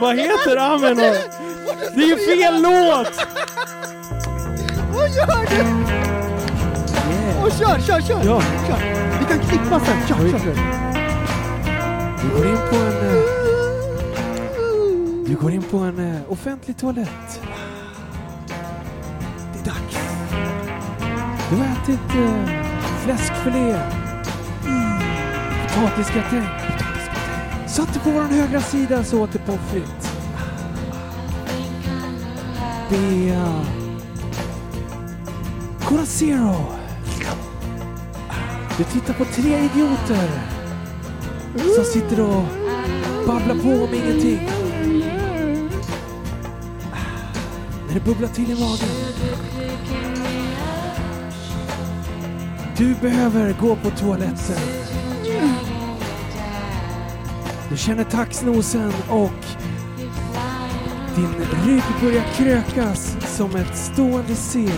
Vad 0.00 0.16
heter 0.16 0.56
Amen? 0.56 0.96
då? 0.96 1.14
Det 1.94 2.02
är 2.02 2.08
ju 2.08 2.16
fel 2.16 2.62
låt! 2.62 3.26
Vad 4.92 5.08
gör 5.10 5.46
du? 5.50 5.62
Och 7.42 7.52
kör, 7.52 7.80
kör, 7.80 8.00
kör! 8.00 8.22
Ja. 8.24 8.42
kör. 8.68 9.18
Vi 9.18 9.24
kan 9.24 9.38
klippa 9.38 9.80
sen. 9.80 10.06
Kör, 10.06 10.30
kör, 10.30 10.38
kör. 10.38 10.87
Du 12.22 12.28
går 12.36 12.46
in 12.46 12.56
på 12.70 12.76
en... 12.76 13.06
Eh, 13.06 13.22
du 15.26 15.36
går 15.40 15.50
in 15.50 15.62
på 15.62 15.78
en 15.78 15.98
eh, 15.98 16.32
offentlig 16.32 16.76
toalett. 16.76 17.40
Det 19.52 19.58
är 19.60 19.64
dags. 19.64 19.98
Du 21.50 21.56
har 21.56 21.64
ätit 21.64 22.14
eh, 22.14 22.44
fläskfilé. 23.04 23.80
Mm. 24.66 24.98
Potatisgratäng. 25.74 26.48
Satt 27.66 27.94
du 27.94 28.00
på 28.00 28.10
vår 28.10 28.22
högra 28.22 28.60
sida 28.60 29.04
så 29.04 29.22
åt 29.22 29.32
du 29.32 29.38
pommes 29.38 29.70
frites. 29.70 30.12
Det 32.90 33.30
är... 33.30 33.32
Eh, 33.32 33.62
Cola 35.84 36.06
Zero. 36.06 36.56
Du 38.78 38.84
tittar 38.84 39.14
på 39.14 39.24
tre 39.24 39.58
idioter 39.58 40.57
som 41.58 41.84
sitter 41.84 42.20
och 42.20 42.44
babblar 43.26 43.54
på 43.54 43.84
om 43.84 43.94
ingenting. 43.94 44.40
När 47.86 47.94
det 47.94 48.00
bubblar 48.00 48.28
till 48.28 48.50
i 48.50 48.54
magen. 48.54 48.88
Du 52.76 52.94
behöver 52.94 53.56
gå 53.60 53.76
på 53.76 53.90
toaletten. 53.90 54.56
Du 57.70 57.76
känner 57.76 58.04
taxnosen 58.04 58.92
och 59.08 59.44
din 61.16 61.34
rygg 61.66 61.82
börjar 62.02 62.24
krökas 62.34 63.16
som 63.36 63.56
ett 63.56 63.76
stående 63.76 64.34
C. 64.34 64.68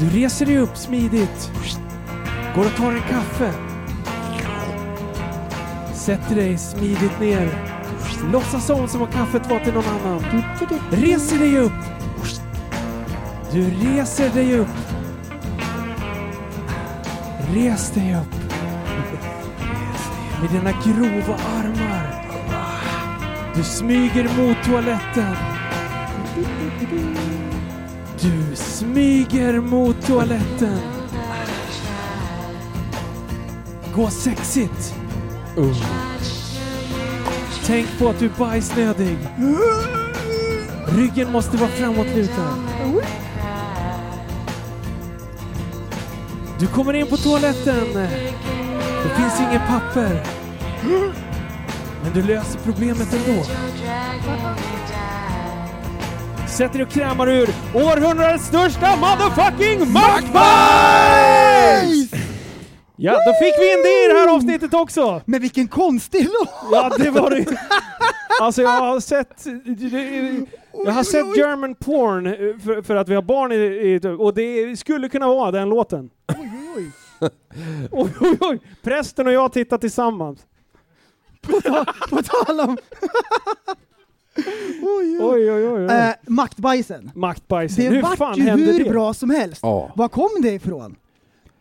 Du 0.00 0.08
reser 0.10 0.46
dig 0.46 0.58
upp 0.58 0.76
smidigt. 0.76 1.50
Går 2.54 2.64
och 2.64 2.76
tar 2.76 2.92
en 2.92 3.00
kaffe. 3.00 3.52
Sätter 5.94 6.34
dig 6.34 6.58
smidigt 6.58 7.20
ner. 7.20 7.48
Låtsas 8.32 8.66
som 8.66 8.88
som 8.88 9.02
om 9.02 9.08
kaffet 9.08 9.50
var 9.50 9.60
till 9.60 9.74
någon 9.74 9.84
annan. 9.84 10.24
Reser 10.90 11.38
dig 11.38 11.58
upp. 11.58 11.72
Du 13.52 13.70
reser 13.70 14.30
dig 14.30 14.58
upp. 14.58 14.68
Res 17.54 17.90
dig 17.90 18.16
upp. 18.16 18.34
Med 20.40 20.50
dina 20.50 20.70
grova 20.70 21.34
armar. 21.34 22.24
Du 23.54 23.62
smyger 23.64 24.24
mot 24.24 24.56
toaletten. 24.64 25.47
Smyger 28.92 29.60
mot 29.60 30.06
toaletten. 30.06 30.78
Gå 33.94 34.10
sexigt. 34.10 34.94
Tänk 37.66 37.98
på 37.98 38.08
att 38.08 38.18
du 38.18 38.26
är 38.26 38.38
bajsnödig. 38.38 39.18
Ryggen 40.86 41.32
måste 41.32 41.56
vara 41.56 41.70
framåtlutad. 41.70 42.54
Du 46.58 46.66
kommer 46.66 46.94
in 46.94 47.06
på 47.06 47.16
toaletten. 47.16 47.92
Det 49.02 49.14
finns 49.16 49.40
inget 49.40 49.68
papper. 49.68 50.22
Men 52.02 52.12
du 52.14 52.22
löser 52.22 52.60
problemet 52.64 53.14
ändå. 53.14 53.42
Sätter 56.58 56.82
och 56.82 56.88
krämar 56.88 57.28
ur 57.28 57.48
århundradets 57.74 58.46
största 58.46 58.96
motherfucking 58.96 59.92
maktbajs! 59.92 60.30
Ja, 62.96 63.12
då 63.12 63.32
fick 63.32 63.54
vi 63.58 63.72
in 63.72 63.82
det 63.82 64.04
i 64.04 64.08
det 64.12 64.18
här 64.18 64.34
avsnittet 64.34 64.74
också! 64.74 65.22
Men 65.24 65.40
vilken 65.40 65.68
konstig 65.68 66.24
låt! 66.24 66.50
Ja, 66.72 66.92
det 66.98 67.10
var 67.10 67.30
det 67.30 67.46
Alltså 68.40 68.62
jag 68.62 68.68
har 68.68 69.00
sett... 69.00 69.46
Jag 70.84 70.92
har 70.92 71.02
sett 71.02 71.36
German 71.36 71.74
porn 71.74 72.26
eh, 72.26 72.32
för, 72.64 72.82
för 72.82 72.96
att 72.96 73.08
vi 73.08 73.14
har 73.14 73.22
barn 73.22 73.52
i, 73.52 73.56
i... 73.56 74.00
Och 74.18 74.34
det 74.34 74.76
skulle 74.78 75.08
kunna 75.08 75.26
vara 75.28 75.50
den 75.50 75.68
låten. 75.68 76.10
Oj, 76.38 76.50
oj, 76.76 76.92
Oj, 77.90 78.10
oj, 78.20 78.38
oj! 78.40 78.60
Prästen 78.82 79.26
och 79.26 79.32
jag 79.32 79.52
tittar 79.52 79.78
tillsammans. 79.78 80.46
På, 81.40 81.60
ta, 81.60 81.84
på 82.10 82.22
tal 82.22 82.60
om... 82.60 82.78
oj, 84.82 85.18
Oj, 85.20 85.50
oj, 85.52 85.68
oj. 85.68 85.84
Eh, 85.84 86.14
maktbajsen. 86.26 87.10
Maktbajsen. 87.14 87.84
Det 87.84 87.90
hur 87.90 88.02
vart 88.02 88.18
fan 88.18 88.36
ju 88.38 88.42
hände 88.42 88.72
hur 88.72 88.84
det? 88.84 88.90
bra 88.90 89.14
som 89.14 89.30
helst. 89.30 89.60
Ja. 89.62 89.92
Var 89.96 90.08
kom 90.08 90.30
det 90.42 90.52
ifrån? 90.52 90.96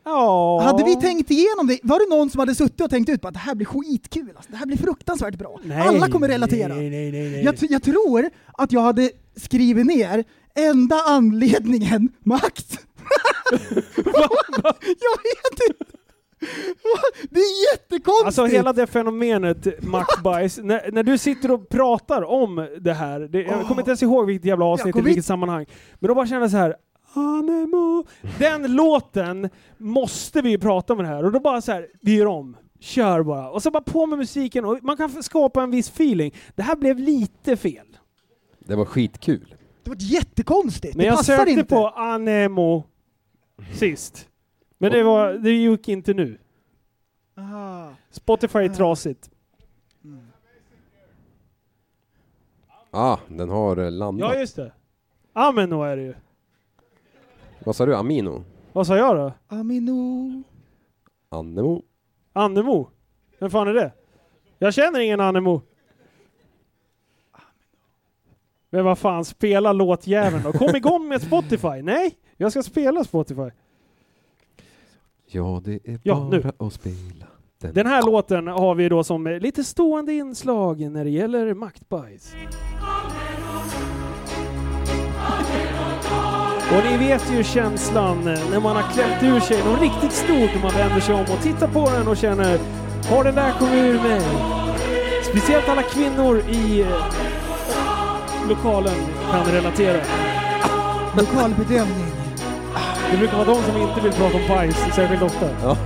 Ja. 0.06 0.62
Hade 0.62 0.84
vi 0.84 0.96
tänkt 0.96 1.32
igenom 1.32 1.68
det? 1.68 1.80
Var 1.84 2.00
det 2.00 2.16
någon 2.16 2.30
som 2.30 2.40
hade 2.40 2.56
suttit 2.56 2.82
och 2.82 2.90
tänkt 2.90 3.10
ut 3.10 3.26
att 3.26 3.34
det 3.34 3.40
här 3.40 3.56
blir 3.56 3.66
skitkul, 3.66 4.32
alltså, 4.36 4.52
det 4.52 4.58
här 4.58 4.66
blir 4.66 4.78
fruktansvärt 4.78 5.36
bra. 5.36 5.60
Nej, 5.64 5.88
Alla 5.88 6.08
kommer 6.10 6.28
relatera. 6.28 6.76
Nej, 6.76 6.90
nej, 6.90 7.12
nej, 7.12 7.30
nej. 7.30 7.44
Jag, 7.44 7.56
jag 7.70 7.84
tror 7.84 8.30
att 8.54 8.72
jag 8.72 8.82
hade 8.82 9.12
skrivit 9.36 9.86
ner 9.86 10.24
enda 10.56 10.96
anledningen 11.08 12.10
makt. 12.24 12.80
jag 14.86 15.18
vet 15.24 15.70
inte. 15.70 15.97
Det 17.30 17.40
är 17.40 17.74
jättekonstigt! 17.74 18.26
Alltså 18.26 18.46
hela 18.46 18.74
det 18.74 18.88
fenomenet 18.88 19.84
maktbajs, 19.84 20.58
när, 20.64 20.92
när 20.92 21.04
du 21.04 21.18
sitter 21.18 21.52
och 21.52 21.70
pratar 21.70 22.24
om 22.24 22.68
det 22.80 22.94
här, 22.94 23.20
det, 23.20 23.42
jag 23.42 23.68
kommer 23.68 23.82
inte 23.82 23.90
ens 23.90 24.04
ihåg 24.04 24.26
vilket 24.26 24.46
jävla 24.46 24.66
avsnitt, 24.66 24.96
i 24.96 25.02
vilket 25.02 25.26
sammanhang, 25.26 25.66
men 26.00 26.08
då 26.08 26.16
bara 26.16 26.28
kände 26.28 26.44
jag 26.44 26.52
så 26.52 26.58
här. 26.58 26.76
Anemo. 27.14 28.06
Den 28.40 28.76
låten 28.76 29.50
måste 29.78 30.42
vi 30.42 30.58
prata 30.58 30.94
om 30.94 31.00
det 31.00 31.08
här, 31.08 31.26
och 31.26 31.32
då 31.32 31.40
bara 31.40 31.62
så 31.62 31.72
här, 31.72 31.88
vi 32.02 32.16
gör 32.16 32.26
om. 32.26 32.58
Kör 32.80 33.24
bara. 33.24 33.50
Och 33.50 33.64
så 33.64 33.72
bara 33.72 33.84
på 33.84 34.06
med 34.06 34.18
musiken, 34.20 34.66
och 34.66 34.80
man 34.82 34.98
kan 34.98 35.24
skapa 35.24 35.64
en 35.64 35.72
viss 35.72 35.90
feeling. 35.90 36.34
Det 36.56 36.62
här 36.64 36.76
blev 36.76 37.00
lite 37.00 37.58
fel. 37.58 37.98
Det 38.60 38.76
var 38.76 38.86
skitkul. 38.86 39.56
Det 39.84 39.90
var 39.90 39.98
jättekonstigt. 40.00 40.96
Men 40.96 41.04
det 41.04 41.08
jag 41.08 41.26
sökte 41.26 41.52
inte. 41.52 41.64
på 41.64 41.88
Anemo 41.88 42.84
sist. 43.74 44.28
Men 44.78 44.92
det, 44.92 45.04
var, 45.04 45.34
det 45.34 45.52
gick 45.52 45.90
inte 45.90 46.14
nu. 46.14 46.38
Aha. 47.38 47.94
Spotify 48.10 48.60
är 48.60 48.70
trasigt. 48.70 49.30
Ah, 52.92 53.18
den 53.28 53.50
har 53.50 53.78
eh, 53.78 53.92
landat. 53.92 54.34
Ja, 54.34 54.40
just 54.40 54.56
det. 54.56 54.72
Ameno 55.34 55.84
är 55.84 55.98
det 55.98 56.04
ju. 56.04 56.14
Vad 57.64 57.76
sa 57.76 57.86
du? 57.86 57.96
Amino? 57.96 58.44
Vad 58.74 58.88
sa 58.88 58.98
jag 58.98 59.16
då? 59.16 59.34
Amino. 59.48 60.44
Annemo? 61.30 61.84
Annemo? 62.34 62.90
Vem 63.40 63.50
fan 63.50 63.68
är 63.68 63.74
det? 63.74 63.92
Jag 64.60 64.74
känner 64.74 65.00
ingen 65.00 65.20
Annemo. 65.20 65.62
Men 68.70 68.86
vad 68.86 68.98
fan, 68.98 69.26
spela 69.26 69.74
låtjäveln 69.74 70.44
då. 70.44 70.52
Kom 70.54 70.76
igång 70.76 71.08
med 71.08 71.22
Spotify. 71.22 71.82
Nej, 71.82 72.18
jag 72.38 72.52
ska 72.52 72.64
spela 72.64 73.04
Spotify. 73.04 73.50
Ja, 75.32 75.62
det 75.66 75.74
är 75.74 76.00
Ja, 76.04 76.16
bara 76.16 76.30
nu. 76.30 76.52
att 76.68 76.74
spela. 76.74 77.26
Den. 77.62 77.74
Den 77.74 77.88
här 77.88 78.04
låten 78.06 78.48
har 78.48 78.76
vi 78.76 78.90
då 78.90 79.04
som 79.04 79.28
lite 79.28 79.64
stående 79.64 80.14
inslag 80.14 80.92
när 80.92 81.04
det 81.04 81.10
gäller 81.10 81.54
maktbajs. 81.54 82.34
Och 86.78 86.84
ni 86.92 86.98
vet 86.98 87.32
ju 87.32 87.44
känslan 87.44 88.24
när 88.24 88.60
man 88.60 88.76
har 88.76 88.84
klämt 88.94 89.24
ur 89.24 89.40
sig 89.40 89.64
något 89.66 89.82
riktigt 89.82 90.12
stort 90.12 90.56
och 90.56 90.62
man 90.64 90.72
vänder 90.74 91.00
sig 91.00 91.16
om 91.16 91.22
och 91.22 91.42
tittar 91.44 91.68
på 91.68 91.90
den 91.90 92.08
och 92.08 92.18
känner 92.18 92.60
Har 93.10 93.24
den 93.24 93.36
där 93.36 93.52
kommit 93.52 93.74
ur 93.74 93.94
mig? 94.04 94.22
Speciellt 95.24 95.70
alla 95.70 95.82
kvinnor 95.84 96.40
i 96.50 96.82
eh, 96.82 96.88
lokalen 98.50 98.96
kan 99.32 99.46
relatera. 99.46 100.02
Lokalbedömning. 101.18 102.07
Det 103.12 103.18
brukar 103.18 103.38
vara 103.38 103.46
de 103.48 103.64
som 103.64 103.78
inte 103.82 104.02
vill 104.02 104.12
prata 104.12 104.38
om 104.38 104.48
bajs 104.48 104.76
särskilt 104.96 105.22
ofta. 105.22 105.50
Ja. 105.64 105.78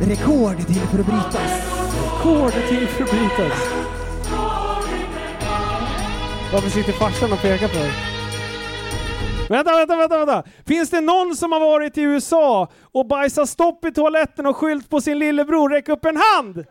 Rekord 0.00 0.66
till 0.66 0.74
för 0.80 0.98
att 0.98 1.06
brytas. 1.06 1.72
Rekord 2.04 2.52
till 2.68 2.86
förbrytas. 2.88 3.72
Varför 6.52 6.70
sitter 6.70 6.92
farsan 6.92 7.32
och 7.32 7.42
pekar 7.42 7.68
på 7.68 7.74
dig? 7.74 7.90
Vänta, 9.48 9.72
vänta, 9.76 9.96
vänta, 9.96 10.18
vänta! 10.18 10.42
Finns 10.66 10.90
det 10.90 11.00
någon 11.00 11.36
som 11.36 11.52
har 11.52 11.60
varit 11.60 11.98
i 11.98 12.02
USA 12.02 12.68
och 12.92 13.06
bajsat 13.06 13.48
stopp 13.48 13.84
i 13.84 13.92
toaletten 13.92 14.46
och 14.46 14.56
skyllt 14.56 14.90
på 14.90 15.00
sin 15.00 15.18
lillebror? 15.18 15.68
Räck 15.70 15.88
upp 15.88 16.04
en 16.04 16.16
hand! 16.16 16.64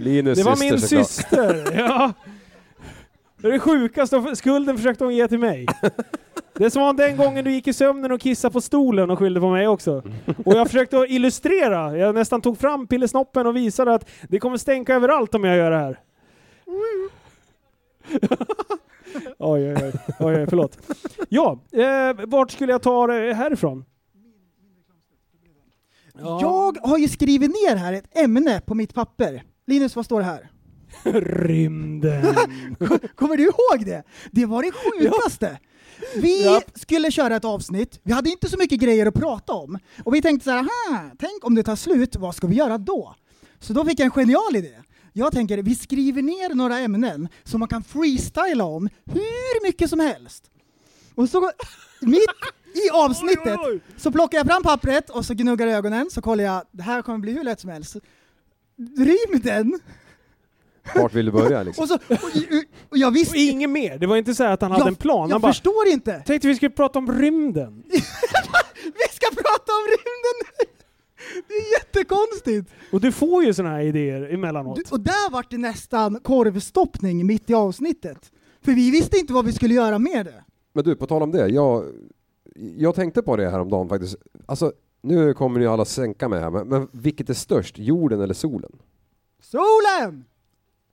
Linus 0.00 0.38
Det 0.38 0.44
var 0.44 0.56
syster 0.56 0.70
min 0.70 0.80
såklart. 0.80 1.06
syster, 1.06 1.64
ja. 1.78 2.12
Det 3.42 3.48
är 3.48 3.52
det 3.52 3.58
sjukaste, 3.60 4.36
skulden 4.36 4.76
försökte 4.76 5.04
hon 5.04 5.14
ge 5.14 5.28
till 5.28 5.38
mig. 5.38 5.66
Det 6.54 6.64
är 6.64 6.70
som 6.70 6.82
om 6.82 6.96
den 6.96 7.16
gången 7.16 7.44
du 7.44 7.52
gick 7.52 7.66
i 7.66 7.72
sömnen 7.72 8.12
och 8.12 8.20
kissade 8.20 8.52
på 8.52 8.60
stolen 8.60 9.10
och 9.10 9.18
skyllde 9.18 9.40
på 9.40 9.50
mig 9.50 9.68
också. 9.68 10.02
Och 10.44 10.54
jag 10.54 10.66
försökte 10.66 10.98
att 10.98 11.10
illustrera, 11.10 11.96
jag 11.96 12.14
nästan 12.14 12.40
tog 12.40 12.58
fram 12.58 12.86
pillesnoppen 12.86 13.46
och 13.46 13.56
visade 13.56 13.94
att 13.94 14.10
det 14.28 14.38
kommer 14.38 14.56
stänka 14.56 14.94
överallt 14.94 15.34
om 15.34 15.44
jag 15.44 15.56
gör 15.56 15.70
det 15.70 15.78
här. 15.78 16.00
Oj, 19.38 19.72
oj, 19.72 19.74
oj, 19.82 19.92
oj, 20.20 20.36
oj 20.36 20.46
förlåt. 20.48 20.78
Ja, 21.28 21.58
eh, 21.72 22.26
vart 22.26 22.50
skulle 22.50 22.72
jag 22.72 22.82
ta 22.82 23.06
det 23.06 23.34
härifrån? 23.34 23.84
Ja. 26.18 26.38
Jag 26.40 26.88
har 26.88 26.98
ju 26.98 27.08
skrivit 27.08 27.50
ner 27.50 27.76
här 27.76 27.92
ett 27.92 28.18
ämne 28.18 28.60
på 28.60 28.74
mitt 28.74 28.94
papper. 28.94 29.42
Linus, 29.66 29.96
vad 29.96 30.04
står 30.04 30.20
det 30.20 30.26
här? 30.26 30.50
Rymden. 31.04 32.34
Kommer 33.14 33.36
du 33.36 33.42
ihåg 33.42 33.86
det? 33.86 34.02
Det 34.30 34.46
var 34.46 34.62
det 34.62 34.72
sjukaste. 34.72 35.58
Vi 36.16 36.44
Japp. 36.44 36.64
skulle 36.74 37.10
köra 37.10 37.36
ett 37.36 37.44
avsnitt, 37.44 38.00
vi 38.02 38.12
hade 38.12 38.30
inte 38.30 38.48
så 38.50 38.58
mycket 38.58 38.80
grejer 38.80 39.06
att 39.06 39.14
prata 39.14 39.52
om. 39.52 39.78
Och 40.04 40.14
vi 40.14 40.22
tänkte 40.22 40.44
så 40.44 40.50
här, 40.50 40.58
"Aha, 40.58 41.10
tänk 41.18 41.44
om 41.46 41.54
det 41.54 41.62
tar 41.62 41.76
slut, 41.76 42.16
vad 42.16 42.34
ska 42.34 42.46
vi 42.46 42.56
göra 42.56 42.78
då? 42.78 43.14
Så 43.60 43.72
då 43.72 43.84
fick 43.84 44.00
jag 44.00 44.04
en 44.04 44.10
genial 44.10 44.56
idé. 44.56 44.74
Jag 45.12 45.32
tänker, 45.32 45.58
vi 45.62 45.74
skriver 45.74 46.22
ner 46.22 46.54
några 46.54 46.78
ämnen 46.78 47.28
som 47.44 47.60
man 47.60 47.68
kan 47.68 47.82
freestyla 47.84 48.64
om 48.64 48.88
hur 49.04 49.66
mycket 49.66 49.90
som 49.90 50.00
helst. 50.00 50.50
Och 51.14 51.28
så 51.28 51.50
mitt 52.00 52.26
i 52.86 52.90
avsnittet 52.92 53.58
så 53.96 54.12
plockar 54.12 54.38
jag 54.38 54.46
fram 54.46 54.62
pappret 54.62 55.10
och 55.10 55.24
så 55.26 55.34
gnuggar 55.34 55.66
jag 55.66 55.76
ögonen, 55.78 56.10
så 56.10 56.22
kollar 56.22 56.44
jag, 56.44 56.62
det 56.70 56.82
här 56.82 57.02
kommer 57.02 57.18
bli 57.18 57.32
hur 57.32 57.44
lätt 57.44 57.60
som 57.60 57.70
helst. 57.70 57.96
Rymden! 58.98 59.80
Vart 60.94 61.14
vill 61.14 61.26
du 61.26 61.32
börja 61.32 61.62
liksom? 61.66 61.82
Och, 61.82 61.88
så, 61.88 61.94
och, 61.94 62.30
och 62.90 62.98
jag 62.98 63.10
visste... 63.10 63.32
Och 63.32 63.40
inget 63.42 63.70
mer. 63.70 63.98
Det 63.98 64.06
var 64.06 64.16
inte 64.16 64.34
så 64.34 64.42
här 64.44 64.50
att 64.52 64.62
han 64.62 64.70
hade 64.70 64.80
Jag- 64.82 64.88
en 64.88 64.94
plan. 64.94 65.30
jag 65.30 65.40
bara, 65.40 65.52
förstår 65.52 65.88
inte. 65.88 66.22
Tänkte 66.26 66.48
vi 66.48 66.54
skulle 66.54 66.70
prata 66.70 66.98
om 66.98 67.12
rymden. 67.12 67.82
Vi 68.84 69.08
ska 69.14 69.26
prata 69.30 69.72
om 69.72 69.86
rymden! 69.88 70.68
Det 71.48 71.54
är 71.54 71.72
jättekonstigt! 71.78 72.70
Och 72.92 73.00
du 73.00 73.12
får 73.12 73.44
ju 73.44 73.54
såna 73.54 73.68
här 73.68 73.80
idéer 73.80 74.34
emellanåt. 74.34 74.76
Du- 74.76 74.82
Och 74.90 75.00
där 75.00 75.30
vart 75.30 75.50
det 75.50 75.58
nästan 75.58 76.20
korvstoppning 76.22 77.26
mitt 77.26 77.50
i 77.50 77.54
avsnittet. 77.54 78.32
För 78.64 78.72
vi 78.72 78.90
visste 78.90 79.18
inte 79.18 79.32
vad 79.32 79.44
vi 79.44 79.52
skulle 79.52 79.74
göra 79.74 79.98
med 79.98 80.26
det. 80.26 80.44
Men 80.72 80.84
du, 80.84 80.96
på 80.96 81.06
tal 81.06 81.22
om 81.22 81.30
det. 81.30 81.48
Jag, 81.48 81.84
jag 82.76 82.94
tänkte 82.94 83.22
på 83.22 83.36
det 83.36 83.50
häromdagen 83.50 83.88
faktiskt. 83.88 84.16
Alltså, 84.46 84.72
nu 85.02 85.34
kommer 85.34 85.60
ni 85.60 85.66
alla 85.66 85.84
sänka 85.84 86.28
mig 86.28 86.40
här, 86.40 86.50
men, 86.50 86.68
men 86.68 86.88
vilket 86.92 87.30
är 87.30 87.34
störst? 87.34 87.78
Jorden 87.78 88.20
eller 88.20 88.34
solen? 88.34 88.72
Solen! 89.42 90.24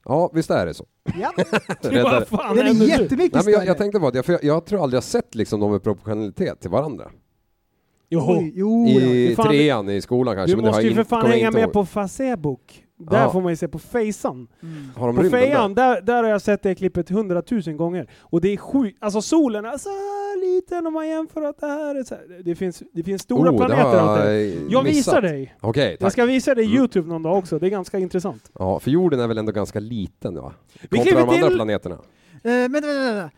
Ja, 0.09 0.31
visst 0.33 0.51
är 0.51 0.65
det 0.65 0.73
så? 0.73 0.85
Ja. 1.19 1.31
Fan 2.25 2.55
Den 2.55 2.59
är 2.59 2.63
händer 2.63 2.73
nu? 2.73 2.85
jättemycket 2.85 3.17
Nej, 3.17 3.27
men 3.31 3.33
jag, 3.33 3.43
större. 3.43 3.65
jag 3.65 3.77
tänkte 3.77 3.99
på 3.99 4.11
det, 4.11 4.23
för 4.23 4.33
jag, 4.33 4.43
jag 4.43 4.65
tror 4.65 4.83
aldrig 4.83 4.97
jag 4.97 5.03
sett 5.03 5.35
liksom 5.35 5.59
dem 5.59 5.75
i 5.75 5.79
proportionalitet 5.79 6.59
till 6.59 6.69
varandra. 6.69 7.11
Joho. 8.09 8.41
jo, 8.53 8.87
I 8.87 9.33
Fan, 9.35 9.47
trean 9.47 9.89
i 9.89 10.01
skolan 10.01 10.35
kanske, 10.35 10.51
Du 10.51 10.55
men 10.55 10.63
det 10.63 10.69
har 10.69 10.73
måste 10.73 10.85
jag 10.87 10.89
ju 10.89 10.95
för 10.95 11.03
fan 11.03 11.21
kommer 11.21 11.33
jag 11.33 11.37
hänga 11.37 11.47
inte 11.47 11.57
med 11.59 11.63
ihåg. 11.65 11.73
på 11.73 11.85
Facebook. 11.85 12.83
Där 13.01 13.21
Ja. 13.21 13.31
får 13.31 13.41
man 13.41 13.51
ju 13.51 13.55
se 13.55 13.67
på 13.67 13.79
Fejsan. 13.79 14.47
Har 14.95 15.07
de 15.07 15.15
På 15.15 15.23
Fejan, 15.29 15.73
där, 15.75 16.01
där 16.01 16.23
har 16.23 16.29
jag 16.29 16.41
sett 16.41 16.63
det 16.63 16.75
klippet 16.75 17.09
hundratusen 17.09 17.77
gånger. 17.77 18.09
Och 18.19 18.41
det 18.41 18.53
är 18.53 18.57
sjukt. 18.57 18.97
Alltså 19.01 19.21
solen 19.21 19.65
är 19.65 19.77
så 19.77 19.89
här 19.89 20.55
liten 20.55 20.87
om 20.87 20.93
man 20.93 21.07
jämför 21.07 21.41
att 21.41 21.59
det 21.59 21.67
här 21.67 21.95
är 21.95 22.03
så 22.03 22.15
här. 22.15 22.41
Det 22.43 22.55
finns, 22.55 22.83
det 22.93 23.03
finns 23.03 23.21
stora 23.21 23.51
Oh, 23.51 23.57
planeter 23.57 23.97
jag. 23.97 24.71
Jag 24.71 24.83
visar 24.83 25.21
dig. 25.21 25.55
Jag 25.61 25.99
tack. 25.99 26.11
ska 26.11 26.25
visa 26.25 26.55
dig 26.55 26.65
Mm. 26.65 26.77
Youtube 26.77 27.07
någon 27.09 27.23
dag 27.23 27.37
också. 27.37 27.59
Det 27.59 27.67
är 27.67 27.69
ganska 27.69 27.99
intressant. 27.99 28.51
Ja, 28.59 28.79
för 28.79 28.91
jorden 28.91 29.19
är 29.19 29.27
väl 29.27 29.37
ändå 29.37 29.51
ganska 29.51 29.79
liten 29.79 30.35
va? 30.35 30.53
Vi 30.89 30.97
Kontra 30.97 31.19
de 31.19 31.29
andra 31.29 31.47
till- 31.47 31.55
planeterna. 31.55 31.95
Eh, 31.95 31.99
men 32.43 32.71
vänta, 32.71 32.87
vänta, 32.87 33.13
vänta. 33.13 33.29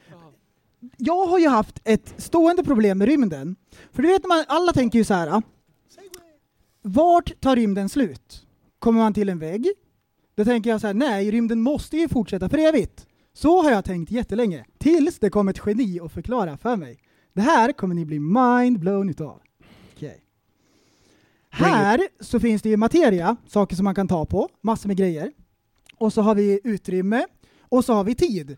Jag 0.98 1.26
har 1.28 1.40
ju 1.40 1.48
haft 1.48 1.80
ett 1.84 2.14
stående 2.18 2.64
problem 2.64 2.98
med 2.98 3.08
rymden. 3.08 3.56
För 3.94 4.02
du 4.02 4.08
vet, 4.08 4.26
man, 4.28 4.44
alla 4.48 4.74
tänker 4.74 5.00
ju 5.00 5.06
så 5.06 5.14
här. 5.14 5.28
ah, 5.28 5.42
Vart 6.82 7.42
tar 7.42 7.56
rymden 7.56 7.90
slut? 7.90 8.46
Kommer 8.82 8.99
man 8.99 9.14
till 9.14 9.30
en 9.30 9.40
vägg? 9.40 9.72
Då 10.36 10.45
tänker 10.45 10.70
jag 10.70 10.82
så 10.82 10.88
här, 10.88 10.94
nej, 10.94 11.32
rymden 11.32 11.62
måste 11.62 11.98
ju 11.98 12.10
fortsätta 12.10 12.49
för 12.49 12.58
evigt. 12.58 13.08
Så 13.34 13.62
har 13.62 13.72
jag 13.72 13.86
tänkt 13.86 14.12
jättelänge. 14.12 14.66
Tills 14.78 15.20
det 15.20 15.30
kom 15.30 15.48
ett 15.48 15.62
geni 15.66 15.99
och 15.99 16.12
förklara 16.12 16.58
för 16.58 16.76
mig. 16.76 16.99
Det 17.34 17.41
här 17.41 17.72
kommer 17.72 17.95
ni 17.95 18.06
bli 18.06 18.20
mind-blown 18.20 19.10
utav. 19.10 19.41
Okej. 19.95 20.24
Här 21.49 22.08
så 22.20 22.40
finns 22.40 22.62
det 22.62 22.70
ju 22.70 22.78
materia, 22.78 23.36
saker 23.48 23.76
som 23.76 23.84
man 23.84 23.95
kan 23.95 24.08
ta 24.08 24.26
på, 24.26 24.49
massor 24.62 24.88
med 24.88 24.98
grejer. 24.98 25.32
Och 25.98 26.14
så 26.14 26.22
har 26.22 26.36
vi 26.36 26.60
utrymme 26.64 27.26
och 27.60 27.86
så 27.86 27.94
har 27.94 28.03
vi 28.03 28.16
tid. 28.16 28.58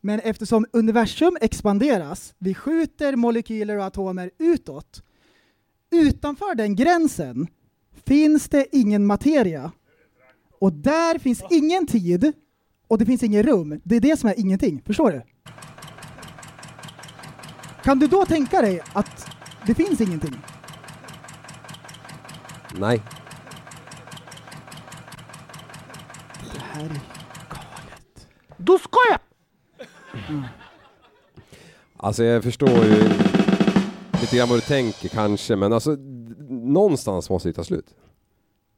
Men 0.00 0.20
eftersom 0.20 0.66
universum 0.72 1.36
expanderas, 1.40 2.34
vi 2.38 2.54
skjuter 2.54 3.16
molekyler 3.16 3.76
och 3.76 3.84
atomer 3.84 4.30
utåt, 4.38 5.02
utanför 5.90 6.54
den 6.54 6.76
gränsen 6.76 7.46
finns 8.06 8.48
det 8.48 8.66
ingen 8.72 9.06
materia. 9.06 9.72
Och 10.58 10.72
där 10.72 11.18
finns 11.18 11.42
ingen 11.50 11.86
tid 11.86 12.32
och 12.88 12.98
det 12.98 13.06
finns 13.06 13.22
ingen 13.22 13.42
rum. 13.42 13.80
Det 13.84 13.96
är 13.96 14.00
det 14.00 14.16
som 14.16 14.28
är 14.28 14.40
ingenting. 14.40 14.82
Förstår 14.86 15.10
du? 15.10 15.22
Kan 17.82 17.98
du 17.98 18.06
då 18.06 18.26
tänka 18.26 18.60
dig 18.60 18.82
att 18.92 19.30
det 19.66 19.74
finns 19.74 20.00
ingenting? 20.00 20.34
Nej. 22.78 23.02
Det 26.52 26.60
här 26.60 26.84
är... 26.84 27.00
Då 28.56 28.78
ska 28.78 28.98
jag! 29.10 29.20
Alltså 31.96 32.24
jag 32.24 32.42
förstår 32.42 32.84
ju 32.84 33.08
lite 34.20 34.36
grann 34.36 34.48
vad 34.48 34.58
du 34.58 34.62
tänker 34.62 35.08
kanske, 35.08 35.56
men 35.56 35.72
alltså 35.72 35.96
någonstans 36.72 37.30
måste 37.30 37.48
det 37.48 37.52
ta 37.52 37.64
slut. 37.64 37.94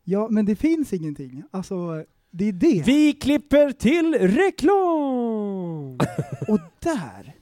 Ja, 0.05 0.29
men 0.31 0.47
det 0.47 0.57
finns 0.57 0.93
ingenting. 0.93 1.43
Alltså, 1.51 2.05
det 2.31 2.49
är 2.49 2.53
det. 2.53 2.83
Vi 2.87 3.13
klipper 3.13 3.71
till 3.73 4.15
reklam! 4.21 5.99
Och 6.49 6.61
där 6.79 7.35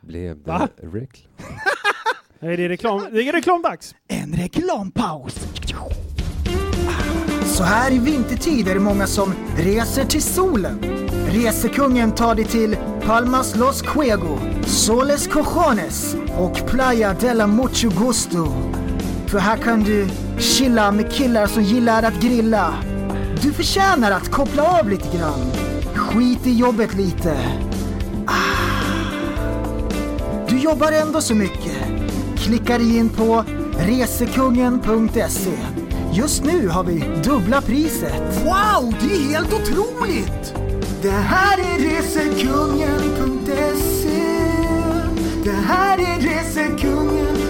Blev 0.00 0.42
det 0.42 0.50
Va? 0.50 0.68
reklam? 0.76 1.32
Nej, 2.40 2.56
det 2.56 2.64
är 2.64 2.68
reklam. 2.68 3.02
Det 3.12 3.28
är 3.28 3.32
reklamdags. 3.32 3.94
En 4.08 4.32
reklampaus. 4.32 5.34
Så 7.44 7.62
här 7.62 7.92
i 7.92 7.98
vintertid 7.98 8.68
är 8.68 8.74
det 8.74 8.80
många 8.80 9.06
som 9.06 9.32
reser 9.56 10.04
till 10.04 10.22
solen. 10.22 10.78
Resekungen 11.28 12.12
tar 12.14 12.34
dig 12.34 12.44
till 12.44 12.76
Palmas 13.02 13.56
Los 13.56 13.82
Cuego, 13.82 14.38
Soles 14.66 15.26
Cojones 15.26 16.16
och 16.38 16.66
Playa 16.70 17.16
de 17.20 17.34
la 17.34 17.46
Mucho 17.46 17.88
Gusto. 18.06 18.46
För 19.34 19.40
här 19.40 19.56
kan 19.56 19.82
du 19.84 20.08
chilla 20.38 20.92
med 20.92 21.12
killar 21.12 21.46
som 21.46 21.62
gillar 21.62 22.02
att 22.02 22.20
grilla. 22.20 22.74
Du 23.42 23.52
förtjänar 23.52 24.10
att 24.10 24.30
koppla 24.30 24.78
av 24.78 24.88
lite 24.88 25.16
grann. 25.16 25.52
Skit 25.94 26.46
i 26.46 26.52
jobbet 26.52 26.94
lite. 26.94 27.36
Du 30.48 30.58
jobbar 30.58 30.92
ändå 30.92 31.20
så 31.20 31.34
mycket. 31.34 31.76
Klicka 32.36 32.78
dig 32.78 32.96
in 32.96 33.08
på 33.08 33.44
resekungen.se. 33.78 35.58
Just 36.12 36.44
nu 36.44 36.68
har 36.68 36.84
vi 36.84 37.20
dubbla 37.24 37.60
priset. 37.60 38.44
Wow, 38.44 38.94
det 39.00 39.14
är 39.14 39.20
helt 39.20 39.52
otroligt! 39.52 40.54
Det 41.02 41.10
här 41.10 41.58
är 41.58 41.78
resekungen.se. 41.78 42.84
Det 45.44 45.56
här 45.66 45.98
är 45.98 46.20
resekungen.se. 46.20 47.43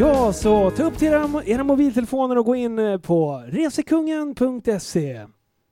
Ja, 0.00 0.32
så 0.32 0.70
ta 0.70 0.82
upp 0.82 0.98
till 0.98 1.08
era, 1.08 1.42
era 1.44 1.64
mobiltelefoner 1.64 2.38
och 2.38 2.44
gå 2.46 2.54
in 2.56 2.78
eh, 2.78 2.98
på 2.98 3.44
resekungen.se. 3.48 5.26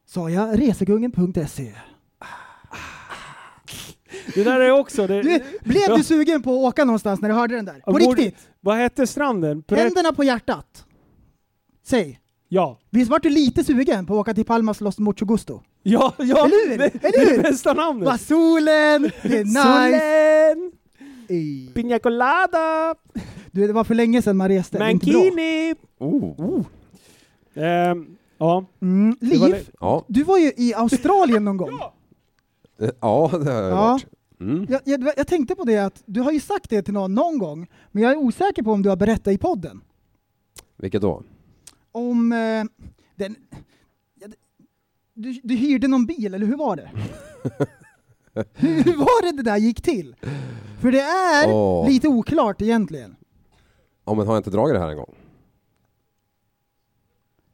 Sa 0.07 0.31
jag 0.31 0.61
resekungen.se? 0.61 1.73
Det 4.35 4.45
där 4.45 4.61
är 4.61 4.71
också... 4.71 5.07
Det, 5.07 5.23
Du, 5.23 5.41
blev 5.65 5.83
Ja. 5.89 5.97
du 5.97 6.03
sugen 6.05 6.43
på 6.43 6.51
att 6.53 6.73
åka 6.73 6.85
någonstans 6.85 7.21
när 7.21 7.29
du 7.29 7.35
hörde 7.35 7.57
den 7.57 7.65
där? 7.65 7.81
På 7.85 7.93
borde- 7.93 8.05
riktigt? 8.05 8.37
Vad 8.61 8.77
hette 8.77 9.07
stranden? 9.07 9.61
Berätt- 9.69 9.79
Händerna 9.83 10.13
på 10.13 10.25
hjärtat. 10.25 10.85
Säg. 11.87 12.21
Ja. 12.49 12.81
Visst 12.91 13.11
vart 13.11 13.23
du 13.23 13.29
lite 13.31 13.65
sugen 13.65 14.07
på 14.07 14.15
att 14.15 14.21
åka 14.21 14.35
till 14.35 14.45
Palmas 14.45 14.81
Los 14.81 14.99
Mucho 14.99 15.25
Gusto? 15.25 15.61
Ja, 15.83 16.13
ja! 16.19 16.25
Eller 16.47 16.69
hur? 16.71 16.79
Det, 16.79 16.85
Eller 17.05 17.25
det 17.27 17.31
är 17.31 17.37
hur? 17.37 17.43
bästa 17.43 17.73
namnet! 17.73 18.07
Va, 18.09 18.19
solen, 18.19 19.11
det 19.23 19.39
är 19.39 19.45
nice. 19.45 19.63
Solen! 19.63 20.73
Ey. 21.29 21.73
Pina 21.73 21.99
colada! 21.99 22.95
Du, 23.51 23.67
det 23.67 23.73
var 23.73 23.85
för 23.85 23.95
länge 23.95 24.23
sedan 24.23 24.37
man 24.37 24.49
reste. 24.49 24.79
Mankini! 24.79 25.75
Oh. 25.99 26.65
Ehm, 27.55 28.17
ja. 28.39 28.65
Mm, 28.83 29.17
var 29.21 29.29
Liv, 29.29 29.41
le- 29.49 29.63
Ja, 29.81 30.05
du 30.09 30.23
var 30.23 30.39
ju 30.39 30.53
i 30.57 30.75
Australien 30.75 31.45
någon 31.45 31.57
gång. 31.57 31.71
Eh, 32.81 32.91
ja 33.01 33.31
det 33.33 33.53
har 33.53 33.63
jag 33.63 33.71
Ja. 33.73 33.75
varit. 33.77 34.07
Mm. 34.41 34.67
Jag, 34.71 34.81
jag, 34.85 35.13
jag 35.17 35.27
tänkte 35.27 35.55
på 35.55 35.65
det 35.65 35.79
att 35.79 36.03
du 36.07 36.21
har 36.21 36.33
ju 36.33 36.41
sagt 36.41 36.71
det 36.71 36.83
till 36.83 36.95
någon 36.95 37.15
någon 37.15 37.39
gång, 37.39 37.67
men 37.93 38.03
jag 38.03 38.13
är 38.13 38.17
osäker 38.17 38.63
på 38.63 38.73
om 38.73 38.83
du 38.83 38.89
har 38.89 38.97
berättat 38.97 39.35
i 39.35 39.39
podden. 39.39 39.81
Vilket 40.77 41.03
då? 41.03 41.23
Om 41.93 42.33
eh, 42.33 42.65
den... 43.17 43.37
ja, 44.21 44.27
Du, 45.15 45.41
du 45.43 45.55
hyrde 45.55 45.89
någon 45.89 46.07
bil, 46.07 46.35
eller 46.35 46.47
hur 46.47 46.57
var 46.57 46.77
det? 46.77 46.91
hur 48.55 48.97
var 48.97 49.23
det 49.23 49.37
det 49.37 49.43
där 49.51 49.57
gick 49.57 49.83
till? 49.83 50.17
För 50.81 50.93
det 50.93 51.01
är 51.01 51.53
Åh. 51.55 51.89
lite 51.89 52.09
oklart 52.09 52.63
egentligen. 52.63 53.17
Ja 54.05 54.15
men 54.15 54.27
har 54.27 54.35
jag 54.35 54.41
inte 54.41 54.51
dragit 54.51 54.75
det 54.75 54.81
här 54.81 54.89
en 54.91 54.97
gång? 54.97 55.15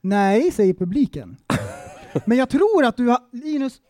Nej, 0.00 0.50
säger 0.50 0.74
publiken. 0.74 1.36
Men 2.26 2.38
jag 2.38 2.48
tror 2.48 2.84
att 2.84 2.96
du 2.96 3.08
har, 3.08 3.18
Linus, 3.32 3.80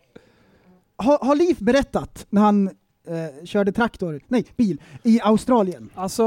har, 0.96 1.18
har 1.18 1.34
Liv 1.36 1.56
berättat 1.60 2.26
när 2.30 2.42
han 2.42 2.68
eh, 3.06 3.44
körde 3.44 3.72
traktor, 3.72 4.20
nej 4.28 4.44
bil, 4.56 4.82
i 5.02 5.20
Australien? 5.20 5.90
Alltså, 5.94 6.22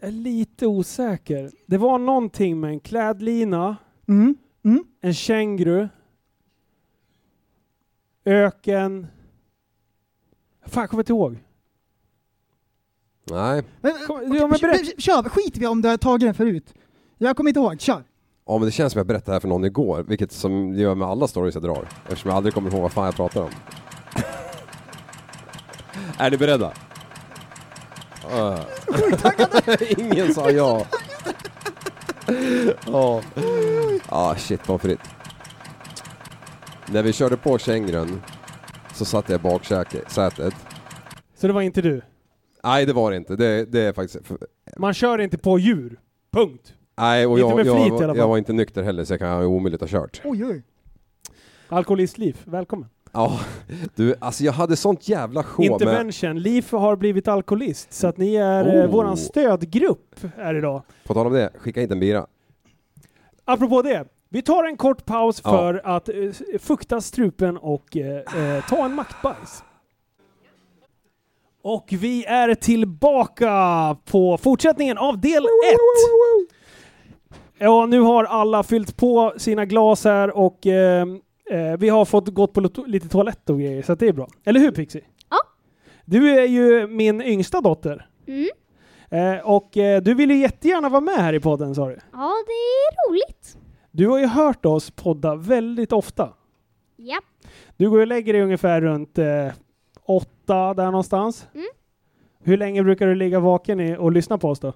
jag 0.00 0.08
är 0.08 0.12
lite 0.12 0.66
osäker. 0.66 1.50
Det 1.66 1.78
var 1.78 1.98
någonting 1.98 2.60
med 2.60 2.70
en 2.70 2.80
klädlina, 2.80 3.76
Mm. 4.08 4.34
Mm. 4.64 4.84
en 5.00 5.14
känguru, 5.14 5.88
öken. 8.24 9.06
Fan, 10.66 10.80
jag 10.82 10.90
kommer 10.90 11.02
inte 11.02 11.12
ihåg. 11.12 11.43
Nej. 13.30 13.62
Men, 13.80 13.92
Kom- 14.06 14.36
ja, 14.36 14.46
men 14.46 14.58
kör, 14.98 15.28
skit 15.28 15.56
vi 15.56 15.66
om 15.66 15.82
du 15.82 15.88
har 15.88 15.96
tagit 15.96 16.20
den 16.20 16.34
förut. 16.34 16.74
Jag 17.18 17.36
kommer 17.36 17.50
inte 17.50 17.60
ihåg, 17.60 17.80
kör. 17.80 18.04
Ja 18.46 18.58
men 18.58 18.66
det 18.66 18.72
känns 18.72 18.92
som 18.92 18.98
jag 18.98 19.06
berättade 19.06 19.30
det 19.30 19.32
här 19.32 19.40
för 19.40 19.48
någon 19.48 19.64
igår, 19.64 20.04
vilket 20.08 20.32
som 20.32 20.72
det 20.72 20.80
gör 20.82 20.94
med 20.94 21.08
alla 21.08 21.28
stories 21.28 21.54
jag 21.54 21.64
drar. 21.64 21.88
Eftersom 22.04 22.28
jag 22.28 22.36
aldrig 22.36 22.54
kommer 22.54 22.70
ihåg 22.72 22.82
vad 22.82 22.92
fan 22.92 23.04
jag 23.04 23.16
pratar 23.16 23.42
om. 23.42 23.50
är 26.18 26.30
ni 26.30 26.36
beredda? 26.36 26.72
Uh. 28.32 28.60
Ingen 29.98 30.34
sa 30.34 30.50
ja. 30.50 30.86
Ja. 32.86 33.20
Ah 34.08 34.34
shit 34.34 34.64
pommes 34.64 34.82
frites. 34.82 35.08
När 36.86 37.02
vi 37.02 37.12
körde 37.12 37.36
på 37.36 37.58
kängurun 37.58 38.22
så 38.94 39.04
satt 39.04 39.28
jag 39.28 39.40
i 39.40 39.42
baksätet. 39.42 40.56
Så 41.34 41.46
det 41.46 41.52
var 41.52 41.62
inte 41.62 41.82
du? 41.82 42.02
Nej 42.64 42.86
det 42.86 42.92
var 42.92 43.10
det 43.10 43.16
inte, 43.16 43.36
det, 43.36 43.64
det 43.64 43.80
är 43.80 43.92
faktiskt... 43.92 44.30
Man 44.76 44.94
kör 44.94 45.18
inte 45.20 45.38
på 45.38 45.58
djur. 45.58 46.00
Punkt. 46.32 46.74
Nej 46.98 47.26
och 47.26 47.38
Inte 47.38 47.48
jag, 47.48 47.56
med 47.56 47.66
jag, 47.66 47.76
flit 47.76 47.86
i 47.86 47.90
var- 47.90 47.96
alla 47.98 48.06
fall. 48.06 48.16
jag 48.18 48.28
var 48.28 48.38
inte 48.38 48.52
nykter 48.52 48.82
heller 48.82 49.04
så 49.04 49.12
jag 49.12 49.20
kan 49.20 49.42
omöjligt 49.44 49.80
ha 49.80 49.88
kört. 49.88 50.20
Oj, 50.24 50.44
oj. 50.44 50.62
Alkoholistliv, 51.68 52.36
välkommen. 52.44 52.88
Ja, 53.12 53.40
du 53.94 54.14
alltså 54.18 54.44
jag 54.44 54.52
hade 54.52 54.76
sånt 54.76 55.08
jävla 55.08 55.42
sjå 55.42 55.62
med... 55.62 55.70
Intervention. 55.72 56.38
Liv 56.40 56.66
har 56.70 56.96
blivit 56.96 57.28
alkoholist, 57.28 57.92
så 57.92 58.06
att 58.06 58.16
ni 58.16 58.34
är 58.34 58.76
eh, 58.76 58.84
Oh. 58.84 58.90
våran 58.90 59.16
stödgrupp 59.16 60.20
här 60.36 60.54
idag. 60.54 60.82
På 61.06 61.14
tal 61.14 61.26
om 61.26 61.32
det, 61.32 61.50
skicka 61.58 61.82
inte 61.82 61.94
en 61.94 62.00
bira. 62.00 62.26
Apropå 63.44 63.82
det, 63.82 64.04
vi 64.28 64.42
tar 64.42 64.64
en 64.64 64.76
kort 64.76 65.04
paus 65.06 65.40
Ja. 65.44 65.50
för 65.50 65.80
att 65.84 66.08
eh, 66.08 66.14
fukta 66.58 67.00
strupen 67.00 67.56
och 67.56 67.96
eh, 67.96 68.16
eh, 68.56 68.64
ta 68.68 68.84
en 68.84 68.94
maktbajs. 68.94 69.62
Och 71.64 71.88
vi 71.90 72.24
är 72.24 72.54
tillbaka 72.54 73.50
på 74.04 74.38
fortsättningen 74.38 74.98
av 74.98 75.20
del 75.20 75.44
1. 75.44 75.50
Ja, 77.58 77.86
nu 77.86 78.00
har 78.00 78.24
alla 78.24 78.62
fyllt 78.62 78.96
på 78.96 79.34
sina 79.36 79.64
glas 79.64 80.04
här 80.04 80.36
och 80.36 80.66
eh, 80.66 81.06
eh, 81.50 81.76
vi 81.78 81.88
har 81.88 82.04
fått 82.04 82.28
gått 82.28 82.52
på 82.52 82.60
lite 82.86 83.08
toalett 83.08 83.50
och 83.50 83.58
grejer, 83.60 83.82
så 83.82 83.92
att 83.92 83.98
det 83.98 84.08
är 84.08 84.12
bra. 84.12 84.28
Eller 84.44 84.60
hur 84.60 84.70
Pixie? 84.70 85.04
Ja. 85.30 85.36
Du 86.04 86.30
är 86.30 86.44
ju 86.44 86.86
min 86.86 87.22
yngsta 87.22 87.60
dotter. 87.60 88.08
Mm. 88.26 88.48
Eh, 89.10 89.40
och 89.44 89.76
eh, 89.76 90.02
du 90.02 90.14
vill 90.14 90.30
ju 90.30 90.36
jättegärna 90.36 90.88
vara 90.88 91.00
med 91.00 91.16
här 91.16 91.32
i 91.32 91.40
podden 91.40 91.74
sa 91.74 91.88
du. 91.88 91.98
Ja, 92.12 92.32
det 92.46 92.52
är 92.52 93.10
roligt. 93.10 93.56
Du 93.90 94.08
har 94.08 94.18
ju 94.18 94.26
hört 94.26 94.66
oss 94.66 94.90
podda 94.90 95.34
väldigt 95.34 95.92
ofta. 95.92 96.32
Ja. 96.96 97.20
Du 97.76 97.90
går 97.90 98.00
och 98.00 98.06
lägger 98.06 98.32
dig 98.32 98.42
ungefär 98.42 98.80
runt 98.80 99.18
eh, 99.18 99.48
åtta 100.06 100.74
där 100.74 100.84
någonstans. 100.84 101.46
Mm. 101.54 101.66
Hur 102.42 102.56
länge 102.56 102.82
brukar 102.82 103.06
du 103.06 103.14
ligga 103.14 103.40
vaken 103.40 103.80
i 103.80 103.96
och 103.96 104.12
lyssna 104.12 104.38
på 104.38 104.48
oss 104.48 104.60
då? 104.60 104.72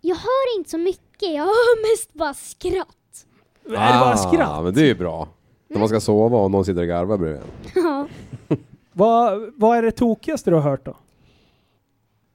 Jag 0.00 0.16
hör 0.16 0.58
inte 0.58 0.70
så 0.70 0.78
mycket, 0.78 1.34
jag 1.34 1.44
hör 1.44 1.92
mest 1.92 2.12
bara 2.14 2.34
skratt. 2.34 3.26
Är 3.64 3.70
det 3.70 4.00
bara 4.00 4.16
skratt? 4.16 4.48
Ah, 4.50 4.62
men 4.62 4.74
det 4.74 4.80
är 4.80 4.86
ju 4.86 4.94
bra. 4.94 5.28
När 5.68 5.78
man 5.78 5.88
ska 5.88 6.00
sova 6.00 6.38
och 6.38 6.50
någon 6.50 6.64
sitter 6.64 6.80
och 6.80 6.88
garvar 6.88 7.18
bredvid 7.18 7.40
en. 7.42 7.82
Ja. 7.84 8.06
Vad, 8.92 9.52
vad 9.56 9.78
är 9.78 9.82
det 9.82 9.90
tokigaste 9.90 10.50
du 10.50 10.54
har 10.54 10.62
hört 10.62 10.84
då? 10.84 10.96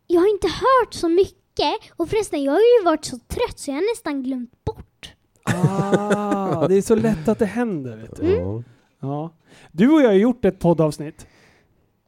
Jag 0.07 0.21
har 0.21 0.29
inte 0.29 0.47
hört 0.47 0.93
så 0.93 1.09
mycket 1.09 1.73
och 1.95 2.09
förresten, 2.09 2.43
jag 2.43 2.51
har 2.51 2.59
ju 2.59 2.85
varit 2.85 3.05
så 3.05 3.17
trött 3.17 3.59
så 3.59 3.71
jag 3.71 3.75
har 3.75 3.93
nästan 3.95 4.23
glömt 4.23 4.65
bort. 4.65 5.13
Ah, 5.43 6.67
det 6.67 6.75
är 6.75 6.81
så 6.81 6.95
lätt 6.95 7.27
att 7.27 7.39
det 7.39 7.45
händer. 7.45 7.97
Vet 7.97 8.15
du. 8.15 8.35
Ja. 8.35 8.63
Ja. 8.99 9.29
du 9.71 9.93
och 9.93 10.01
jag 10.01 10.07
har 10.07 10.13
gjort 10.13 10.45
ett 10.45 10.59
poddavsnitt. 10.59 11.27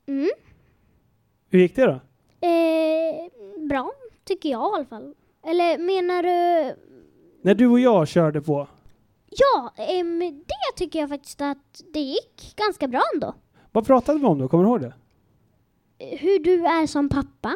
Mm. 0.08 0.30
Hur 1.50 1.60
gick 1.60 1.76
det 1.76 1.86
då? 1.86 2.00
Eh, 2.48 3.68
bra, 3.70 3.92
tycker 4.24 4.50
jag 4.50 4.72
i 4.72 4.76
alla 4.76 4.86
fall. 4.86 5.14
Eller 5.48 5.78
menar 5.78 6.24
du... 6.24 6.76
När 7.42 7.56
du 7.56 7.68
och 7.68 7.80
jag 7.80 8.08
körde 8.08 8.42
på. 8.42 8.68
Ja, 9.30 9.74
ehm, 9.84 10.20
det 10.20 10.76
tycker 10.78 11.00
jag 11.00 11.10
faktiskt 11.10 11.42
att 11.42 11.82
det 11.94 12.00
gick 12.00 12.54
ganska 12.56 12.88
bra 12.88 13.02
ändå. 13.14 13.36
Vad 13.72 13.88
pratade 13.88 14.20
vi 14.20 14.26
om 14.26 14.40
då? 14.40 14.48
Kommer 14.48 14.64
du 14.64 14.70
ihåg 14.70 14.82
det? 14.82 14.94
Hur 16.00 16.40
du 16.44 16.66
är 16.66 16.88
som 16.88 17.10
pappa. 17.10 17.56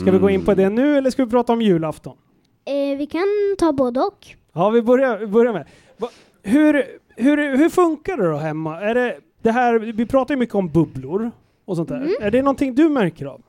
Ska 0.00 0.10
vi 0.10 0.18
gå 0.18 0.30
in 0.30 0.44
på 0.44 0.54
det 0.54 0.68
nu 0.68 0.98
eller 0.98 1.10
ska 1.10 1.24
vi 1.24 1.30
prata 1.30 1.52
om 1.52 1.62
julafton? 1.62 2.16
Eh, 2.64 2.98
vi 2.98 3.06
kan 3.06 3.26
ta 3.58 3.72
både 3.72 4.00
och. 4.00 4.26
Ja, 4.52 4.70
vi 4.70 4.82
börjar, 4.82 5.18
vi 5.18 5.26
börjar 5.26 5.52
med. 5.52 5.68
Va, 5.96 6.08
hur, 6.42 6.84
hur, 7.16 7.56
hur 7.56 7.68
funkar 7.68 8.16
det 8.16 8.30
då 8.30 8.36
hemma? 8.36 8.80
Är 8.80 8.94
det, 8.94 9.20
det 9.42 9.50
här, 9.50 9.78
vi 9.78 10.06
pratar 10.06 10.34
ju 10.34 10.38
mycket 10.38 10.54
om 10.54 10.68
bubblor 10.68 11.30
och 11.68 11.76
sånt 11.76 11.88
där. 11.88 11.96
Mm. 11.96 12.14
Är 12.20 12.30
det 12.30 12.42
någonting 12.42 12.74
du 12.74 12.88
märker 12.88 13.26
av? 13.26 13.42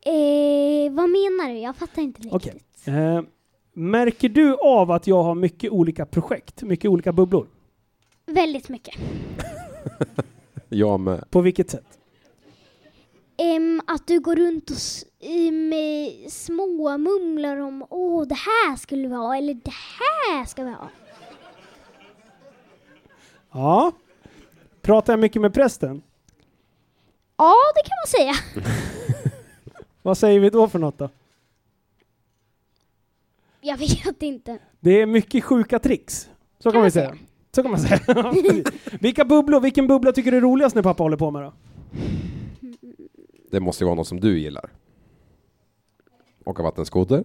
Eh, 0.00 0.92
vad 0.92 1.10
menar 1.10 1.48
du? 1.52 1.58
Jag 1.58 1.76
fattar 1.76 2.02
inte 2.02 2.22
riktigt. 2.22 2.32
Okej. 2.32 2.62
Eh, 2.84 3.22
märker 3.72 4.28
du 4.28 4.56
av 4.56 4.90
att 4.90 5.06
jag 5.06 5.22
har 5.22 5.34
mycket 5.34 5.70
olika 5.70 6.06
projekt? 6.06 6.62
Mycket 6.62 6.90
olika 6.90 7.12
bubblor? 7.12 7.46
Väldigt 8.26 8.68
mycket. 8.68 8.94
Jag 10.68 11.00
med. 11.00 11.30
På 11.30 11.40
vilket 11.40 11.70
sätt? 11.70 11.98
Ehm, 13.36 13.80
att 13.86 14.06
du 14.06 14.20
går 14.20 14.36
runt 14.36 14.70
och 14.70 14.76
eh, 15.26 16.28
småmumlar 16.28 17.56
om 17.56 17.86
åh 17.90 18.26
det 18.26 18.34
här 18.34 18.76
skulle 18.76 19.08
vi 19.08 19.14
ha 19.14 19.36
eller 19.36 19.54
det 19.54 19.74
här 20.00 20.44
ska 20.44 20.64
vi 20.64 20.70
ha. 20.70 20.88
Ja. 23.52 23.92
Pratar 24.82 25.12
jag 25.12 25.20
mycket 25.20 25.42
med 25.42 25.54
prästen? 25.54 26.02
Ja, 27.36 27.54
det 27.74 27.88
kan 27.88 27.96
man 28.04 28.06
säga. 28.06 28.62
Vad 30.02 30.18
säger 30.18 30.40
vi 30.40 30.50
då 30.50 30.68
för 30.68 30.78
något 30.78 30.98
då? 30.98 31.10
Jag 33.60 33.76
vet 33.76 34.22
inte. 34.22 34.58
Det 34.80 35.00
är 35.00 35.06
mycket 35.06 35.44
sjuka 35.44 35.78
tricks. 35.78 36.30
Så 36.58 36.70
kan, 36.70 36.78
man 36.78 36.84
vi 36.84 36.90
säga. 36.90 37.16
Så 37.54 37.62
kan 37.62 37.70
man 37.70 37.80
säga. 37.80 38.00
Vilka 39.00 39.24
bubblor, 39.24 39.60
vilken 39.60 39.86
bubbla 39.86 40.12
tycker 40.12 40.30
du 40.30 40.36
är 40.36 40.40
roligast 40.40 40.74
när 40.74 40.82
pappa 40.82 41.02
håller 41.02 41.16
på 41.16 41.30
med 41.30 41.42
då? 41.42 41.52
Det 43.50 43.60
måste 43.60 43.84
ju 43.84 43.86
vara 43.86 43.94
något 43.94 44.08
som 44.08 44.20
du 44.20 44.38
gillar. 44.38 44.70
Åka 46.44 46.62
vattenskoter. 46.62 47.24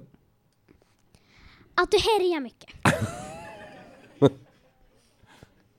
Att 1.76 1.92
du 1.92 1.98
härjar 1.98 2.40
mycket. 2.40 2.70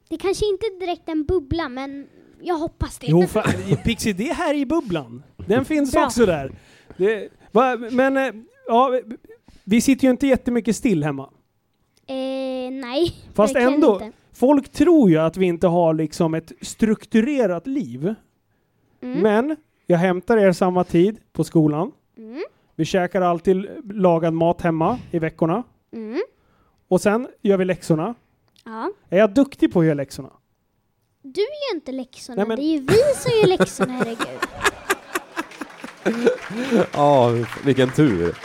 Det 0.09 0.19
kanske 0.19 0.47
inte 0.47 0.67
är 0.67 0.81
direkt 0.81 1.09
en 1.09 1.25
bubbla, 1.25 1.69
men 1.69 2.09
jag 2.43 2.55
hoppas 2.55 2.99
det. 2.99 3.07
Jo, 3.07 3.27
fan, 3.27 3.45
Pixie, 3.85 4.13
det 4.13 4.33
här 4.33 4.55
i 4.55 4.67
bubblan. 4.67 5.23
Den 5.37 5.65
finns 5.65 5.93
Bra. 5.93 6.05
också 6.07 6.27
där. 6.27 6.53
Det, 6.97 7.29
va, 7.53 7.77
men, 7.91 8.17
eh, 8.17 8.33
ja, 8.67 9.01
vi- 9.65 9.81
sitter 9.81 10.05
ju 10.05 10.11
inte 10.11 10.27
jättemycket 10.27 10.77
still 10.77 11.05
hemma. 11.05 11.31
Eh, 12.07 12.15
nej, 12.73 13.15
Fast 13.35 13.57
ändå, 13.57 13.93
inte. 13.93 14.13
folk 14.33 14.69
tror 14.73 15.11
ju 15.11 15.19
att 15.19 15.37
vi 15.37 15.47
inte 15.47 15.67
har 15.67 15.95
liksom 15.95 16.35
ett 16.35 16.53
strukturerat 16.61 17.67
liv. 17.67 18.15
Mm. 19.03 19.19
Men 19.21 19.57
jag 19.87 19.99
hämtar 19.99 20.37
er 20.37 20.53
samma 20.53 20.85
tid 20.85 21.19
på 21.33 21.45
skolan. 21.45 21.93
Mm. 22.19 22.43
Vi 22.77 22.85
käkar 22.85 23.23
alltid 23.23 23.67
lagad 23.95 24.35
mat 24.35 24.61
hemma 24.63 24.99
i 25.11 25.19
veckorna. 25.19 25.63
Mm. 25.93 26.21
Och 26.89 27.01
sen 27.01 27.29
gör 27.43 27.57
vi 27.57 27.65
läxorna. 27.65 28.15
Ja. 28.65 28.91
Är 29.09 29.19
jag 29.19 29.35
duktig 29.35 29.73
på 29.73 29.81
att 29.81 29.87
göra 29.87 29.95
läxorna? 29.95 30.31
Du 31.23 31.41
gör 31.41 31.75
inte 31.75 31.93
läxorna, 31.93 32.37
Nej, 32.37 32.47
men- 32.49 32.57
det 32.57 32.63
är 32.63 32.73
ju 32.73 32.81
vi 32.81 32.99
som 33.17 33.33
gör 33.41 33.47
läxorna, 33.59 33.93
herregud. 33.93 34.41
Ja, 36.93 37.31
vilken 37.65 37.91
tur. 37.91 38.37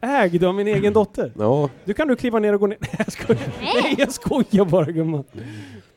Ägd 0.00 0.44
av 0.44 0.54
min 0.54 0.66
egen 0.68 0.92
dotter. 0.92 1.32
Ja. 1.38 1.70
Du 1.84 1.94
kan 1.94 2.08
du 2.08 2.16
kliva 2.16 2.38
ner 2.38 2.52
och 2.52 2.60
gå 2.60 2.66
ner. 2.66 2.78
Nej, 2.82 2.94
jag 2.98 3.12
skojar, 3.12 3.42
nej, 3.60 3.94
jag 3.98 4.12
skojar 4.12 4.64
bara 4.64 4.84
gumman. 4.84 5.24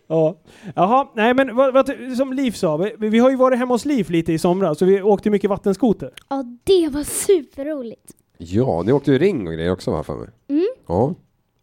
Ja. 0.08 0.38
Jaha, 0.76 1.08
nej 1.16 1.34
men 1.34 1.56
vad, 1.56 1.74
vad, 1.74 1.92
som 2.18 2.34
Liv 2.34 2.52
sa, 2.52 2.78
vi, 2.78 2.96
vi 2.98 3.20
har 3.20 3.30
ju 3.30 3.36
varit 3.36 3.60
hemma 3.60 3.74
hos 3.74 3.86
Liv 3.86 4.10
lite 4.12 4.34
i 4.34 4.40
somras 4.40 4.78
så 4.80 4.86
vi 4.86 5.02
åkte 5.02 5.30
mycket 5.30 5.50
vattenskoter. 5.50 6.14
Ja, 6.30 6.44
det 6.64 6.90
var 6.90 7.04
superroligt. 7.04 8.12
Ja, 8.38 8.84
ni 8.86 8.92
åkte 8.92 9.12
ju 9.12 9.20
ring 9.20 9.48
och 9.48 9.54
grejer 9.54 9.72
också 9.72 9.92
va 9.92 10.04
för 10.04 10.16
mig? 10.16 10.30
Mm. 10.48 10.68
Ja. 10.88 11.14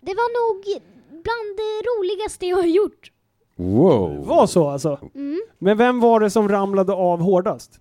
Det 0.01 0.15
var 0.15 0.53
nog 0.55 0.83
bland 1.25 1.57
det 1.57 1.89
roligaste 1.89 2.47
jag 2.47 2.57
har 2.57 2.67
gjort. 2.67 3.11
Wow. 3.57 4.27
Var 4.27 4.47
så 4.47 4.69
alltså? 4.69 4.99
Mm. 5.15 5.41
Men 5.59 5.77
vem 5.77 6.01
var 6.01 6.21
det 6.21 6.31
som 6.31 6.49
ramlade 6.49 6.93
av 6.93 7.21
hårdast? 7.21 7.81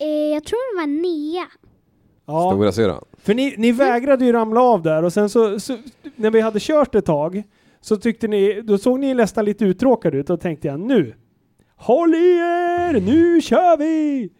Eh, 0.00 0.08
jag 0.08 0.44
tror 0.44 0.74
det 0.74 0.80
var 0.80 0.86
Nea. 0.86 1.46
Ja. 2.26 2.50
Stora 2.50 2.72
syrran. 2.72 3.04
För 3.18 3.34
ni, 3.34 3.54
ni 3.58 3.72
vägrade 3.72 4.24
ju 4.24 4.32
ramla 4.32 4.60
av 4.60 4.82
där 4.82 5.02
och 5.02 5.12
sen 5.12 5.28
så, 5.30 5.60
så, 5.60 5.76
när 6.16 6.30
vi 6.30 6.40
hade 6.40 6.60
kört 6.60 6.94
ett 6.94 7.04
tag, 7.06 7.42
så 7.80 7.96
tyckte 7.96 8.28
ni, 8.28 8.60
då 8.62 8.78
såg 8.78 9.00
ni 9.00 9.14
nästan 9.14 9.44
lite 9.44 9.64
uttråkade 9.64 10.18
ut 10.18 10.30
och 10.30 10.40
tänkte 10.40 10.68
jag 10.68 10.80
nu, 10.80 11.14
håll 11.76 12.14
i 12.14 12.36
er, 12.38 13.00
nu 13.00 13.40
kör 13.40 13.76
vi! 13.76 14.30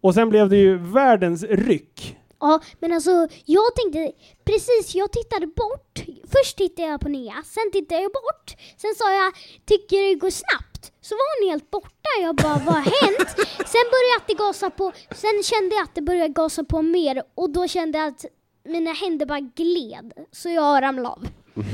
Och 0.00 0.14
sen 0.14 0.28
blev 0.30 0.48
det 0.48 0.56
ju 0.56 0.76
världens 0.78 1.42
ryck. 1.42 2.19
Ja, 2.40 2.60
men 2.80 2.92
alltså 2.92 3.28
jag 3.44 3.74
tänkte 3.74 4.12
precis, 4.44 4.94
jag 4.94 5.12
tittade 5.12 5.46
bort. 5.46 5.94
Först 6.32 6.56
tittade 6.56 6.88
jag 6.88 7.00
på 7.00 7.08
Nea, 7.08 7.42
sen 7.44 7.70
tittade 7.72 8.02
jag 8.02 8.12
bort. 8.12 8.56
Sen 8.76 8.94
sa 8.96 9.12
jag, 9.12 9.32
tycker 9.66 10.08
det 10.08 10.14
går 10.14 10.30
snabbt? 10.30 10.92
Så 11.00 11.14
var 11.14 11.40
hon 11.40 11.50
helt 11.50 11.70
borta. 11.70 12.10
Jag 12.22 12.36
bara, 12.36 12.54
vad 12.66 12.74
har 12.74 13.06
hänt? 13.06 13.28
Sen 13.72 13.86
började 13.92 14.10
jag 14.12 14.20
att 14.20 14.26
det 14.28 14.34
gasa 14.34 14.70
på, 14.70 14.92
sen 15.14 15.42
kände 15.42 15.74
jag 15.74 15.84
att 15.84 15.94
det 15.94 16.02
började 16.02 16.28
gasa 16.32 16.64
på 16.64 16.82
mer 16.82 17.22
och 17.34 17.50
då 17.50 17.68
kände 17.68 17.98
jag 17.98 18.08
att 18.08 18.24
mina 18.64 18.92
händer 18.92 19.26
bara 19.26 19.40
gled. 19.40 20.12
Så 20.32 20.48
jag 20.48 20.82
ramlade 20.82 21.08
av. 21.08 21.26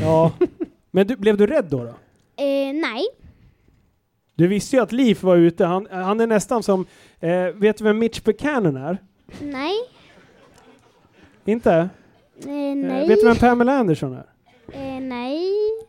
Ja. 0.03 0.33
Men 0.91 1.07
du, 1.07 1.17
blev 1.17 1.37
du 1.37 1.47
rädd 1.47 1.65
då? 1.71 1.79
då? 1.79 1.95
Eh, 2.45 2.73
nej. 2.75 3.07
Du 4.35 4.47
visste 4.47 4.77
ju 4.77 4.83
att 4.83 4.93
Leaf 4.93 5.23
var 5.23 5.37
ute, 5.37 5.65
han, 5.65 5.89
han 5.91 6.21
är 6.21 6.27
nästan 6.27 6.63
som, 6.63 6.87
eh, 7.21 7.47
vet 7.55 7.79
du 7.79 7.85
vem 7.85 7.99
Mitch 7.99 8.21
Buchanan 8.23 8.77
är? 8.77 8.99
Nej. 9.41 9.75
Inte? 11.47 11.73
Eh, 11.73 11.87
Eh, 12.51 12.75
nej. 12.77 13.09
vet 13.09 13.21
du 13.21 13.27
vem 13.27 13.37
Pamela 13.37 13.73
Anderson 13.73 14.13
är? 14.13 14.27
Eh, 14.73 15.01
nej. 15.01 15.43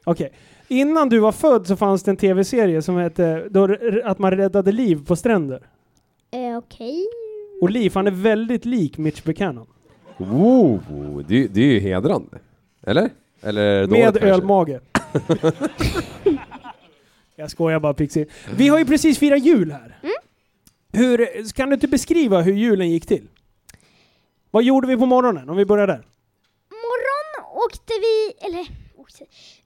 Okej. 0.04 0.32
Innan 0.68 1.10
du 1.10 1.20
var 1.20 1.32
född 1.32 1.68
så 1.68 1.76
fanns 1.76 2.04
det 2.04 2.12
en 2.12 2.18
tv-serie 2.18 2.82
som 2.82 2.98
hette 2.98 3.48
då, 3.50 3.76
att 4.04 4.20
man 4.20 4.32
räddade 4.32 4.72
liv 4.72 5.06
på 5.06 5.16
stränder. 5.16 5.62
Eh, 6.32 6.58
okej. 6.58 7.06
Och 7.62 7.70
Liv, 7.70 7.92
han 7.96 8.08
är 8.08 8.12
väldigt 8.12 8.66
lik 8.66 8.98
Mitch 8.98 9.24
Buchanan. 9.24 9.66
Oh, 10.18 10.80
det, 11.28 11.48
det 11.48 11.62
är 11.62 11.66
ju 11.74 11.80
hedrande. 11.80 12.38
Eller? 12.84 13.10
Eller 13.42 13.88
Med 13.88 14.04
kanske? 14.04 14.28
ölmage. 14.30 14.80
Jag 17.36 17.52
skojar 17.52 17.80
bara 17.80 17.94
Pixie. 17.94 18.26
Vi 18.56 18.68
har 18.68 18.80
ju 18.80 18.86
precis 18.86 19.20
firat 19.20 19.44
jul 19.46 19.72
här. 19.72 19.98
Hur, 20.94 21.52
kan 21.54 21.70
du 21.70 21.74
inte 21.74 21.88
beskriva 21.88 22.42
hur 22.42 22.54
julen 22.54 22.90
gick 22.90 23.06
till? 23.06 23.28
Vad 24.52 24.64
gjorde 24.64 24.88
vi 24.88 24.98
på 24.98 25.06
morgonen, 25.06 25.50
om 25.50 25.58
vi 25.58 25.66
börjar 25.66 25.88
där? 25.88 26.08
morgon 26.70 27.64
åkte 27.66 27.94
vi, 28.02 28.46
eller 28.46 28.68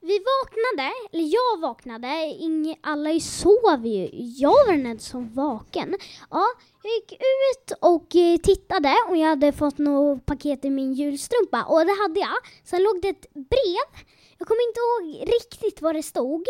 vi 0.02 0.20
vaknade, 0.20 0.91
eller 1.12 1.34
jag 1.34 1.62
vaknade, 1.62 2.08
ing, 2.40 2.80
alla 2.82 3.20
sov 3.20 3.86
ju. 3.86 4.10
Jag 4.14 4.49
var 4.49 4.72
den 4.72 4.86
enda 4.86 4.99
som 4.99 5.34
vaken. 5.34 5.95
Ja, 6.30 6.45
jag 6.84 6.94
gick 6.94 7.12
ut 7.14 7.78
och 7.82 8.16
eh, 8.16 8.38
tittade 8.38 8.95
och 9.10 9.18
jag 9.18 9.28
hade 9.28 9.52
fått 9.52 9.78
något 9.78 10.26
paket 10.26 10.66
i 10.66 10.70
min 10.70 10.94
julstrumpa 10.94 11.64
och 11.64 11.86
det 11.86 11.95
hade 12.02 12.20
jag. 12.20 12.38
Sen 12.64 12.84
låg 12.84 13.02
det 13.02 13.10
ett 13.10 13.34
brev. 13.34 14.06
Jag 14.38 14.48
kommer 14.48 14.68
inte 14.70 14.80
ihåg 14.80 15.28
riktigt 15.28 15.82
vad 15.82 15.95
det 15.95 16.03
stod, 16.03 16.45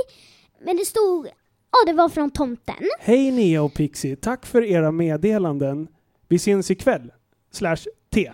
men 0.62 0.78
det 0.78 0.86
stod, 0.86 1.28
ja 1.72 1.78
det 1.86 1.94
var 1.94 2.10
från 2.10 2.32
tomten. 2.32 2.90
Hej 3.00 3.32
Nea 3.32 3.64
och 3.64 3.74
Pixie, 3.74 4.16
tack 4.16 4.46
för 4.46 4.64
era 4.64 4.92
meddelanden. 4.92 5.88
Vi 6.28 6.40
syns 6.40 6.72
ikväll. 6.72 7.12
Slash 7.52 7.86
T. 8.14 8.32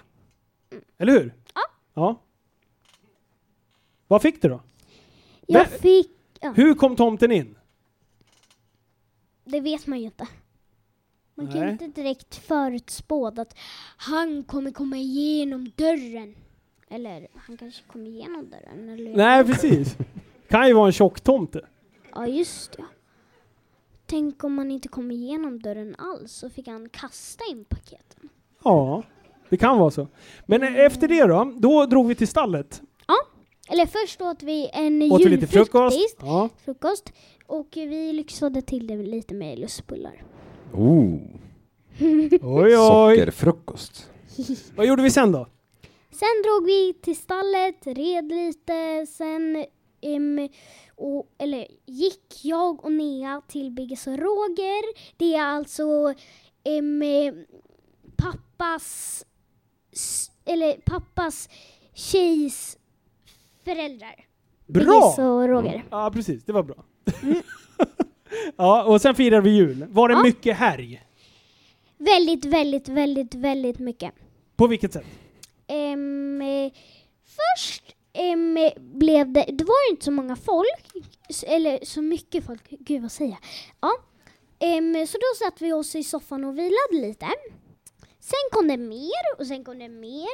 Eller 0.98 1.14
hur? 1.14 1.34
Ja. 1.56 1.62
Ja. 1.94 2.22
Vad 4.08 4.22
fick 4.22 4.41
du 4.41 4.49
då? 4.49 4.62
Jag 5.48 5.68
fick, 5.70 6.12
ja, 6.40 6.52
Hur 6.52 6.74
kom 6.74 6.95
tomten 6.95 7.32
in? 7.32 7.58
det 9.45 9.60
vet 9.62 9.88
man 9.88 9.99
ju 9.99 10.06
inte. 10.06 10.28
Man 11.36 11.48
kan 11.52 11.60
Nej. 11.60 11.72
inte 11.72 11.88
direkt 11.88 12.36
förutspå 12.36 13.28
att 13.28 13.58
han 13.98 14.44
kommer 14.44 14.72
komma 14.72 14.98
igenom 14.98 15.72
dörren. 15.76 16.36
Eller 16.90 17.28
han 17.36 17.58
kanske 17.58 17.84
kommer 17.84 18.06
igenom 18.06 18.49
dörren. 18.49 18.90
Eller 18.90 19.16
Nej, 19.18 19.45
precis. 19.45 19.98
Kan 20.49 20.68
ju 20.68 20.74
vara 20.74 20.86
en 20.88 20.91
tjocktomte. 20.94 21.68
Ja, 22.14 22.28
just 22.28 22.72
det. 22.72 22.86
Tänk 24.06 24.44
om 24.44 24.54
man 24.54 24.72
inte 24.72 24.88
kom 24.88 25.12
igenom 25.12 25.60
dörren 25.62 25.95
alls 25.98 26.32
så 26.32 26.49
fick 26.49 26.68
han 26.68 26.90
kasta 26.90 27.44
in 27.52 27.66
paketen. 27.66 28.30
Ja, 28.64 29.04
det 29.49 29.57
kan 29.57 29.78
vara 29.78 29.91
så. 29.91 30.07
Men 30.45 30.64
eh, 30.64 30.76
efter 30.86 31.07
det 31.07 31.24
då, 31.24 31.53
då 31.57 31.86
drog 31.86 32.07
vi 32.07 32.15
till 32.15 32.28
stallet. 32.28 32.82
Ja, 33.07 33.15
eller 33.69 33.86
först 33.86 34.22
åt 34.22 34.44
vi 34.44 34.69
en 34.74 35.11
Åt 35.11 35.26
lite 35.26 35.48
frukost? 35.48 36.18
Ja. 36.22 36.49
frukost 36.65 37.14
och 37.48 37.68
vi 37.74 38.14
lyxade 38.14 38.61
till 38.61 38.88
det 38.88 38.95
lite 38.98 39.34
med 39.34 39.60
lustbullar. 39.60 40.24
Oh, 40.74 41.19
Oj, 42.41 42.78
oj. 42.78 43.15
sockerfrukost. 43.18 44.10
Vad 44.76 44.86
gjorde 44.86 45.03
vi 45.03 45.11
sen 45.11 45.32
då? 45.32 45.48
Sen 46.11 46.41
drog 46.44 46.65
vi 46.65 46.94
till 47.02 47.15
stallet, 47.15 47.88
red 47.88 48.26
lite, 48.32 49.06
sen 49.10 49.65
em, 50.02 50.49
och, 50.95 51.30
eller 51.38 51.68
gick 51.86 52.40
jag 52.44 52.86
och 52.86 52.91
Nea 52.91 53.41
till 53.48 53.72
Biggis 53.72 54.07
och 54.07 54.18
Roger. 54.18 54.84
Det 55.18 55.36
är 55.36 55.41
alltså 55.45 56.14
em, 56.64 57.03
pappas, 58.18 59.26
eller 60.45 60.74
pappas 60.86 61.49
tjejs 61.94 62.78
föräldrar. 63.65 64.26
Bra! 64.68 65.15
Och 65.18 65.48
Roger. 65.48 65.84
Ja, 65.90 66.11
precis. 66.14 66.44
Det 66.44 66.53
var 66.53 66.64
bra. 66.64 66.84
ja, 68.57 68.84
och 68.84 69.02
sen 69.02 69.15
firade 69.15 69.41
vi 69.41 69.49
jul. 69.49 69.86
Var 69.90 70.07
det 70.10 70.14
Ja. 70.14 70.24
mycket 70.24 70.57
härj? 70.57 71.03
Väldigt, 71.98 72.45
väldigt, 72.45 72.88
väldigt, 72.90 73.36
väldigt 73.36 73.80
mycket. 73.80 74.11
På 74.56 74.68
vilket 74.68 74.94
sätt? 74.94 75.06
Eh, 75.68 76.72
först 77.26 77.84
em, 78.14 78.57
blev 78.80 79.32
det, 79.32 79.45
det 79.53 79.64
var 79.64 79.91
inte 79.91 80.06
så 80.06 80.11
många 80.11 80.36
folk, 80.36 80.86
eller 81.48 81.86
så 81.86 82.02
mycket 82.02 82.45
folk, 82.45 82.69
gud 82.69 83.02
vad 83.02 83.11
säger 83.11 83.32
jag? 83.32 83.40
Ja. 83.82 83.91
Em, 84.60 85.07
så 85.07 85.18
då 85.18 85.45
satt 85.45 85.61
vi 85.61 85.74
oss 85.74 85.95
i 85.95 86.03
soffan 86.03 86.44
och 86.44 86.57
vilade 86.57 87.07
lite. 87.07 87.28
Sen 88.28 88.48
kom 88.52 88.68
det 88.68 88.78
mer 88.78 89.40
och 89.40 89.48
sen 89.48 89.64
kom 89.64 89.80
det 89.80 89.90
mer. 89.90 90.28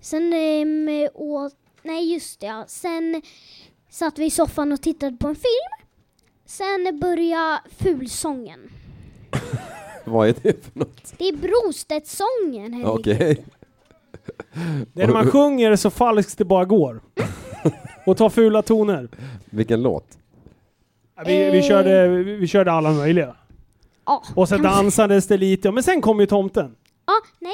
Sen 0.00 0.32
um, 0.32 1.08
åt, 1.14 1.54
nej 1.82 2.12
just 2.12 2.40
det 2.40 2.46
ja, 2.46 2.64
sen 2.68 3.22
satt 3.90 4.18
vi 4.18 4.24
i 4.24 4.30
soffan 4.30 4.72
och 4.72 4.82
tittade 4.82 5.16
på 5.16 5.28
en 5.28 5.34
film. 5.34 5.88
Sen 6.46 6.98
började 7.00 7.60
fulsången. 7.78 8.60
Vad 10.04 10.28
är 10.28 10.34
det 10.42 10.64
för 10.64 10.78
något? 10.78 11.14
Det 11.18 11.28
är 11.28 11.32
Brostedtsången. 11.36 12.84
Okej. 12.86 13.44
Det 14.92 15.02
är 15.02 15.06
när 15.06 15.12
man 15.14 15.30
sjunger 15.30 15.76
så 15.76 15.90
falskt 15.90 16.38
det 16.38 16.44
bara 16.44 16.64
går. 16.64 17.00
och 18.06 18.16
tar 18.16 18.30
fula 18.30 18.62
toner. 18.62 19.08
Vilken 19.44 19.82
låt? 19.82 20.18
Vi, 21.26 21.50
vi, 21.50 21.58
Eh. 21.58 21.64
körde, 21.68 22.08
vi 22.08 22.46
körde 22.46 22.72
alla 22.72 22.92
möjliga. 22.92 23.36
Ja, 24.06 24.22
Och 24.34 24.48
sen 24.48 24.62
dansades 24.62 25.26
det 25.26 25.36
lite, 25.36 25.70
men 25.72 25.82
sen 25.82 26.00
kom 26.00 26.20
ju 26.20 26.26
tomten. 26.26 26.76
Ja, 27.06 27.14
nej. 27.38 27.52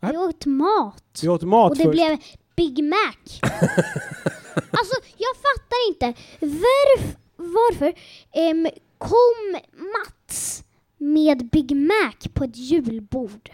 Vi 0.00 0.16
åt 0.16 0.46
mat. 0.46 1.20
Vi 1.22 1.28
åt 1.28 1.42
mat 1.42 1.70
och 1.70 1.76
det 1.76 1.82
först. 1.84 1.92
blev 1.92 2.18
Big 2.56 2.84
Mac. 2.84 3.40
alltså, 4.70 4.96
jag 5.16 5.36
fattar 5.36 5.88
inte. 5.88 6.20
Varf 6.40 7.16
varför 7.36 7.92
em, 8.32 8.68
kom 8.98 9.60
Mats 9.72 10.64
med 10.98 11.48
Big 11.50 11.76
Mac 11.76 12.28
på 12.32 12.44
ett 12.44 12.56
julbord? 12.56 13.50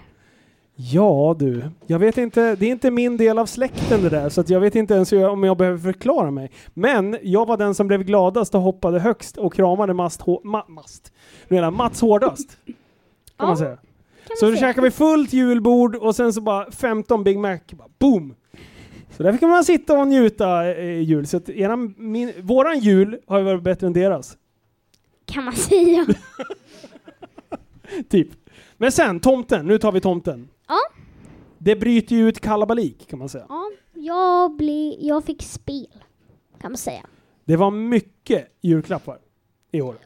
Ja 0.75 1.37
du, 1.39 1.71
jag 1.87 1.99
vet 1.99 2.19
inte, 2.19 2.57
det 2.57 2.67
är 2.67 2.71
inte 2.71 2.91
min 2.91 3.17
del 3.17 3.39
av 3.39 3.47
släkten 3.47 4.03
det 4.03 4.09
där, 4.09 4.29
så 4.29 4.41
att 4.41 4.51
jag 4.51 4.61
vet 4.61 4.75
inte 4.75 4.95
ens 4.95 5.13
jag, 5.13 5.33
om 5.33 5.45
jag 5.45 5.57
behöver 5.57 5.79
förklara 5.79 6.31
mig. 6.31 6.51
Men 6.75 7.19
jag 7.23 7.47
var 7.47 7.57
den 7.57 7.75
som 7.75 7.87
blev 7.87 8.03
gladast 8.03 8.55
och 8.55 8.61
hoppade 8.61 9.01
högst 9.01 9.37
och 9.37 9.55
kramade 9.55 9.95
mast, 9.95 10.21
hå, 10.21 10.41
ma, 10.45 10.65
mast. 10.69 11.13
Du 11.49 11.55
menar 11.55 11.71
Mats 11.71 12.01
hårdast. 12.01 12.59
Kan 13.37 13.47
man 13.49 13.57
säga. 13.57 13.79
Så 14.39 14.51
då 14.51 14.57
käkade 14.57 14.87
vi 14.87 14.91
fullt 14.91 15.33
julbord 15.33 15.97
och 15.97 16.17
sen 16.17 16.33
så 16.33 16.41
bara 16.41 16.71
15 16.71 17.25
Big 17.25 17.39
Mac, 17.39 17.59
bara 17.73 17.89
boom! 17.99 18.35
Så 19.17 19.23
där 19.23 19.33
fick 19.33 19.43
man 19.43 19.65
sitta 19.65 19.99
och 19.99 20.07
njuta 20.07 20.75
eh, 20.75 21.01
jul. 21.01 21.27
Så 21.27 21.37
att 21.37 21.49
eran, 21.49 21.95
min, 21.99 22.33
våran 22.43 22.79
jul 22.79 23.19
har 23.27 23.39
ju 23.39 23.45
varit 23.45 23.63
bättre 23.63 23.87
än 23.87 23.93
deras. 23.93 24.37
Kan 25.25 25.45
man 25.45 25.55
säga. 25.55 26.07
Typ. 28.09 28.29
Men 28.77 28.93
sen, 28.93 29.21
tomten. 29.21 29.67
Nu 29.67 29.79
tar 29.79 29.93
vi 29.93 30.01
tomten. 30.01 30.49
ja, 30.69 30.79
Det 31.59 31.77
bryter 31.77 32.17
ju 32.17 32.29
ut 32.29 32.41
kalabalik 32.41 33.09
kan 33.09 33.19
man 33.19 33.29
säga. 33.29 33.47
ja 33.49 33.71
jag, 33.95 34.57
ble, 34.57 34.97
jag 35.01 35.25
fick 35.25 35.43
spel. 35.43 35.87
Kan 36.61 36.71
man 36.71 36.79
säga. 36.79 37.07
Det 37.45 37.57
var 37.57 37.71
mycket 37.71 38.49
julklappar 38.61 39.19
i 39.73 39.81
år. 39.81 39.97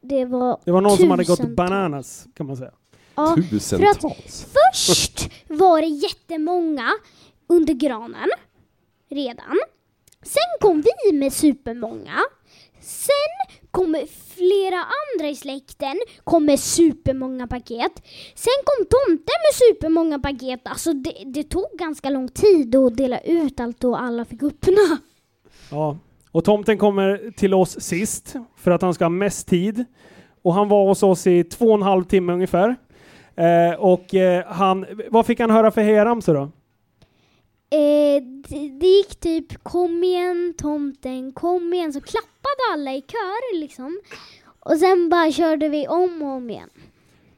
Det 0.00 0.24
var 0.24 0.60
Det 0.64 0.72
var 0.72 0.80
någon 0.80 0.96
som 0.96 1.10
hade 1.10 1.24
gått 1.24 1.56
bananas 1.56 2.26
kan 2.34 2.46
man 2.46 2.56
säga. 2.56 2.72
Ja, 3.20 3.36
för 3.78 3.86
att 3.86 4.16
först 4.74 5.30
var 5.48 5.80
det 5.80 5.86
jättemånga 5.86 6.90
under 7.48 7.74
granen 7.74 8.28
redan. 9.10 9.58
Sen 10.22 10.60
kom 10.60 10.82
vi 10.82 11.12
med 11.12 11.32
supermånga. 11.32 12.18
Sen 12.80 13.58
kommer 13.70 14.06
flera 14.34 14.76
andra 14.76 15.28
i 15.30 15.34
släkten, 15.34 16.00
kom 16.24 16.44
med 16.44 16.60
supermånga 16.60 17.46
paket. 17.46 18.02
Sen 18.34 18.60
kom 18.64 18.86
tomten 18.86 19.16
med 19.16 19.54
supermånga 19.54 20.18
paket. 20.18 20.60
Alltså 20.64 20.92
det, 20.92 21.14
det 21.26 21.42
tog 21.44 21.66
ganska 21.78 22.10
lång 22.10 22.28
tid 22.28 22.76
att 22.76 22.96
dela 22.96 23.20
ut 23.20 23.60
allt 23.60 23.84
och 23.84 24.02
alla 24.02 24.24
fick 24.24 24.42
öppna. 24.42 24.98
Ja. 25.70 25.98
Och 26.32 26.44
tomten 26.44 26.78
kommer 26.78 27.32
till 27.36 27.54
oss 27.54 27.80
sist 27.80 28.34
för 28.56 28.70
att 28.70 28.82
han 28.82 28.94
ska 28.94 29.04
ha 29.04 29.10
mest 29.10 29.48
tid. 29.48 29.84
Och 30.42 30.54
han 30.54 30.68
var 30.68 30.86
hos 30.88 31.02
oss 31.02 31.26
i 31.26 31.44
två 31.44 31.66
och 31.66 31.74
en 31.74 31.82
halv 31.82 32.04
timme 32.04 32.32
ungefär. 32.32 32.76
Eh, 33.40 33.74
och 33.80 34.14
eh, 34.14 34.44
han, 34.46 34.86
vad 35.10 35.26
fick 35.26 35.40
han 35.40 35.50
höra 35.50 35.70
för 35.70 35.82
hejaramsor 35.82 36.34
då? 36.34 36.42
Eh, 37.76 38.22
det, 38.48 38.68
det 38.80 38.86
gick 38.86 39.20
typ 39.20 39.64
kom 39.64 40.04
igen 40.04 40.54
tomten, 40.58 41.32
kom 41.32 41.72
igen. 41.74 41.92
Så 41.92 42.00
klappade 42.00 42.60
alla 42.72 42.92
i 42.92 43.00
kör 43.02 43.60
liksom. 43.60 44.00
Och 44.60 44.76
sen 44.76 45.08
bara 45.08 45.32
körde 45.32 45.68
vi 45.68 45.88
om 45.88 46.22
och 46.22 46.28
om 46.28 46.50
igen. 46.50 46.68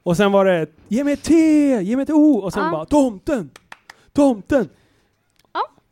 Och 0.03 0.16
sen 0.16 0.33
var 0.33 0.45
det 0.45 0.66
ge 0.89 1.05
mig 1.05 1.12
ett 1.12 1.23
T, 1.23 1.35
ge 1.83 1.97
mig 1.97 2.03
ett 2.03 2.11
O 2.11 2.39
och 2.39 2.53
sen 2.53 2.65
Ja. 2.65 2.70
bara 2.70 2.85
tomten, 2.85 3.51
tomten. 4.12 4.69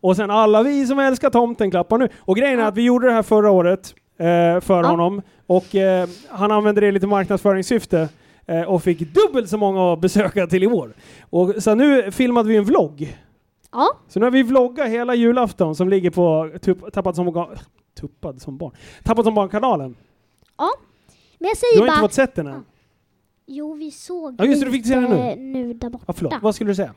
Och 0.02 0.16
sen 0.16 0.30
alla 0.30 0.62
vi 0.62 0.86
som 0.86 0.98
älskar 0.98 1.30
tomten 1.30 1.70
klappar 1.70 1.98
nu. 1.98 2.08
Och 2.18 2.36
grejen 2.36 2.60
är 2.60 2.64
att 2.64 2.76
vi 2.76 2.82
gjorde 2.82 3.06
det 3.06 3.12
här 3.12 3.22
förra 3.22 3.50
året 3.50 3.94
eh, 4.18 4.60
för 4.60 4.82
honom 4.82 5.22
och 5.46 5.74
eh, 5.74 6.08
han 6.28 6.52
använde 6.52 6.80
det 6.80 6.86
i 6.86 6.92
lite 6.92 7.06
marknadsföringssyfte 7.06 8.08
eh, 8.46 8.62
och 8.62 8.82
fick 8.82 8.98
dubbelt 8.98 9.48
så 9.48 9.56
många 9.56 9.96
besökare 9.96 10.46
till 10.46 10.62
i 10.62 10.66
år. 10.66 10.94
Och 11.30 11.54
så 11.58 11.74
nu 11.74 12.12
filmade 12.12 12.48
vi 12.48 12.56
en 12.56 12.64
vlogg. 12.64 13.16
Ja. 13.72 13.88
Så 14.08 14.18
nu 14.20 14.26
har 14.26 14.30
vi 14.30 14.42
vloggat 14.42 14.88
hela 14.88 15.14
julafton 15.14 15.74
som 15.74 15.88
ligger 15.88 16.10
på 16.10 16.50
tupp, 16.62 16.92
Tappad 16.92 17.16
som 17.16 17.46
Tuppad 18.00 18.42
som 18.42 18.58
barn, 18.58 18.72
Tappad 19.04 19.24
som 19.24 19.34
barn-kanalen. 19.34 19.96
Ja. 20.58 20.70
Men 21.38 21.48
jag 21.48 21.56
Du 21.56 21.58
säger 21.60 21.78
har 21.80 21.86
inte 21.86 21.96
bara... 22.00 22.00
fått 22.08 22.12
sett 22.14 22.34
den 22.34 22.46
än? 22.46 22.64
Jo, 23.46 23.74
vi 23.74 23.90
såg 23.90 24.34
Ja, 24.38 24.44
just 24.44 24.60
det, 24.60 24.66
du 24.66 24.72
fick 24.72 24.86
se 24.86 24.94
den 24.94 25.04
nu. 25.04 25.36
nu 25.36 25.74
där 25.74 25.90
borta. 25.90 26.04
Ja, 26.08 26.12
förlåt, 26.12 26.34
vad 26.42 26.54
skulle 26.54 26.70
du 26.70 26.74
säga? 26.74 26.94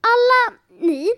Alla 0.00 0.58
ni, 0.80 1.08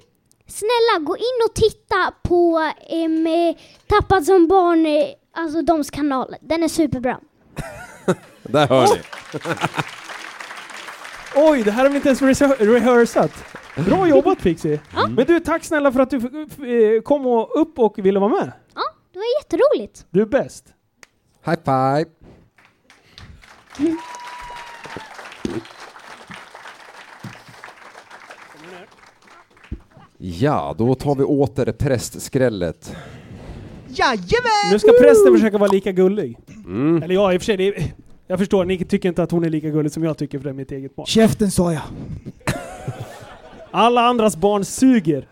snälla 0.46 1.04
gå 1.06 1.16
in 1.16 1.46
och 1.48 1.54
titta 1.54 2.12
på 2.22 2.70
eh, 2.88 3.56
Tappad 3.86 4.24
som 4.24 4.48
barn, 4.48 4.86
eh, 4.86 5.04
alltså 5.32 5.62
dems 5.62 5.90
kanal. 5.90 6.34
Den 6.40 6.62
är 6.62 6.68
superbra. 6.68 7.20
Där 8.48 8.68
hör 8.68 8.82
ni. 8.82 9.00
Oj, 11.34 11.62
det 11.62 11.70
här 11.70 11.82
har 11.82 11.90
vi 11.90 11.96
inte 11.96 12.08
ens 12.08 12.22
rehe- 12.22 12.56
rehearsat. 12.74 13.32
Bra 13.86 14.08
jobbat 14.08 14.38
Pixie. 14.42 14.80
Men 15.08 15.26
du, 15.26 15.40
tack 15.40 15.64
snälla 15.64 15.92
för 15.92 16.00
att 16.00 16.10
du 16.10 16.16
eh, 16.16 17.02
kom 17.02 17.26
och 17.26 17.60
upp 17.60 17.78
och 17.78 17.98
ville 17.98 18.18
vara 18.20 18.30
med. 18.30 18.52
Ja, 18.74 18.82
det 19.12 19.18
var 19.18 19.24
jätteroligt. 19.42 20.06
Du 20.10 20.20
är 20.22 20.26
bäst. 20.26 20.64
High 21.44 21.58
five! 21.64 22.04
Ja, 30.18 30.74
då 30.78 30.94
tar 30.94 31.14
vi 31.14 31.24
åter 31.24 31.72
prästskrället. 31.72 32.96
Jajamän! 33.88 34.70
Nu 34.72 34.78
ska 34.78 34.92
prästen 35.00 35.34
försöka 35.34 35.58
vara 35.58 35.70
lika 35.72 35.92
gullig. 35.92 36.38
Mm. 36.66 37.02
Eller 37.02 37.14
ja, 37.14 37.32
i 37.32 37.36
och 37.36 37.40
för 37.40 37.44
sig, 37.44 37.56
det 37.56 37.68
är, 37.68 37.92
jag 38.26 38.38
förstår, 38.38 38.64
ni 38.64 38.84
tycker 38.84 39.08
inte 39.08 39.22
att 39.22 39.30
hon 39.30 39.44
är 39.44 39.50
lika 39.50 39.68
gullig 39.70 39.92
som 39.92 40.04
jag 40.04 40.18
tycker 40.18 40.38
för 40.38 40.44
det 40.44 40.50
är 40.50 40.54
mitt 40.54 40.72
eget 40.72 40.96
barn. 40.96 41.06
Käften 41.06 41.50
sa 41.50 41.72
jag. 41.72 41.82
Alla 43.70 44.00
andras 44.00 44.36
barn 44.36 44.64
suger. 44.64 45.28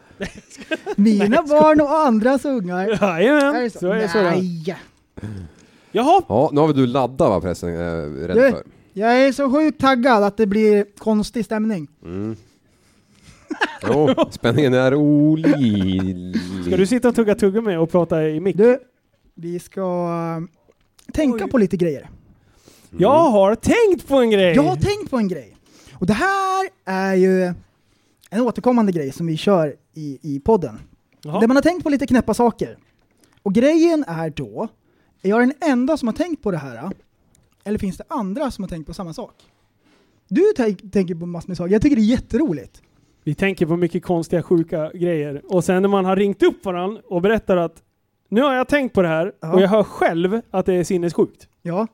Mina 0.96 1.42
barn 1.42 1.80
och 1.80 1.90
andras 1.90 2.44
ungar. 2.44 2.88
Jajamän, 3.02 3.54
Är 3.56 3.62
det 3.62 3.70
så? 3.70 3.78
så 3.78 3.86
är 3.86 3.96
det 3.96 4.08
så. 4.08 4.22
Nej. 4.22 4.76
Jaha. 5.92 6.22
Ja, 6.28 6.50
nu 6.52 6.60
har 6.60 6.68
vi 6.68 6.72
du 6.72 6.86
laddat 6.86 7.28
va 7.28 7.40
prästen, 7.40 7.68
äh, 7.68 7.76
rädd 8.26 8.36
Du, 8.36 8.50
för. 8.50 8.62
jag 8.92 9.20
är 9.26 9.32
så 9.32 9.50
sjukt 9.50 9.80
taggad 9.80 10.22
att 10.22 10.36
det 10.36 10.46
blir 10.46 10.86
konstig 10.98 11.44
stämning. 11.44 11.88
Mm. 12.04 12.36
Jo, 13.88 14.08
spänningen 14.30 14.74
är 14.74 14.94
olidlig. 14.94 16.36
Ska 16.66 16.76
du 16.76 16.86
sitta 16.86 17.08
och 17.08 17.14
tugga 17.14 17.34
tuggummi 17.34 17.76
och 17.76 17.90
prata 17.90 18.28
i 18.28 18.40
mick? 18.40 18.56
Du, 18.56 18.78
vi 19.34 19.58
ska 19.58 19.80
äh, 20.38 21.12
tänka 21.12 21.48
på 21.48 21.58
lite 21.58 21.76
grejer. 21.76 22.08
Jag 22.98 23.30
har 23.30 23.54
tänkt 23.54 24.08
på 24.08 24.16
en 24.16 24.30
grej! 24.30 24.54
Jag 24.54 24.62
har 24.62 24.76
tänkt 24.76 25.10
på 25.10 25.16
en 25.16 25.28
grej. 25.28 25.56
Och 25.92 26.06
det 26.06 26.12
här 26.12 26.68
är 26.84 27.14
ju 27.14 27.52
en 28.30 28.40
återkommande 28.40 28.92
grej 28.92 29.12
som 29.12 29.26
vi 29.26 29.36
kör 29.36 29.76
i, 29.94 30.18
i 30.22 30.40
podden. 30.40 30.78
Jaha. 31.22 31.40
Där 31.40 31.48
man 31.48 31.56
har 31.56 31.62
tänkt 31.62 31.82
på 31.82 31.88
lite 31.90 32.06
knäppa 32.06 32.34
saker. 32.34 32.78
Och 33.42 33.54
grejen 33.54 34.04
är 34.08 34.30
då, 34.30 34.68
är 35.22 35.28
jag 35.28 35.40
den 35.40 35.52
enda 35.60 35.96
som 35.96 36.08
har 36.08 36.12
tänkt 36.12 36.42
på 36.42 36.50
det 36.50 36.56
här? 36.56 36.90
Eller 37.64 37.78
finns 37.78 37.96
det 37.96 38.04
andra 38.08 38.50
som 38.50 38.64
har 38.64 38.68
tänkt 38.68 38.86
på 38.86 38.94
samma 38.94 39.12
sak? 39.12 39.34
Du 40.28 40.52
tänk, 40.56 40.92
tänker 40.92 41.14
på 41.14 41.26
massor 41.26 41.48
med 41.48 41.56
saker, 41.56 41.72
jag 41.72 41.82
tycker 41.82 41.96
det 41.96 42.02
är 42.02 42.04
jätteroligt. 42.04 42.82
Vi 43.24 43.34
tänker 43.34 43.66
på 43.66 43.76
mycket 43.76 44.04
konstiga, 44.04 44.42
sjuka 44.42 44.90
grejer. 44.94 45.42
Och 45.48 45.64
sen 45.64 45.82
när 45.82 45.88
man 45.88 46.04
har 46.04 46.16
ringt 46.16 46.42
upp 46.42 46.64
varandra 46.64 47.02
och 47.08 47.22
berättar 47.22 47.56
att 47.56 47.82
nu 48.28 48.42
har 48.42 48.54
jag 48.54 48.68
tänkt 48.68 48.92
på 48.92 49.02
det 49.02 49.08
här 49.08 49.32
Ja. 49.40 49.52
och 49.54 49.60
jag 49.60 49.68
hör 49.68 49.82
själv 49.82 50.40
att 50.50 50.66
det 50.66 50.74
är 50.74 50.84
sinnessjukt. 50.84 51.48
Ja. 51.62 51.86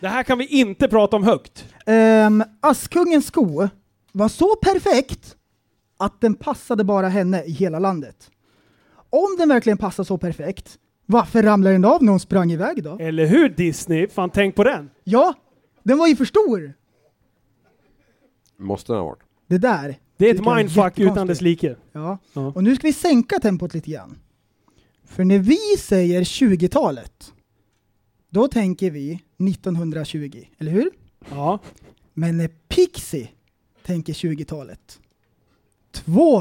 Det 0.00 0.08
här 0.08 0.22
kan 0.22 0.38
vi 0.38 0.46
inte 0.46 0.88
prata 0.88 1.16
om 1.16 1.24
högt. 1.24 1.64
Um, 1.86 2.44
Askungens 2.60 3.26
sko 3.26 3.68
var 4.12 4.28
så 4.28 4.56
perfekt 4.56 5.36
att 5.96 6.20
den 6.20 6.34
passade 6.34 6.84
bara 6.84 7.08
henne 7.08 7.44
i 7.44 7.50
hela 7.50 7.78
landet. 7.78 8.30
Om 9.10 9.36
den 9.38 9.48
verkligen 9.48 9.78
passar 9.78 10.04
så 10.04 10.18
perfekt, 10.18 10.78
varför 11.06 11.42
ramlade 11.42 11.74
den 11.74 11.84
av 11.84 12.02
när 12.02 12.10
hon 12.10 12.20
sprang 12.20 12.52
iväg 12.52 12.82
då? 12.84 12.98
Eller 13.00 13.26
hur 13.26 13.48
Disney? 13.48 14.08
Fan 14.08 14.30
tänk 14.30 14.54
på 14.54 14.64
den. 14.64 14.90
Ja, 15.04 15.34
den 15.82 15.98
var 15.98 16.06
ju 16.06 16.16
för 16.16 16.24
stor. 16.24 16.72
Måste 18.56 18.92
den 18.92 19.00
ha 19.00 19.06
varit. 19.06 19.22
Det 19.46 19.58
där. 19.58 19.98
Det 20.16 20.30
är 20.30 20.34
ett 20.34 20.56
mindfuck 20.56 20.98
utan 20.98 21.26
dess 21.26 21.40
like. 21.40 21.76
Ja. 21.92 22.18
Ja. 22.32 22.52
Och 22.54 22.64
nu 22.64 22.76
ska 22.76 22.86
vi 22.86 22.92
sänka 22.92 23.38
tempot 23.38 23.74
lite 23.74 23.90
grann. 23.90 24.18
För 25.04 25.24
när 25.24 25.38
vi 25.38 25.76
säger 25.78 26.20
20-talet, 26.24 27.32
då 28.30 28.48
tänker 28.48 28.90
vi 28.90 29.20
1920, 29.48 30.44
eller 30.58 30.72
hur? 30.72 30.90
Ja. 31.30 31.58
Men 32.14 32.36
när 32.36 32.48
Pixie 32.68 33.28
tänker 33.86 34.12
20-talet, 34.12 35.00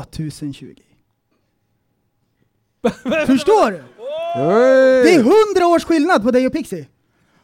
2020. 0.05 0.75
Förstår 3.25 3.71
du? 3.71 3.83
Det 5.03 5.15
är 5.15 5.23
hundra 5.23 5.67
års 5.67 5.83
skillnad 5.83 6.23
på 6.23 6.31
dig 6.31 6.47
och 6.47 6.53
Pixie. 6.53 6.87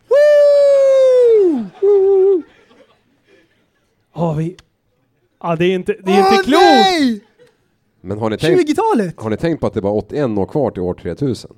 Woo! 0.08 1.66
Ja, 4.14 4.34
vi... 4.34 4.58
Ja, 5.42 5.56
det 5.56 5.66
är 5.66 5.76
inte, 5.76 5.96
det 6.04 6.12
är 6.12 6.32
inte 6.32 6.44
klokt! 6.44 6.64
nej! 6.64 7.24
Men 8.02 8.18
har 8.18 8.30
ni, 8.30 8.38
tänkt, 8.38 8.70
20-talet! 8.70 9.22
har 9.22 9.30
ni 9.30 9.38
tänkt 9.38 9.60
på 9.60 9.68
att 9.68 9.74
det 9.74 9.80
är 9.80 9.82
bara 9.82 9.94
81 9.94 10.38
år 10.38 10.46
kvar 10.46 10.72
till 10.72 10.82
år 10.82 10.94
3000? 10.94 11.52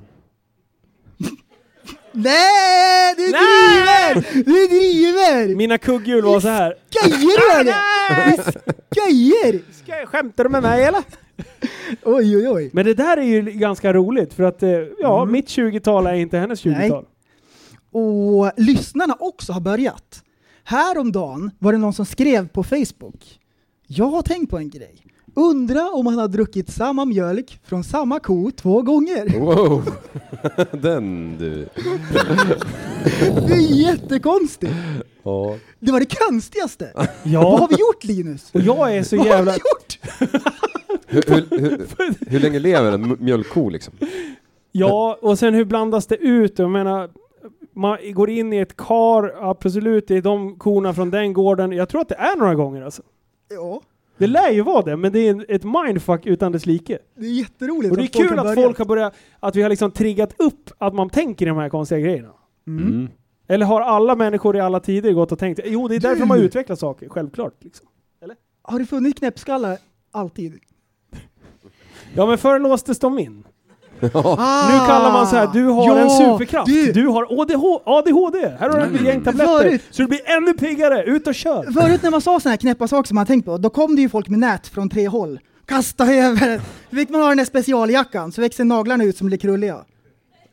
Nej, 2.24 3.16
du 3.18 3.24
driver! 3.24 4.44
Du 4.46 4.68
driver! 4.68 5.56
Mina 5.56 5.78
kugghjul 5.78 6.24
var 6.24 6.40
så 6.40 6.48
här. 6.48 6.76
Skojar 6.90 7.54
du 7.54 7.60
eller? 7.60 7.76
Skojar! 8.92 10.06
Skämtar 10.06 10.44
du 10.44 10.50
med 10.50 10.62
mig 10.64 10.84
eller? 10.84 11.04
Oj, 12.04 12.38
oj, 12.38 12.50
oj. 12.50 12.70
Men 12.74 12.86
det 12.86 12.94
där 12.94 13.18
är 13.18 13.22
ju 13.22 13.42
ganska 13.42 13.94
roligt 13.94 14.34
för 14.34 14.44
att 14.44 14.64
eh, 14.64 14.70
ja, 15.00 15.26
mitt 15.26 15.48
20-tal 15.48 16.08
är 16.08 16.14
inte 16.14 16.38
hennes 16.38 16.66
20-tal. 16.66 17.06
Och 17.92 18.52
lyssnarna 18.58 19.16
också 19.20 19.54
har 19.54 19.62
börjat. 19.62 20.24
Häromdagen 20.64 21.52
var 21.60 21.72
det 21.72 21.78
någon 21.78 21.94
som 21.94 22.06
skrev 22.06 22.48
på 22.48 22.64
Facebook. 22.64 23.40
Jag 23.88 24.06
har 24.06 24.22
tänkt 24.22 24.50
på 24.50 24.58
en 24.58 24.70
grej. 24.70 25.04
Undra 25.38 25.90
om 25.94 26.08
han 26.08 26.18
har 26.18 26.28
druckit 26.28 26.70
samma 26.72 27.06
mjölk 27.06 27.60
från 27.64 27.84
samma 27.84 28.20
ko 28.20 28.52
två 28.52 28.82
gånger. 28.82 29.40
Wow! 29.40 29.84
Den 30.82 31.38
du. 31.38 31.68
Det 33.48 33.54
är 33.54 33.76
jättekonstigt. 33.82 34.74
Ja. 35.24 35.56
Det 35.80 35.92
var 35.92 36.00
det 36.00 36.16
konstigaste. 36.20 36.92
Ja. 37.24 37.42
Vad 37.42 37.60
har 37.60 37.68
vi 37.68 37.76
gjort 37.76 38.04
Linus? 38.04 38.50
Och 38.54 38.62
jag 38.62 38.96
är 38.96 39.04
så 39.04 39.18
Vad 39.18 39.28
har 39.28 39.44
vi 39.44 39.52
gjort? 39.52 40.00
Hur, 41.08 41.24
hur, 41.30 41.70
hur, 41.98 42.30
hur 42.32 42.40
länge 42.40 42.60
lever 42.60 42.92
en 42.92 43.04
m- 43.04 43.18
mjölkko 43.20 43.70
liksom? 43.70 43.94
Ja, 44.72 45.18
och 45.22 45.40
sen 45.40 45.54
hur 45.54 45.66
blandas 45.66 46.08
det 46.08 46.16
ut? 46.16 46.60
Jag 46.60 46.70
menar, 46.70 47.10
man 47.74 47.98
går 48.14 48.30
in 48.30 48.54
i 48.54 48.58
ett 48.58 48.78
kar, 48.78 49.36
absolut, 49.42 50.08
det 50.08 50.16
är 50.18 50.22
de 50.22 50.56
korna 50.56 50.94
från 50.94 51.12
den 51.12 51.34
gården. 51.34 51.72
Jag 51.72 51.90
tror 51.90 52.02
att 52.02 52.10
det 52.10 52.16
är 52.16 52.36
några 52.36 52.56
gånger 52.56 52.82
alltså. 52.82 53.02
Ja, 53.50 53.82
Det 54.18 54.28
lär 54.28 54.52
ju 54.52 54.62
vara 54.62 54.82
det, 54.82 54.98
men 54.98 55.12
det 55.12 55.20
är 55.20 55.30
en- 55.32 55.46
ett 55.50 55.64
mindfuck 55.64 56.26
utan 56.26 56.52
dess 56.52 56.66
like. 56.66 57.00
det 57.16 57.26
är 57.26 57.32
jätteroligt 57.32 57.92
Och 57.92 57.98
det 57.98 58.04
är 58.04 58.08
kul 58.08 58.40
att 58.40 58.46
börjat. 58.46 58.56
folk 58.64 58.78
har 58.78 58.86
börjat, 58.86 59.14
att 59.40 59.56
vi 59.56 59.62
har 59.62 59.70
liksom 59.70 59.92
triggat 59.92 60.34
upp 60.40 60.70
att 60.78 60.94
man 60.94 61.10
tänker 61.10 61.46
de 61.46 61.58
här 61.58 61.70
konstiga 61.70 62.00
grejerna. 62.02 62.30
Mm. 62.68 63.10
Eller 63.48 63.66
har 63.66 63.82
alla 63.82 64.16
människor 64.16 64.58
i 64.58 64.60
alla 64.60 64.80
tider 64.80 65.12
gått 65.14 65.32
och 65.32 65.40
tänkt, 65.40 65.60
jo 65.66 65.88
det 65.88 65.96
är 65.96 66.00
därför 66.00 66.20
Du! 66.22 66.26
man 66.26 66.40
utvecklar 66.40 66.76
saker, 66.76 67.10
självklart. 67.10 67.64
Liksom. 67.64 67.88
Har 68.62 68.80
det 68.80 68.86
funnits 68.86 69.20
knäppskallar 69.20 69.78
alltid? 70.12 70.60
Ja 72.16 72.26
men 72.26 72.38
förr 72.38 72.60
låstes 72.60 73.00
de 73.00 73.20
in. 73.20 73.44
Ah, 74.14 74.70
nu 74.72 74.88
kallar 74.88 75.12
man 75.14 75.28
så 75.28 75.36
här, 75.36 75.50
du 75.54 75.64
har 75.66 75.86
ja, 75.88 75.98
en 75.98 76.10
superkraft. 76.10 76.68
du- 76.68 76.92
Du, 76.92 77.08
har 77.08 77.42
ADH, 77.42 77.64
ADHD. 77.86 78.48
Här 78.60 78.70
har 78.70 78.80
du 78.88 78.96
ett 78.96 79.02
gäng 79.02 79.24
tabletter. 79.24 79.58
Förut- 79.64 79.82
Så 79.92 80.02
du 80.02 80.08
blir 80.08 80.30
ännu 80.30 80.54
piggare. 80.54 81.04
Ut 81.04 81.28
och 81.28 81.36
kör. 81.36 81.72
Förut 81.72 82.04
när 82.04 82.12
man 82.12 82.22
sa 82.22 82.40
såna 82.40 82.52
här 82.52 82.58
knäppa 82.58 82.88
saker 82.88 83.08
som 83.08 83.16
man 83.16 83.26
tänkt 83.26 83.46
på, 83.46 83.58
då 83.58 83.70
kom 83.70 83.96
det 83.96 84.02
ju 84.02 84.10
folk 84.10 84.28
med 84.28 84.40
nät 84.40 84.68
från 84.68 84.90
tre 84.90 85.08
håll. 85.08 85.40
Kasta 85.66 86.14
över. 86.14 86.62
Så 86.90 86.96
fick 86.96 87.10
man 87.10 87.22
ha 87.22 87.28
den 87.28 87.38
där 87.38 87.46
specialjackan, 87.46 88.32
så 88.32 88.42
växer 88.42 88.64
naglarna 88.66 89.04
ut 89.04 89.18
som 89.18 89.28
blir 89.28 89.38
krulliga. 89.38 89.86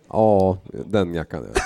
Ja, 0.08 0.58
den 0.86 1.14
jackan 1.14 1.46
ja. 1.54 1.60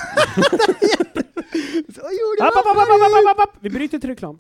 Så 1.95 2.01
gjorde 2.01 2.49
App, 2.49 2.55
man 2.55 2.73
app, 2.73 2.77
app, 2.77 2.89
app, 2.89 3.29
app, 3.29 3.41
app, 3.41 3.49
app. 3.49 3.57
Vi 3.61 3.71
bryter 3.71 3.99
till 3.99 4.09
reklam. 4.11 4.39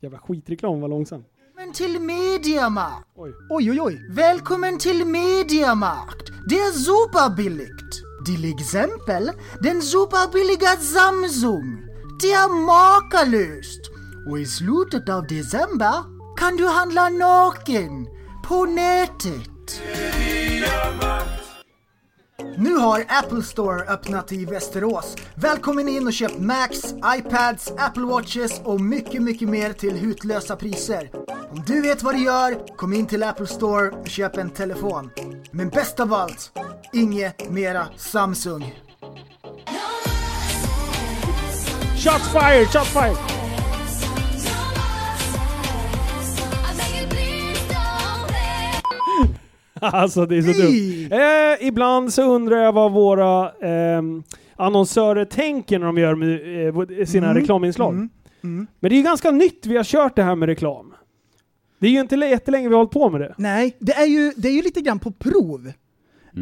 Jävla 0.00 0.18
skitreklam 0.18 0.80
var 0.80 0.88
långsam. 0.88 1.24
Välkommen 1.72 1.92
till 1.92 2.02
Mediamarkt! 2.02 3.06
Oj. 3.16 3.32
Oj, 3.50 3.70
oj, 3.70 3.80
oj. 3.80 4.06
Välkommen 4.10 4.78
till 4.78 5.06
Mediamarkt! 5.06 6.32
Det 6.48 6.54
är 6.54 6.72
superbilligt! 6.72 8.02
Till 8.26 8.54
exempel 8.54 9.30
den 9.60 9.82
superbilliga 9.82 10.76
Samsung. 10.76 11.84
Det 12.20 12.32
är 12.32 12.48
makalöst! 12.66 13.80
Och 14.30 14.40
i 14.40 14.46
slutet 14.46 15.08
av 15.08 15.26
december 15.26 15.94
kan 16.36 16.56
du 16.56 16.66
handla 16.66 17.08
naken 17.08 18.06
på 18.44 18.64
nätet. 18.64 19.82
Nu 22.56 22.74
har 22.74 23.04
Apple 23.08 23.42
Store 23.42 23.84
öppnat 23.84 24.32
i 24.32 24.44
Västerås. 24.44 25.16
Välkommen 25.34 25.88
in 25.88 26.06
och 26.06 26.12
köp 26.12 26.38
Macs, 26.38 26.94
iPads, 27.18 27.72
Apple 27.78 28.02
Watches 28.02 28.60
och 28.64 28.80
mycket, 28.80 29.22
mycket 29.22 29.48
mer 29.48 29.72
till 29.72 29.96
hutlösa 29.96 30.56
priser. 30.56 31.10
Om 31.50 31.62
du 31.66 31.80
vet 31.82 32.02
vad 32.02 32.14
du 32.14 32.24
gör, 32.24 32.76
kom 32.76 32.92
in 32.92 33.06
till 33.06 33.22
Apple 33.22 33.46
Store 33.46 33.90
och 33.90 34.08
köp 34.08 34.36
en 34.36 34.50
telefon. 34.50 35.10
Men 35.50 35.68
bäst 35.68 36.00
av 36.00 36.12
allt, 36.14 36.52
inget 36.92 37.50
mera 37.50 37.86
Samsung. 37.96 38.78
Shots 41.96 42.32
fired, 42.32 42.66
shots 42.66 42.92
fired! 42.92 43.41
Alltså 49.92 50.26
det 50.26 50.36
är 50.36 50.42
så 50.42 50.62
dumt. 50.62 51.08
Eh, 51.60 51.66
ibland 51.68 52.12
så 52.12 52.22
undrar 52.34 52.56
jag 52.56 52.72
vad 52.72 52.92
våra 52.92 53.50
ehm, 53.50 54.22
annonsörer 54.56 55.24
tänker 55.24 55.78
när 55.78 55.86
de 55.86 55.98
gör 55.98 56.14
med, 56.14 57.00
eh, 57.00 57.06
sina 57.06 57.26
Mm. 57.30 57.40
reklaminslag. 57.40 57.92
Mm. 57.94 58.08
Mm. 58.44 58.66
Men 58.80 58.88
det 58.90 58.94
är 58.94 58.98
ju 58.98 59.02
ganska 59.04 59.30
nytt 59.30 59.66
vi 59.66 59.76
har 59.76 59.84
kört 59.84 60.16
det 60.16 60.22
här 60.22 60.34
med 60.34 60.46
reklam. 60.46 60.94
Det 61.78 61.86
är 61.86 61.90
ju 61.90 62.00
inte 62.00 62.16
jättelänge 62.16 62.68
vi 62.68 62.74
har 62.74 62.78
hållit 62.78 62.92
på 62.92 63.10
med 63.10 63.20
det. 63.20 63.34
Nej, 63.38 63.76
det 63.78 63.92
är 63.92 64.06
ju, 64.06 64.32
det 64.36 64.48
är 64.48 64.52
ju 64.52 64.62
lite 64.62 64.80
grann 64.80 64.98
på 64.98 65.10
prov. 65.12 65.72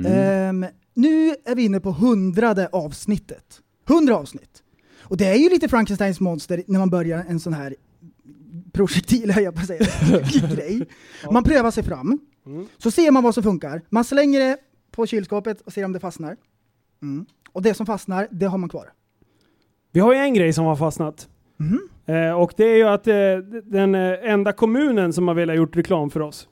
Ehm, 0.07 0.67
nu 0.95 1.35
är 1.45 1.55
vi 1.55 1.65
inne 1.65 1.81
på 1.81 1.91
hundrade 1.91 2.69
avsnittet. 2.73 3.61
Hundra 3.89 4.17
avsnitt. 4.17 4.63
Och 5.03 5.17
det 5.17 5.27
är 5.27 5.35
ju 5.35 5.49
lite 5.49 5.69
Frankensteins 5.69 6.21
monster 6.21 6.63
när 6.67 6.79
man 6.79 6.91
börjar 6.91 7.25
en 7.29 7.41
sån 7.41 7.53
här 7.53 7.75
projektil, 8.73 9.31
höll 9.35 9.45
jag 9.45 9.55
på 9.55 9.61
att 9.61 9.67
säga, 9.67 9.87
grej. 10.55 10.87
Man 11.31 11.45
prövar 11.45 11.71
sig 11.71 11.83
fram, 11.83 12.19
Mm. 12.51 12.67
så 12.79 12.91
ser 12.91 13.11
man 13.11 13.23
vad 13.23 13.35
som 13.35 13.43
funkar. 13.43 13.83
Man 13.89 14.05
slänger 14.05 14.41
det 14.41 14.57
på 14.91 15.07
kylskåpet 15.07 15.61
och 15.61 15.73
ser 15.73 15.85
om 15.85 15.93
det 15.93 16.01
fastnar. 16.01 16.37
Mm. 17.03 17.27
Och 17.53 17.63
det 17.63 17.75
som 17.75 17.87
fastnar, 17.87 18.29
det 18.31 18.47
har 18.47 18.59
man 18.59 18.69
kvar. 18.69 18.93
Vi 19.93 20.01
har 20.01 20.13
ju 20.13 20.19
en 20.19 20.35
grej 20.35 20.53
som 20.53 20.65
har 20.65 20.77
fastnat. 20.77 21.29
Mhm. 21.57 21.89
Eh, 22.07 22.33
och 22.33 22.55
det 22.57 22.65
är 22.65 22.77
ju 22.77 22.85
att 22.89 23.07
eh, 23.07 23.15
den 23.65 23.95
eh, 23.95 24.33
enda 24.33 24.53
kommunen 24.53 25.13
som 25.13 25.29
har 25.29 25.35
velat 25.35 25.57
gjort 25.57 25.77
reklam 25.77 26.11
för 26.11 26.21
oss. 26.21 26.49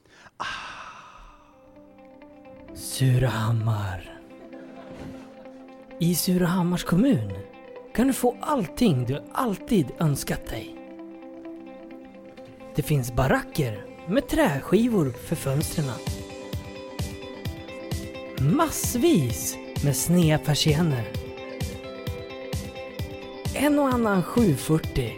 Surahammar. 2.74 4.20
I 6.00 6.14
Surahammars 6.14 6.84
kommun 6.84 7.32
kan 7.94 8.06
du 8.06 8.12
få 8.12 8.36
allting 8.40 9.04
du 9.04 9.22
alltid 9.32 9.86
önskat 9.98 10.46
dig. 10.46 10.74
Det 12.74 12.82
finns 12.82 13.12
baracker 13.12 13.87
med 14.08 14.28
träskivor 14.28 15.12
för 15.24 15.36
fönstren. 15.36 15.86
Massvis 18.38 19.56
med 19.84 19.96
sneda 19.96 20.38
persienner. 20.38 21.08
En 23.54 23.78
och 23.78 23.88
annan 23.88 24.22
740. 24.22 25.12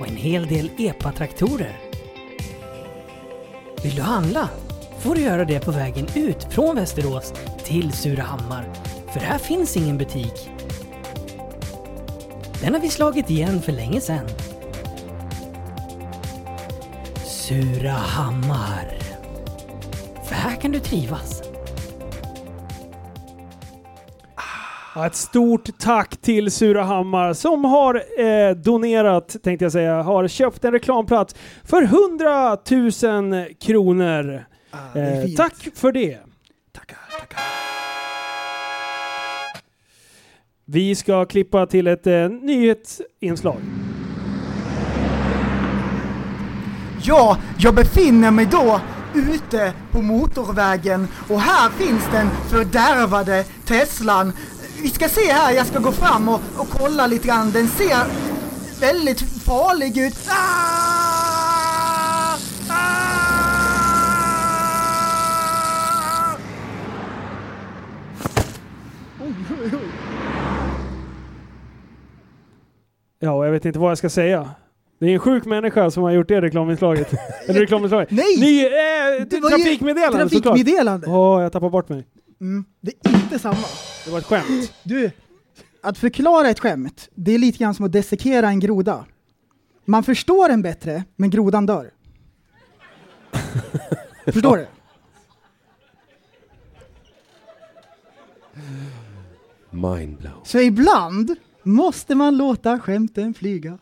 Och 0.00 0.08
en 0.08 0.16
hel 0.16 0.46
del 0.46 0.70
EPA-traktorer. 0.78 1.80
Vill 3.82 3.94
du 3.94 4.02
handla 4.02 4.48
får 4.98 5.14
du 5.14 5.20
göra 5.20 5.44
det 5.44 5.60
på 5.60 5.70
vägen 5.70 6.06
ut 6.14 6.44
från 6.50 6.76
Västerås 6.76 7.32
till 7.64 7.92
Surahammar. 7.92 8.72
För 9.12 9.20
här 9.20 9.38
finns 9.38 9.76
ingen 9.76 9.98
butik. 9.98 10.50
Den 12.62 12.74
har 12.74 12.80
vi 12.80 12.88
slagit 12.88 13.30
igen 13.30 13.62
för 13.62 13.72
länge 13.72 14.00
sedan. 14.00 14.26
Surahammar. 17.48 18.98
För 20.24 20.34
här 20.34 20.60
kan 20.60 20.72
du 20.72 20.80
trivas. 20.80 21.42
Ett 25.06 25.14
stort 25.14 25.78
tack 25.78 26.16
till 26.16 26.50
Surahammar 26.50 27.32
som 27.32 27.64
har 27.64 27.94
eh, 28.20 28.50
donerat, 28.56 29.36
tänkte 29.42 29.64
jag 29.64 29.72
säga, 29.72 30.02
har 30.02 30.28
köpt 30.28 30.64
en 30.64 30.72
reklamplats 30.72 31.34
för 31.64 31.82
100 31.82 32.56
000 33.30 33.54
kronor. 33.60 34.44
är 34.94 35.24
eh, 35.24 35.34
tack 35.36 35.68
för 35.74 35.92
det. 35.92 36.18
Vi 40.64 40.94
ska 40.94 41.24
klippa 41.24 41.66
till 41.66 41.86
ett 41.86 42.06
eh, 42.06 42.28
nyhetsinslag. 42.28 43.58
Ja, 47.08 47.36
jag 47.58 47.74
befinner 47.74 48.30
mig 48.30 48.46
då 48.46 48.80
ute 49.14 49.72
på 49.90 50.02
motorvägen 50.02 51.08
och 51.28 51.40
här 51.40 51.70
finns 51.70 52.04
den 52.12 52.30
fördärvade 52.48 53.44
Teslan. 53.64 54.32
Vi 54.82 54.88
ska 54.88 55.08
se 55.08 55.32
här, 55.32 55.52
jag 55.52 55.66
ska 55.66 55.78
gå 55.78 55.92
fram 55.92 56.28
och, 56.28 56.40
och 56.56 56.68
kolla 56.68 57.06
lite 57.06 57.28
grann. 57.28 57.50
Den 57.50 57.68
ser 57.68 57.96
väldigt 58.80 59.20
farlig 59.20 59.98
ut. 59.98 60.28
Ah! 60.28 60.58
Oj, 69.20 69.34
oj, 69.50 69.70
oj. 69.72 69.88
Ja, 73.18 73.32
och 73.32 73.46
jag 73.46 73.52
vet 73.52 73.64
inte 73.64 73.78
vad 73.78 73.90
jag 73.90 73.98
ska 73.98 74.10
säga. 74.10 74.54
Det 74.98 75.06
är 75.06 75.10
en 75.12 75.18
sjuk 75.18 75.44
människa 75.44 75.90
som 75.90 76.02
har 76.02 76.10
gjort 76.10 76.28
det 76.28 76.40
reklaminslaget. 76.40 77.12
Eller 77.46 77.60
reklaminslaget. 77.60 78.10
Nej! 78.10 78.40
Ny, 78.40 78.64
eh, 78.64 78.70
Det 79.30 79.40
var 79.40 79.50
ju 79.50 79.56
trafikmeddelande 79.56 80.18
trafikmeddelande. 80.28 81.06
såklart. 81.06 81.18
Åh, 81.38 81.42
jag 81.42 81.52
tappar 81.52 81.70
bort 81.70 81.88
mig. 81.88 82.06
Mm, 82.40 82.64
det 82.80 82.92
är 83.04 83.14
inte 83.14 83.38
samma. 83.38 83.56
Det 84.04 84.10
var 84.10 84.18
ett 84.18 84.24
skämt. 84.24 84.72
Du, 84.82 85.10
att 85.82 85.98
förklara 85.98 86.48
ett 86.48 86.60
skämt, 86.60 87.08
det 87.14 87.32
är 87.34 87.38
lite 87.38 87.58
grann 87.58 87.74
som 87.74 87.84
att 87.84 87.92
dissekera 87.92 88.48
en 88.48 88.60
groda. 88.60 89.04
Man 89.84 90.02
förstår 90.02 90.48
den 90.48 90.62
bättre, 90.62 91.04
men 91.16 91.30
grodan 91.30 91.66
dör. 91.66 91.90
Förstår 94.32 94.56
du? 94.56 94.66
Mindblow. 99.70 100.32
Så 100.44 100.58
ibland 100.58 101.36
måste 101.62 102.14
man 102.14 102.36
låta 102.36 102.80
skämten 102.80 103.34
flyga. 103.34 103.78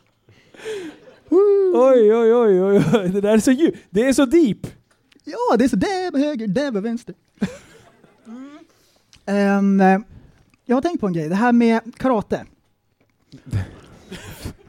Oj, 1.28 2.14
oj, 2.14 2.34
oj, 2.34 2.62
oj, 2.62 2.84
oj. 2.94 3.08
Det 3.08 3.20
där 3.20 3.34
är 3.34 3.38
så 3.38 3.50
djupt. 3.50 3.78
Det 3.90 4.08
är 4.08 4.12
så 4.12 4.26
deep. 4.26 4.66
Ja, 5.24 5.56
det 5.56 5.64
är 5.64 5.68
så 5.68 5.76
där 5.76 6.18
höger, 6.18 6.46
där 6.46 6.70
vänster. 6.70 7.14
Ehm, 9.26 9.80
eh, 9.80 9.98
jag 10.64 10.76
har 10.76 10.82
tänkt 10.82 11.00
på 11.00 11.06
en 11.06 11.12
grej, 11.12 11.28
det 11.28 11.34
här 11.34 11.52
med 11.52 11.96
karate. 11.96 12.46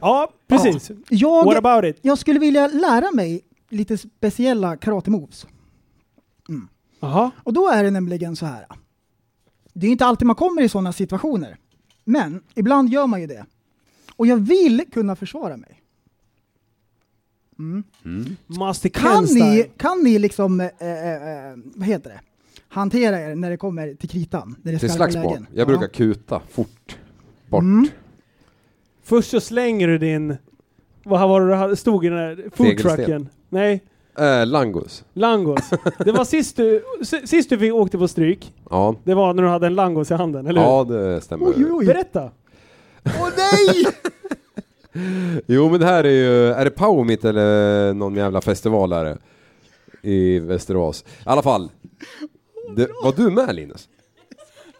Ja, 0.00 0.32
precis. 0.46 0.90
Jag, 1.08 1.44
What 1.44 1.56
about 1.56 1.84
it? 1.84 1.98
jag 2.02 2.18
skulle 2.18 2.38
vilja 2.38 2.66
lära 2.66 3.10
mig 3.10 3.40
lite 3.68 3.98
speciella 3.98 4.76
karate-moves. 4.76 5.46
Mm. 6.48 6.68
Aha. 7.00 7.30
Och 7.44 7.52
då 7.52 7.68
är 7.68 7.84
det 7.84 7.90
nämligen 7.90 8.36
så 8.36 8.46
här. 8.46 8.66
Det 9.72 9.86
är 9.86 9.90
inte 9.90 10.06
alltid 10.06 10.26
man 10.26 10.36
kommer 10.36 10.62
i 10.62 10.68
sådana 10.68 10.92
situationer. 10.92 11.56
Men 12.04 12.42
ibland 12.54 12.88
gör 12.88 13.06
man 13.06 13.20
ju 13.20 13.26
det. 13.26 13.46
Och 14.16 14.26
jag 14.26 14.36
vill 14.36 14.84
kunna 14.92 15.16
försvara 15.16 15.56
mig. 15.56 15.82
Mm. 17.58 17.84
Master 18.46 18.88
Kan 18.88 19.24
ni, 19.24 19.70
kan 19.76 20.00
ni 20.04 20.18
liksom, 20.18 20.60
eh, 20.60 20.66
eh, 20.68 21.56
vad 21.74 21.88
heter 21.88 22.10
det, 22.10 22.20
hantera 22.68 23.20
er 23.20 23.34
när 23.34 23.50
det 23.50 23.56
kommer 23.56 23.94
till 23.94 24.08
kritan? 24.08 24.56
När 24.62 24.72
det 24.72 24.78
Till 24.78 24.90
slagsmål. 24.90 25.24
lägen? 25.24 25.46
Jag 25.54 25.66
brukar 25.66 25.88
kuta 25.88 26.40
fort. 26.50 26.98
Bort. 27.48 27.62
Mm. 27.62 27.88
Först 29.02 29.30
så 29.30 29.40
slänger 29.40 29.88
du 29.88 29.98
din... 29.98 30.36
Vad 31.04 31.28
var 31.28 31.40
det 31.40 31.68
du 31.68 31.76
stod 31.76 32.04
i 32.04 32.08
den 32.08 32.18
där 32.18 32.50
foodtrucken? 32.54 33.28
Nej. 33.48 33.82
Eh, 34.18 34.46
Langos. 34.46 35.04
Langos. 35.12 35.70
Det 36.04 36.12
var 36.12 36.24
sist 36.24 36.56
du, 36.56 36.84
sist 37.24 37.50
du 37.50 37.56
vi 37.56 37.70
åkte 37.72 37.98
på 37.98 38.08
stryk. 38.08 38.54
Ja. 38.70 38.94
Det 39.04 39.14
var 39.14 39.34
när 39.34 39.42
du 39.42 39.48
hade 39.48 39.66
en 39.66 39.74
langos 39.74 40.10
i 40.10 40.14
handen, 40.14 40.46
eller 40.46 40.60
hur? 40.60 40.68
Ja, 40.68 40.84
det 40.84 41.20
stämmer. 41.20 41.84
Berätta! 41.86 42.30
Åh 43.04 43.28
nej! 43.36 43.86
Jo 45.46 45.68
men 45.70 45.80
det 45.80 45.86
här 45.86 46.04
är 46.04 46.10
ju, 46.10 46.46
är 46.52 46.64
det 46.64 46.70
Power 46.70 47.04
Meet 47.04 47.24
eller 47.24 47.94
någon 47.94 48.14
jävla 48.14 48.40
festival 48.40 48.92
är 48.92 49.04
det? 49.04 49.18
I 50.02 50.38
Västerås. 50.38 51.04
I 51.06 51.22
alla 51.24 51.42
fall. 51.42 51.70
Det, 52.76 52.88
var 53.04 53.12
du 53.16 53.30
med 53.30 53.54
Linus? 53.54 53.88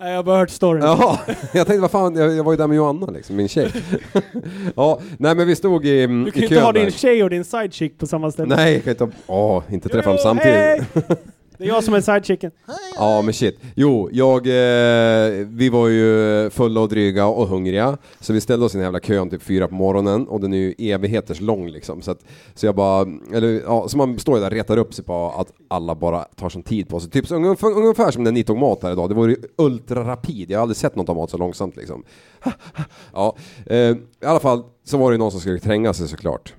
Nej, 0.00 0.10
jag 0.10 0.16
har 0.18 0.22
bara 0.22 0.38
hört 0.38 0.50
storyn. 0.50 0.82
Jaha, 0.82 1.18
jag 1.52 1.66
tänkte 1.66 1.78
vad 1.80 1.90
fan, 1.90 2.16
jag, 2.16 2.32
jag 2.34 2.44
var 2.44 2.52
ju 2.52 2.56
där 2.56 2.66
med 2.66 2.76
Johanna 2.76 3.06
liksom, 3.06 3.36
min 3.36 3.48
tjej. 3.48 3.72
ja, 4.76 5.00
nej 5.18 5.34
men 5.34 5.46
vi 5.46 5.56
stod 5.56 5.86
i, 5.86 6.04
mm, 6.04 6.24
Du 6.24 6.28
i 6.28 6.32
kan 6.32 6.42
ju 6.42 6.48
kön 6.48 6.56
inte 6.56 6.64
ha 6.66 6.72
din 6.72 6.84
där. 6.84 6.90
tjej 6.90 7.22
och 7.24 7.30
din 7.30 7.44
sidechick 7.44 7.98
på 7.98 8.06
samma 8.06 8.30
ställe. 8.30 8.56
Nej, 8.56 8.74
jag 8.74 8.84
kan 8.84 8.90
inte, 8.90 9.08
åh, 9.26 9.62
inte 9.70 9.88
träffa 9.88 10.10
dem 10.10 10.18
samtidigt. 10.22 10.82
Det 11.58 11.64
är 11.64 11.68
jag 11.68 11.84
som 11.84 11.94
är 11.94 12.00
side 12.00 12.24
chicken. 12.24 12.50
Ja 12.94 13.22
men 13.22 13.34
shit. 13.34 13.60
Jo, 13.74 14.08
jag, 14.12 14.46
eh, 14.46 15.46
vi 15.46 15.68
var 15.68 15.88
ju 15.88 16.50
fulla 16.50 16.80
och 16.80 16.88
dryga 16.88 17.26
och 17.26 17.48
hungriga. 17.48 17.98
Så 18.20 18.32
vi 18.32 18.40
ställde 18.40 18.66
oss 18.66 18.74
i 18.74 18.78
den 18.78 18.84
jävla 18.84 19.00
kön 19.00 19.30
typ 19.30 19.42
fyra 19.42 19.68
på 19.68 19.74
morgonen 19.74 20.28
och 20.28 20.40
den 20.40 20.52
är 20.52 20.58
ju 20.58 20.74
evigheters 20.78 21.40
lång 21.40 21.68
liksom. 21.68 22.02
Så, 22.02 22.10
att, 22.10 22.24
så 22.54 22.66
jag 22.66 22.74
bara, 22.74 23.06
eller 23.34 23.62
ja, 23.66 23.88
så 23.88 23.96
man 23.96 24.18
står 24.18 24.34
ju 24.34 24.40
där 24.40 24.50
och 24.50 24.56
retar 24.56 24.76
upp 24.76 24.94
sig 24.94 25.04
på 25.04 25.34
att 25.36 25.52
alla 25.68 25.94
bara 25.94 26.24
tar 26.24 26.48
sån 26.48 26.62
tid 26.62 26.88
på 26.88 27.00
sig. 27.00 27.10
Typ 27.10 27.26
så 27.26 27.36
ungefär, 27.36 27.76
ungefär 27.76 28.10
som 28.10 28.24
när 28.24 28.32
ni 28.32 28.44
tog 28.44 28.58
mat 28.58 28.82
här 28.82 28.92
idag. 28.92 29.08
Det 29.08 29.14
var 29.14 29.28
ju 29.28 29.36
ultrarapid. 29.56 30.50
Jag 30.50 30.58
har 30.58 30.62
aldrig 30.62 30.76
sett 30.76 30.96
någon 30.96 31.06
ta 31.06 31.14
mat 31.14 31.30
så 31.30 31.38
långsamt 31.38 31.76
liksom. 31.76 32.04
ja, 33.12 33.36
eh, 33.66 33.76
i 33.76 33.96
alla 34.26 34.40
fall 34.40 34.62
så 34.84 34.98
var 34.98 35.10
det 35.10 35.14
ju 35.14 35.18
någon 35.18 35.30
som 35.30 35.40
skulle 35.40 35.58
tränga 35.58 35.94
sig 35.94 36.08
såklart. 36.08 36.54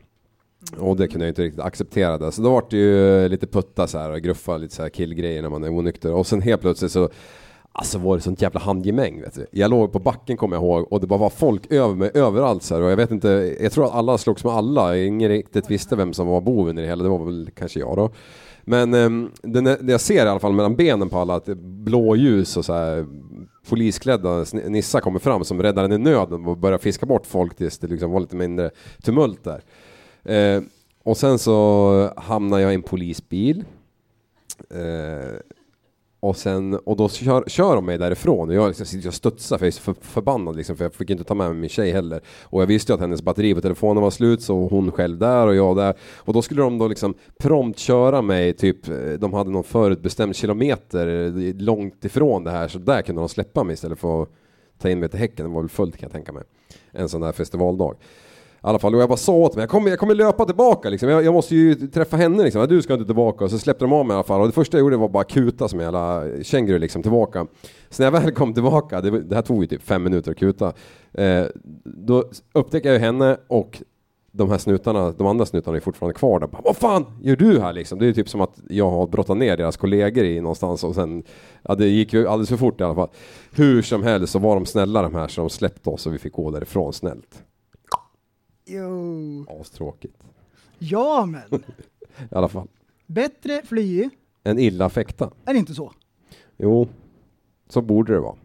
Och 0.78 0.96
det 0.96 1.08
kunde 1.08 1.26
jag 1.26 1.32
inte 1.32 1.41
riktigt 1.41 1.62
acceptera 1.62 2.18
det. 2.18 2.32
Så 2.32 2.41
då 2.41 2.50
var 2.50 2.64
det 2.70 2.78
ju 2.78 3.30
lite 3.30 3.48
putta 3.48 3.88
så 3.88 3.98
här 3.98 4.12
och 4.12 4.22
gruffa 4.22 4.58
lite 4.58 4.76
så 4.76 4.82
här 4.82 4.90
killgrejer 4.90 5.41
när 5.41 5.50
man 5.50 5.64
är 5.64 5.70
onykter. 5.70 6.14
Och 6.14 6.28
sen 6.28 6.41
helt 6.41 6.62
plötsligt 6.62 6.91
så 6.91 7.10
Alltså 7.72 7.98
var 7.98 8.16
det 8.16 8.22
sånt 8.22 8.41
jävla 8.41 8.60
handgemäng 8.60 9.22
vet 9.22 9.36
du. 9.36 9.48
Jag 9.52 9.72
låg 9.72 9.91
på 9.91 10.00
backen 10.00 10.38
kommer 10.38 10.56
jag 10.56 10.64
ihåg 10.64 10.94
och 10.94 11.02
det 11.02 11.08
bara 11.08 11.20
var 11.20 11.30
folk 11.30 11.72
över 11.72 11.96
mig 11.96 12.12
överallt 12.14 12.64
så 12.64 12.76
här. 12.76 12.82
Och 12.82 12.91
jag 12.91 12.98
vet 12.98 13.12
inte, 13.12 13.56
jag 13.60 13.72
tror 13.72 13.86
att 13.86 13.94
alla 13.94 14.18
slogs 14.18 14.44
med 14.44 14.54
alla. 14.54 14.98
Ingen 14.98 15.30
riktigt 15.30 15.72
visste 15.72 15.96
vem 15.96 16.14
som 16.14 16.28
var 16.28 16.41
boven 16.41 16.78
i 16.78 16.82
det 16.82 16.88
hela. 16.88 17.04
Det 17.04 17.10
var 17.10 17.26
väl 17.26 17.50
kanske 17.56 17.80
jag 17.80 17.98
då. 17.98 18.12
Men 18.64 18.94
um, 18.94 19.32
det, 19.41 19.62
det 19.62 19.91
jag 19.91 20.02
ser 20.02 20.26
i 20.26 20.30
alla 20.30 20.40
fall 20.40 20.54
mellan 20.54 20.76
benen 20.76 21.10
på 21.10 21.18
alla 21.18 21.36
att 21.36 21.46
blåljus 21.58 22.58
och 22.58 22.66
så 22.66 22.74
här 22.74 23.06
polisklädda 23.70 24.46
nissar 24.54 25.00
kommer 25.00 25.20
fram 25.20 25.44
som 25.44 25.62
räddaren 25.62 25.91
i 25.91 25.98
nöden 25.98 26.46
och 26.46 26.58
börjar 26.58 26.78
fiska 26.78 27.06
bort 27.06 27.26
folk 27.26 27.56
tills 27.56 27.80
det 27.80 27.88
liksom 27.88 28.12
var 28.12 28.20
lite 28.20 28.36
mindre 28.36 28.70
tumult 29.04 29.44
där. 29.44 29.62
Eh, 30.30 30.61
och 31.03 31.18
sen 31.18 31.39
så 31.39 32.14
hamnar 32.18 32.60
jag 32.60 32.72
i 32.72 32.76
en 32.76 32.81
polisbil. 32.81 33.64
Eh, 34.69 35.39
och 36.19 36.38
sen, 36.38 36.73
och 36.73 36.97
då 36.97 37.10
kör, 37.10 37.43
kör 37.47 37.76
de 37.76 37.85
mig 37.85 37.97
därifrån 37.97 38.49
och 38.49 38.56
jag 38.56 38.68
liksom 38.68 38.85
sitter 38.85 39.07
och 39.07 39.14
studsar 39.14 39.57
för 39.57 39.65
jag 39.65 39.68
är 39.68 39.72
så 39.72 39.81
för, 39.81 39.95
förbannad 40.01 40.56
liksom, 40.56 40.77
för 40.77 40.85
jag 40.85 40.93
fick 40.93 41.10
inte 41.10 41.23
ta 41.23 41.34
med 41.34 41.49
mig 41.49 41.60
min 41.60 41.69
tjej 41.69 41.91
heller. 41.91 42.22
Och 42.43 42.61
jag 42.61 42.68
visste 42.68 42.91
ju 42.91 42.93
att 42.93 43.01
hennes 43.01 43.22
batteri 43.22 43.56
på 43.56 43.61
telefonen 43.61 44.03
var 44.03 44.11
slut 44.11 44.41
så 44.41 44.68
hon 44.68 44.91
själv 44.91 45.18
där 45.18 45.47
och 45.47 45.56
jag 45.56 45.76
där. 45.76 45.93
Och 46.15 46.34
då 46.34 46.41
skulle 46.41 46.61
de 46.61 46.77
då 46.77 46.88
liksom 46.88 47.14
prompt 47.39 47.80
köra 47.80 48.22
mig 48.22 48.53
typ, 48.53 48.88
eh, 48.88 49.14
de 49.19 49.34
hade 49.34 49.49
någon 49.49 49.64
förutbestämd 49.64 50.35
kilometer 50.35 51.07
eh, 51.07 51.56
långt 51.56 52.06
ifrån 52.06 52.43
det 52.43 52.51
här 52.51 52.68
så 52.68 52.80
där 52.80 53.01
kunde 53.01 53.22
de 53.22 53.30
släppa 53.30 53.64
mig 53.64 53.73
istället 53.73 53.99
för 53.99 54.23
att 54.23 54.30
ta 54.77 54.89
in 54.89 54.99
mig 54.99 55.10
till 55.10 55.19
häcken. 55.19 55.45
Det 55.45 55.51
var 55.51 55.61
väl 55.61 55.69
fullt 55.69 55.97
kan 55.97 56.07
jag 56.07 56.14
tänka 56.14 56.31
mig. 56.31 56.43
En 56.91 57.10
sån 57.10 57.22
där 57.22 57.31
festivaldag. 57.31 57.95
I 58.64 58.68
alla 58.68 58.80
fall, 58.80 58.95
och 58.95 59.02
jag 59.02 59.10
bara 59.10 59.18
sa 59.18 59.34
åt 59.34 59.56
mig, 59.56 59.61
jag 59.64 59.69
kommer, 59.69 59.90
jag 59.90 59.99
kommer 59.99 60.15
löpa 60.15 60.45
tillbaka 60.45 60.90
liksom. 60.90 61.10
jag, 61.10 61.23
jag 61.23 61.34
måste 61.34 61.56
ju 61.56 61.76
träffa 61.76 62.18
henne 62.18 62.44
liksom, 62.44 62.68
du 62.68 62.81
ska 62.81 62.94
inte 62.94 63.06
tillbaka. 63.06 63.45
Och 63.45 63.52
så 63.52 63.60
släppte 63.60 63.86
de 63.86 63.94
av 63.94 64.06
mig 64.06 64.14
i 64.14 64.15
alla 64.15 64.23
fall. 64.23 64.41
Och 64.41 64.48
det 64.48 64.53
första 64.53 64.77
jag 64.77 64.84
gjorde 64.84 64.98
var 64.98 65.10
bara 65.10 65.23
kuta 65.23 65.68
som 65.68 65.80
en 65.80 65.86
jävla 65.86 66.23
känguru 66.44 66.80
liksom 66.80 67.02
tillbaka. 67.02 67.48
Så 67.90 68.03
när 68.03 68.07
jag 68.07 68.22
väl 68.22 68.31
kom 68.31 68.53
tillbaka, 68.53 69.02
det, 69.02 69.22
det 69.22 69.36
här 69.36 69.41
tog 69.41 69.61
ju 69.61 69.68
typ 69.68 69.84
fem 69.84 70.03
minuter 70.03 70.31
att 70.31 70.38
kuta. 70.38 70.73
Eh, 71.14 71.45
då 71.84 72.23
upptäckte 72.53 72.90
jag 72.90 72.94
ju 72.94 72.99
henne 72.99 73.38
och 73.48 73.81
de 74.31 74.49
här 74.49 74.57
snutarna, 74.57 75.11
de 75.11 75.27
andra 75.27 75.45
snutarna 75.45 75.77
är 75.77 75.81
fortfarande 75.81 76.19
kvar 76.19 76.40
där. 76.40 76.48
Bara, 76.48 76.61
Vad 76.65 76.77
fan 76.77 77.06
gör 77.22 77.36
du 77.36 77.60
här 77.60 77.73
liksom? 77.73 77.99
Det 77.99 78.07
är 78.07 78.14
typ 78.14 78.30
som 78.30 78.41
att 78.41 78.60
jag 78.69 78.90
har 78.90 79.07
brottat 79.07 79.38
ner 79.38 79.57
deras 79.57 79.77
kollegor 79.77 80.23
i 80.26 80.41
någonstans 80.41 80.84
och 80.84 80.95
sen, 80.95 81.23
ja 81.61 81.76
det 81.76 81.88
gick 81.88 82.14
ju 82.14 82.27
alldeles 82.27 82.49
för 82.49 82.57
fort 82.57 82.81
i 82.81 82.84
alla 82.84 82.95
fall. 82.95 83.10
Hur 83.56 83.81
som 83.81 84.03
helst 84.03 84.34
så 84.34 84.40
var 84.40 84.56
de 84.56 84.65
snälla 84.65 85.02
de 85.02 85.15
här 85.15 85.27
så 85.27 85.41
de 85.41 85.49
släppte 85.49 85.90
oss 85.90 86.06
och 86.07 86.14
vi 86.14 86.18
fick 86.18 86.34
gå 86.34 86.52
därifrån 86.52 86.94
snällt. 86.94 87.44
Jo. 88.70 89.46
Astråkigt. 89.62 90.16
Ja 90.80 91.26
men, 91.26 91.41
I 92.32 92.36
alla 92.36 92.48
fall. 92.48 92.68
bättre 93.08 93.62
fly 93.66 94.10
En 94.44 94.60
illa 94.60 94.90
fäkta. 94.90 95.32
är 95.46 95.54
det 95.54 95.60
inte 95.60 95.74
så? 95.74 95.94
Jo, 96.58 96.88
så 97.70 97.82
borde 97.82 98.14
det 98.14 98.20
vara. 98.20 98.36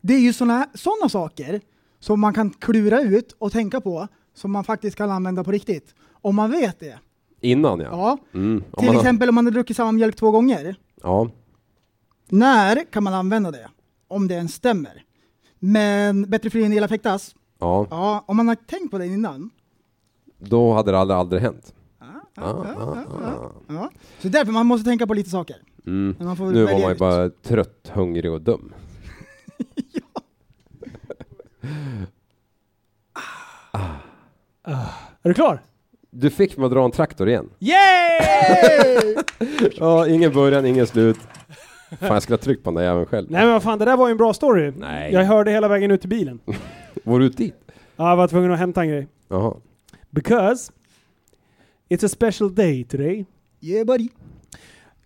Det 0.00 0.14
är 0.14 0.20
ju 0.20 0.32
såna, 0.32 0.66
såna 0.74 1.08
saker 1.08 1.60
som 1.98 2.20
man 2.20 2.34
kan 2.34 2.50
klura 2.50 3.00
ut 3.00 3.32
och 3.38 3.52
tänka 3.52 3.80
på 3.80 4.08
som 4.34 4.52
man 4.52 4.64
faktiskt 4.64 4.96
kan 4.96 5.10
använda 5.10 5.44
på 5.44 5.50
riktigt. 5.52 5.94
Om 6.10 6.36
man 6.36 6.50
vet 6.50 6.80
det. 6.80 6.98
Innan 7.40 7.80
ja. 7.80 7.86
Ja. 7.90 8.18
Mm, 8.38 8.62
Till 8.78 8.86
man 8.86 8.96
exempel 8.96 9.28
om 9.28 9.34
man 9.34 9.44
har 9.46 9.52
druckit 9.52 9.76
samma 9.76 9.92
mjölk 9.92 10.16
två 10.16 10.30
gånger. 10.30 10.76
Ja. 11.02 11.30
När 12.28 12.84
kan 12.92 13.04
man 13.04 13.14
använda 13.14 13.50
det? 13.50 13.68
Om 14.08 14.28
det 14.28 14.34
ens 14.34 14.54
stämmer. 14.54 15.04
Men 15.58 16.30
bättre 16.30 16.50
fly 16.50 16.62
än 16.62 16.72
illa 16.72 16.88
fäktas? 16.88 17.34
Ja, 17.58 17.86
Ja, 17.90 18.24
om 18.26 18.36
man 18.36 18.48
har 18.48 18.54
tänkt 18.54 18.90
på 18.90 18.98
det 18.98 19.06
innan. 19.06 19.50
Då 20.38 20.72
hade 20.72 20.90
det 20.90 20.98
aldrig, 20.98 21.18
aldrig 21.18 21.42
hänt. 21.42 21.74
Ja, 22.00 22.06
ja, 22.34 23.04
ja, 23.20 23.52
ja. 23.68 23.90
Så 24.18 24.28
därför 24.28 24.52
man 24.52 24.66
måste 24.66 24.90
tänka 24.90 25.06
på 25.06 25.14
lite 25.14 25.30
saker. 25.30 25.56
Mm. 25.86 26.16
Nu 26.18 26.24
var 26.26 26.36
man 26.72 26.80
ju 26.80 26.90
ut. 26.92 26.98
bara 26.98 27.30
trött, 27.30 27.90
hungrig 27.94 28.32
och 28.32 28.40
dum. 28.40 28.72
Är 35.22 35.28
du 35.28 35.34
klar? 35.34 35.62
Du 36.10 36.30
fick 36.30 36.56
mig 36.56 36.66
att 36.66 36.72
dra 36.72 36.84
en 36.84 36.90
traktor 36.90 37.28
igen. 37.28 37.50
Yay! 37.58 39.14
Ja, 39.76 40.08
ingen 40.08 40.32
början, 40.32 40.66
ingen 40.66 40.86
slut. 40.86 41.18
Fan, 42.00 42.08
jag 42.08 42.22
skulle 42.22 42.36
ha 42.36 42.42
tryckt 42.42 42.64
på 42.64 42.70
den 42.70 42.74
där 42.74 42.82
jäveln 42.82 43.06
själv. 43.06 43.30
Nej 43.30 43.44
men 43.44 43.52
vad 43.52 43.62
fan, 43.62 43.78
det 43.78 43.84
där 43.84 43.96
var 43.96 44.08
ju 44.08 44.12
en 44.12 44.16
bra 44.16 44.34
story. 44.34 44.72
Nej. 44.76 45.12
Jag 45.12 45.24
hörde 45.24 45.50
hela 45.50 45.68
vägen 45.68 45.90
ut 45.90 46.00
till 46.00 46.10
bilen. 46.10 46.40
Var 47.04 47.18
du 47.18 47.26
ut 47.26 47.36
dit? 47.36 47.54
Ja, 47.96 48.08
jag 48.08 48.16
var 48.16 48.28
tvungen 48.28 48.52
att 48.52 48.58
hämta 48.58 48.80
en 48.82 48.88
grej. 48.88 49.08
Jaha. 49.28 49.54
Because 50.10 50.72
it's 51.88 52.04
a 52.04 52.08
special 52.08 52.54
day 52.54 52.84
today. 52.84 53.26
Yeah 53.60 53.86
buddy. 53.86 54.08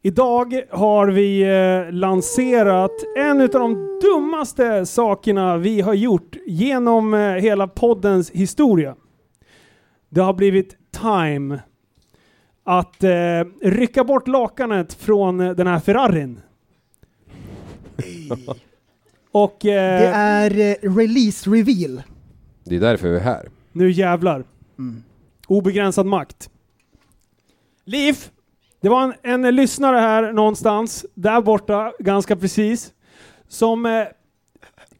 Idag 0.04 0.62
har 0.70 1.08
vi 1.08 1.42
eh, 1.42 1.92
lanserat 1.92 2.90
en 3.16 3.40
av 3.40 3.48
de 3.48 3.98
dummaste 4.02 4.86
sakerna 4.86 5.56
vi 5.56 5.80
har 5.80 5.94
gjort 5.94 6.36
genom 6.46 7.14
eh, 7.14 7.20
hela 7.20 7.68
poddens 7.68 8.30
historia. 8.30 8.96
Det 10.08 10.20
har 10.20 10.32
blivit 10.34 10.76
time 11.00 11.60
att 12.64 13.04
eh, 13.04 13.10
rycka 13.62 14.04
bort 14.04 14.28
lakanet 14.28 14.94
från 14.94 15.40
eh, 15.40 15.50
den 15.50 15.66
här 15.66 15.78
Ferrarin. 15.80 16.40
Och 19.32 19.66
eh, 19.66 20.00
Det 20.00 20.06
är 20.14 20.50
eh, 20.84 20.94
release 20.96 21.50
reveal. 21.50 22.02
Det 22.64 22.76
är 22.76 22.80
därför 22.80 23.08
vi 23.08 23.16
är 23.16 23.20
här. 23.20 23.48
nu 23.72 23.90
jävlar. 23.90 24.44
Mm. 24.82 25.02
Obegränsad 25.48 26.06
makt. 26.06 26.50
Liv, 27.84 28.16
det 28.80 28.88
var 28.88 29.02
en, 29.22 29.44
en 29.44 29.56
lyssnare 29.56 29.96
här 29.96 30.32
någonstans, 30.32 31.06
där 31.14 31.40
borta, 31.40 31.92
ganska 31.98 32.36
precis, 32.36 32.92
som 33.48 33.86
eh, 33.86 34.04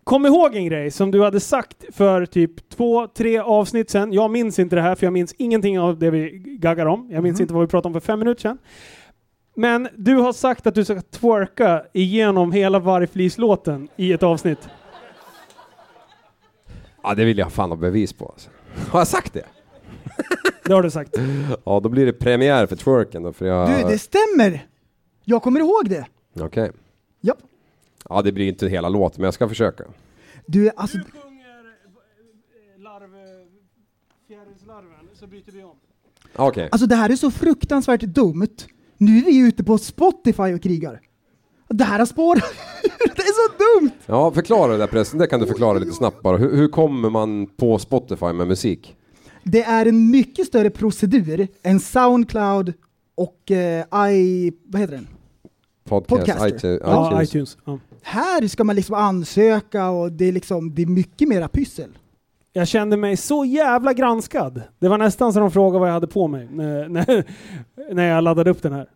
kom 0.04 0.26
ihåg 0.26 0.54
en 0.54 0.66
grej 0.66 0.90
som 0.90 1.10
du 1.10 1.22
hade 1.22 1.40
sagt 1.40 1.84
för 1.94 2.26
typ 2.26 2.68
två, 2.68 3.06
tre 3.06 3.38
avsnitt 3.38 3.90
sedan. 3.90 4.12
Jag 4.12 4.30
minns 4.30 4.59
inte 4.59 4.76
det 4.76 4.82
här, 4.82 4.94
för 4.94 5.06
jag 5.06 5.12
minns 5.12 5.32
ingenting 5.38 5.80
av 5.80 5.98
det 5.98 6.10
vi 6.10 6.42
gaggar 6.44 6.86
om. 6.86 7.09
Jag 7.10 7.22
minns 7.22 7.40
inte 7.40 7.54
vad 7.54 7.62
vi 7.62 7.68
pratade 7.68 7.88
om 7.88 8.00
för 8.00 8.06
fem 8.06 8.18
minuter 8.18 8.42
sedan. 8.42 8.59
Men 9.54 9.88
du 9.96 10.16
har 10.16 10.32
sagt 10.32 10.66
att 10.66 10.74
du 10.74 10.84
ska 10.84 11.00
twerka 11.00 11.84
igenom 11.92 12.52
hela 12.52 12.78
Vargflis-låten 12.78 13.88
i 13.96 14.12
ett 14.12 14.22
avsnitt. 14.22 14.68
Ja, 17.02 17.14
det 17.14 17.24
vill 17.24 17.38
jag 17.38 17.52
fan 17.52 17.70
ha 17.70 17.76
bevis 17.76 18.12
på 18.12 18.26
alltså. 18.26 18.50
Har 18.90 19.00
jag 19.00 19.09
sagt 19.09 19.32
det? 19.32 19.44
Det 20.64 20.72
har 20.72 20.82
du 20.82 20.90
sagt. 20.90 21.16
Ja, 21.64 21.80
då 21.80 21.89
blir 21.89 22.06
det 22.06 22.12
premiär 22.12 22.66
för 22.66 22.76
twerken 22.76 23.22
då, 23.22 23.32
för 23.32 23.47
jag... 23.47 23.68
Du, 23.68 23.89
det 23.89 23.98
stämmer! 23.98 24.66
Jag 25.24 25.43
kommer 25.43 25.60
ihåg 25.60 25.89
det. 25.89 26.06
Okej. 26.40 26.70
Japp. 27.20 27.39
Ja, 28.09 28.22
det 28.22 28.32
blir 28.32 28.48
inte 28.48 28.68
hela 28.68 28.89
låten, 28.89 29.20
men 29.20 29.24
jag 29.24 29.34
ska 29.34 29.48
försöka. 29.48 29.84
Du, 30.47 30.70
alltså... 30.76 30.98
så 35.14 35.26
byter 35.26 35.52
vi 35.52 35.62
om. 35.62 35.76
Okej. 36.36 36.68
Alltså 36.72 36.86
det 36.86 36.94
här 36.94 37.10
är 37.10 37.16
så 37.16 37.30
fruktansvärt 37.30 38.01
dumt. 38.01 38.56
Nu 38.98 39.18
är 39.18 39.24
vi 39.24 39.39
ute 39.39 39.64
på 39.64 39.78
Spotify 39.78 40.55
och 40.55 40.62
krigar. 40.62 41.01
Det 41.68 41.84
här 41.84 41.98
har 41.98 42.06
spår. 42.06 42.34
det 43.16 43.22
är 43.22 43.48
så 43.48 43.80
dumt! 43.80 43.90
Ja, 44.06 44.30
förklara 44.30 44.72
det 44.72 44.78
där 44.78 44.86
pressen. 44.86 45.18
Det 45.18 45.26
kan 45.26 45.40
du 45.40 45.47
förklara 45.47 45.78
lite 45.78 45.93
snabbt 45.93 46.22
bara. 46.22 46.36
Hur, 46.36 46.56
hur 46.56 46.68
kommer 46.68 47.10
man 47.10 47.47
på 47.47 47.78
Spotify 47.78 48.32
med 48.32 48.47
musik? 48.47 48.97
Det 49.43 49.62
är 49.62 49.86
en 49.86 50.10
mycket 50.10 50.47
större 50.47 50.70
procedur 50.70 51.48
än 51.62 51.81
Soundcloud 51.81 52.73
och 53.14 53.51
eh, 53.51 54.12
i, 54.12 54.52
vad 54.64 54.81
heter 54.81 54.94
den? 54.94 55.09
Podcast, 55.85 56.09
Podcaster. 56.09 56.48
iTunes. 56.48 56.81
Ja, 56.85 57.23
iTunes. 57.23 57.56
Ja. 57.64 57.78
Här 58.02 58.48
ska 58.48 58.64
man 58.64 58.77
liksom 58.77 58.94
ansöka 58.94 59.90
och 59.90 60.12
det 60.12 60.28
är 60.28 60.32
liksom, 60.32 60.74
det 60.74 60.82
är 60.82 60.86
mycket 60.86 61.28
mera 61.28 61.48
pyssel. 61.48 61.90
Jag 62.52 62.69
kände 62.69 62.97
mig 62.97 63.16
så 63.16 63.44
jävla 63.44 63.93
granskad. 63.93 64.62
Det 64.78 64.89
var 64.89 64.98
nästan 64.98 65.32
så 65.32 65.40
de 65.40 65.51
frågade 65.51 65.78
vad 65.78 65.89
jag 65.89 65.94
hade 65.94 66.06
på 66.06 66.28
mig 66.28 66.48
när, 66.52 66.89
när, 66.89 67.24
när 67.94 68.09
jag 68.09 68.24
laddade 68.24 68.51
upp 68.51 68.62
den 68.62 68.73
här. 68.73 68.86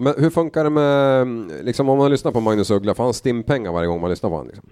Men 0.00 0.14
hur 0.18 0.30
funkar 0.30 0.64
det 0.64 0.70
med, 0.70 1.26
liksom 1.64 1.88
om 1.88 1.98
man 1.98 2.10
lyssnar 2.10 2.32
på 2.32 2.40
Magnus 2.40 2.70
Uggla, 2.70 2.94
får 2.94 3.04
han 3.04 3.14
stimpengar 3.14 3.72
varje 3.72 3.86
gång 3.86 4.00
man 4.00 4.10
lyssnar 4.10 4.30
på 4.30 4.36
honom? 4.36 4.48
Liksom? 4.48 4.70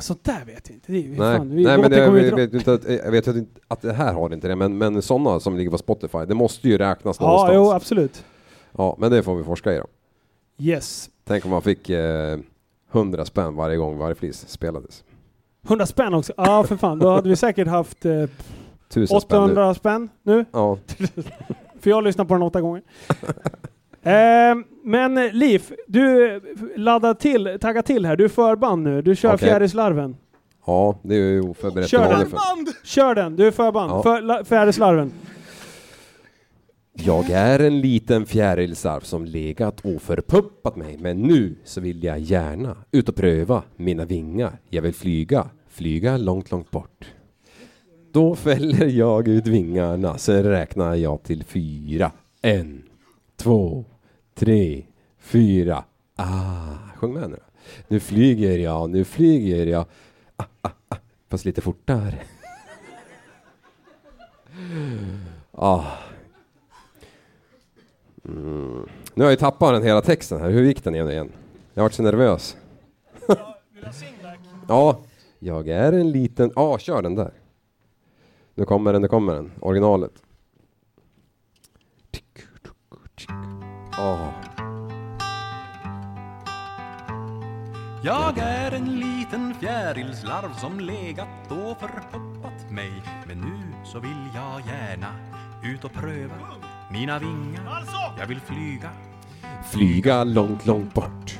Sånt 0.00 0.24
där 0.24 0.44
vet 0.46 0.68
jag 0.68 0.76
inte. 0.76 0.92
Det 0.92 0.98
är, 0.98 1.08
Nej, 1.08 1.18
fan, 1.38 1.50
vi, 1.56 1.64
Nej 1.64 1.78
men 1.78 1.90
det, 1.90 1.98
jag, 1.98 2.14
dra- 2.14 2.36
vet 2.36 2.54
inte 2.54 2.72
att, 2.72 2.84
jag 2.88 3.10
vet 3.10 3.26
inte 3.26 3.60
att 3.68 3.82
det 3.82 3.92
här 3.92 4.12
har 4.12 4.32
inte 4.34 4.48
det, 4.48 4.56
men, 4.56 4.78
men 4.78 5.02
sådana 5.02 5.40
som 5.40 5.56
ligger 5.56 5.70
på 5.70 5.78
Spotify, 5.78 6.18
det 6.28 6.34
måste 6.34 6.68
ju 6.68 6.78
räknas 6.78 7.16
Ja, 7.20 7.26
någonstans. 7.26 7.54
jo 7.54 7.70
absolut. 7.72 8.24
Ja, 8.72 8.96
men 8.98 9.10
det 9.10 9.22
får 9.22 9.36
vi 9.36 9.44
forska 9.44 9.72
i 9.74 9.78
då. 9.78 9.86
Yes. 10.58 11.10
Tänk 11.24 11.44
om 11.44 11.50
man 11.50 11.62
fick 11.62 11.90
eh, 11.90 12.38
100 12.92 13.24
spänn 13.24 13.56
varje 13.56 13.76
gång 13.76 13.98
varje 13.98 14.14
flis 14.14 14.48
spelades. 14.48 15.04
100 15.66 15.86
spänn 15.86 16.14
också. 16.14 16.32
Ja, 16.36 16.64
för 16.64 16.76
fan. 16.76 16.98
Då 16.98 17.10
hade 17.10 17.28
vi 17.28 17.36
säkert 17.36 17.68
haft 17.68 18.04
eh, 18.04 18.24
Tusen 18.88 19.20
spänn 19.20 19.40
nu. 19.40 19.44
800 19.46 19.74
spänn 19.74 20.08
nu. 20.22 20.44
Ja. 20.52 20.78
För 21.80 21.90
jag 21.90 21.96
har 21.96 22.02
lyssnat 22.02 22.28
på 22.28 22.34
den 22.34 22.42
åtta 22.42 22.60
gånger. 22.60 22.82
eh, 24.04 24.54
men 24.84 25.14
Liv, 25.28 25.62
du 25.86 26.40
laddar 26.76 27.14
till, 27.14 27.58
taggar 27.60 27.82
till 27.82 28.06
här. 28.06 28.16
Du 28.16 28.24
är 28.24 28.28
förband 28.28 28.82
nu. 28.82 29.02
Du 29.02 29.16
kör 29.16 29.34
Okej. 29.34 29.48
Fjärilslarven. 29.48 30.16
Ja, 30.66 30.98
det 31.02 31.14
är 31.14 31.18
ju 31.18 31.40
oförberett 31.40 31.88
Kör 31.88 32.08
den. 32.10 32.26
Kör 32.84 33.14
den, 33.14 33.36
du 33.36 33.46
är 33.46 33.50
förband. 33.50 33.90
Ja. 33.90 34.02
För, 34.02 34.20
la- 34.20 34.44
Fjärilslarven. 34.44 35.12
Jag 36.96 37.30
är 37.30 37.58
en 37.60 37.80
liten 37.80 38.26
fjärilsarv 38.26 39.00
som 39.00 39.24
legat 39.24 39.80
och 39.80 40.02
förpuppat 40.02 40.76
mig, 40.76 40.96
men 41.00 41.22
nu 41.22 41.54
så 41.64 41.80
vill 41.80 42.04
jag 42.04 42.18
gärna 42.18 42.76
ut 42.90 43.08
och 43.08 43.14
pröva 43.16 43.62
mina 43.76 44.04
vingar. 44.04 44.58
Jag 44.68 44.82
vill 44.82 44.94
flyga, 44.94 45.50
flyga 45.68 46.16
långt, 46.16 46.50
långt 46.50 46.70
bort. 46.70 47.04
Då 48.12 48.34
fäller 48.34 48.86
jag 48.86 49.28
ut 49.28 49.46
vingarna, 49.46 50.18
sen 50.18 50.42
räknar 50.42 50.94
jag 50.94 51.22
till 51.22 51.44
fyra. 51.44 52.10
En, 52.42 52.82
två, 53.36 53.84
tre, 54.34 54.84
fyra. 55.18 55.84
Ah, 56.16 56.76
sjung 56.96 57.14
med 57.14 57.30
nu 57.30 57.36
då. 57.36 57.42
Nu 57.88 58.00
flyger 58.00 58.58
jag, 58.58 58.90
nu 58.90 59.04
flyger 59.04 59.66
jag. 59.66 59.86
Ah, 60.36 60.44
ah, 60.60 60.70
ah. 60.88 60.96
Fast 61.28 61.44
lite 61.44 61.60
fortare. 61.60 62.14
ah. 65.50 65.84
Mm. 68.24 68.88
Nu 69.14 69.24
har 69.24 69.30
jag 69.30 69.30
ju 69.30 69.36
tappat 69.36 69.74
den 69.74 69.82
hela 69.82 70.00
texten 70.02 70.40
här. 70.40 70.50
Hur 70.50 70.62
gick 70.62 70.84
den 70.84 70.94
igen? 70.94 71.10
igen? 71.10 71.32
Jag 71.74 71.82
har 71.82 71.84
varit 71.84 71.94
så 71.94 72.02
nervös. 72.02 72.56
ja, 74.68 75.00
jag 75.38 75.68
är 75.68 75.92
en 75.92 76.10
liten... 76.10 76.52
Ja, 76.56 76.78
kör 76.78 77.02
den 77.02 77.14
där. 77.14 77.32
Nu 78.54 78.64
kommer 78.64 78.92
den, 78.92 79.02
nu 79.02 79.08
kommer 79.08 79.34
den. 79.34 79.52
Originalet. 79.60 80.12
Ja. 83.96 84.32
Jag 88.02 88.38
är 88.38 88.72
en 88.72 89.00
liten 89.00 89.54
fjärilslarv 89.60 90.54
som 90.54 90.80
legat 90.80 91.28
och 91.50 91.80
förpuppat 91.80 92.70
mig 92.70 92.92
Men 93.26 93.38
nu 93.38 93.74
så 93.84 93.98
vill 94.00 94.28
jag 94.34 94.60
gärna 94.66 95.06
ut 95.62 95.84
och 95.84 95.92
pröva 95.92 96.34
mina 96.90 97.18
vingar 97.18 97.84
Jag 98.18 98.26
vill 98.26 98.40
flyga 98.40 98.90
Flyga 99.70 100.24
långt, 100.24 100.66
långt 100.66 100.94
bort. 100.94 101.38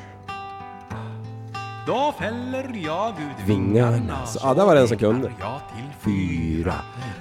Då 1.86 2.14
fäller 2.18 2.72
jag 2.84 3.10
ut 3.10 3.46
Vingarna. 3.46 4.26
Så, 4.26 4.38
ja, 4.42 4.54
där 4.54 4.64
var 4.64 4.74
det 4.74 4.80
en 4.80 4.88
som 4.88 4.98
kunde. 4.98 5.32
jag 5.40 5.60
till 5.76 5.88
Fyra. 6.00 6.74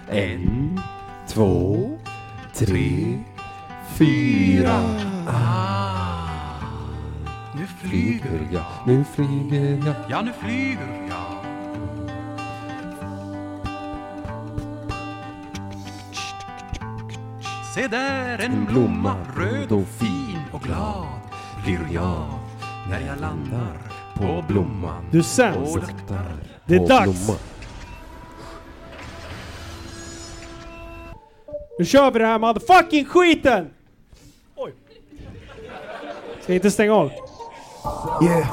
En, 0.09 0.81
två, 1.27 1.89
tre, 2.53 3.17
fyra. 3.97 4.79
Ah, 5.27 6.59
nu 7.55 7.67
flyger 7.81 8.47
jag, 8.51 8.65
nu 8.87 9.03
flyger 9.15 9.85
jag. 9.85 9.95
Ja, 10.09 10.21
nu 10.21 10.31
flyger 10.39 11.07
jag 11.09 11.43
Se 17.75 17.87
där 17.87 18.39
en 18.39 18.65
blomma, 18.65 19.15
röd 19.37 19.71
och 19.71 19.87
fin 19.87 20.39
och 20.51 20.61
glad 20.61 21.19
blir 21.63 21.87
jag 21.91 22.25
när 22.89 23.07
jag 23.07 23.21
landar 23.21 23.77
på 24.15 24.43
blomman 24.47 25.05
Du 25.11 25.23
sämst. 25.23 25.77
Det 26.65 26.75
är 26.75 26.87
dags. 26.87 27.25
blomman. 27.25 27.41
Nu 31.79 31.85
kör 31.85 32.11
vi 32.11 32.19
den 32.19 32.27
här 32.27 32.39
motherfucking 32.39 33.05
skiten! 33.05 33.69
Ska 36.43 36.53
inte 36.53 36.71
stänga 36.71 36.93
av? 36.93 37.11
Yeah. 38.23 38.47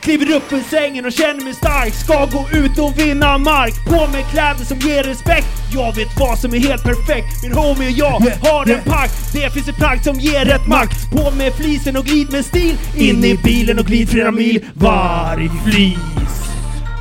Kliver 0.00 0.36
upp 0.36 0.52
ur 0.52 0.62
sängen 0.62 1.06
och 1.06 1.12
känner 1.12 1.44
mig 1.44 1.54
stark. 1.54 1.94
Ska 1.94 2.26
gå 2.26 2.48
ut 2.52 2.78
och 2.78 2.98
vinna 2.98 3.38
mark. 3.38 3.74
På 3.88 4.12
mig 4.12 4.24
kläder 4.30 4.64
som 4.64 4.78
ger 4.78 5.02
respekt. 5.02 5.46
Jag 5.72 5.96
vet 5.96 6.20
vad 6.20 6.38
som 6.38 6.54
är 6.54 6.58
helt 6.58 6.82
perfekt. 6.82 7.42
Min 7.42 7.52
homie 7.52 7.88
och 7.88 7.98
jag 7.98 8.50
har 8.50 8.70
en 8.70 8.82
pakt. 8.84 9.32
Det 9.32 9.50
finns 9.50 9.68
ett 9.68 9.76
plagg 9.76 10.04
som 10.04 10.20
ger 10.20 10.44
rätt 10.44 10.66
makt. 10.66 11.10
På 11.12 11.30
med 11.30 11.54
flisen 11.54 11.96
och 11.96 12.04
glid 12.04 12.32
med 12.32 12.44
stil. 12.44 12.76
In 12.96 13.24
i 13.24 13.38
bilen 13.44 13.78
och 13.78 13.84
glid 13.84 14.08
flera 14.08 14.30
mil 14.30 14.64
Varg 14.74 15.50
flis. 15.64 15.98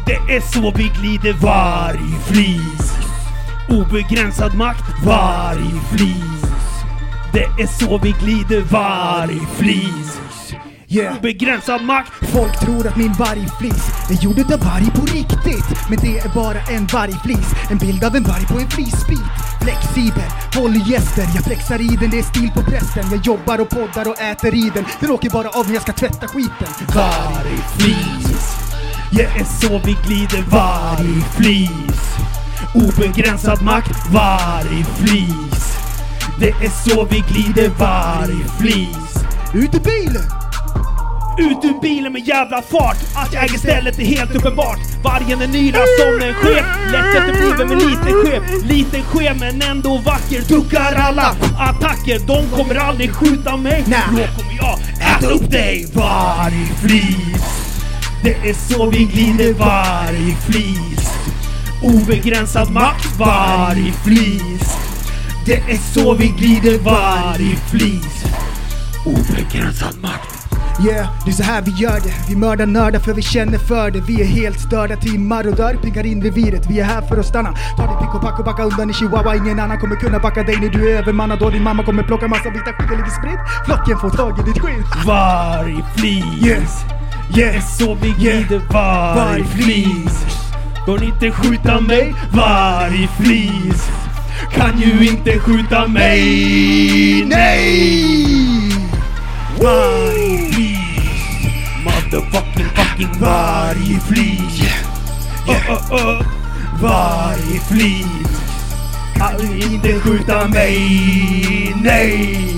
Det 0.05 0.35
är 0.35 0.41
så 0.41 0.71
vi 0.75 0.91
glider 0.99 1.33
varg 1.33 1.99
flis 2.27 2.96
Obegränsad 3.69 4.53
makt 4.55 4.83
Varg 5.05 5.71
flis. 5.91 6.37
Det 7.33 7.63
är 7.63 7.67
så 7.67 7.97
vi 7.97 8.11
glider 8.11 8.61
varg 8.61 9.39
flis. 9.57 10.17
Yeah. 10.89 11.17
Obegränsad 11.17 11.81
makt. 11.81 12.11
Folk 12.21 12.59
tror 12.59 12.87
att 12.87 12.97
min 12.97 13.13
vargflis 13.13 14.09
är 14.09 14.23
gjord 14.23 14.39
utav 14.39 14.59
varg 14.59 14.91
på 14.95 15.01
riktigt 15.01 15.89
Men 15.89 15.99
det 16.01 16.19
är 16.19 16.29
bara 16.29 16.59
en 16.75 16.85
vargflis 16.85 17.53
En 17.71 17.77
bild 17.77 18.03
av 18.03 18.15
en 18.15 18.23
varg 18.23 18.45
på 18.45 18.59
en 18.59 18.69
flisbit. 18.69 19.27
Flexibel, 19.61 20.29
håller 20.55 20.91
gäster. 20.91 21.25
Jag 21.35 21.43
flexar 21.43 21.81
i 21.81 21.97
den, 21.99 22.09
det 22.09 22.19
är 22.19 22.23
stil 22.23 22.51
på 22.55 22.61
prästen. 22.61 23.05
Jag 23.11 23.25
jobbar 23.25 23.61
och 23.61 23.69
poddar 23.69 24.07
och 24.07 24.19
äter 24.21 24.55
i 24.55 24.71
den. 24.73 24.85
Den 24.99 25.11
åker 25.11 25.29
bara 25.29 25.49
av 25.49 25.67
när 25.67 25.73
jag 25.73 25.81
ska 25.81 25.93
tvätta 25.93 26.27
skiten. 26.27 26.67
Vargflis 26.95 28.57
Det 29.11 29.23
är 29.23 29.43
så 29.43 29.81
vi 29.85 29.97
glider 30.05 30.41
vargflis 30.41 32.16
Obegränsad 32.73 33.61
makt 33.61 34.11
vargflis 34.11 35.77
Det 36.39 36.49
är 36.49 36.89
så 36.89 37.05
vi 37.05 37.23
glider 37.29 37.69
vargflis 37.69 39.23
Ut 39.53 39.75
ur 39.75 39.79
bilen! 39.79 40.23
Ut 41.39 41.65
ur 41.65 41.81
bilen 41.81 42.13
med 42.13 42.27
jävla 42.27 42.61
fart. 42.61 42.97
Att 43.15 43.33
jag 43.33 43.43
äger 43.43 43.57
stället 43.57 43.99
är 43.99 44.03
helt 44.03 44.35
uppenbart. 44.35 44.79
Vargen 45.03 45.41
är 45.41 45.47
nyra 45.47 45.79
som 45.99 46.27
en 46.27 46.33
chef 46.33 46.65
Lätt 46.91 47.15
efterbliven 47.15 47.67
men 47.67 47.79
lite 47.79 48.13
skev 48.13 48.65
Liten 48.65 49.03
skev 49.03 49.39
men 49.39 49.61
ändå 49.61 49.97
vacker. 49.97 50.41
Duckar 50.47 50.93
alla 50.95 51.35
attacker. 51.59 52.19
De 52.19 52.57
kommer 52.57 52.75
aldrig 52.75 53.11
skjuta 53.11 53.57
mig. 53.57 53.83
Då 53.87 53.93
kommer 54.13 54.57
jag 54.57 54.79
äta 55.17 55.27
upp 55.27 55.51
dig 55.51 55.87
Vargflis 55.93 57.43
Det 58.23 58.49
är 58.49 58.53
så 58.53 58.89
vi 58.89 59.03
glider 59.03 59.53
vargflis 59.53 61.09
Obegränsad 61.81 62.71
makt 62.71 63.19
vargflis 63.19 64.77
Det 65.45 65.55
är 65.55 65.77
så 65.77 66.13
vi 66.13 66.27
glider 66.27 66.77
vargflis 66.77 68.25
Obegränsad 69.05 70.01
makt 70.01 70.37
Yeah, 70.85 71.07
det 71.25 71.31
är 71.31 71.33
så 71.33 71.43
här 71.43 71.61
vi 71.61 71.71
gör 71.71 71.99
det. 71.99 72.13
Vi 72.29 72.35
mördar 72.35 72.65
nördar 72.65 72.99
för 72.99 73.13
vi 73.13 73.21
känner 73.21 73.57
för 73.57 73.91
det. 73.91 74.01
Vi 74.01 74.21
är 74.21 74.25
helt 74.25 74.59
störda 74.59 74.95
timmar 74.95 75.47
och 75.47 75.55
dör, 75.55 75.73
piggar 75.73 76.05
in 76.05 76.23
reviret. 76.23 76.69
Vi 76.69 76.79
är 76.79 76.83
här 76.83 77.01
för 77.01 77.17
att 77.17 77.25
stanna. 77.25 77.53
Ta 77.77 77.87
ditt 77.87 77.99
pick 77.99 78.15
och 78.15 78.21
pack 78.21 78.39
och 78.39 78.45
backa 78.45 78.63
undan 78.63 78.89
i 78.89 78.93
chihuahua. 78.93 79.35
Ingen 79.35 79.59
annan 79.59 79.79
kommer 79.79 79.95
kunna 79.95 80.19
backa 80.19 80.43
dig 80.43 80.59
när 80.59 80.69
du 80.69 80.89
är 80.89 80.97
övermannad. 80.97 81.41
Och 81.41 81.51
din 81.51 81.63
mamma 81.63 81.83
kommer 81.83 82.03
plocka 82.03 82.27
massa 82.27 82.49
vita 82.49 82.73
skit 82.73 82.89
ligger 82.89 83.19
spritt. 83.19 83.39
Flocken 83.65 83.97
får 83.97 84.09
tag 84.09 84.39
i 84.39 84.43
ditt 84.43 84.59
skit. 84.59 85.05
Vargflis 85.05 86.45
Yes, 86.45 86.85
yes. 87.37 87.77
Så 87.77 87.95
vi 87.95 88.09
glider 88.09 88.61
vargflis 88.73 90.46
Går 90.87 91.03
inte 91.03 91.31
skjuta 91.31 91.81
mig 91.81 92.15
Vargflis 92.31 93.89
Kan 94.51 94.79
ju 94.79 95.09
inte 95.09 95.39
skjuta 95.39 95.87
mig 95.87 97.25
Nej! 97.25 98.25
Vargflis 99.61 100.77
Motherfucking 101.83 102.69
fucking 102.75 103.19
vargflis 103.19 104.61
Oh, 105.47 105.71
oh, 105.71 105.93
oh. 105.93 106.21
Varje 106.81 107.59
flit 107.59 108.27
Kan 109.15 109.53
inte 109.71 109.99
skjuta 109.99 110.47
mig, 110.47 111.75
nej! 111.83 112.55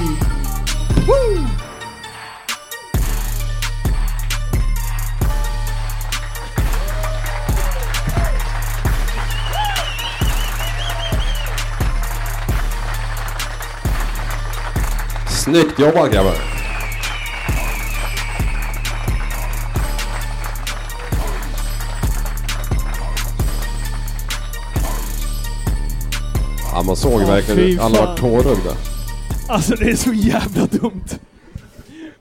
Woo! 1.07 1.38
Snyggt 15.49 15.79
jobbat 15.79 16.11
grabbar! 16.11 16.33
Ja 26.73 26.81
man 26.83 26.95
såg 26.95 27.13
Åh, 27.13 27.27
verkligen 27.27 27.59
ut. 27.59 27.79
Alla 27.79 28.05
var 28.05 28.17
tårögda. 28.17 28.75
Alltså 29.47 29.75
det 29.75 29.89
är 29.91 29.95
så 29.95 30.13
jävla 30.13 30.65
dumt. 30.65 31.07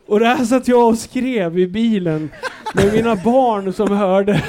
Och 0.06 0.20
det 0.20 0.26
här 0.26 0.44
satt 0.44 0.68
jag 0.68 0.88
och 0.88 0.98
skrev 0.98 1.58
i 1.58 1.66
bilen 1.66 2.30
med 2.74 2.92
mina 2.92 3.16
barn 3.16 3.72
som 3.72 3.96
hörde. 3.96 4.42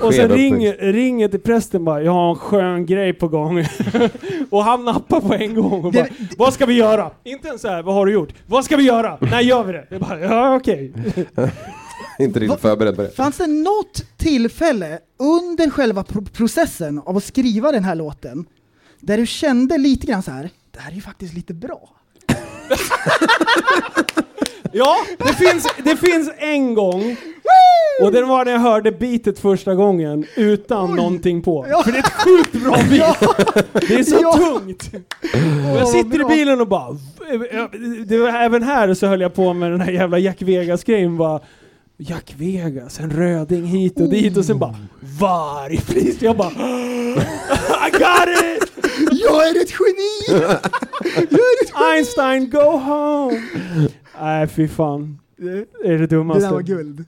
Och 0.00 0.14
sen 0.14 0.28
ringer, 0.28 0.92
ringer 0.92 1.28
till 1.28 1.40
prästen 1.40 1.84
bara, 1.84 2.02
jag 2.02 2.12
har 2.12 2.30
en 2.30 2.36
skön 2.36 2.86
grej 2.86 3.12
på 3.12 3.28
gång. 3.28 3.64
och 4.50 4.64
han 4.64 4.84
nappar 4.84 5.20
på 5.20 5.34
en 5.34 5.54
gång 5.54 5.84
och 5.84 5.92
bara, 5.92 6.06
vad 6.36 6.54
ska 6.54 6.66
vi 6.66 6.74
göra? 6.74 7.10
Inte 7.24 7.48
ens 7.48 7.62
så 7.62 7.68
här, 7.68 7.82
vad 7.82 7.94
har 7.94 8.06
du 8.06 8.12
gjort? 8.12 8.34
Vad 8.46 8.64
ska 8.64 8.76
vi 8.76 8.82
göra? 8.82 9.18
När 9.20 9.40
gör 9.40 9.64
vi 9.64 9.72
det? 9.72 9.86
Jag 9.90 10.00
bara, 10.00 10.20
ja 10.20 10.54
okej. 10.56 10.92
Inte 12.18 12.40
riktigt 12.40 12.60
förberedd 12.60 12.96
på 12.96 13.02
det. 13.02 13.10
Fanns 13.10 13.36
det 13.36 13.46
något 13.46 14.04
tillfälle 14.16 14.98
under 15.18 15.70
själva 15.70 16.04
pro- 16.04 16.24
processen 16.32 16.98
av 16.98 17.16
att 17.16 17.24
skriva 17.24 17.72
den 17.72 17.84
här 17.84 17.94
låten 17.94 18.44
där 19.00 19.16
du 19.18 19.26
kände 19.26 19.78
lite 19.78 20.06
grann 20.06 20.22
så 20.22 20.30
här, 20.30 20.50
det 20.70 20.80
här 20.80 20.90
är 20.90 20.94
ju 20.94 21.00
faktiskt 21.00 21.34
lite 21.34 21.54
bra? 21.54 21.90
Ja, 24.76 24.96
det 25.18 25.32
finns, 25.34 25.66
det 25.84 25.96
finns 25.96 26.30
en 26.38 26.74
gång. 26.74 27.16
Och 28.02 28.12
den 28.12 28.28
var 28.28 28.44
när 28.44 28.52
jag 28.52 28.58
hörde 28.58 28.92
beatet 28.92 29.38
första 29.38 29.74
gången 29.74 30.26
utan 30.36 30.96
någonting 30.96 31.42
på. 31.42 31.66
För 31.84 31.92
det 31.92 31.98
är 31.98 32.02
ett 32.02 32.12
sjukt 32.12 32.52
bra 32.52 32.76
beat. 32.90 33.20
Det 33.72 33.94
är 33.94 34.02
så 34.02 34.18
Ja. 34.22 34.32
tungt. 34.32 34.90
Och 35.72 35.78
jag 35.80 35.88
sitter 35.88 36.20
i 36.20 36.24
bilen 36.24 36.60
och 36.60 36.68
bara... 36.68 36.96
Det 38.06 38.18
var, 38.18 38.28
även 38.28 38.62
här 38.62 38.94
så 38.94 39.06
höll 39.06 39.20
jag 39.20 39.34
på 39.34 39.52
med 39.52 39.70
den 39.70 39.80
här 39.80 39.92
jävla 39.92 40.18
Jack 40.18 40.42
Vegas-grejen. 40.42 41.16
Bara, 41.16 41.40
Jack 41.96 42.34
Vegas, 42.36 43.00
en 43.00 43.10
röding 43.10 43.64
hit 43.64 44.00
och 44.00 44.08
dit 44.08 44.36
och 44.36 44.44
sen 44.44 44.58
bara 44.58 44.76
vargflis. 45.20 46.22
Jag 46.22 46.36
bara 46.36 46.50
I 46.50 47.90
got 47.90 48.28
it! 48.28 48.72
Jag 49.12 49.48
är 49.48 49.62
ett 49.62 49.70
geni! 49.70 50.48
Einstein, 51.74 52.50
go 52.50 52.78
home! 52.78 53.42
Nej 54.20 54.46
fy 54.46 54.68
fan. 54.68 55.18
Det 55.36 55.92
är 55.92 55.98
det 55.98 56.06
dummaste. 56.06 56.40
Det 56.40 56.46
där 56.46 56.52
var 56.52 56.62
guld. 56.62 57.04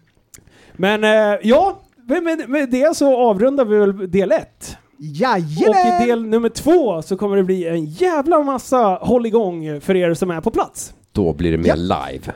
Men 0.76 1.04
eh, 1.04 1.38
ja, 1.42 1.80
med, 2.06 2.48
med, 2.48 2.70
det 2.70 2.96
så 2.96 3.16
avrundar 3.16 3.64
vi 3.64 3.78
väl 3.78 4.10
del 4.10 4.32
ett. 4.32 4.76
Jajamän! 4.98 5.68
Och 5.68 6.02
i 6.02 6.06
del 6.06 6.26
nummer 6.26 6.48
två 6.48 7.02
så 7.02 7.16
kommer 7.16 7.36
det 7.36 7.42
bli 7.42 7.66
en 7.66 7.84
jävla 7.84 8.42
massa 8.42 8.98
hålligång 9.02 9.80
för 9.80 9.96
er 9.96 10.14
som 10.14 10.30
är 10.30 10.40
på 10.40 10.50
plats. 10.50 10.94
Då 11.12 11.32
blir 11.32 11.52
det 11.52 11.58
mer 11.58 11.76
live. 11.76 12.32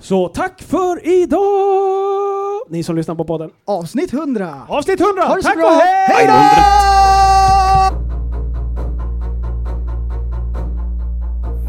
Så 0.00 0.28
tack 0.28 0.62
för 0.62 1.06
idag! 1.06 1.40
Ni 2.68 2.82
som 2.82 2.96
lyssnar 2.96 3.14
på 3.14 3.24
podden. 3.24 3.50
Avsnitt 3.66 4.12
100! 4.12 4.62
Avsnitt 4.68 5.00
100! 5.00 5.22
Ha 5.22 5.36
det 5.36 5.42
så 5.42 5.48
tack 5.48 5.58
bra! 5.58 5.66
och 5.66 5.72
hej! 5.72 6.06
Hej 6.08 6.26
då! 6.26 6.60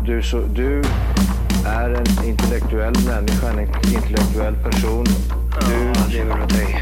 Du, 0.05 0.23
så, 0.23 0.37
du 0.39 0.81
är 1.67 1.89
en 1.89 2.27
intellektuell 2.27 2.93
människa, 3.07 3.49
en 3.49 3.59
intellektuell 3.95 4.55
person. 4.55 5.05
Du 5.69 5.93
lever 6.17 6.43
åt 6.43 6.49
dig. 6.49 6.81